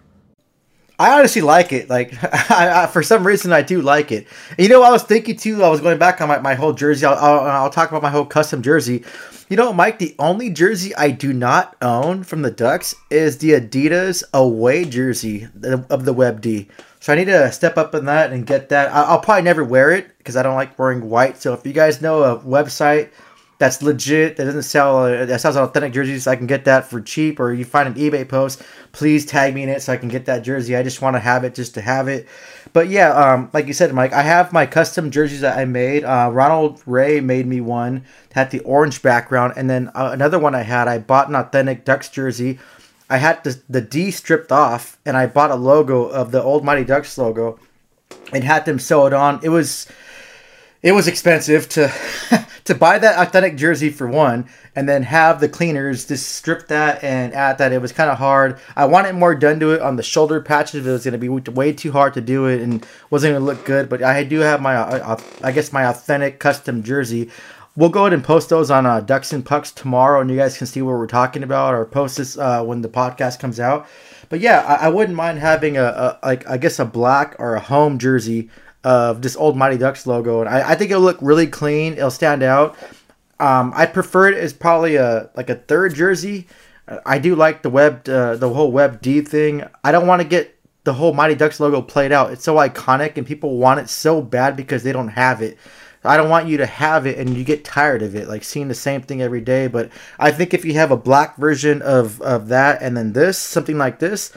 I 0.98 1.16
honestly 1.16 1.42
like 1.42 1.72
it. 1.72 1.88
Like, 1.88 2.12
I, 2.50 2.84
I, 2.84 2.86
for 2.86 3.02
some 3.02 3.26
reason, 3.26 3.52
I 3.52 3.62
do 3.62 3.80
like 3.80 4.10
it. 4.10 4.26
You 4.58 4.68
know, 4.68 4.82
I 4.82 4.90
was 4.90 5.02
thinking 5.02 5.36
too. 5.36 5.62
I 5.62 5.68
was 5.68 5.80
going 5.80 5.98
back 5.98 6.20
on 6.20 6.28
my, 6.28 6.38
my 6.38 6.54
whole 6.54 6.72
jersey. 6.72 7.06
I'll, 7.06 7.14
I'll, 7.14 7.40
I'll 7.40 7.70
talk 7.70 7.90
about 7.90 8.02
my 8.02 8.10
whole 8.10 8.26
custom 8.26 8.62
jersey. 8.62 9.04
You 9.48 9.56
know, 9.56 9.72
Mike, 9.72 9.98
the 9.98 10.14
only 10.18 10.50
jersey 10.50 10.94
I 10.96 11.10
do 11.10 11.32
not 11.32 11.76
own 11.80 12.22
from 12.24 12.42
the 12.42 12.50
Ducks 12.50 12.94
is 13.10 13.38
the 13.38 13.52
Adidas 13.52 14.22
away 14.34 14.84
jersey 14.84 15.48
of 15.62 16.04
the 16.04 16.12
Web 16.12 16.40
D. 16.40 16.68
So 17.00 17.12
I 17.12 17.16
need 17.16 17.26
to 17.26 17.50
step 17.52 17.78
up 17.78 17.94
in 17.94 18.04
that 18.06 18.32
and 18.32 18.46
get 18.46 18.68
that. 18.70 18.92
I'll 18.92 19.20
probably 19.20 19.44
never 19.44 19.64
wear 19.64 19.92
it 19.92 20.18
because 20.18 20.36
I 20.36 20.42
don't 20.42 20.56
like 20.56 20.78
wearing 20.78 21.08
white. 21.08 21.40
So 21.40 21.54
if 21.54 21.64
you 21.64 21.72
guys 21.72 22.02
know 22.02 22.24
a 22.24 22.40
website 22.40 23.10
that's 23.58 23.82
legit 23.82 24.36
that 24.36 24.44
doesn't 24.44 24.62
sell 24.62 25.04
that 25.04 25.40
sells 25.40 25.56
authentic 25.56 25.92
jerseys 25.92 26.26
i 26.26 26.36
can 26.36 26.46
get 26.46 26.64
that 26.64 26.88
for 26.88 27.00
cheap 27.00 27.40
or 27.40 27.52
you 27.52 27.64
find 27.64 27.88
an 27.88 27.94
ebay 27.94 28.26
post 28.26 28.62
please 28.92 29.26
tag 29.26 29.52
me 29.54 29.64
in 29.64 29.68
it 29.68 29.82
so 29.82 29.92
i 29.92 29.96
can 29.96 30.08
get 30.08 30.26
that 30.26 30.42
jersey. 30.42 30.76
I 30.76 30.82
just 30.82 31.02
want 31.02 31.16
to 31.16 31.20
have 31.20 31.44
it 31.44 31.54
just 31.54 31.74
to 31.74 31.80
have 31.80 32.08
it. 32.08 32.26
But 32.72 32.88
yeah 32.88 33.10
um, 33.10 33.50
like 33.52 33.66
you 33.66 33.72
said 33.72 33.92
mike 33.92 34.12
i 34.12 34.22
have 34.22 34.52
my 34.52 34.64
custom 34.64 35.10
jerseys 35.10 35.40
that 35.40 35.58
i 35.58 35.64
made. 35.64 36.04
Uh, 36.04 36.30
ronald 36.32 36.82
ray 36.86 37.20
made 37.20 37.46
me 37.46 37.60
one 37.60 38.04
that 38.30 38.34
had 38.34 38.50
the 38.52 38.60
orange 38.60 39.02
background 39.02 39.54
and 39.56 39.68
then 39.68 39.90
uh, 39.94 40.10
another 40.12 40.38
one 40.38 40.54
i 40.54 40.62
had 40.62 40.86
i 40.88 40.98
bought 40.98 41.28
an 41.28 41.34
authentic 41.34 41.84
ducks 41.84 42.08
jersey. 42.08 42.58
I 43.10 43.16
had 43.16 43.42
the, 43.42 43.60
the 43.68 43.80
d 43.80 44.10
stripped 44.12 44.52
off 44.52 44.98
and 45.04 45.16
i 45.16 45.26
bought 45.26 45.50
a 45.50 45.56
logo 45.56 46.04
of 46.04 46.30
the 46.30 46.42
old 46.42 46.64
mighty 46.64 46.84
ducks 46.84 47.18
logo. 47.18 47.58
And 48.32 48.44
had 48.44 48.66
them 48.66 48.78
sew 48.78 49.06
it 49.06 49.14
on. 49.14 49.40
It 49.42 49.48
was 49.48 49.86
it 50.88 50.92
was 50.92 51.06
expensive 51.06 51.68
to 51.68 51.92
to 52.64 52.74
buy 52.74 52.98
that 52.98 53.18
authentic 53.18 53.56
jersey 53.56 53.90
for 53.90 54.06
one, 54.06 54.48
and 54.74 54.88
then 54.88 55.02
have 55.02 55.38
the 55.38 55.48
cleaners 55.48 56.06
just 56.06 56.30
strip 56.30 56.68
that 56.68 57.04
and 57.04 57.34
add 57.34 57.58
that. 57.58 57.72
It 57.72 57.82
was 57.82 57.92
kind 57.92 58.10
of 58.10 58.16
hard. 58.16 58.58
I 58.74 58.86
wanted 58.86 59.14
more 59.14 59.34
done 59.34 59.60
to 59.60 59.72
it 59.72 59.82
on 59.82 59.96
the 59.96 60.02
shoulder 60.02 60.40
patches. 60.40 60.86
It 60.86 60.90
was 60.90 61.04
going 61.04 61.12
to 61.12 61.18
be 61.18 61.28
way 61.28 61.74
too 61.74 61.92
hard 61.92 62.14
to 62.14 62.22
do 62.22 62.46
it 62.46 62.62
and 62.62 62.86
wasn't 63.10 63.32
going 63.32 63.42
to 63.42 63.44
look 63.44 63.66
good. 63.66 63.90
But 63.90 64.02
I 64.02 64.24
do 64.24 64.38
have 64.40 64.62
my, 64.62 64.76
uh, 64.76 64.98
uh, 64.98 65.20
I 65.42 65.52
guess, 65.52 65.74
my 65.74 65.84
authentic 65.84 66.38
custom 66.38 66.82
jersey. 66.82 67.30
We'll 67.76 67.90
go 67.90 68.04
ahead 68.06 68.14
and 68.14 68.24
post 68.24 68.48
those 68.48 68.70
on 68.70 68.86
uh, 68.86 69.00
Ducks 69.00 69.34
and 69.34 69.44
Pucks 69.44 69.70
tomorrow, 69.70 70.22
and 70.22 70.30
you 70.30 70.36
guys 70.36 70.56
can 70.56 70.66
see 70.66 70.80
what 70.80 70.92
we're 70.92 71.06
talking 71.06 71.42
about, 71.42 71.74
or 71.74 71.84
post 71.84 72.16
this 72.16 72.38
uh, 72.38 72.64
when 72.64 72.80
the 72.80 72.88
podcast 72.88 73.40
comes 73.40 73.60
out. 73.60 73.86
But 74.30 74.40
yeah, 74.40 74.60
I, 74.60 74.86
I 74.86 74.88
wouldn't 74.88 75.16
mind 75.16 75.38
having 75.38 75.76
a, 75.76 75.84
a 75.84 76.18
like 76.22 76.48
I 76.48 76.56
guess 76.56 76.78
a 76.78 76.84
black 76.86 77.36
or 77.38 77.54
a 77.54 77.60
home 77.60 77.98
jersey 77.98 78.48
of 78.88 79.20
this 79.20 79.36
old 79.36 79.54
Mighty 79.54 79.76
Ducks 79.76 80.06
logo, 80.06 80.40
and 80.40 80.48
I, 80.48 80.70
I 80.70 80.74
think 80.74 80.90
it'll 80.90 81.02
look 81.02 81.18
really 81.20 81.46
clean. 81.46 81.92
It'll 81.92 82.10
stand 82.10 82.42
out. 82.42 82.74
Um, 83.38 83.70
I 83.76 83.84
prefer 83.84 84.28
it 84.28 84.38
as 84.38 84.54
probably 84.54 84.96
a 84.96 85.28
like 85.36 85.50
a 85.50 85.56
third 85.56 85.94
jersey. 85.94 86.46
I 87.04 87.18
do 87.18 87.34
like 87.34 87.60
the 87.62 87.68
web, 87.68 88.08
uh, 88.08 88.36
the 88.36 88.48
whole 88.48 88.72
web 88.72 89.02
D 89.02 89.20
thing. 89.20 89.62
I 89.84 89.92
don't 89.92 90.06
want 90.06 90.22
to 90.22 90.28
get 90.28 90.58
the 90.84 90.94
whole 90.94 91.12
Mighty 91.12 91.34
Ducks 91.34 91.60
logo 91.60 91.82
played 91.82 92.12
out. 92.12 92.32
It's 92.32 92.44
so 92.44 92.54
iconic, 92.56 93.18
and 93.18 93.26
people 93.26 93.58
want 93.58 93.78
it 93.80 93.90
so 93.90 94.22
bad 94.22 94.56
because 94.56 94.82
they 94.84 94.92
don't 94.92 95.08
have 95.08 95.42
it. 95.42 95.58
I 96.02 96.16
don't 96.16 96.30
want 96.30 96.48
you 96.48 96.56
to 96.58 96.66
have 96.66 97.06
it 97.06 97.18
and 97.18 97.36
you 97.36 97.44
get 97.44 97.64
tired 97.64 98.02
of 98.02 98.14
it, 98.14 98.28
like 98.28 98.44
seeing 98.44 98.68
the 98.68 98.74
same 98.74 99.02
thing 99.02 99.20
every 99.20 99.42
day. 99.42 99.66
But 99.66 99.90
I 100.18 100.30
think 100.30 100.54
if 100.54 100.64
you 100.64 100.74
have 100.74 100.90
a 100.90 100.96
black 100.96 101.36
version 101.36 101.82
of, 101.82 102.22
of 102.22 102.48
that 102.48 102.80
and 102.80 102.96
then 102.96 103.12
this, 103.12 103.36
something 103.36 103.76
like 103.76 103.98
this, 103.98 104.32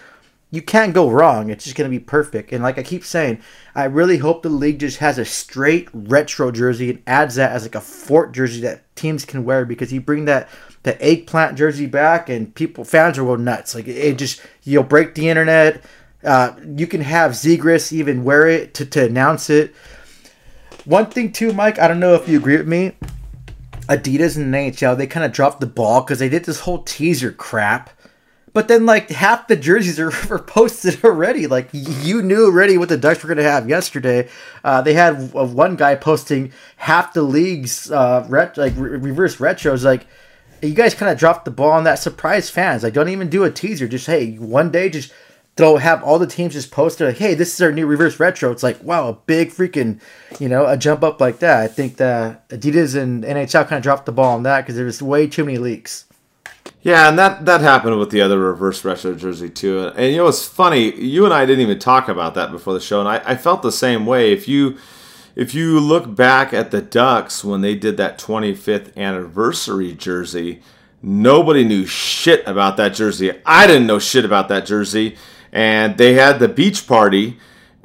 you 0.51 0.61
can't 0.61 0.93
go 0.93 1.09
wrong. 1.09 1.49
It's 1.49 1.63
just 1.63 1.77
going 1.77 1.89
to 1.89 1.97
be 1.97 2.03
perfect. 2.03 2.51
And 2.51 2.61
like 2.61 2.77
I 2.77 2.83
keep 2.83 3.05
saying, 3.05 3.41
I 3.73 3.85
really 3.85 4.17
hope 4.17 4.43
the 4.43 4.49
league 4.49 4.79
just 4.79 4.97
has 4.97 5.17
a 5.17 5.23
straight 5.23 5.87
retro 5.93 6.51
jersey 6.51 6.89
and 6.89 7.03
adds 7.07 7.35
that 7.35 7.53
as 7.53 7.63
like 7.63 7.75
a 7.75 7.81
fort 7.81 8.33
jersey 8.33 8.59
that 8.61 8.93
teams 8.97 9.23
can 9.23 9.45
wear 9.45 9.65
because 9.65 9.93
you 9.93 10.01
bring 10.01 10.25
that 10.25 10.49
the 10.83 11.01
eggplant 11.01 11.57
jersey 11.57 11.85
back 11.85 12.27
and 12.27 12.53
people 12.53 12.83
fans 12.83 13.17
will 13.17 13.27
go 13.27 13.35
nuts. 13.37 13.73
Like 13.73 13.87
it 13.87 14.17
just 14.17 14.41
you'll 14.63 14.83
break 14.83 15.15
the 15.15 15.29
internet. 15.29 15.83
Uh, 16.21 16.53
you 16.75 16.85
can 16.85 17.01
have 17.01 17.31
Zegras 17.31 17.93
even 17.93 18.25
wear 18.25 18.47
it 18.47 18.73
to, 18.75 18.85
to 18.85 19.05
announce 19.05 19.49
it. 19.49 19.73
One 20.83 21.05
thing 21.05 21.31
too, 21.31 21.53
Mike, 21.53 21.79
I 21.79 21.87
don't 21.87 21.99
know 21.99 22.15
if 22.15 22.27
you 22.27 22.37
agree 22.37 22.57
with 22.57 22.67
me. 22.67 22.91
Adidas 23.87 24.35
and 24.35 24.53
NHL, 24.53 24.97
they 24.97 25.07
kind 25.07 25.25
of 25.25 25.31
dropped 25.31 25.61
the 25.61 25.65
ball 25.65 26.01
because 26.01 26.19
they 26.19 26.29
did 26.29 26.43
this 26.43 26.61
whole 26.61 26.83
teaser 26.83 27.31
crap 27.31 27.89
but 28.53 28.67
then, 28.67 28.85
like 28.85 29.09
half 29.09 29.47
the 29.47 29.55
jerseys 29.55 29.99
are, 29.99 30.11
are 30.33 30.39
posted 30.39 31.03
already. 31.03 31.47
Like 31.47 31.69
you 31.71 32.21
knew 32.21 32.45
already 32.45 32.77
what 32.77 32.89
the 32.89 32.97
Ducks 32.97 33.23
were 33.23 33.27
going 33.27 33.37
to 33.37 33.43
have 33.43 33.69
yesterday. 33.69 34.27
Uh, 34.63 34.81
they 34.81 34.93
had 34.93 35.31
uh, 35.35 35.45
one 35.45 35.75
guy 35.75 35.95
posting 35.95 36.51
half 36.77 37.13
the 37.13 37.21
league's 37.21 37.89
uh, 37.91 38.25
ret- 38.29 38.57
like 38.57 38.73
re- 38.75 38.97
reverse 38.97 39.37
retros. 39.37 39.83
Like 39.83 40.05
you 40.61 40.73
guys 40.73 40.93
kind 40.93 41.11
of 41.11 41.17
dropped 41.17 41.45
the 41.45 41.51
ball 41.51 41.71
on 41.71 41.85
that. 41.85 41.95
Surprise 41.95 42.49
fans. 42.49 42.83
Like 42.83 42.93
don't 42.93 43.09
even 43.09 43.29
do 43.29 43.43
a 43.43 43.51
teaser. 43.51 43.87
Just 43.87 44.07
hey, 44.07 44.35
one 44.35 44.71
day 44.71 44.89
just 44.89 45.13
throw 45.55 45.77
have 45.77 46.03
all 46.03 46.19
the 46.19 46.27
teams 46.27 46.53
just 46.53 46.71
posted 46.71 47.07
like, 47.07 47.17
hey, 47.17 47.33
this 47.33 47.53
is 47.53 47.61
our 47.61 47.71
new 47.71 47.85
reverse 47.85 48.19
retro. 48.19 48.51
It's 48.51 48.63
like 48.63 48.83
wow, 48.83 49.07
a 49.07 49.13
big 49.13 49.51
freaking, 49.51 50.01
you 50.39 50.49
know, 50.49 50.65
a 50.65 50.75
jump 50.75 51.03
up 51.03 51.21
like 51.21 51.39
that. 51.39 51.61
I 51.61 51.67
think 51.67 51.97
that 51.97 52.49
Adidas 52.49 53.01
and 53.01 53.23
NHL 53.23 53.67
kind 53.67 53.77
of 53.77 53.83
dropped 53.83 54.05
the 54.05 54.11
ball 54.11 54.35
on 54.35 54.43
that 54.43 54.61
because 54.61 54.75
there 54.75 54.85
was 54.85 55.01
way 55.01 55.27
too 55.27 55.45
many 55.45 55.57
leaks. 55.57 56.05
Yeah, 56.83 57.09
and 57.09 57.19
that 57.19 57.45
that 57.45 57.61
happened 57.61 57.99
with 57.99 58.09
the 58.09 58.21
other 58.21 58.39
reverse 58.39 58.83
retro 58.83 59.13
jersey 59.13 59.49
too. 59.49 59.91
And 59.95 60.11
you 60.11 60.17
know, 60.17 60.27
it's 60.27 60.45
funny. 60.47 60.95
You 60.99 61.25
and 61.25 61.33
I 61.33 61.45
didn't 61.45 61.61
even 61.61 61.77
talk 61.77 62.07
about 62.07 62.33
that 62.35 62.51
before 62.51 62.73
the 62.73 62.79
show, 62.79 62.99
and 62.99 63.07
I, 63.07 63.21
I 63.23 63.35
felt 63.35 63.61
the 63.61 63.71
same 63.71 64.05
way. 64.07 64.31
If 64.33 64.47
you 64.47 64.77
if 65.35 65.53
you 65.53 65.79
look 65.79 66.15
back 66.15 66.53
at 66.53 66.71
the 66.71 66.81
Ducks 66.81 67.43
when 67.43 67.61
they 67.61 67.75
did 67.75 67.97
that 67.97 68.17
25th 68.17 68.95
anniversary 68.97 69.93
jersey, 69.93 70.61
nobody 71.03 71.63
knew 71.63 71.85
shit 71.85 72.45
about 72.47 72.77
that 72.77 72.95
jersey. 72.95 73.31
I 73.45 73.67
didn't 73.67 73.85
know 73.87 73.99
shit 73.99 74.25
about 74.25 74.49
that 74.49 74.65
jersey, 74.65 75.17
and 75.51 75.97
they 75.97 76.13
had 76.13 76.39
the 76.39 76.47
beach 76.49 76.87
party. 76.87 77.37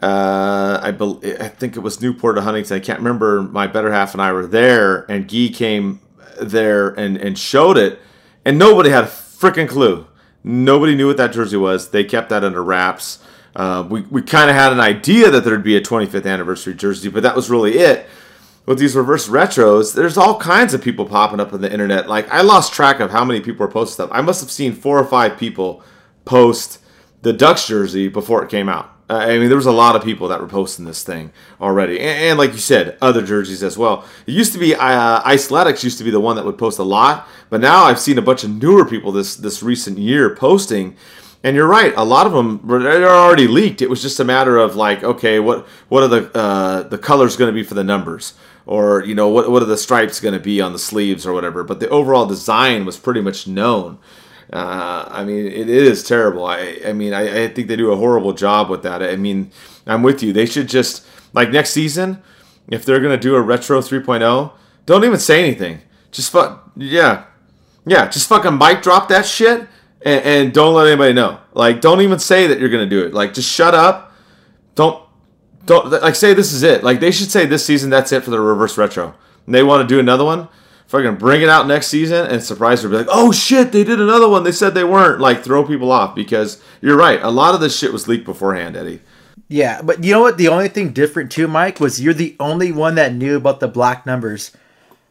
Uh, 0.02 0.80
I 0.82 0.90
be- 0.90 1.36
I 1.38 1.48
think 1.48 1.76
it 1.76 1.80
was 1.80 2.00
Newport 2.00 2.38
or 2.38 2.40
Huntington. 2.40 2.76
I 2.76 2.80
can't 2.80 2.98
remember. 3.00 3.42
My 3.42 3.66
better 3.66 3.92
half 3.92 4.14
and 4.14 4.22
I 4.22 4.32
were 4.32 4.46
there, 4.46 5.10
and 5.10 5.28
Gee 5.28 5.50
came 5.50 6.00
there 6.40 6.88
and 6.88 7.18
and 7.18 7.38
showed 7.38 7.76
it 7.76 8.00
and 8.46 8.58
nobody 8.58 8.90
had 8.90 9.04
a 9.04 9.08
freaking 9.08 9.68
clue. 9.68 10.06
Nobody 10.44 10.94
knew 10.94 11.08
what 11.08 11.16
that 11.16 11.32
jersey 11.32 11.56
was. 11.56 11.90
They 11.90 12.04
kept 12.04 12.30
that 12.30 12.44
under 12.44 12.62
wraps. 12.62 13.18
Uh, 13.56 13.84
we 13.88 14.02
we 14.02 14.22
kind 14.22 14.48
of 14.48 14.54
had 14.54 14.72
an 14.72 14.80
idea 14.80 15.30
that 15.30 15.44
there'd 15.44 15.64
be 15.64 15.76
a 15.76 15.80
25th 15.80 16.30
anniversary 16.30 16.74
jersey, 16.74 17.08
but 17.08 17.24
that 17.24 17.34
was 17.34 17.50
really 17.50 17.72
it. 17.78 18.06
With 18.64 18.78
these 18.78 18.94
reverse 18.94 19.28
retros, 19.28 19.94
there's 19.94 20.16
all 20.16 20.38
kinds 20.38 20.74
of 20.74 20.82
people 20.82 21.06
popping 21.06 21.40
up 21.40 21.52
on 21.52 21.60
the 21.60 21.72
internet. 21.72 22.08
Like 22.08 22.30
I 22.30 22.42
lost 22.42 22.72
track 22.72 23.00
of 23.00 23.10
how 23.10 23.24
many 23.24 23.40
people 23.40 23.66
were 23.66 23.72
posting 23.72 23.94
stuff. 23.94 24.10
I 24.12 24.20
must 24.20 24.40
have 24.40 24.50
seen 24.50 24.72
four 24.72 24.98
or 24.98 25.04
five 25.04 25.36
people 25.36 25.82
post 26.24 26.78
the 27.22 27.32
Ducks 27.32 27.66
jersey 27.66 28.06
before 28.08 28.44
it 28.44 28.48
came 28.48 28.68
out. 28.68 28.95
I 29.08 29.38
mean, 29.38 29.48
there 29.48 29.56
was 29.56 29.66
a 29.66 29.72
lot 29.72 29.94
of 29.94 30.02
people 30.02 30.26
that 30.28 30.40
were 30.40 30.48
posting 30.48 30.84
this 30.84 31.04
thing 31.04 31.32
already, 31.60 32.00
and, 32.00 32.18
and 32.24 32.38
like 32.38 32.52
you 32.52 32.58
said, 32.58 32.98
other 33.00 33.22
jerseys 33.22 33.62
as 33.62 33.78
well. 33.78 34.04
It 34.26 34.32
used 34.32 34.52
to 34.54 34.58
be 34.58 34.74
uh, 34.74 35.22
Icethetics 35.22 35.84
used 35.84 35.98
to 35.98 36.04
be 36.04 36.10
the 36.10 36.20
one 36.20 36.34
that 36.36 36.44
would 36.44 36.58
post 36.58 36.80
a 36.80 36.82
lot, 36.82 37.28
but 37.48 37.60
now 37.60 37.84
I've 37.84 38.00
seen 38.00 38.18
a 38.18 38.22
bunch 38.22 38.42
of 38.42 38.50
newer 38.50 38.84
people 38.84 39.12
this 39.12 39.36
this 39.36 39.62
recent 39.62 39.98
year 39.98 40.34
posting. 40.34 40.96
And 41.44 41.54
you're 41.54 41.68
right, 41.68 41.94
a 41.96 42.04
lot 42.04 42.26
of 42.26 42.32
them 42.32 42.68
are 42.68 43.04
already 43.04 43.46
leaked. 43.46 43.80
It 43.80 43.88
was 43.88 44.02
just 44.02 44.18
a 44.18 44.24
matter 44.24 44.56
of 44.56 44.74
like, 44.74 45.04
okay, 45.04 45.38
what 45.38 45.68
what 45.88 46.02
are 46.02 46.08
the 46.08 46.36
uh, 46.36 46.82
the 46.82 46.98
colors 46.98 47.36
going 47.36 47.48
to 47.48 47.54
be 47.54 47.62
for 47.62 47.74
the 47.74 47.84
numbers, 47.84 48.34
or 48.64 49.04
you 49.04 49.14
know, 49.14 49.28
what 49.28 49.48
what 49.48 49.62
are 49.62 49.66
the 49.66 49.76
stripes 49.76 50.18
going 50.18 50.34
to 50.34 50.40
be 50.40 50.60
on 50.60 50.72
the 50.72 50.78
sleeves 50.80 51.24
or 51.24 51.32
whatever. 51.32 51.62
But 51.62 51.78
the 51.78 51.88
overall 51.90 52.26
design 52.26 52.84
was 52.84 52.96
pretty 52.96 53.20
much 53.20 53.46
known. 53.46 53.98
Uh, 54.52 55.08
I 55.10 55.24
mean, 55.24 55.46
it 55.46 55.68
is 55.68 56.04
terrible. 56.04 56.46
I, 56.46 56.78
I 56.86 56.92
mean, 56.92 57.12
I, 57.12 57.44
I, 57.44 57.48
think 57.48 57.66
they 57.66 57.74
do 57.74 57.90
a 57.90 57.96
horrible 57.96 58.32
job 58.32 58.70
with 58.70 58.84
that. 58.84 59.02
I 59.02 59.16
mean, 59.16 59.50
I'm 59.86 60.04
with 60.04 60.22
you. 60.22 60.32
They 60.32 60.46
should 60.46 60.68
just 60.68 61.04
like 61.32 61.50
next 61.50 61.70
season, 61.70 62.22
if 62.68 62.84
they're 62.84 63.00
gonna 63.00 63.16
do 63.16 63.34
a 63.34 63.42
retro 63.42 63.80
3.0, 63.80 64.52
don't 64.86 65.04
even 65.04 65.18
say 65.18 65.42
anything. 65.42 65.80
Just 66.12 66.30
fuck, 66.30 66.70
yeah, 66.76 67.24
yeah. 67.84 68.08
Just 68.08 68.28
fucking 68.28 68.56
mic 68.56 68.82
drop 68.82 69.08
that 69.08 69.26
shit 69.26 69.66
and, 70.02 70.24
and 70.24 70.54
don't 70.54 70.74
let 70.74 70.86
anybody 70.86 71.12
know. 71.12 71.40
Like, 71.52 71.80
don't 71.80 72.00
even 72.00 72.20
say 72.20 72.46
that 72.46 72.60
you're 72.60 72.68
gonna 72.68 72.86
do 72.86 73.04
it. 73.04 73.12
Like, 73.12 73.34
just 73.34 73.50
shut 73.50 73.74
up. 73.74 74.12
Don't, 74.76 75.02
don't 75.64 75.90
like 75.90 76.14
say 76.14 76.34
this 76.34 76.52
is 76.52 76.62
it. 76.62 76.84
Like, 76.84 77.00
they 77.00 77.10
should 77.10 77.32
say 77.32 77.46
this 77.46 77.66
season 77.66 77.90
that's 77.90 78.12
it 78.12 78.22
for 78.22 78.30
the 78.30 78.40
reverse 78.40 78.78
retro. 78.78 79.12
And 79.44 79.54
they 79.54 79.64
want 79.64 79.86
to 79.86 79.92
do 79.92 79.98
another 79.98 80.24
one 80.24 80.48
fucking 80.86 81.16
bring 81.16 81.42
it 81.42 81.48
out 81.48 81.66
next 81.66 81.88
season 81.88 82.26
and 82.26 82.42
surprise 82.42 82.82
her. 82.82 82.88
Be 82.88 82.96
like, 82.96 83.08
oh 83.10 83.32
shit, 83.32 83.72
they 83.72 83.84
did 83.84 84.00
another 84.00 84.28
one. 84.28 84.44
They 84.44 84.52
said 84.52 84.74
they 84.74 84.84
weren't. 84.84 85.20
Like, 85.20 85.42
throw 85.42 85.66
people 85.66 85.92
off 85.92 86.14
because 86.14 86.62
you're 86.80 86.96
right. 86.96 87.22
A 87.22 87.30
lot 87.30 87.54
of 87.54 87.60
this 87.60 87.76
shit 87.76 87.92
was 87.92 88.08
leaked 88.08 88.24
beforehand, 88.24 88.76
Eddie. 88.76 89.00
Yeah, 89.48 89.80
but 89.82 90.02
you 90.02 90.12
know 90.12 90.22
what? 90.22 90.38
The 90.38 90.48
only 90.48 90.68
thing 90.68 90.92
different 90.92 91.30
too, 91.30 91.46
Mike, 91.46 91.78
was 91.78 92.00
you're 92.00 92.14
the 92.14 92.36
only 92.40 92.72
one 92.72 92.96
that 92.96 93.14
knew 93.14 93.36
about 93.36 93.60
the 93.60 93.68
black 93.68 94.04
numbers. 94.04 94.50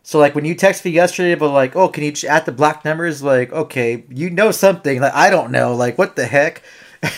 So 0.04 0.20
like 0.20 0.36
when 0.36 0.46
you 0.46 0.56
text 0.56 0.86
me 0.86 0.92
yesterday 0.92 1.32
about 1.32 1.54
like, 1.54 1.76
oh, 1.76 1.88
can 1.88 2.04
you 2.04 2.14
add 2.30 2.46
the 2.46 2.52
black 2.52 2.86
numbers? 2.86 3.24
Like, 3.24 3.52
okay, 3.52 4.04
you 4.10 4.30
know 4.30 4.52
something. 4.52 5.00
Like 5.00 5.14
I 5.14 5.30
don't 5.30 5.52
know. 5.52 5.74
Like 5.74 5.98
what 5.98 6.16
the 6.16 6.26
heck? 6.26 6.62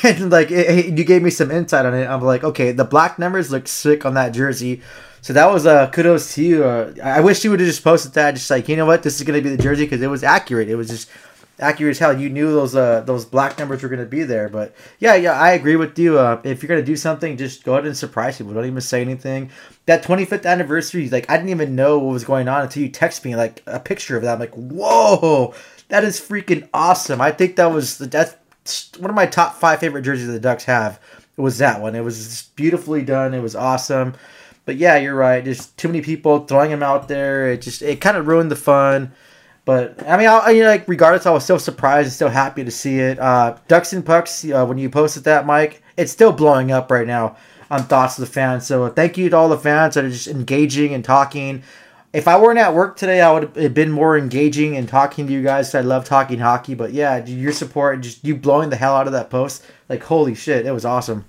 And 0.03 0.31
like 0.31 0.51
it, 0.51 0.97
you 0.97 1.03
gave 1.05 1.21
me 1.21 1.29
some 1.29 1.49
insight 1.49 1.85
on 1.85 1.93
it. 1.93 2.07
I'm 2.07 2.21
like, 2.21 2.43
okay, 2.43 2.71
the 2.73 2.83
black 2.83 3.17
numbers 3.17 3.51
look 3.51 3.67
sick 3.67 4.05
on 4.05 4.15
that 4.15 4.33
jersey. 4.33 4.81
So 5.27 5.33
that 5.33 5.51
was 5.51 5.65
uh, 5.65 5.89
kudos 5.89 6.35
to 6.35 6.41
you. 6.41 6.63
Uh, 6.63 6.93
I 7.03 7.19
wish 7.19 7.43
you 7.43 7.49
would 7.51 7.59
have 7.59 7.67
just 7.67 7.83
posted 7.83 8.13
that, 8.13 8.35
just 8.35 8.49
like 8.49 8.69
you 8.69 8.77
know 8.77 8.85
what, 8.85 9.03
this 9.03 9.17
is 9.19 9.27
gonna 9.27 9.41
be 9.41 9.49
the 9.49 9.61
jersey 9.61 9.83
because 9.83 10.01
it 10.01 10.07
was 10.07 10.23
accurate. 10.23 10.69
It 10.69 10.77
was 10.77 10.87
just 10.87 11.09
accurate 11.59 11.91
as 11.91 11.99
hell. 11.99 12.17
You 12.17 12.29
knew 12.29 12.49
those 12.49 12.77
uh, 12.77 13.01
those 13.01 13.25
black 13.25 13.59
numbers 13.59 13.83
were 13.83 13.89
gonna 13.89 14.05
be 14.05 14.23
there. 14.23 14.47
But 14.47 14.73
yeah, 14.99 15.15
yeah, 15.15 15.33
I 15.33 15.51
agree 15.51 15.75
with 15.75 15.99
you. 15.99 16.17
Uh, 16.17 16.39
if 16.45 16.63
you're 16.63 16.69
gonna 16.69 16.81
do 16.81 16.95
something, 16.95 17.35
just 17.35 17.65
go 17.65 17.73
ahead 17.73 17.85
and 17.85 17.97
surprise 17.97 18.37
people. 18.37 18.53
Don't 18.53 18.67
even 18.67 18.79
say 18.79 19.01
anything. 19.01 19.49
That 19.85 20.01
25th 20.01 20.45
anniversary, 20.45 21.09
like 21.09 21.29
I 21.29 21.35
didn't 21.35 21.49
even 21.49 21.75
know 21.75 21.99
what 21.99 22.13
was 22.13 22.23
going 22.23 22.47
on 22.47 22.61
until 22.61 22.83
you 22.83 22.89
text 22.89 23.25
me 23.25 23.35
like 23.35 23.61
a 23.67 23.81
picture 23.81 24.15
of 24.15 24.23
that. 24.23 24.35
I'm 24.35 24.39
like, 24.39 24.55
whoa, 24.55 25.53
that 25.89 26.05
is 26.05 26.21
freaking 26.21 26.69
awesome. 26.73 27.19
I 27.19 27.33
think 27.33 27.57
that 27.57 27.69
was 27.69 27.97
the 27.97 28.07
that's 28.07 28.97
one 28.97 29.09
of 29.09 29.15
my 29.17 29.25
top 29.25 29.55
five 29.55 29.81
favorite 29.81 30.03
jerseys 30.03 30.27
the 30.27 30.39
Ducks 30.39 30.63
have. 30.63 31.01
It 31.37 31.41
was 31.41 31.57
that 31.57 31.81
one. 31.81 31.95
It 31.95 32.03
was 32.05 32.49
beautifully 32.55 33.03
done. 33.03 33.33
It 33.33 33.41
was 33.41 33.57
awesome. 33.57 34.15
But 34.67 34.75
yeah, 34.75 34.97
you're 34.97 35.15
right. 35.15 35.45
There's 35.45 35.67
too 35.67 35.87
many 35.87 36.01
people 36.01 36.45
throwing 36.45 36.69
him 36.69 36.83
out 36.83 37.07
there. 37.07 37.53
It 37.53 37.61
just 37.61 37.81
it 37.81 38.01
kind 38.01 38.17
of 38.17 38.27
ruined 38.27 38.51
the 38.51 38.57
fun. 38.57 39.13
But 39.63 40.05
I 40.05 40.17
mean, 40.17 40.27
I, 40.27 40.49
you 40.49 40.63
know, 40.63 40.67
like 40.67 40.89
regardless, 40.89 41.25
I 41.25 41.31
was 41.31 41.45
still 41.45 41.57
surprised 41.57 42.07
and 42.07 42.13
still 42.13 42.27
happy 42.27 42.65
to 42.65 42.69
see 42.69 42.99
it. 42.99 43.17
Uh, 43.17 43.55
Ducks 43.69 43.93
and 43.93 44.05
Pucks, 44.05 44.43
uh, 44.43 44.65
when 44.65 44.77
you 44.77 44.89
posted 44.89 45.23
that, 45.23 45.45
Mike, 45.45 45.81
it's 45.95 46.11
still 46.11 46.33
blowing 46.33 46.73
up 46.73 46.91
right 46.91 47.07
now 47.07 47.37
on 47.71 47.83
thoughts 47.83 48.19
of 48.19 48.25
the 48.25 48.31
fans. 48.31 48.67
So 48.67 48.83
uh, 48.83 48.89
thank 48.89 49.17
you 49.17 49.29
to 49.29 49.37
all 49.37 49.47
the 49.47 49.57
fans 49.57 49.95
that 49.95 50.03
are 50.03 50.09
just 50.09 50.27
engaging 50.27 50.93
and 50.93 51.03
talking. 51.03 51.63
If 52.11 52.27
I 52.27 52.37
weren't 52.37 52.59
at 52.59 52.73
work 52.73 52.97
today, 52.97 53.21
I 53.21 53.31
would 53.31 53.55
have 53.55 53.73
been 53.73 53.91
more 53.91 54.17
engaging 54.17 54.75
and 54.75 54.89
talking 54.89 55.27
to 55.27 55.31
you 55.31 55.43
guys. 55.43 55.73
I 55.75 55.79
love 55.79 56.03
talking 56.03 56.39
hockey. 56.39 56.75
But 56.75 56.91
yeah, 56.91 57.25
your 57.25 57.53
support, 57.53 58.01
just 58.01 58.21
you 58.25 58.35
blowing 58.35 58.69
the 58.69 58.75
hell 58.75 58.97
out 58.97 59.07
of 59.07 59.13
that 59.13 59.29
post, 59.29 59.63
like 59.87 60.03
holy 60.03 60.35
shit, 60.35 60.65
it 60.65 60.73
was 60.73 60.83
awesome. 60.83 61.23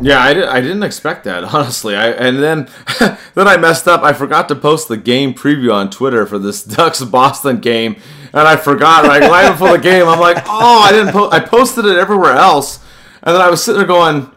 Yeah, 0.00 0.18
I, 0.18 0.34
did, 0.34 0.44
I 0.44 0.60
didn't 0.60 0.82
expect 0.82 1.24
that 1.24 1.44
honestly. 1.54 1.96
I 1.96 2.08
and 2.10 2.42
then 2.42 2.68
then 3.34 3.48
I 3.48 3.56
messed 3.56 3.86
up. 3.86 4.02
I 4.02 4.12
forgot 4.12 4.48
to 4.48 4.56
post 4.56 4.88
the 4.88 4.96
game 4.96 5.34
preview 5.34 5.72
on 5.72 5.90
Twitter 5.90 6.26
for 6.26 6.38
this 6.38 6.62
Ducks 6.76 7.02
Boston 7.02 7.60
game, 7.60 7.96
and 8.32 8.48
I 8.48 8.56
forgot 8.56 9.04
right 9.04 9.22
right 9.22 9.50
before 9.50 9.72
the 9.72 9.82
game. 9.82 10.08
I'm 10.08 10.20
like, 10.20 10.42
oh, 10.46 10.82
I 10.82 10.92
didn't. 10.92 11.12
Po-. 11.12 11.30
I 11.30 11.40
posted 11.40 11.84
it 11.84 11.96
everywhere 11.96 12.32
else, 12.32 12.80
and 13.22 13.34
then 13.34 13.42
I 13.42 13.50
was 13.50 13.62
sitting 13.62 13.78
there 13.78 13.86
going, 13.86 14.30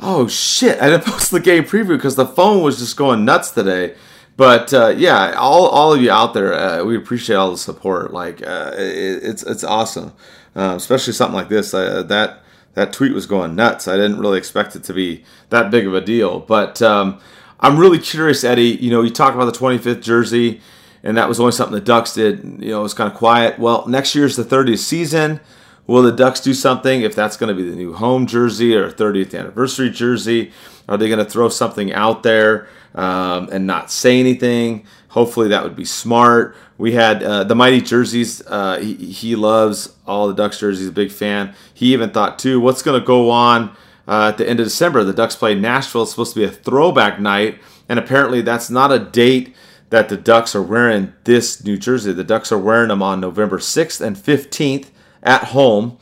oh 0.00 0.28
shit, 0.28 0.80
I 0.80 0.90
didn't 0.90 1.04
post 1.04 1.30
the 1.30 1.40
game 1.40 1.64
preview 1.64 1.96
because 1.96 2.16
the 2.16 2.26
phone 2.26 2.62
was 2.62 2.78
just 2.78 2.96
going 2.96 3.24
nuts 3.24 3.50
today. 3.50 3.96
But 4.36 4.72
uh, 4.74 4.88
yeah, 4.96 5.32
all, 5.36 5.68
all 5.68 5.92
of 5.92 6.02
you 6.02 6.10
out 6.10 6.34
there, 6.34 6.54
uh, 6.54 6.84
we 6.84 6.96
appreciate 6.96 7.36
all 7.36 7.50
the 7.50 7.58
support. 7.58 8.12
Like 8.12 8.46
uh, 8.46 8.72
it, 8.74 9.22
it's 9.22 9.42
it's 9.42 9.64
awesome, 9.64 10.12
uh, 10.56 10.74
especially 10.76 11.12
something 11.12 11.36
like 11.36 11.48
this. 11.48 11.72
Uh, 11.72 12.02
that 12.04 12.43
that 12.74 12.92
tweet 12.92 13.12
was 13.12 13.26
going 13.26 13.54
nuts. 13.54 13.88
I 13.88 13.96
didn't 13.96 14.18
really 14.18 14.38
expect 14.38 14.76
it 14.76 14.84
to 14.84 14.92
be 14.92 15.24
that 15.50 15.70
big 15.70 15.86
of 15.86 15.94
a 15.94 16.00
deal. 16.00 16.40
But 16.40 16.82
um, 16.82 17.20
I'm 17.60 17.78
really 17.78 17.98
curious, 17.98 18.44
Eddie. 18.44 18.78
You 18.80 18.90
know, 18.90 19.02
you 19.02 19.10
talk 19.10 19.34
about 19.34 19.46
the 19.46 19.58
25th 19.58 20.02
jersey, 20.02 20.60
and 21.02 21.16
that 21.16 21.28
was 21.28 21.40
only 21.40 21.52
something 21.52 21.74
the 21.74 21.80
Ducks 21.80 22.14
did. 22.14 22.44
You 22.60 22.70
know, 22.70 22.80
it 22.80 22.82
was 22.82 22.94
kind 22.94 23.10
of 23.10 23.16
quiet. 23.16 23.58
Well, 23.58 23.86
next 23.86 24.14
year's 24.14 24.36
the 24.36 24.44
30th 24.44 24.78
season. 24.78 25.40
Will 25.86 26.02
the 26.02 26.12
Ducks 26.12 26.40
do 26.40 26.54
something 26.54 27.02
if 27.02 27.14
that's 27.14 27.36
going 27.36 27.54
to 27.54 27.54
be 27.54 27.68
the 27.68 27.76
new 27.76 27.92
home 27.92 28.26
jersey 28.26 28.74
or 28.74 28.90
30th 28.90 29.38
anniversary 29.38 29.90
jersey? 29.90 30.52
Are 30.88 30.96
they 30.96 31.08
going 31.08 31.24
to 31.24 31.30
throw 31.30 31.48
something 31.48 31.92
out 31.92 32.22
there 32.22 32.68
um, 32.94 33.48
and 33.52 33.66
not 33.66 33.90
say 33.90 34.18
anything? 34.18 34.86
Hopefully, 35.08 35.48
that 35.48 35.62
would 35.62 35.76
be 35.76 35.84
smart. 35.84 36.56
We 36.78 36.92
had 36.92 37.22
uh, 37.22 37.44
the 37.44 37.54
Mighty 37.54 37.80
jerseys. 37.80 38.42
Uh, 38.46 38.78
he, 38.78 38.94
he, 38.94 39.36
loves 39.36 39.94
all 40.06 40.26
the 40.26 40.34
Ducks 40.34 40.58
jerseys, 40.58 40.88
a 40.88 40.92
big 40.92 41.12
fan. 41.12 41.54
He 41.72 41.92
even 41.92 42.10
thought, 42.10 42.38
too, 42.38 42.60
what's 42.60 42.82
going 42.82 43.00
to 43.00 43.06
go 43.06 43.30
on 43.30 43.76
uh, 44.08 44.28
at 44.28 44.38
the 44.38 44.48
end 44.48 44.58
of 44.60 44.66
December? 44.66 45.04
The 45.04 45.12
Ducks 45.12 45.36
play 45.36 45.54
Nashville. 45.54 46.02
It's 46.02 46.10
supposed 46.10 46.34
to 46.34 46.40
be 46.40 46.46
a 46.46 46.50
throwback 46.50 47.20
night, 47.20 47.60
and 47.88 47.98
apparently 47.98 48.40
that's 48.40 48.70
not 48.70 48.90
a 48.90 48.98
date 48.98 49.54
that 49.90 50.08
the 50.08 50.16
Ducks 50.16 50.56
are 50.56 50.62
wearing 50.62 51.12
this 51.22 51.62
New 51.62 51.76
Jersey. 51.76 52.12
The 52.12 52.24
Ducks 52.24 52.50
are 52.50 52.58
wearing 52.58 52.88
them 52.88 53.02
on 53.02 53.20
November 53.20 53.58
6th 53.58 54.00
and 54.00 54.16
15th 54.16 54.88
at 55.24 55.44
home, 55.44 55.98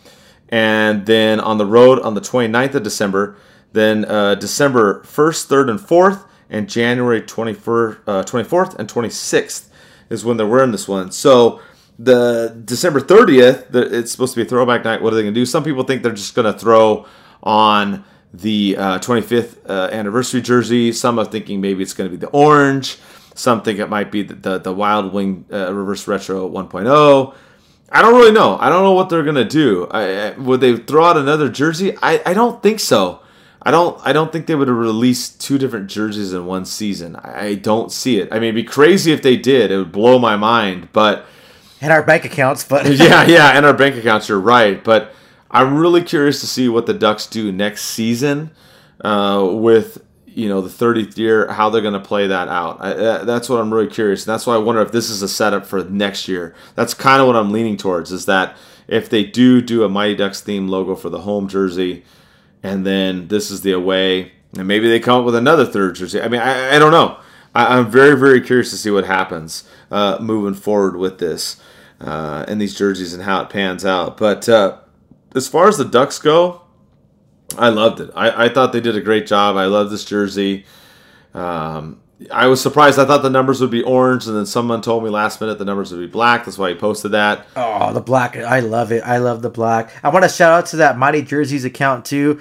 and 0.48 1.06
then 1.06 1.40
on 1.40 1.58
the 1.58 1.66
road 1.66 2.00
on 2.00 2.14
the 2.14 2.20
29th 2.20 2.74
of 2.74 2.82
December. 2.82 3.36
Then 3.72 4.04
uh, 4.04 4.34
December 4.34 5.02
1st, 5.04 5.46
3rd, 5.46 5.70
and 5.70 5.80
4th, 5.80 6.24
and 6.50 6.68
January 6.68 7.22
24th, 7.22 7.98
uh, 8.06 8.22
24th 8.24 8.78
and 8.78 8.88
26th 8.88 9.68
is 10.10 10.24
when 10.24 10.36
they're 10.36 10.46
wearing 10.46 10.70
this 10.70 10.86
one. 10.86 11.10
So 11.10 11.62
the 11.98 12.60
December 12.64 13.00
30th, 13.00 13.74
it's 13.74 14.12
supposed 14.12 14.34
to 14.34 14.40
be 14.40 14.46
a 14.46 14.48
throwback 14.48 14.84
night. 14.84 15.00
What 15.00 15.12
are 15.12 15.16
they 15.16 15.22
going 15.22 15.34
to 15.34 15.40
do? 15.40 15.46
Some 15.46 15.64
people 15.64 15.84
think 15.84 16.02
they're 16.02 16.12
just 16.12 16.34
going 16.34 16.52
to 16.52 16.58
throw 16.58 17.06
on 17.42 18.04
the 18.34 18.76
uh, 18.76 18.98
25th 18.98 19.68
uh, 19.68 19.88
anniversary 19.92 20.42
jersey. 20.42 20.92
Some 20.92 21.18
are 21.18 21.24
thinking 21.24 21.60
maybe 21.60 21.82
it's 21.82 21.94
going 21.94 22.10
to 22.10 22.16
be 22.16 22.20
the 22.20 22.30
orange. 22.30 22.98
Some 23.34 23.62
think 23.62 23.78
it 23.78 23.88
might 23.88 24.12
be 24.12 24.22
the, 24.22 24.34
the, 24.34 24.58
the 24.58 24.72
Wild 24.72 25.12
Wing 25.12 25.46
uh, 25.50 25.72
Reverse 25.72 26.06
Retro 26.06 26.48
1.0. 26.48 27.34
I 27.92 28.02
don't 28.02 28.14
really 28.14 28.32
know. 28.32 28.56
I 28.58 28.68
don't 28.68 28.82
know 28.82 28.92
what 28.92 29.10
they're 29.10 29.22
going 29.22 29.36
to 29.36 29.44
do. 29.44 29.86
I, 29.90 30.28
I, 30.28 30.30
would 30.38 30.60
they 30.60 30.76
throw 30.76 31.04
out 31.04 31.16
another 31.16 31.48
jersey? 31.48 31.96
I, 32.02 32.22
I 32.24 32.34
don't 32.34 32.62
think 32.62 32.80
so. 32.80 33.20
I 33.64 33.70
don't 33.70 34.00
I 34.04 34.12
don't 34.12 34.32
think 34.32 34.46
they 34.46 34.56
would 34.56 34.66
have 34.66 34.76
released 34.76 35.40
two 35.40 35.56
different 35.56 35.88
jerseys 35.88 36.32
in 36.32 36.46
one 36.46 36.64
season. 36.64 37.14
I 37.16 37.54
don't 37.54 37.92
see 37.92 38.18
it. 38.18 38.28
I 38.32 38.36
mean, 38.36 38.48
it'd 38.48 38.54
be 38.56 38.64
crazy 38.64 39.12
if 39.12 39.22
they 39.22 39.36
did. 39.36 39.70
It 39.70 39.76
would 39.76 39.92
blow 39.92 40.18
my 40.18 40.34
mind. 40.36 40.88
But 40.92 41.26
and 41.80 41.92
our 41.92 42.02
bank 42.02 42.24
accounts. 42.24 42.64
But 42.64 42.86
yeah, 42.96 43.24
yeah, 43.26 43.56
and 43.56 43.64
our 43.64 43.72
bank 43.74 43.96
accounts. 43.96 44.28
You're 44.28 44.40
right, 44.40 44.82
but 44.82 45.14
I'm 45.50 45.76
really 45.78 46.02
curious 46.02 46.40
to 46.40 46.46
see 46.46 46.68
what 46.68 46.86
the 46.86 46.94
Ducks 46.94 47.26
do 47.26 47.52
next 47.52 47.82
season 47.82 48.50
uh, 49.00 49.48
with 49.52 50.02
you 50.34 50.48
know 50.48 50.60
the 50.60 50.68
30th 50.68 51.16
year, 51.16 51.50
how 51.50 51.70
they're 51.70 51.82
going 51.82 51.94
to 51.94 52.00
play 52.00 52.26
that 52.26 52.48
out. 52.48 52.78
I, 52.80 53.24
that's 53.24 53.48
what 53.48 53.60
I'm 53.60 53.72
really 53.72 53.90
curious. 53.90 54.26
And 54.26 54.32
that's 54.32 54.46
why 54.46 54.54
I 54.54 54.58
wonder 54.58 54.80
if 54.80 54.92
this 54.92 55.10
is 55.10 55.22
a 55.22 55.28
setup 55.28 55.66
for 55.66 55.84
next 55.84 56.28
year. 56.28 56.54
That's 56.74 56.94
kind 56.94 57.20
of 57.20 57.26
what 57.26 57.36
I'm 57.36 57.52
leaning 57.52 57.76
towards. 57.76 58.12
Is 58.12 58.26
that 58.26 58.56
if 58.88 59.08
they 59.08 59.24
do 59.24 59.60
do 59.60 59.84
a 59.84 59.88
Mighty 59.88 60.14
Ducks 60.14 60.40
theme 60.40 60.68
logo 60.68 60.94
for 60.94 61.08
the 61.08 61.20
home 61.20 61.48
jersey, 61.48 62.04
and 62.62 62.86
then 62.86 63.28
this 63.28 63.50
is 63.50 63.62
the 63.62 63.72
away, 63.72 64.32
and 64.56 64.68
maybe 64.68 64.88
they 64.88 65.00
come 65.00 65.20
up 65.20 65.24
with 65.24 65.34
another 65.34 65.64
third 65.64 65.94
jersey. 65.94 66.20
I 66.20 66.28
mean, 66.28 66.40
I, 66.40 66.76
I 66.76 66.78
don't 66.78 66.92
know. 66.92 67.18
I, 67.54 67.78
am 67.78 67.90
very, 67.90 68.18
very 68.18 68.40
curious 68.40 68.70
to 68.70 68.76
see 68.76 68.90
what 68.90 69.04
happens 69.04 69.64
uh, 69.90 70.18
moving 70.20 70.54
forward 70.54 70.96
with 70.96 71.18
this 71.18 71.60
uh, 72.00 72.44
and 72.48 72.60
these 72.60 72.74
jerseys 72.74 73.12
and 73.14 73.22
how 73.22 73.42
it 73.42 73.50
pans 73.50 73.84
out. 73.84 74.16
But 74.16 74.48
uh, 74.48 74.78
as 75.34 75.48
far 75.48 75.68
as 75.68 75.78
the 75.78 75.84
Ducks 75.84 76.18
go, 76.18 76.61
I 77.58 77.68
loved 77.68 78.00
it. 78.00 78.10
I, 78.14 78.46
I 78.46 78.48
thought 78.48 78.72
they 78.72 78.80
did 78.80 78.96
a 78.96 79.00
great 79.00 79.26
job. 79.26 79.56
I 79.56 79.66
love 79.66 79.90
this 79.90 80.04
jersey. 80.04 80.64
Um, 81.34 82.00
I 82.30 82.46
was 82.46 82.60
surprised. 82.60 82.98
I 82.98 83.04
thought 83.04 83.22
the 83.22 83.30
numbers 83.30 83.60
would 83.60 83.70
be 83.70 83.82
orange, 83.82 84.26
and 84.26 84.36
then 84.36 84.46
someone 84.46 84.80
told 84.80 85.02
me 85.02 85.10
last 85.10 85.40
minute 85.40 85.58
the 85.58 85.64
numbers 85.64 85.92
would 85.92 86.00
be 86.00 86.06
black. 86.06 86.44
That's 86.44 86.58
why 86.58 86.70
he 86.70 86.74
posted 86.74 87.12
that. 87.12 87.46
Oh, 87.56 87.92
the 87.92 88.00
black! 88.00 88.36
I 88.36 88.60
love 88.60 88.92
it. 88.92 89.02
I 89.04 89.18
love 89.18 89.42
the 89.42 89.50
black. 89.50 89.92
I 90.04 90.08
want 90.10 90.24
to 90.24 90.28
shout 90.28 90.52
out 90.52 90.66
to 90.66 90.76
that 90.76 90.98
Mighty 90.98 91.22
Jerseys 91.22 91.64
account 91.64 92.04
too. 92.04 92.40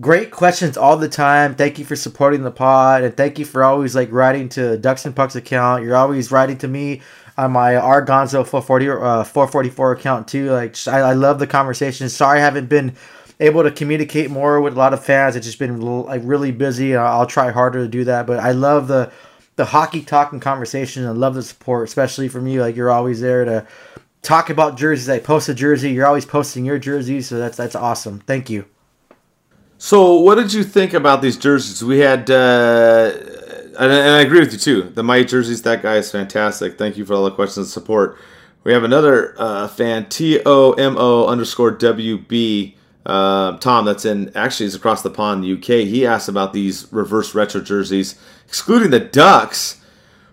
Great 0.00 0.30
questions 0.30 0.76
all 0.76 0.96
the 0.96 1.08
time. 1.08 1.54
Thank 1.54 1.78
you 1.78 1.84
for 1.84 1.96
supporting 1.96 2.42
the 2.42 2.50
pod, 2.50 3.02
and 3.02 3.16
thank 3.16 3.38
you 3.38 3.44
for 3.44 3.62
always 3.62 3.94
like 3.94 4.10
writing 4.10 4.48
to 4.50 4.78
Ducks 4.78 5.04
and 5.04 5.14
Pucks 5.14 5.36
account. 5.36 5.84
You're 5.84 5.96
always 5.96 6.30
writing 6.30 6.56
to 6.58 6.68
me 6.68 7.02
on 7.36 7.52
my 7.52 7.72
Argonzo 7.72 8.46
440 8.46 8.88
uh, 8.88 9.24
444 9.24 9.92
account 9.92 10.28
too. 10.28 10.50
Like 10.50 10.76
I, 10.88 11.00
I 11.00 11.12
love 11.12 11.38
the 11.38 11.46
conversation. 11.46 12.08
Sorry 12.08 12.38
I 12.38 12.42
haven't 12.42 12.68
been 12.68 12.94
able 13.40 13.62
to 13.62 13.70
communicate 13.70 14.30
more 14.30 14.60
with 14.60 14.74
a 14.74 14.76
lot 14.76 14.94
of 14.94 15.04
fans. 15.04 15.36
It's 15.36 15.46
just 15.46 15.58
been 15.58 15.80
like 15.80 16.22
really 16.24 16.52
busy. 16.52 16.96
I'll 16.96 17.26
try 17.26 17.50
harder 17.50 17.80
to 17.80 17.88
do 17.88 18.04
that, 18.04 18.26
but 18.26 18.38
I 18.38 18.52
love 18.52 18.88
the 18.88 19.12
the 19.56 19.66
hockey 19.66 20.02
talking 20.02 20.40
conversation. 20.40 21.06
I 21.06 21.10
love 21.10 21.34
the 21.34 21.42
support, 21.42 21.88
especially 21.88 22.28
from 22.28 22.46
you. 22.46 22.60
Like 22.60 22.76
you're 22.76 22.90
always 22.90 23.20
there 23.20 23.44
to 23.44 23.66
talk 24.22 24.50
about 24.50 24.76
jerseys. 24.76 25.08
I 25.08 25.18
post 25.18 25.48
a 25.48 25.54
jersey. 25.54 25.90
You're 25.90 26.06
always 26.06 26.24
posting 26.24 26.64
your 26.64 26.78
jerseys, 26.78 27.28
so 27.28 27.38
that's 27.38 27.56
that's 27.56 27.76
awesome. 27.76 28.20
Thank 28.20 28.50
you. 28.50 28.66
So, 29.78 30.18
what 30.20 30.36
did 30.36 30.52
you 30.52 30.64
think 30.64 30.94
about 30.94 31.20
these 31.20 31.36
jerseys? 31.36 31.84
We 31.84 31.98
had, 31.98 32.30
uh, 32.30 33.12
and, 33.78 33.92
I 33.92 34.20
agree 34.20 34.40
with 34.40 34.52
you 34.52 34.58
too. 34.58 34.82
The 34.84 35.02
Mighty 35.02 35.26
jerseys, 35.26 35.62
that 35.62 35.82
guy 35.82 35.96
is 35.96 36.10
fantastic. 36.10 36.78
Thank 36.78 36.96
you 36.96 37.04
for 37.04 37.14
all 37.14 37.24
the 37.24 37.32
questions 37.32 37.66
and 37.66 37.72
support. 37.72 38.16
We 38.62 38.72
have 38.72 38.84
another 38.84 39.34
uh, 39.36 39.68
fan, 39.68 40.08
T 40.08 40.40
O 40.46 40.72
M 40.72 40.96
O 40.96 41.26
underscore 41.26 41.72
W 41.72 42.18
B 42.18 42.76
uh, 43.06 43.58
Tom, 43.58 43.84
that's 43.84 44.04
in 44.04 44.34
actually 44.34 44.66
is 44.66 44.74
across 44.74 45.02
the 45.02 45.10
pond, 45.10 45.44
the 45.44 45.52
UK. 45.52 45.86
He 45.86 46.06
asked 46.06 46.28
about 46.28 46.52
these 46.52 46.90
reverse 46.92 47.34
retro 47.34 47.60
jerseys, 47.60 48.18
excluding 48.46 48.90
the 48.90 49.00
Ducks. 49.00 49.80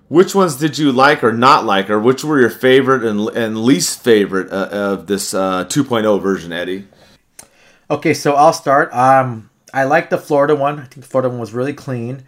Which 0.07 0.35
ones 0.35 0.57
did 0.57 0.77
you 0.77 0.91
like 0.91 1.23
or 1.23 1.31
not 1.31 1.63
like, 1.63 1.89
or 1.89 1.97
which 1.97 2.25
were 2.25 2.37
your 2.37 2.49
favorite 2.49 3.05
and, 3.05 3.29
and 3.29 3.63
least 3.63 4.03
favorite 4.03 4.51
uh, 4.51 4.67
of 4.69 5.07
this 5.07 5.33
uh, 5.33 5.63
2.0 5.65 6.21
version, 6.21 6.51
Eddie? 6.51 6.85
Okay, 7.89 8.13
so 8.13 8.33
I'll 8.33 8.51
start. 8.51 8.93
Um, 8.93 9.49
I 9.73 9.85
like 9.85 10.09
the 10.09 10.17
Florida 10.17 10.53
one. 10.53 10.79
I 10.79 10.83
think 10.83 11.03
the 11.03 11.09
Florida 11.09 11.29
one 11.29 11.39
was 11.39 11.53
really 11.53 11.71
clean. 11.71 12.23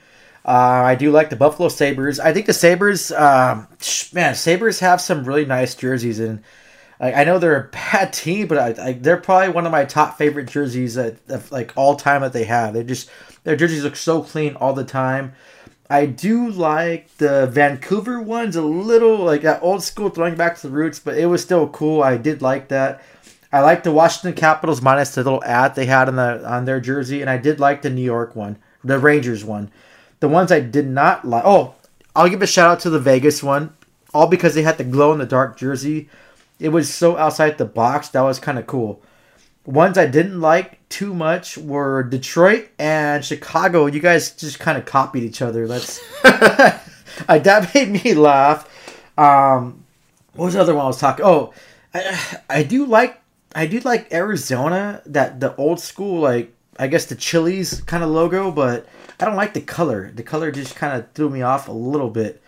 Uh, 0.46 0.84
I 0.86 0.96
do 0.96 1.12
like 1.12 1.30
the 1.30 1.36
Buffalo 1.36 1.70
Sabres. 1.70 2.20
I 2.20 2.34
think 2.34 2.46
the 2.46 2.54
Sabres, 2.54 3.12
um, 3.12 3.68
man, 4.14 4.36
Sabres 4.36 4.80
have 4.80 5.00
some 5.00 5.26
really 5.26 5.46
nice 5.46 5.76
jerseys, 5.76 6.20
and 6.20 6.42
like 7.04 7.16
I 7.16 7.26
know 7.26 7.38
they're 7.38 7.66
a 7.66 7.70
bad 7.70 8.14
team, 8.14 8.48
but 8.48 8.58
I, 8.58 8.88
I, 8.90 8.94
they're 8.94 9.18
probably 9.18 9.50
one 9.50 9.66
of 9.66 9.72
my 9.72 9.84
top 9.84 10.18
favorite 10.18 10.48
jerseys 10.48 10.96
that, 10.96 11.26
that 11.28 11.52
like 11.52 11.74
all 11.76 11.96
time 11.96 12.22
that 12.22 12.32
they 12.32 12.46
have. 12.46 12.74
They 12.74 12.84
just 12.84 13.10
their 13.44 13.58
jerseys 13.58 13.84
look 13.84 13.98
so 13.98 14.24
clean 14.24 14.56
all 14.56 14.74
the 14.74 14.86
time. 14.86 15.34
I 15.90 16.06
do 16.06 16.50
like 16.50 17.16
the 17.18 17.48
Vancouver 17.48 18.22
ones 18.22 18.56
a 18.56 18.62
little 18.62 19.18
like 19.18 19.42
that 19.42 19.62
old 19.62 19.84
school 19.84 20.10
throwing 20.10 20.36
back 20.36 20.56
to 20.56 20.68
the 20.68 20.74
roots, 20.74 21.00
but 21.00 21.18
it 21.18 21.26
was 21.26 21.44
still 21.44 21.68
cool. 21.68 22.02
I 22.02 22.16
did 22.16 22.42
like 22.42 22.70
that. 22.70 23.02
I 23.52 23.60
like 23.60 23.84
the 23.84 23.92
Washington 23.92 24.34
Capitals 24.34 24.82
minus 24.82 25.14
the 25.14 25.24
little 25.24 25.44
ad 25.44 25.76
they 25.76 25.86
had 25.86 26.08
on 26.08 26.16
the 26.16 26.50
on 26.50 26.64
their 26.64 26.80
jersey, 26.80 27.20
and 27.20 27.30
I 27.30 27.38
did 27.38 27.60
like 27.60 27.82
the 27.82 27.90
New 27.90 28.02
York 28.02 28.34
one, 28.34 28.58
the 28.82 28.98
Rangers 28.98 29.44
one. 29.44 29.70
The 30.22 30.30
ones 30.30 30.54
I 30.54 30.62
did 30.62 30.88
not 30.88 31.28
like. 31.28 31.44
Oh, 31.46 31.76
I'll 32.16 32.30
give 32.30 32.42
a 32.42 32.48
shout 32.48 32.72
out 32.72 32.80
to 32.82 32.90
the 32.90 33.00
Vegas 33.00 33.44
one, 33.44 33.74
all 34.14 34.28
because 34.28 34.56
they 34.56 34.62
had 34.62 34.78
the 34.78 34.86
glow 34.86 35.12
in 35.12 35.20
the 35.20 35.26
dark 35.26 35.58
jersey 35.58 36.08
it 36.64 36.70
was 36.70 36.92
so 36.92 37.18
outside 37.18 37.58
the 37.58 37.66
box 37.66 38.08
that 38.10 38.22
was 38.22 38.40
kind 38.40 38.58
of 38.58 38.66
cool. 38.66 39.02
Ones 39.66 39.98
I 39.98 40.06
didn't 40.06 40.40
like 40.40 40.80
too 40.88 41.14
much 41.14 41.58
were 41.58 42.04
Detroit 42.04 42.70
and 42.80 43.24
Chicago. 43.24 43.86
You 43.88 44.00
guys 44.00 44.32
just 44.32 44.60
kind 44.60 44.78
of 44.78 44.86
copied 44.86 45.24
each 45.24 45.42
other. 45.42 45.68
That's 45.68 46.02
I, 46.24 46.80
that 47.40 47.76
made 47.76 47.90
me 47.90 48.14
laugh. 48.14 48.70
Um, 49.18 49.84
what 50.36 50.46
was 50.46 50.54
the 50.54 50.62
other 50.62 50.74
one 50.74 50.86
I 50.86 50.88
was 50.88 51.00
talking? 51.00 51.26
Oh, 51.26 51.54
I, 51.94 52.40
I 52.50 52.64
do 52.64 52.86
like 52.86 53.22
I 53.54 53.66
do 53.66 53.82
like 53.82 54.14
Arizona 54.14 55.02
that 55.06 55.42
the 55.42 55.54
old 55.58 55.82
school 55.82 56.22
like 56.22 56.54
I 56.80 56.88
guess 56.88 57.08
the 57.08 57.16
Chili's 57.16 57.82
kind 57.82 58.06
of 58.06 58.10
logo, 58.10 58.52
but 58.52 58.88
I 59.20 59.26
don't 59.26 59.36
like 59.36 59.54
the 59.54 59.62
color. 59.62 60.12
The 60.16 60.24
color 60.24 60.50
just 60.50 60.78
kind 60.78 60.98
of 60.98 61.12
threw 61.12 61.30
me 61.30 61.42
off 61.42 61.68
a 61.68 61.74
little 61.74 62.10
bit. 62.10 62.42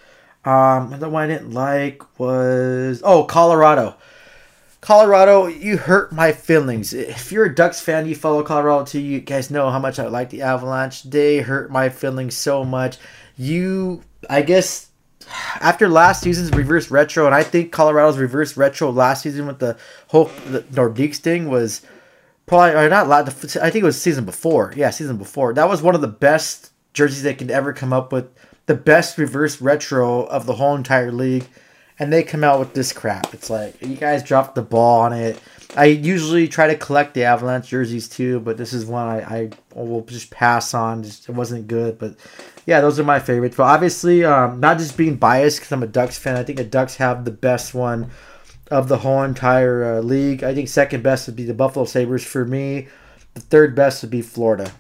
Um, 0.46 0.88
another 0.88 1.10
one 1.10 1.24
I 1.24 1.34
didn't 1.34 1.54
like 1.54 2.20
was 2.20 3.02
oh 3.04 3.24
Colorado. 3.24 3.96
Colorado, 4.80 5.48
you 5.48 5.78
hurt 5.78 6.12
my 6.12 6.32
feelings. 6.32 6.94
If 6.94 7.32
you're 7.32 7.46
a 7.46 7.56
Ducks 7.56 7.82
fan, 7.82 8.06
you 8.06 8.14
follow 8.14 8.44
Colorado 8.44 8.86
too. 8.86 9.00
You 9.00 9.20
guys 9.20 9.50
know 9.50 9.72
how 9.72 9.80
much 9.80 9.98
I 9.98 10.06
like 10.06 10.30
the 10.30 10.44
Avalanche. 10.44 11.02
They 11.02 11.40
hurt 11.40 11.72
my 11.72 11.90
feelings 11.90 12.36
so 12.36 12.64
much. 12.64 13.00
You, 13.36 14.04
I 14.30 14.44
guess, 14.44 14.90
after 15.60 15.90
last 15.90 16.22
season's 16.22 16.52
reverse 16.52 16.92
retro, 16.92 17.26
and 17.26 17.34
I 17.34 17.42
think 17.42 17.72
Colorado's 17.72 18.20
reverse 18.20 18.56
retro 18.56 18.92
last 18.92 19.24
season 19.24 19.48
with 19.48 19.58
the 19.58 19.76
whole 20.10 20.26
the 20.48 20.62
Nordiques 20.62 21.18
thing 21.18 21.50
was 21.50 21.82
probably 22.46 22.76
or 22.76 22.88
not. 22.88 23.10
I 23.10 23.32
think 23.32 23.76
it 23.76 23.84
was 23.84 24.00
season 24.00 24.24
before. 24.24 24.72
Yeah, 24.76 24.92
season 24.92 25.18
before. 25.18 25.56
That 25.56 25.68
was 25.68 25.82
one 25.82 25.96
of 25.96 26.02
the 26.02 26.08
best 26.08 26.72
jerseys 26.94 27.24
they 27.24 27.34
could 27.34 27.50
ever 27.50 27.74
come 27.74 27.92
up 27.92 28.12
with 28.12 28.30
the 28.66 28.76
best 28.76 29.18
reverse 29.18 29.62
retro 29.62 30.24
of 30.24 30.46
the 30.46 30.56
whole 30.56 30.76
entire 30.76 31.12
league, 31.12 31.48
and 32.00 32.12
they 32.12 32.24
come 32.24 32.44
out 32.44 32.60
with 32.60 32.74
this 32.74 32.92
crap. 32.92 33.34
It's 33.34 33.50
like 33.50 33.82
you 33.82 33.96
guys 33.96 34.24
dropped 34.24 34.56
the 34.56 34.62
ball 34.62 35.02
on 35.02 35.14
it. 35.14 35.40
I 35.76 35.86
usually 35.86 36.48
try 36.48 36.68
to 36.68 36.78
collect 36.78 37.14
the 37.14 37.26
Avalanche 37.26 37.68
jerseys 37.68 38.08
too, 38.08 38.40
but 38.40 38.58
this 38.58 38.74
is 38.74 38.86
one 38.86 39.08
I, 39.08 39.20
I 39.40 39.50
will 39.74 40.02
just 40.02 40.32
pass 40.32 40.74
on. 40.74 41.04
Just, 41.04 41.28
it 41.28 41.34
wasn't 41.34 41.68
good, 41.68 42.00
but 42.00 42.16
yeah, 42.66 42.82
those 42.82 43.00
are 43.00 43.04
my 43.04 43.20
favorites. 43.20 43.58
But 43.58 43.64
obviously, 43.64 44.24
um, 44.24 44.60
not 44.60 44.78
just 44.78 44.98
being 44.98 45.18
biased 45.18 45.60
because 45.60 45.72
I'm 45.72 45.84
a 45.84 45.88
Ducks 45.88 46.18
fan. 46.18 46.38
I 46.38 46.44
think 46.44 46.58
the 46.58 46.64
Ducks 46.64 46.96
have 46.96 47.26
the 47.26 47.32
best 47.32 47.74
one 47.74 48.10
of 48.72 48.88
the 48.88 48.98
whole 48.98 49.22
entire 49.24 49.98
uh, 49.98 50.00
league. 50.00 50.44
I 50.44 50.56
think 50.56 50.70
second 50.70 51.04
best 51.04 51.28
would 51.28 51.36
be 51.36 51.46
the 51.46 51.54
Buffalo 51.54 51.86
Sabres 51.86 52.26
for 52.26 52.46
me. 52.46 52.88
The 53.34 53.42
third 53.42 53.76
best 53.76 54.02
would 54.02 54.12
be 54.12 54.22
Florida. 54.22 54.72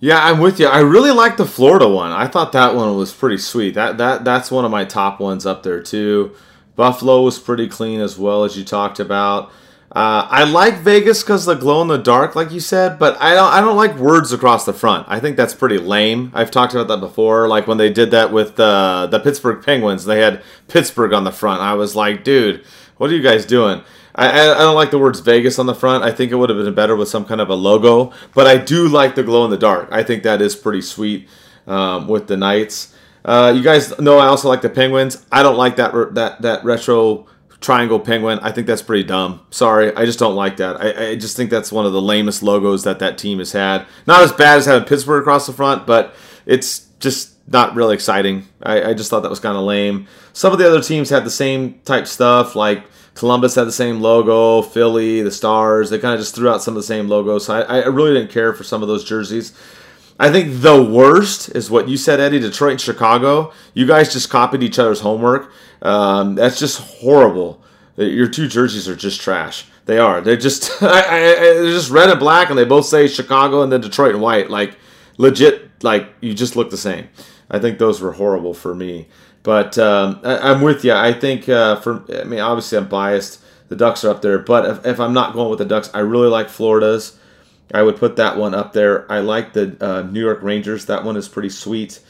Yeah, 0.00 0.22
I'm 0.22 0.38
with 0.40 0.60
you. 0.60 0.66
I 0.66 0.80
really 0.80 1.12
like 1.12 1.36
the 1.36 1.46
Florida 1.46 1.88
one. 1.88 2.12
I 2.12 2.26
thought 2.26 2.52
that 2.52 2.74
one 2.74 2.96
was 2.96 3.12
pretty 3.12 3.38
sweet. 3.38 3.74
That 3.74 3.96
that 3.98 4.24
that's 4.24 4.50
one 4.50 4.64
of 4.64 4.70
my 4.70 4.84
top 4.84 5.20
ones 5.20 5.46
up 5.46 5.62
there 5.62 5.82
too. 5.82 6.34
Buffalo 6.76 7.22
was 7.22 7.38
pretty 7.38 7.68
clean 7.68 8.00
as 8.00 8.18
well 8.18 8.44
as 8.44 8.56
you 8.56 8.64
talked 8.64 9.00
about. 9.00 9.50
Uh, 9.94 10.26
I 10.28 10.42
like 10.42 10.78
Vegas 10.78 11.22
because 11.22 11.44
the 11.46 11.54
glow 11.54 11.80
in 11.80 11.86
the 11.86 11.98
dark, 11.98 12.34
like 12.34 12.50
you 12.50 12.58
said, 12.58 12.98
but 12.98 13.16
I 13.20 13.34
don't. 13.34 13.52
I 13.52 13.60
don't 13.60 13.76
like 13.76 13.96
words 13.96 14.32
across 14.32 14.64
the 14.66 14.72
front. 14.72 15.06
I 15.08 15.20
think 15.20 15.36
that's 15.36 15.54
pretty 15.54 15.78
lame. 15.78 16.32
I've 16.34 16.50
talked 16.50 16.74
about 16.74 16.88
that 16.88 16.98
before. 17.00 17.46
Like 17.48 17.68
when 17.68 17.78
they 17.78 17.90
did 17.90 18.10
that 18.10 18.32
with 18.32 18.56
the 18.56 19.08
the 19.10 19.20
Pittsburgh 19.20 19.64
Penguins, 19.64 20.04
they 20.04 20.20
had 20.20 20.42
Pittsburgh 20.68 21.12
on 21.12 21.22
the 21.24 21.30
front. 21.30 21.62
I 21.62 21.74
was 21.74 21.94
like, 21.94 22.24
dude, 22.24 22.64
what 22.96 23.08
are 23.10 23.14
you 23.14 23.22
guys 23.22 23.46
doing? 23.46 23.82
I, 24.14 24.52
I 24.52 24.58
don't 24.58 24.74
like 24.74 24.90
the 24.90 24.98
words 24.98 25.20
Vegas 25.20 25.58
on 25.58 25.66
the 25.66 25.74
front. 25.74 26.04
I 26.04 26.12
think 26.12 26.30
it 26.30 26.36
would 26.36 26.50
have 26.50 26.58
been 26.58 26.74
better 26.74 26.94
with 26.94 27.08
some 27.08 27.24
kind 27.24 27.40
of 27.40 27.48
a 27.48 27.54
logo. 27.54 28.12
But 28.34 28.46
I 28.46 28.58
do 28.58 28.88
like 28.88 29.14
the 29.14 29.22
glow 29.22 29.44
in 29.44 29.50
the 29.50 29.56
dark. 29.56 29.88
I 29.90 30.02
think 30.02 30.22
that 30.22 30.40
is 30.40 30.54
pretty 30.54 30.82
sweet 30.82 31.28
um, 31.66 32.06
with 32.06 32.28
the 32.28 32.36
Knights. 32.36 32.94
Uh, 33.24 33.52
you 33.56 33.62
guys 33.62 33.98
know 33.98 34.18
I 34.18 34.26
also 34.26 34.48
like 34.48 34.62
the 34.62 34.70
Penguins. 34.70 35.24
I 35.32 35.42
don't 35.42 35.56
like 35.56 35.76
that 35.76 36.14
that 36.14 36.42
that 36.42 36.64
retro 36.64 37.26
triangle 37.64 37.98
penguin. 37.98 38.38
I 38.40 38.52
think 38.52 38.66
that's 38.66 38.82
pretty 38.82 39.04
dumb. 39.04 39.40
Sorry, 39.50 39.94
I 39.96 40.04
just 40.04 40.18
don't 40.18 40.36
like 40.36 40.58
that. 40.58 40.80
I, 40.80 41.08
I 41.08 41.14
just 41.16 41.34
think 41.34 41.48
that's 41.48 41.72
one 41.72 41.86
of 41.86 41.92
the 41.92 42.02
lamest 42.02 42.42
logos 42.42 42.84
that 42.84 42.98
that 42.98 43.16
team 43.16 43.38
has 43.38 43.52
had. 43.52 43.86
Not 44.06 44.22
as 44.22 44.32
bad 44.32 44.58
as 44.58 44.66
having 44.66 44.86
Pittsburgh 44.86 45.22
across 45.22 45.46
the 45.46 45.54
front, 45.54 45.86
but 45.86 46.14
it's 46.44 46.80
just 47.00 47.32
not 47.48 47.74
really 47.74 47.94
exciting. 47.94 48.46
I, 48.62 48.90
I 48.90 48.94
just 48.94 49.08
thought 49.08 49.20
that 49.20 49.30
was 49.30 49.40
kind 49.40 49.56
of 49.56 49.64
lame. 49.64 50.06
Some 50.34 50.52
of 50.52 50.58
the 50.58 50.66
other 50.66 50.82
teams 50.82 51.08
had 51.08 51.24
the 51.24 51.30
same 51.30 51.80
type 51.80 52.06
stuff, 52.06 52.54
like 52.54 52.84
Columbus 53.14 53.54
had 53.54 53.64
the 53.64 53.72
same 53.72 54.00
logo, 54.00 54.62
Philly, 54.62 55.22
the 55.22 55.30
Stars. 55.30 55.90
They 55.90 55.98
kind 55.98 56.14
of 56.14 56.20
just 56.20 56.34
threw 56.34 56.48
out 56.48 56.62
some 56.62 56.74
of 56.74 56.82
the 56.82 56.86
same 56.86 57.08
logos. 57.08 57.46
So 57.46 57.54
I, 57.54 57.80
I 57.80 57.86
really 57.86 58.12
didn't 58.12 58.32
care 58.32 58.52
for 58.52 58.64
some 58.64 58.82
of 58.82 58.88
those 58.88 59.04
jerseys. 59.04 59.52
I 60.18 60.30
think 60.30 60.62
the 60.62 60.82
worst 60.82 61.50
is 61.50 61.70
what 61.70 61.88
you 61.88 61.96
said, 61.96 62.20
Eddie. 62.20 62.38
Detroit 62.38 62.72
and 62.72 62.80
Chicago. 62.80 63.52
You 63.72 63.86
guys 63.86 64.12
just 64.12 64.30
copied 64.30 64.62
each 64.62 64.78
other's 64.78 65.00
homework. 65.00 65.52
Um, 65.82 66.34
that's 66.34 66.58
just 66.58 66.80
horrible. 66.80 67.60
Your 67.96 68.28
two 68.28 68.48
jerseys 68.48 68.88
are 68.88 68.96
just 68.96 69.20
trash. 69.20 69.66
They 69.86 69.98
are. 69.98 70.20
They're 70.20 70.36
just. 70.36 70.70
I, 70.82 71.00
I, 71.00 71.20
they're 71.20 71.66
just 71.66 71.90
red 71.90 72.10
and 72.10 72.18
black, 72.18 72.48
and 72.48 72.58
they 72.58 72.64
both 72.64 72.86
say 72.86 73.06
Chicago 73.06 73.62
and 73.62 73.72
then 73.72 73.80
Detroit 73.80 74.14
and 74.14 74.22
white. 74.22 74.50
Like 74.50 74.76
legit. 75.18 75.82
Like 75.82 76.08
you 76.20 76.34
just 76.34 76.56
look 76.56 76.70
the 76.70 76.76
same. 76.76 77.08
I 77.50 77.58
think 77.58 77.78
those 77.78 78.00
were 78.00 78.12
horrible 78.12 78.54
for 78.54 78.74
me. 78.74 79.08
But 79.44 79.78
um, 79.78 80.20
I, 80.24 80.50
am 80.50 80.62
with 80.62 80.84
you. 80.84 80.92
I 80.92 81.12
think 81.12 81.48
uh, 81.48 81.76
for. 81.76 82.02
I 82.12 82.24
mean, 82.24 82.40
obviously, 82.40 82.78
I'm 82.78 82.88
biased. 82.88 83.40
The 83.68 83.76
Ducks 83.76 84.04
are 84.04 84.10
up 84.10 84.20
there, 84.20 84.38
but 84.38 84.66
if, 84.68 84.86
if 84.86 85.00
I'm 85.00 85.14
not 85.14 85.32
going 85.32 85.48
with 85.48 85.58
the 85.58 85.64
Ducks, 85.64 85.90
I 85.94 86.00
really 86.00 86.28
like 86.28 86.48
Florida's. 86.48 87.18
I 87.72 87.82
would 87.82 87.96
put 87.96 88.16
that 88.16 88.36
one 88.36 88.54
up 88.54 88.72
there. 88.72 89.10
I 89.10 89.20
like 89.20 89.52
the 89.52 89.76
uh, 89.80 90.02
New 90.02 90.20
York 90.20 90.42
Rangers. 90.42 90.86
That 90.86 91.04
one 91.04 91.16
is 91.16 91.28
pretty 91.28 91.48
sweet. 91.48 92.00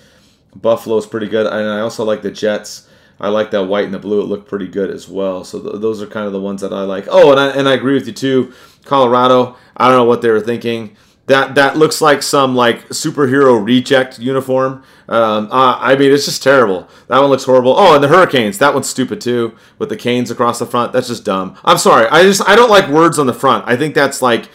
Buffalo's 0.55 1.07
pretty 1.07 1.28
good, 1.28 1.47
and 1.47 1.68
I 1.68 1.80
also 1.80 2.05
like 2.05 2.22
the 2.22 2.30
Jets. 2.30 2.89
I 3.20 3.28
like 3.28 3.51
that 3.53 3.64
white 3.64 3.85
and 3.85 3.95
the 3.95 3.99
blue. 3.99 4.20
It 4.20 4.26
looked 4.26 4.49
pretty 4.49 4.68
good 4.68 4.91
as 4.91 5.09
well. 5.09 5.45
So 5.45 5.61
th- 5.61 5.80
those 5.80 6.03
are 6.03 6.07
kind 6.07 6.26
of 6.26 6.32
the 6.32 6.41
ones 6.41 6.61
that 6.61 6.72
I 6.72 6.82
like. 6.82 7.07
Oh, 7.09 7.30
and 7.30 7.41
I, 7.41 7.49
and 7.51 7.68
I 7.68 7.74
agree 7.74 7.95
with 7.95 8.07
you 8.07 8.12
too. 8.12 8.53
Colorado. 8.85 9.57
I 9.76 9.89
don't 9.89 9.97
know 9.97 10.05
what 10.05 10.22
they 10.22 10.30
were 10.30 10.41
thinking. 10.41 10.97
That 11.27 11.55
that 11.55 11.79
looks 11.79 12.03
like 12.03 12.22
some 12.22 12.55
like 12.55 12.89
superhero 12.91 13.64
reject 13.64 14.18
uniform. 14.18 14.83
Um, 15.09 15.49
uh, 15.51 15.79
I 15.81 15.97
mean, 15.97 16.12
it's 16.12 16.27
just 16.27 16.43
terrible. 16.43 16.89
That 17.09 17.18
one 17.20 17.31
looks 17.31 17.45
horrible. 17.45 17.75
Oh, 17.77 17.95
and 17.95 18.05
the 18.05 18.09
Hurricanes. 18.09 18.59
That 18.59 18.75
one's 18.75 18.89
stupid 18.89 19.22
too, 19.22 19.57
with 19.79 19.89
the 19.89 19.97
canes 19.97 20.31
across 20.31 20.59
the 20.59 20.66
front. 20.66 20.93
That's 20.93 21.09
just 21.09 21.25
dumb. 21.25 21.57
I'm 21.64 21.79
sorry. 21.79 22.07
I 22.09 22.25
just 22.25 22.47
I 22.47 22.55
don't 22.55 22.70
like 22.70 22.89
words 22.89 23.18
on 23.18 23.27
the 23.27 23.33
front. 23.33 23.64
I 23.66 23.75
think 23.77 23.95
that's 23.95 24.20
like 24.20 24.51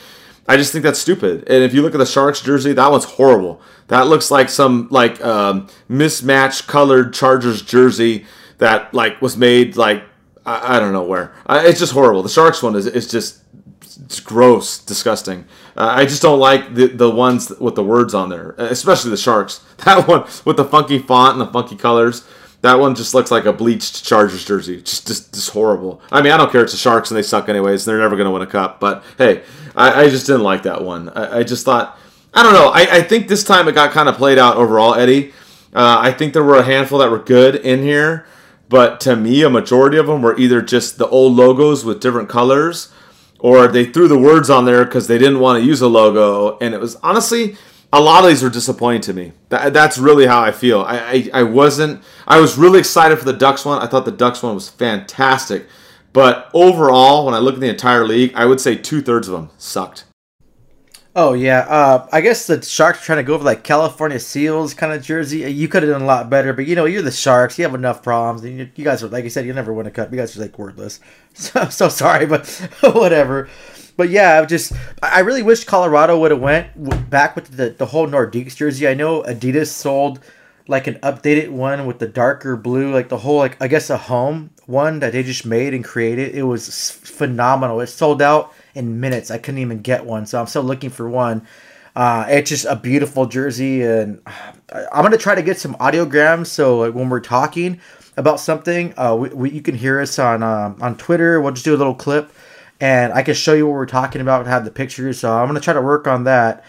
I 0.48 0.58
just 0.58 0.72
think 0.72 0.84
that's 0.84 1.00
stupid. 1.00 1.48
And 1.48 1.64
if 1.64 1.74
you 1.74 1.82
look 1.82 1.94
at 1.94 2.00
the 2.00 2.06
Sharks 2.06 2.42
jersey, 2.42 2.74
that 2.74 2.92
one's 2.92 3.06
horrible. 3.06 3.62
That 3.88 4.08
looks 4.08 4.30
like 4.30 4.50
some 4.50 4.88
like 4.92 5.24
um, 5.26 5.68
mismatched 5.88 6.68
colored 6.68 7.14
Chargers 7.14 7.62
jersey 7.64 8.26
that 8.60 8.94
like 8.94 9.22
was 9.22 9.38
made 9.38 9.76
like 9.76 10.04
I, 10.46 10.78
I 10.78 10.80
don't 10.80 10.94
know 10.94 11.04
where. 11.04 11.34
I, 11.46 11.68
it's 11.68 11.80
just 11.80 11.94
horrible. 11.94 12.24
The 12.24 12.30
Sharks 12.30 12.62
one 12.62 12.76
is 12.76 12.86
is 12.86 13.08
just 13.08 13.44
it's 14.04 14.20
gross, 14.20 14.80
disgusting. 14.80 15.46
Uh, 15.80 15.94
I 15.96 16.06
just 16.06 16.22
don't 16.22 16.40
like 16.40 16.76
the 16.76 16.88
the 16.88 17.10
ones 17.10 17.50
with 17.58 17.76
the 17.76 17.84
words 17.84 18.14
on 18.14 18.28
there, 18.30 18.54
especially 18.58 19.12
the 19.12 19.18
Sharks. 19.18 19.62
That 19.86 20.10
one 20.10 20.28
with 20.44 20.58
the 20.58 20.66
funky 20.66 21.00
font 21.00 21.40
and 21.40 21.48
the 21.48 21.52
funky 21.54 21.78
colors. 21.78 22.28
That 22.62 22.80
one 22.80 22.96
just 22.96 23.14
looks 23.14 23.32
like 23.32 23.46
a 23.46 23.54
bleached 23.54 24.04
Chargers 24.04 24.44
jersey. 24.44 24.82
Just, 24.82 25.08
just, 25.08 25.34
just 25.34 25.52
horrible. 25.52 26.02
I 26.12 26.22
mean, 26.22 26.34
I 26.34 26.38
don't 26.38 26.52
care. 26.52 26.64
It's 26.64 26.74
the 26.74 26.78
Sharks 26.78 27.10
and 27.10 27.18
they 27.18 27.22
suck 27.22 27.48
anyways. 27.48 27.86
They're 27.86 28.00
never 28.00 28.18
going 28.18 28.26
to 28.26 28.32
win 28.32 28.42
a 28.42 28.48
cup. 28.48 28.82
But 28.82 29.06
hey, 29.18 29.44
I, 29.78 30.02
I 30.04 30.10
just 30.10 30.28
didn't 30.28 30.44
like 30.44 30.64
that 30.64 30.84
one. 30.84 31.08
I, 31.08 31.38
I, 31.38 31.44
just 31.44 31.64
thought, 31.64 31.98
I 32.34 32.44
don't 32.44 32.52
know. 32.52 32.68
I, 32.68 32.98
I 32.98 33.02
think 33.02 33.30
this 33.30 33.46
time 33.46 33.70
it 33.70 33.76
got 33.76 33.92
kind 33.92 34.10
of 34.10 34.16
played 34.16 34.38
out 34.38 34.58
overall, 34.58 34.96
Eddie. 34.96 35.32
Uh, 35.74 36.00
I 36.02 36.12
think 36.12 36.34
there 36.34 36.44
were 36.44 36.58
a 36.58 36.64
handful 36.64 37.00
that 37.00 37.10
were 37.10 37.20
good 37.20 37.56
in 37.56 37.82
here, 37.82 38.28
but 38.68 39.00
to 39.02 39.16
me, 39.16 39.44
a 39.44 39.50
majority 39.50 39.98
of 39.98 40.08
them 40.08 40.22
were 40.22 40.38
either 40.38 40.62
just 40.62 40.98
the 40.98 41.08
old 41.08 41.38
logos 41.38 41.86
with 41.86 42.02
different 42.02 42.28
colors, 42.28 42.92
or 43.40 43.68
they 43.68 43.86
threw 43.86 44.08
the 44.08 44.18
words 44.18 44.50
on 44.50 44.66
there 44.66 44.86
because 44.86 45.08
they 45.08 45.18
didn't 45.18 45.40
want 45.40 45.62
to 45.62 45.66
use 45.66 45.82
a 45.82 45.88
logo. 45.88 46.58
And 46.60 46.74
it 46.74 46.80
was 46.80 46.96
honestly, 46.98 47.58
a 47.92 48.00
lot 48.00 48.24
of 48.24 48.30
these 48.30 48.44
were 48.44 48.50
disappointing 48.50 49.02
to 49.02 49.14
me. 49.14 49.32
That, 49.50 49.74
that's 49.74 49.98
really 49.98 50.28
how 50.28 50.42
I 50.42 50.52
feel. 50.52 50.82
I, 50.82 50.98
I, 50.98 51.30
I 51.34 51.44
wasn't. 51.44 52.04
I 52.28 52.40
was 52.40 52.58
really 52.58 52.80
excited 52.80 53.18
for 53.18 53.26
the 53.26 53.34
Ducks 53.34 53.66
one. 53.66 53.82
I 53.82 53.88
thought 53.88 54.06
the 54.06 54.12
Ducks 54.12 54.44
one 54.44 54.54
was 54.54 54.70
fantastic. 54.70 55.66
But 56.12 56.50
overall, 56.54 57.26
when 57.26 57.34
I 57.34 57.40
look 57.40 57.56
at 57.56 57.62
the 57.62 57.70
entire 57.70 58.06
league, 58.06 58.34
I 58.36 58.46
would 58.46 58.60
say 58.60 58.76
two 58.76 59.02
thirds 59.02 59.28
of 59.28 59.34
them 59.34 59.52
sucked. 59.58 60.06
Oh 61.16 61.34
yeah, 61.34 61.62
uh, 61.62 62.08
I 62.12 62.22
guess 62.22 62.46
the 62.46 62.62
Sharks 62.62 63.04
trying 63.04 63.18
to 63.18 63.24
go 63.24 63.38
for 63.38 63.44
like 63.44 63.64
California 63.64 64.20
Seals 64.20 64.76
kind 64.76 64.94
of 64.94 65.02
jersey. 65.02 65.40
You 65.52 65.68
could 65.68 65.82
have 65.82 65.92
done 65.92 66.04
a 66.04 66.06
lot 66.06 66.30
better, 66.30 66.54
but 66.54 66.68
you 66.68 66.76
know 66.76 66.86
you're 66.86 67.02
the 67.02 67.12
Sharks. 67.12 67.58
You 67.58 67.66
have 67.66 67.74
enough 67.74 68.04
problems. 68.04 68.46
You, 68.46 68.70
you 68.76 68.84
guys 68.84 69.04
are 69.04 69.08
like 69.08 69.24
you 69.24 69.30
said, 69.32 69.46
you 69.46 69.54
never 69.54 69.74
win 69.74 69.88
a 69.88 69.92
cup. 69.92 70.12
You 70.12 70.18
guys 70.18 70.38
are 70.38 70.42
like 70.42 70.58
wordless. 70.58 71.00
So 71.34 71.70
so 71.70 71.90
sorry, 71.90 72.26
but 72.26 72.48
whatever. 72.82 73.50
But 73.98 74.10
yeah, 74.10 74.40
I 74.40 74.46
just 74.46 74.74
I 75.02 75.20
really 75.22 75.44
wish 75.44 75.64
Colorado 75.64 76.20
would 76.20 76.32
have 76.32 76.40
went 76.40 77.10
back 77.10 77.36
with 77.36 77.56
the 77.56 77.72
the 77.72 77.88
whole 77.88 78.08
Nordiques 78.08 78.56
jersey. 78.56 78.88
I 78.88 78.94
know 78.94 79.24
Adidas 79.24 79.68
sold 79.68 80.20
like 80.68 80.86
an 80.88 80.96
updated 80.96 81.50
one 81.50 81.86
with 81.86 82.00
the 82.00 82.08
darker 82.08 82.56
blue, 82.56 82.94
like 82.94 83.10
the 83.10 83.18
whole 83.18 83.38
like 83.38 83.62
I 83.62 83.68
guess 83.68 83.90
a 83.90 83.98
home 83.98 84.52
one 84.68 85.00
that 85.00 85.14
they 85.14 85.24
just 85.24 85.46
made 85.46 85.74
and 85.74 85.84
created. 85.84 86.36
It 86.36 86.44
was 86.44 86.92
phenomenal. 86.92 87.80
It 87.82 87.88
sold 87.88 88.22
out 88.22 88.54
in 88.80 89.00
minutes. 89.00 89.30
I 89.30 89.38
couldn't 89.38 89.60
even 89.60 89.82
get 89.82 90.06
one, 90.06 90.26
so 90.26 90.40
I'm 90.40 90.48
still 90.48 90.64
looking 90.64 90.90
for 90.90 91.08
one. 91.08 91.46
Uh, 91.96 92.26
it's 92.30 92.50
just 92.50 92.66
a 92.66 92.76
beautiful 92.76 93.26
jersey, 93.26 93.84
and 93.84 94.22
I'm 94.70 95.04
gonna 95.04 95.18
try 95.18 95.36
to 95.36 95.44
get 95.44 95.60
some 95.60 95.76
audiograms. 95.76 96.48
So 96.48 96.90
when 96.92 97.10
we're 97.10 97.20
talking 97.20 97.80
about 98.18 98.40
something, 98.40 98.94
uh, 98.98 99.16
we, 99.16 99.30
we, 99.30 99.52
you 99.52 99.62
can 99.62 99.76
hear 99.76 100.00
us 100.00 100.18
on 100.18 100.42
um, 100.42 100.78
on 100.82 100.98
Twitter. 100.98 101.42
We'll 101.42 101.52
just 101.52 101.66
do 101.66 101.76
a 101.76 101.78
little 101.78 101.96
clip, 101.96 102.32
and 102.80 103.14
I 103.14 103.22
can 103.22 103.36
show 103.36 103.54
you 103.54 103.68
what 103.68 103.74
we're 103.74 103.86
talking 103.86 104.22
about. 104.22 104.48
Have 104.48 104.66
the 104.66 104.72
pictures. 104.72 105.20
So 105.20 105.32
I'm 105.32 105.48
gonna 105.48 105.60
try 105.60 105.74
to 105.74 105.82
work 105.82 106.08
on 106.08 106.24
that 106.24 106.64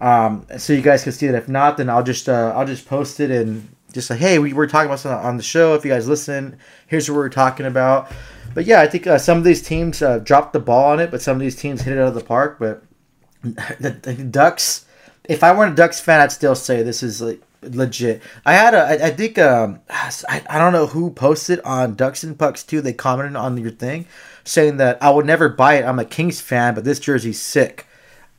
um, 0.00 0.46
so 0.58 0.72
you 0.72 0.82
guys 0.82 1.02
can 1.02 1.12
see 1.12 1.26
it. 1.26 1.34
If 1.34 1.48
not, 1.48 1.78
then 1.78 1.88
I'll 1.88 2.02
just 2.02 2.28
uh, 2.28 2.52
I'll 2.54 2.66
just 2.66 2.86
post 2.86 3.20
it 3.20 3.30
and 3.30 3.68
just 3.92 4.08
say, 4.08 4.16
hey, 4.16 4.38
we 4.38 4.52
were 4.52 4.66
talking 4.66 4.86
about 4.86 4.98
something 5.00 5.24
on 5.24 5.36
the 5.36 5.42
show. 5.42 5.74
If 5.74 5.84
you 5.84 5.90
guys 5.90 6.08
listen, 6.08 6.58
here's 6.88 7.08
what 7.08 7.16
we're 7.16 7.28
talking 7.28 7.64
about. 7.64 8.10
But 8.54 8.66
yeah, 8.66 8.80
I 8.80 8.86
think 8.86 9.06
uh, 9.06 9.18
some 9.18 9.38
of 9.38 9.44
these 9.44 9.62
teams 9.62 10.00
uh, 10.00 10.18
dropped 10.18 10.52
the 10.52 10.60
ball 10.60 10.92
on 10.92 11.00
it, 11.00 11.10
but 11.10 11.20
some 11.20 11.36
of 11.36 11.40
these 11.40 11.56
teams 11.56 11.82
hit 11.82 11.96
it 11.96 12.00
out 12.00 12.08
of 12.08 12.14
the 12.14 12.24
park. 12.24 12.58
But 12.58 12.82
the, 13.42 13.90
the 13.90 14.14
Ducks, 14.14 14.86
if 15.24 15.42
I 15.42 15.54
weren't 15.56 15.72
a 15.72 15.76
Ducks 15.76 16.00
fan, 16.00 16.20
I'd 16.20 16.32
still 16.32 16.54
say 16.54 16.82
this 16.82 17.02
is 17.02 17.20
like 17.20 17.42
legit. 17.62 18.22
I 18.46 18.54
had 18.54 18.74
a, 18.74 18.78
I, 18.78 19.06
I 19.06 19.10
think, 19.10 19.38
um, 19.38 19.80
I, 19.90 20.42
I 20.48 20.58
don't 20.58 20.72
know 20.72 20.86
who 20.86 21.10
posted 21.10 21.60
on 21.60 21.94
Ducks 21.94 22.22
and 22.22 22.38
Pucks 22.38 22.62
too. 22.62 22.80
They 22.80 22.92
commented 22.92 23.36
on 23.36 23.56
your 23.58 23.70
thing 23.70 24.06
saying 24.44 24.76
that 24.76 25.02
I 25.02 25.10
would 25.10 25.26
never 25.26 25.48
buy 25.48 25.74
it. 25.74 25.84
I'm 25.84 25.98
a 25.98 26.04
Kings 26.04 26.40
fan, 26.40 26.74
but 26.74 26.84
this 26.84 27.00
jersey's 27.00 27.40
sick. 27.40 27.86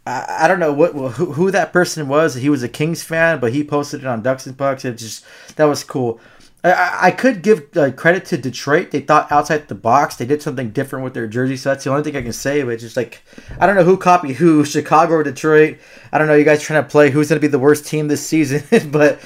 I, 0.06 0.26
I 0.42 0.48
don't 0.48 0.60
know 0.60 0.74
what 0.74 0.94
who, 0.94 1.34
who 1.34 1.52
that 1.52 1.74
person 1.74 2.08
was. 2.08 2.36
He 2.36 2.50
was 2.50 2.64
a 2.64 2.70
Kings 2.70 3.04
fan, 3.04 3.40
but 3.40 3.54
he 3.54 3.64
posted 3.64 4.02
it 4.02 4.08
on 4.08 4.22
Ducks 4.22 4.46
and 4.46 4.58
Pucks. 4.58 4.86
It 4.86 4.98
just 4.98 5.26
that 5.56 5.66
was 5.66 5.84
cool. 5.84 6.20
I, 6.74 7.12
could 7.12 7.44
give 7.44 7.78
uh, 7.78 7.92
credit 7.92 8.26
to 8.26 8.38
Detroit. 8.38 8.90
They 8.92 9.02
thought 9.02 9.32
outside 9.32 9.68
the 9.68 9.76
box. 9.76 10.16
They 10.16 10.26
did 10.26 10.42
something 10.42 10.72
different 10.72 11.04
with 11.04 11.14
their 11.14 11.28
jersey. 11.28 11.58
So 11.58 11.70
that's 11.70 11.84
the 11.84 11.92
only 11.92 12.04
thing 12.04 12.16
I 12.16 12.24
can 12.24 12.34
say. 12.34 12.64
But 12.64 12.80
just 12.80 12.98
like 12.98 13.22
I 13.60 13.68
don't 13.68 13.76
know 13.76 13.84
who 13.84 13.98
copied 13.98 14.38
who, 14.38 14.66
Chicago 14.66 15.14
or 15.14 15.24
Detroit. 15.24 15.78
I 16.12 16.18
don't 16.18 16.28
know. 16.28 16.34
You 16.34 16.44
guys 16.44 16.64
trying 16.64 16.84
to 16.84 16.90
play 16.90 17.12
who's 17.12 17.30
going 17.30 17.40
to 17.40 17.48
be 17.48 17.52
the 17.52 17.60
worst 17.60 17.86
team 17.86 18.08
this 18.08 18.26
season? 18.26 18.64
but 18.92 19.20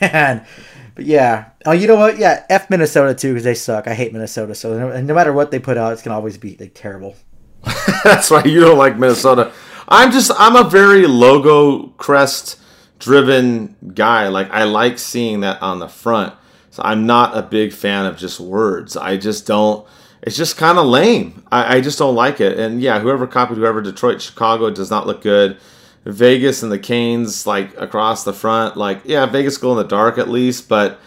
man, 0.00 0.46
but 0.94 1.04
yeah. 1.04 1.50
Oh, 1.66 1.72
you 1.72 1.86
know 1.86 1.96
what? 1.96 2.18
Yeah, 2.18 2.44
f 2.48 2.70
Minnesota 2.70 3.14
too 3.14 3.34
because 3.34 3.44
they 3.44 3.54
suck. 3.54 3.86
I 3.86 3.94
hate 3.94 4.12
Minnesota. 4.12 4.54
So 4.54 4.78
no, 4.78 5.00
no 5.00 5.14
matter 5.14 5.32
what 5.32 5.50
they 5.50 5.58
put 5.58 5.76
out, 5.76 5.92
it's 5.92 6.02
gonna 6.02 6.16
always 6.16 6.38
be 6.38 6.56
like 6.58 6.72
terrible. 6.74 7.16
that's 8.04 8.30
why 8.30 8.44
you 8.44 8.60
don't 8.60 8.78
like 8.78 8.96
Minnesota. 8.96 9.52
I'm 9.88 10.12
just 10.12 10.30
I'm 10.38 10.56
a 10.56 10.68
very 10.68 11.06
logo 11.06 11.88
crest 11.98 12.58
driven 12.98 13.76
guy. 13.94 14.28
Like 14.28 14.50
I 14.50 14.64
like 14.64 14.98
seeing 14.98 15.40
that 15.40 15.60
on 15.60 15.78
the 15.78 15.88
front. 15.88 16.34
So 16.70 16.82
I'm 16.84 17.06
not 17.06 17.36
a 17.36 17.42
big 17.42 17.72
fan 17.72 18.06
of 18.06 18.16
just 18.16 18.40
words. 18.40 18.96
I 18.96 19.16
just 19.16 19.46
don't. 19.46 19.86
It's 20.22 20.36
just 20.36 20.56
kind 20.56 20.78
of 20.78 20.86
lame. 20.86 21.44
I, 21.50 21.76
I 21.76 21.80
just 21.80 21.98
don't 21.98 22.14
like 22.14 22.40
it. 22.40 22.58
And 22.58 22.80
yeah, 22.80 23.00
whoever 23.00 23.26
copied 23.26 23.56
whoever 23.56 23.80
Detroit, 23.80 24.20
Chicago 24.20 24.66
it 24.66 24.74
does 24.74 24.90
not 24.90 25.06
look 25.06 25.22
good. 25.22 25.58
Vegas 26.04 26.62
and 26.62 26.72
the 26.72 26.78
Canes 26.78 27.46
like 27.46 27.76
across 27.76 28.24
the 28.24 28.32
front. 28.32 28.76
Like 28.76 29.02
yeah, 29.04 29.26
Vegas 29.26 29.58
glow 29.58 29.72
in 29.72 29.78
the 29.78 29.84
dark 29.84 30.18
at 30.18 30.28
least, 30.28 30.68
but 30.68 31.00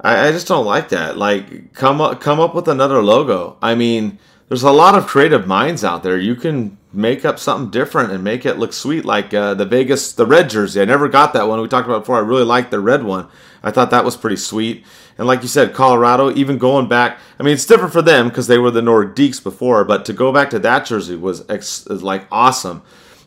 I, 0.00 0.28
I 0.28 0.32
just 0.32 0.48
don't 0.48 0.66
like 0.66 0.90
that. 0.90 1.16
Like 1.16 1.72
come 1.72 2.00
up 2.00 2.20
come 2.20 2.40
up 2.40 2.54
with 2.54 2.68
another 2.68 3.02
logo. 3.02 3.56
I 3.62 3.74
mean, 3.74 4.18
there's 4.48 4.62
a 4.62 4.70
lot 4.70 4.94
of 4.96 5.06
creative 5.06 5.46
minds 5.46 5.82
out 5.82 6.02
there. 6.02 6.18
You 6.18 6.34
can 6.34 6.78
make 6.92 7.24
up 7.24 7.38
something 7.38 7.70
different 7.70 8.12
and 8.12 8.22
make 8.22 8.46
it 8.46 8.58
look 8.58 8.72
sweet, 8.72 9.04
like 9.04 9.34
uh, 9.34 9.54
the 9.54 9.66
Vegas, 9.66 10.12
the 10.12 10.26
red 10.26 10.48
jersey. 10.48 10.80
I 10.80 10.84
never 10.84 11.08
got 11.08 11.32
that 11.32 11.48
one. 11.48 11.60
We 11.60 11.68
talked 11.68 11.88
about 11.88 12.00
before. 12.00 12.16
I 12.16 12.20
really 12.20 12.44
liked 12.44 12.70
the 12.70 12.80
red 12.80 13.02
one. 13.02 13.28
I 13.62 13.70
thought 13.70 13.90
that 13.90 14.04
was 14.04 14.16
pretty 14.16 14.36
sweet. 14.36 14.84
And 15.18 15.26
like 15.26 15.42
you 15.42 15.48
said, 15.48 15.74
Colorado, 15.74 16.34
even 16.34 16.58
going 16.58 16.88
back, 16.88 17.18
I 17.38 17.42
mean, 17.42 17.54
it's 17.54 17.64
different 17.64 17.92
for 17.92 18.02
them 18.02 18.28
because 18.28 18.46
they 18.46 18.58
were 18.58 18.70
the 18.70 18.82
Nordiques 18.82 19.42
before, 19.42 19.84
but 19.84 20.04
to 20.06 20.12
go 20.12 20.32
back 20.32 20.50
to 20.50 20.58
that 20.58 20.84
jersey 20.84 21.16
was 21.16 21.48
ex- 21.48 21.86
like 21.86 22.26
awesome. 22.30 22.82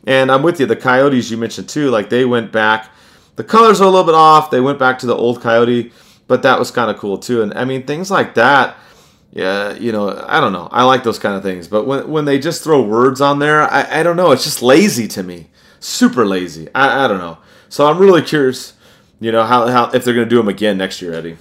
And 0.06 0.32
I'm 0.32 0.44
with 0.44 0.60
you. 0.60 0.66
The 0.66 0.76
Coyotes 0.76 1.32
you 1.32 1.38
mentioned 1.38 1.70
too, 1.70 1.90
like 1.90 2.10
they 2.10 2.26
went 2.26 2.52
back. 2.52 2.92
The 3.36 3.44
colors 3.44 3.82
are 3.82 3.86
a 3.86 3.90
little 3.90 4.06
bit 4.06 4.16
off. 4.16 4.52
They 4.52 4.62
went 4.62 4.80
back 4.80 5.00
to 5.00 5.06
the 5.06 5.16
old 5.16 5.42
Coyote, 5.42 5.92
but 6.28 6.44
that 6.44 6.60
was 6.60 6.72
kind 6.72 6.92
of 6.92 6.98
cool 6.98 7.18
too. 7.18 7.42
And 7.42 7.54
I 7.54 7.66
mean, 7.66 7.86
things 7.86 8.12
like 8.12 8.36
that 8.36 8.78
yeah, 9.32 9.74
you 9.74 9.92
know, 9.92 10.24
I 10.28 10.40
don't 10.40 10.54
know. 10.54 10.68
I 10.72 10.84
like 10.84 11.04
those 11.04 11.20
kind 11.20 11.36
of 11.36 11.44
things, 11.44 11.68
but 11.68 11.86
when 11.86 12.10
when 12.10 12.26
they 12.26 12.40
just 12.40 12.64
throw 12.64 12.82
words 12.82 13.22
on 13.22 13.40
there, 13.40 13.62
I, 13.62 14.00
I 14.00 14.04
don't 14.04 14.16
know. 14.16 14.32
It's 14.32 14.44
just 14.44 14.62
lazy 14.62 15.08
to 15.10 15.24
me, 15.24 15.48
super 15.80 16.26
lazy. 16.26 16.68
I, 16.74 17.06
I 17.06 17.08
don't 17.08 17.20
know. 17.20 17.38
So 17.70 17.88
I'm 17.88 18.00
really 18.00 18.24
curious, 18.24 18.74
you 19.20 19.32
know, 19.32 19.44
how, 19.44 19.68
how 19.68 19.92
if 19.92 20.04
they're 20.04 20.16
gonna 20.16 20.26
do 20.26 20.38
them 20.38 20.48
again 20.48 20.78
next 20.78 21.02
year, 21.02 21.14
Eddie. 21.14 21.38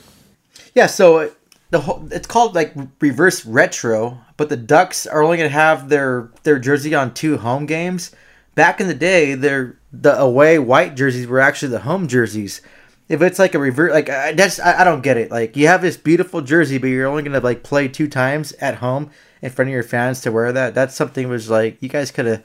Yeah. 0.79 0.87
So 0.87 1.33
the 1.71 1.81
whole 1.81 2.07
it's 2.11 2.27
called 2.27 2.55
like 2.55 2.73
reverse 3.01 3.45
retro, 3.45 4.21
but 4.37 4.49
the 4.49 4.57
Ducks 4.57 5.07
are 5.07 5.23
only 5.23 5.37
gonna 5.37 5.49
have 5.49 5.89
their 5.89 6.31
their 6.45 6.59
jersey 6.59 6.95
on 6.95 7.15
two 7.15 7.37
home 7.39 7.67
games 7.67 8.13
back 8.59 8.81
in 8.81 8.89
the 8.89 8.95
day, 8.95 9.35
they're 9.35 9.79
the 9.93 10.19
away 10.19 10.59
white 10.59 10.97
jerseys 10.97 11.29
were 11.29 11.39
actually 11.39 11.69
the 11.69 11.79
home 11.79 12.09
jerseys. 12.09 12.61
If 13.09 13.23
it's 13.23 13.39
like 13.39 13.55
a 13.55 13.59
reverse, 13.59 13.93
like 13.93 14.11
I, 14.11 14.33
that's 14.33 14.59
I, 14.59 14.81
I 14.81 14.85
don't 14.85 15.01
get 15.01 15.17
it. 15.17 15.31
Like 15.31 15.57
you 15.57 15.69
have 15.69 15.81
this 15.81 15.97
beautiful 15.97 16.41
jersey, 16.41 16.77
but 16.77 16.89
you're 16.89 17.07
only 17.07 17.23
gonna 17.23 17.39
like 17.39 17.63
play 17.63 17.87
two 17.87 18.09
times 18.09 18.53
at 18.55 18.77
home 18.77 19.11
in 19.43 19.51
front 19.51 19.69
of 19.69 19.73
your 19.73 19.85
fans 19.85 20.21
to 20.23 20.33
wear 20.33 20.53
that. 20.53 20.75
That's 20.75 20.97
something 20.97 21.29
was 21.29 21.49
like 21.49 21.81
you 21.81 21.89
guys 21.89 22.11
could 22.11 22.27
have 22.27 22.45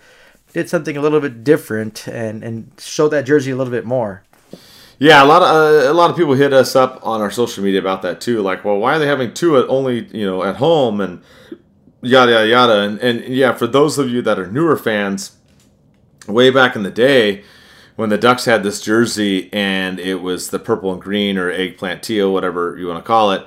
did 0.54 0.70
something 0.70 0.96
a 0.96 1.02
little 1.02 1.20
bit 1.20 1.44
different 1.44 2.08
and 2.08 2.44
and 2.44 2.72
show 2.78 3.10
that 3.10 3.26
jersey 3.26 3.50
a 3.50 3.56
little 3.56 3.72
bit 3.72 3.86
more. 3.86 4.24
Yeah, 5.04 5.22
a 5.22 5.26
lot 5.26 5.42
of 5.42 5.50
uh, 5.50 5.92
a 5.92 5.94
lot 5.94 6.12
of 6.12 6.16
people 6.16 6.34
hit 6.34 6.54
us 6.54 6.78
up 6.78 7.06
on 7.06 7.20
our 7.20 7.30
social 7.30 7.62
media 7.62 7.82
about 7.82 8.04
that 8.04 8.22
too. 8.22 8.42
Like, 8.42 8.64
well, 8.64 8.78
why 8.78 8.96
are 8.96 9.00
they 9.00 9.06
having 9.06 9.34
two 9.34 9.58
at 9.58 9.68
only 9.68 10.08
you 10.18 10.26
know 10.26 10.46
at 10.46 10.56
home 10.56 11.02
and 11.02 11.22
yada 12.02 12.32
yada 12.32 12.48
yada. 12.48 12.80
And 12.80 13.00
and 13.00 13.26
yeah, 13.26 13.52
for 13.52 13.68
those 13.68 13.98
of 13.98 14.08
you 14.10 14.22
that 14.22 14.40
are 14.40 14.48
newer 14.48 14.78
fans, 14.78 15.36
way 16.26 16.50
back 16.52 16.78
in 16.78 16.84
the 16.84 16.90
day 16.90 17.44
when 17.98 18.12
the 18.12 18.18
Ducks 18.18 18.46
had 18.46 18.64
this 18.64 18.80
jersey 18.80 19.50
and 19.52 20.00
it 20.00 20.22
was 20.22 20.52
the 20.52 20.60
purple 20.60 20.94
and 20.94 21.02
green 21.02 21.38
or 21.38 21.52
eggplant 21.52 22.02
teal, 22.02 22.32
whatever 22.32 22.78
you 22.78 22.88
want 22.88 23.04
to 23.04 23.06
call 23.06 23.34
it. 23.34 23.46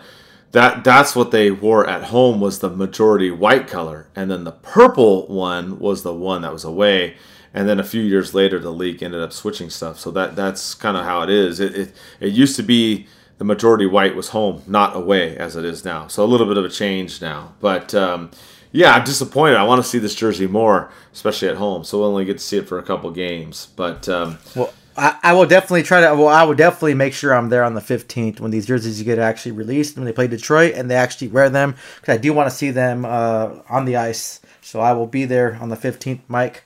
That 0.53 0.85
that's 0.85 1.17
what 1.17 1.31
they 1.31 1.51
wore 1.51 1.89
at 1.89 2.05
home 2.05 2.39
was 2.39 2.59
the 2.59 2.69
majority 2.69 3.31
white 3.31 3.67
color, 3.67 4.09
and 4.15 4.31
then 4.31 4.45
the 4.45 4.53
purple 4.53 5.27
one 5.29 5.79
was 5.79 6.03
the 6.03 6.13
one 6.13 6.43
that 6.43 6.53
was 6.53 6.65
away. 6.65 7.17
And 7.57 7.67
then 7.67 7.81
a 7.81 7.85
few 7.85 8.03
years 8.03 8.35
later, 8.35 8.59
the 8.59 8.71
league 8.71 9.03
ended 9.03 9.23
up 9.23 9.33
switching 9.33 9.71
stuff. 9.71 9.99
So 9.99 10.11
that 10.11 10.37
that's 10.37 10.75
kind 10.75 10.97
of 10.97 11.05
how 11.05 11.23
it 11.23 11.31
is. 11.31 11.59
It, 11.59 11.75
it 11.75 11.95
it 12.21 12.33
used 12.33 12.55
to 12.57 12.63
be 12.63 13.07
the 13.39 13.45
majority 13.45 13.87
white 13.87 14.15
was 14.15 14.29
home, 14.29 14.63
not 14.67 14.95
away 14.95 15.37
as 15.39 15.57
it 15.57 15.65
is 15.65 15.83
now. 15.83 16.07
So 16.07 16.23
a 16.23 16.27
little 16.27 16.47
bit 16.47 16.59
of 16.59 16.65
a 16.65 16.71
change 16.71 17.21
now, 17.21 17.55
but. 17.61 17.95
Um, 17.95 18.31
yeah, 18.73 18.93
I'm 18.93 19.05
disappointed. 19.05 19.57
I 19.57 19.63
want 19.63 19.83
to 19.83 19.89
see 19.89 19.99
this 19.99 20.15
jersey 20.15 20.47
more, 20.47 20.91
especially 21.15 21.49
at 21.49 21.57
home. 21.57 21.83
So 21.83 21.99
we'll 21.99 22.09
only 22.09 22.27
get 22.27 22.35
to 22.35 22.45
see 22.45 22.59
it 22.59 22.69
for 22.69 22.79
a 22.79 22.83
couple 22.83 23.11
games. 23.11 23.69
But 23.75 24.07
um, 24.07 24.39
well, 24.55 24.71
I, 24.99 25.17
I, 25.23 25.33
will 25.33 25.47
definitely 25.47 25.83
try 25.83 26.03
to. 26.03 26.15
Well, 26.15 26.29
I 26.29 26.43
will 26.43 26.57
definitely 26.57 26.93
make 26.93 27.15
sure 27.15 27.33
I'm 27.33 27.49
there 27.49 27.65
on 27.65 27.73
the 27.73 27.81
15th 27.81 28.39
when 28.39 28.51
these 28.51 28.67
jerseys 28.67 29.01
get 29.03 29.19
actually 29.19 29.53
released 29.53 29.97
when 29.97 30.05
they 30.05 30.13
play 30.13 30.27
Detroit 30.27 30.75
and 30.75 30.91
they 30.91 30.95
actually 30.95 31.29
wear 31.29 31.49
them 31.49 31.75
because 32.01 32.17
I 32.17 32.19
do 32.19 32.35
want 32.35 32.51
to 32.51 32.55
see 32.55 32.71
them 32.71 33.07
uh, 33.07 33.61
on 33.71 33.87
the 33.87 33.97
ice. 33.97 34.41
So 34.61 34.81
I 34.81 34.93
will 34.93 35.07
be 35.07 35.25
there 35.25 35.57
on 35.59 35.71
the 35.71 35.77
15th, 35.77 36.21
Mike. 36.29 36.65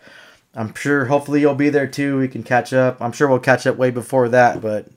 I'm 0.54 0.74
sure. 0.74 1.06
Hopefully 1.06 1.40
you'll 1.40 1.54
be 1.54 1.70
there 1.70 1.86
too. 1.86 2.18
We 2.18 2.28
can 2.28 2.42
catch 2.42 2.72
up. 2.72 3.00
I'm 3.00 3.12
sure 3.12 3.28
we'll 3.28 3.38
catch 3.38 3.66
up 3.66 3.76
way 3.76 3.90
before 3.90 4.28
that, 4.30 4.60
but 4.60 4.88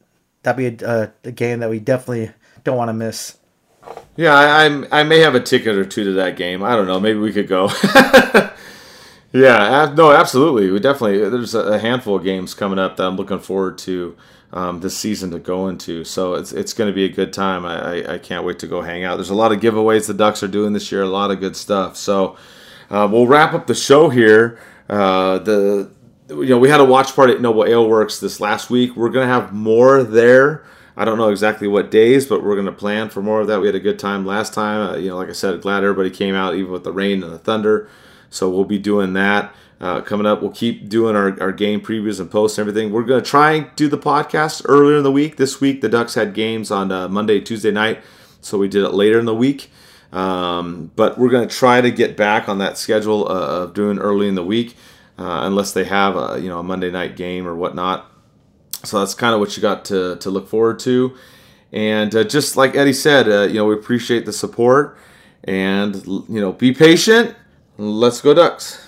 that'd 0.41 0.57
be 0.57 0.85
a, 0.85 0.89
a, 0.89 1.11
a 1.29 1.31
game 1.31 1.59
that 1.59 1.69
we 1.69 1.79
definitely 1.79 2.31
don't 2.63 2.77
want 2.77 2.89
to 2.89 2.93
miss. 2.93 3.37
Yeah, 4.15 4.33
I, 4.33 4.65
I'm, 4.65 4.87
I 4.91 5.03
may 5.03 5.19
have 5.19 5.35
a 5.35 5.39
ticket 5.39 5.75
or 5.75 5.85
two 5.85 6.03
to 6.05 6.13
that 6.13 6.37
game. 6.37 6.63
I 6.63 6.75
don't 6.75 6.87
know. 6.87 6.99
Maybe 6.99 7.19
we 7.19 7.33
could 7.33 7.47
go. 7.47 7.69
yeah, 9.33 9.93
no, 9.95 10.11
absolutely. 10.11 10.69
We 10.71 10.79
definitely. 10.79 11.29
There's 11.29 11.55
a 11.55 11.79
handful 11.79 12.15
of 12.15 12.23
games 12.23 12.53
coming 12.53 12.79
up 12.79 12.97
that 12.97 13.05
I'm 13.05 13.15
looking 13.15 13.39
forward 13.39 13.77
to 13.79 14.15
um, 14.53 14.79
this 14.79 14.95
season 14.95 15.31
to 15.31 15.39
go 15.39 15.67
into. 15.67 16.03
So 16.03 16.35
it's 16.35 16.51
it's 16.51 16.73
going 16.73 16.89
to 16.89 16.93
be 16.95 17.05
a 17.05 17.09
good 17.09 17.33
time. 17.33 17.65
I, 17.65 18.03
I, 18.03 18.13
I 18.13 18.17
can't 18.19 18.45
wait 18.45 18.59
to 18.59 18.67
go 18.67 18.81
hang 18.81 19.03
out. 19.03 19.15
There's 19.15 19.31
a 19.31 19.35
lot 19.35 19.51
of 19.51 19.59
giveaways 19.59 20.07
the 20.07 20.13
Ducks 20.13 20.43
are 20.43 20.47
doing 20.47 20.73
this 20.73 20.91
year. 20.91 21.01
A 21.01 21.07
lot 21.07 21.31
of 21.31 21.39
good 21.39 21.55
stuff. 21.55 21.97
So 21.97 22.37
uh, 22.89 23.07
we'll 23.11 23.27
wrap 23.27 23.53
up 23.53 23.67
the 23.67 23.75
show 23.75 24.09
here. 24.09 24.59
Uh, 24.89 25.39
the 25.39 25.91
you 26.29 26.45
know 26.45 26.57
we 26.57 26.69
had 26.69 26.79
a 26.79 26.85
watch 26.85 27.15
party 27.15 27.33
at 27.33 27.41
Noble 27.41 27.65
Ale 27.65 27.87
Works 27.87 28.19
this 28.19 28.39
last 28.39 28.69
week. 28.69 28.95
We're 28.95 29.09
gonna 29.09 29.27
have 29.27 29.53
more 29.53 30.03
there. 30.03 30.63
I 30.95 31.05
don't 31.05 31.17
know 31.17 31.29
exactly 31.29 31.67
what 31.67 31.89
days, 31.89 32.27
but 32.27 32.43
we're 32.43 32.61
to 32.61 32.71
plan 32.71 33.09
for 33.09 33.21
more 33.21 33.41
of 33.41 33.47
that. 33.47 33.59
We 33.59 33.65
had 33.65 33.75
a 33.75 33.79
good 33.79 33.97
time 33.97 34.25
last 34.25 34.53
time. 34.53 34.89
Uh, 34.89 34.97
you 34.97 35.09
know, 35.09 35.17
like 35.17 35.29
I 35.29 35.33
said, 35.33 35.59
glad 35.61 35.83
everybody 35.83 36.11
came 36.11 36.35
out, 36.35 36.53
even 36.53 36.71
with 36.71 36.83
the 36.83 36.91
rain 36.91 37.23
and 37.23 37.33
the 37.33 37.39
thunder. 37.39 37.89
So 38.29 38.49
we'll 38.49 38.65
be 38.65 38.77
doing 38.77 39.13
that 39.13 39.55
uh, 39.81 40.01
coming 40.01 40.25
up. 40.25 40.41
We'll 40.41 40.51
keep 40.51 40.87
doing 40.89 41.15
our, 41.15 41.39
our 41.41 41.51
game 41.51 41.81
previews 41.81 42.19
and 42.19 42.29
posts 42.29 42.57
and 42.57 42.67
everything. 42.67 42.91
We're 42.91 43.03
going 43.03 43.23
to 43.23 43.29
try 43.29 43.53
and 43.53 43.75
do 43.75 43.87
the 43.87 43.97
podcast 43.97 44.61
earlier 44.65 44.97
in 44.97 45.03
the 45.03 45.11
week. 45.11 45.37
This 45.37 45.59
week, 45.59 45.81
the 45.81 45.89
Ducks 45.89 46.13
had 46.13 46.33
games 46.33 46.71
on 46.71 46.91
uh, 46.91 47.07
Monday, 47.07 47.39
Tuesday 47.39 47.71
night, 47.71 48.01
so 48.41 48.57
we 48.57 48.67
did 48.67 48.83
it 48.83 48.93
later 48.93 49.19
in 49.19 49.25
the 49.25 49.35
week. 49.35 49.71
Um, 50.13 50.91
but 50.95 51.17
we're 51.17 51.29
going 51.29 51.47
to 51.47 51.53
try 51.53 51.81
to 51.81 51.91
get 51.91 52.15
back 52.15 52.47
on 52.47 52.59
that 52.59 52.77
schedule 52.77 53.27
uh, 53.27 53.63
of 53.63 53.73
doing 53.73 53.97
early 53.97 54.27
in 54.27 54.35
the 54.35 54.43
week, 54.45 54.75
uh, 55.17 55.41
unless 55.43 55.73
they 55.73 55.83
have 55.85 56.15
a 56.15 56.39
you 56.39 56.47
know 56.47 56.59
a 56.59 56.63
Monday 56.63 56.91
night 56.91 57.17
game 57.17 57.47
or 57.47 57.55
whatnot. 57.55 58.09
So 58.83 58.99
that's 58.99 59.15
kind 59.15 59.33
of 59.33 59.39
what 59.39 59.55
you 59.55 59.61
got 59.61 59.85
to, 59.85 60.17
to 60.17 60.29
look 60.29 60.47
forward 60.47 60.79
to. 60.79 61.15
And 61.71 62.13
uh, 62.13 62.23
just 62.25 62.57
like 62.57 62.75
Eddie 62.75 62.93
said, 62.93 63.29
uh, 63.29 63.43
you 63.43 63.55
know, 63.55 63.65
we 63.65 63.73
appreciate 63.73 64.25
the 64.25 64.33
support 64.33 64.97
and, 65.45 65.95
you 66.05 66.41
know, 66.41 66.51
be 66.51 66.73
patient. 66.73 67.35
Let's 67.77 68.21
go, 68.21 68.33
Ducks. 68.33 68.82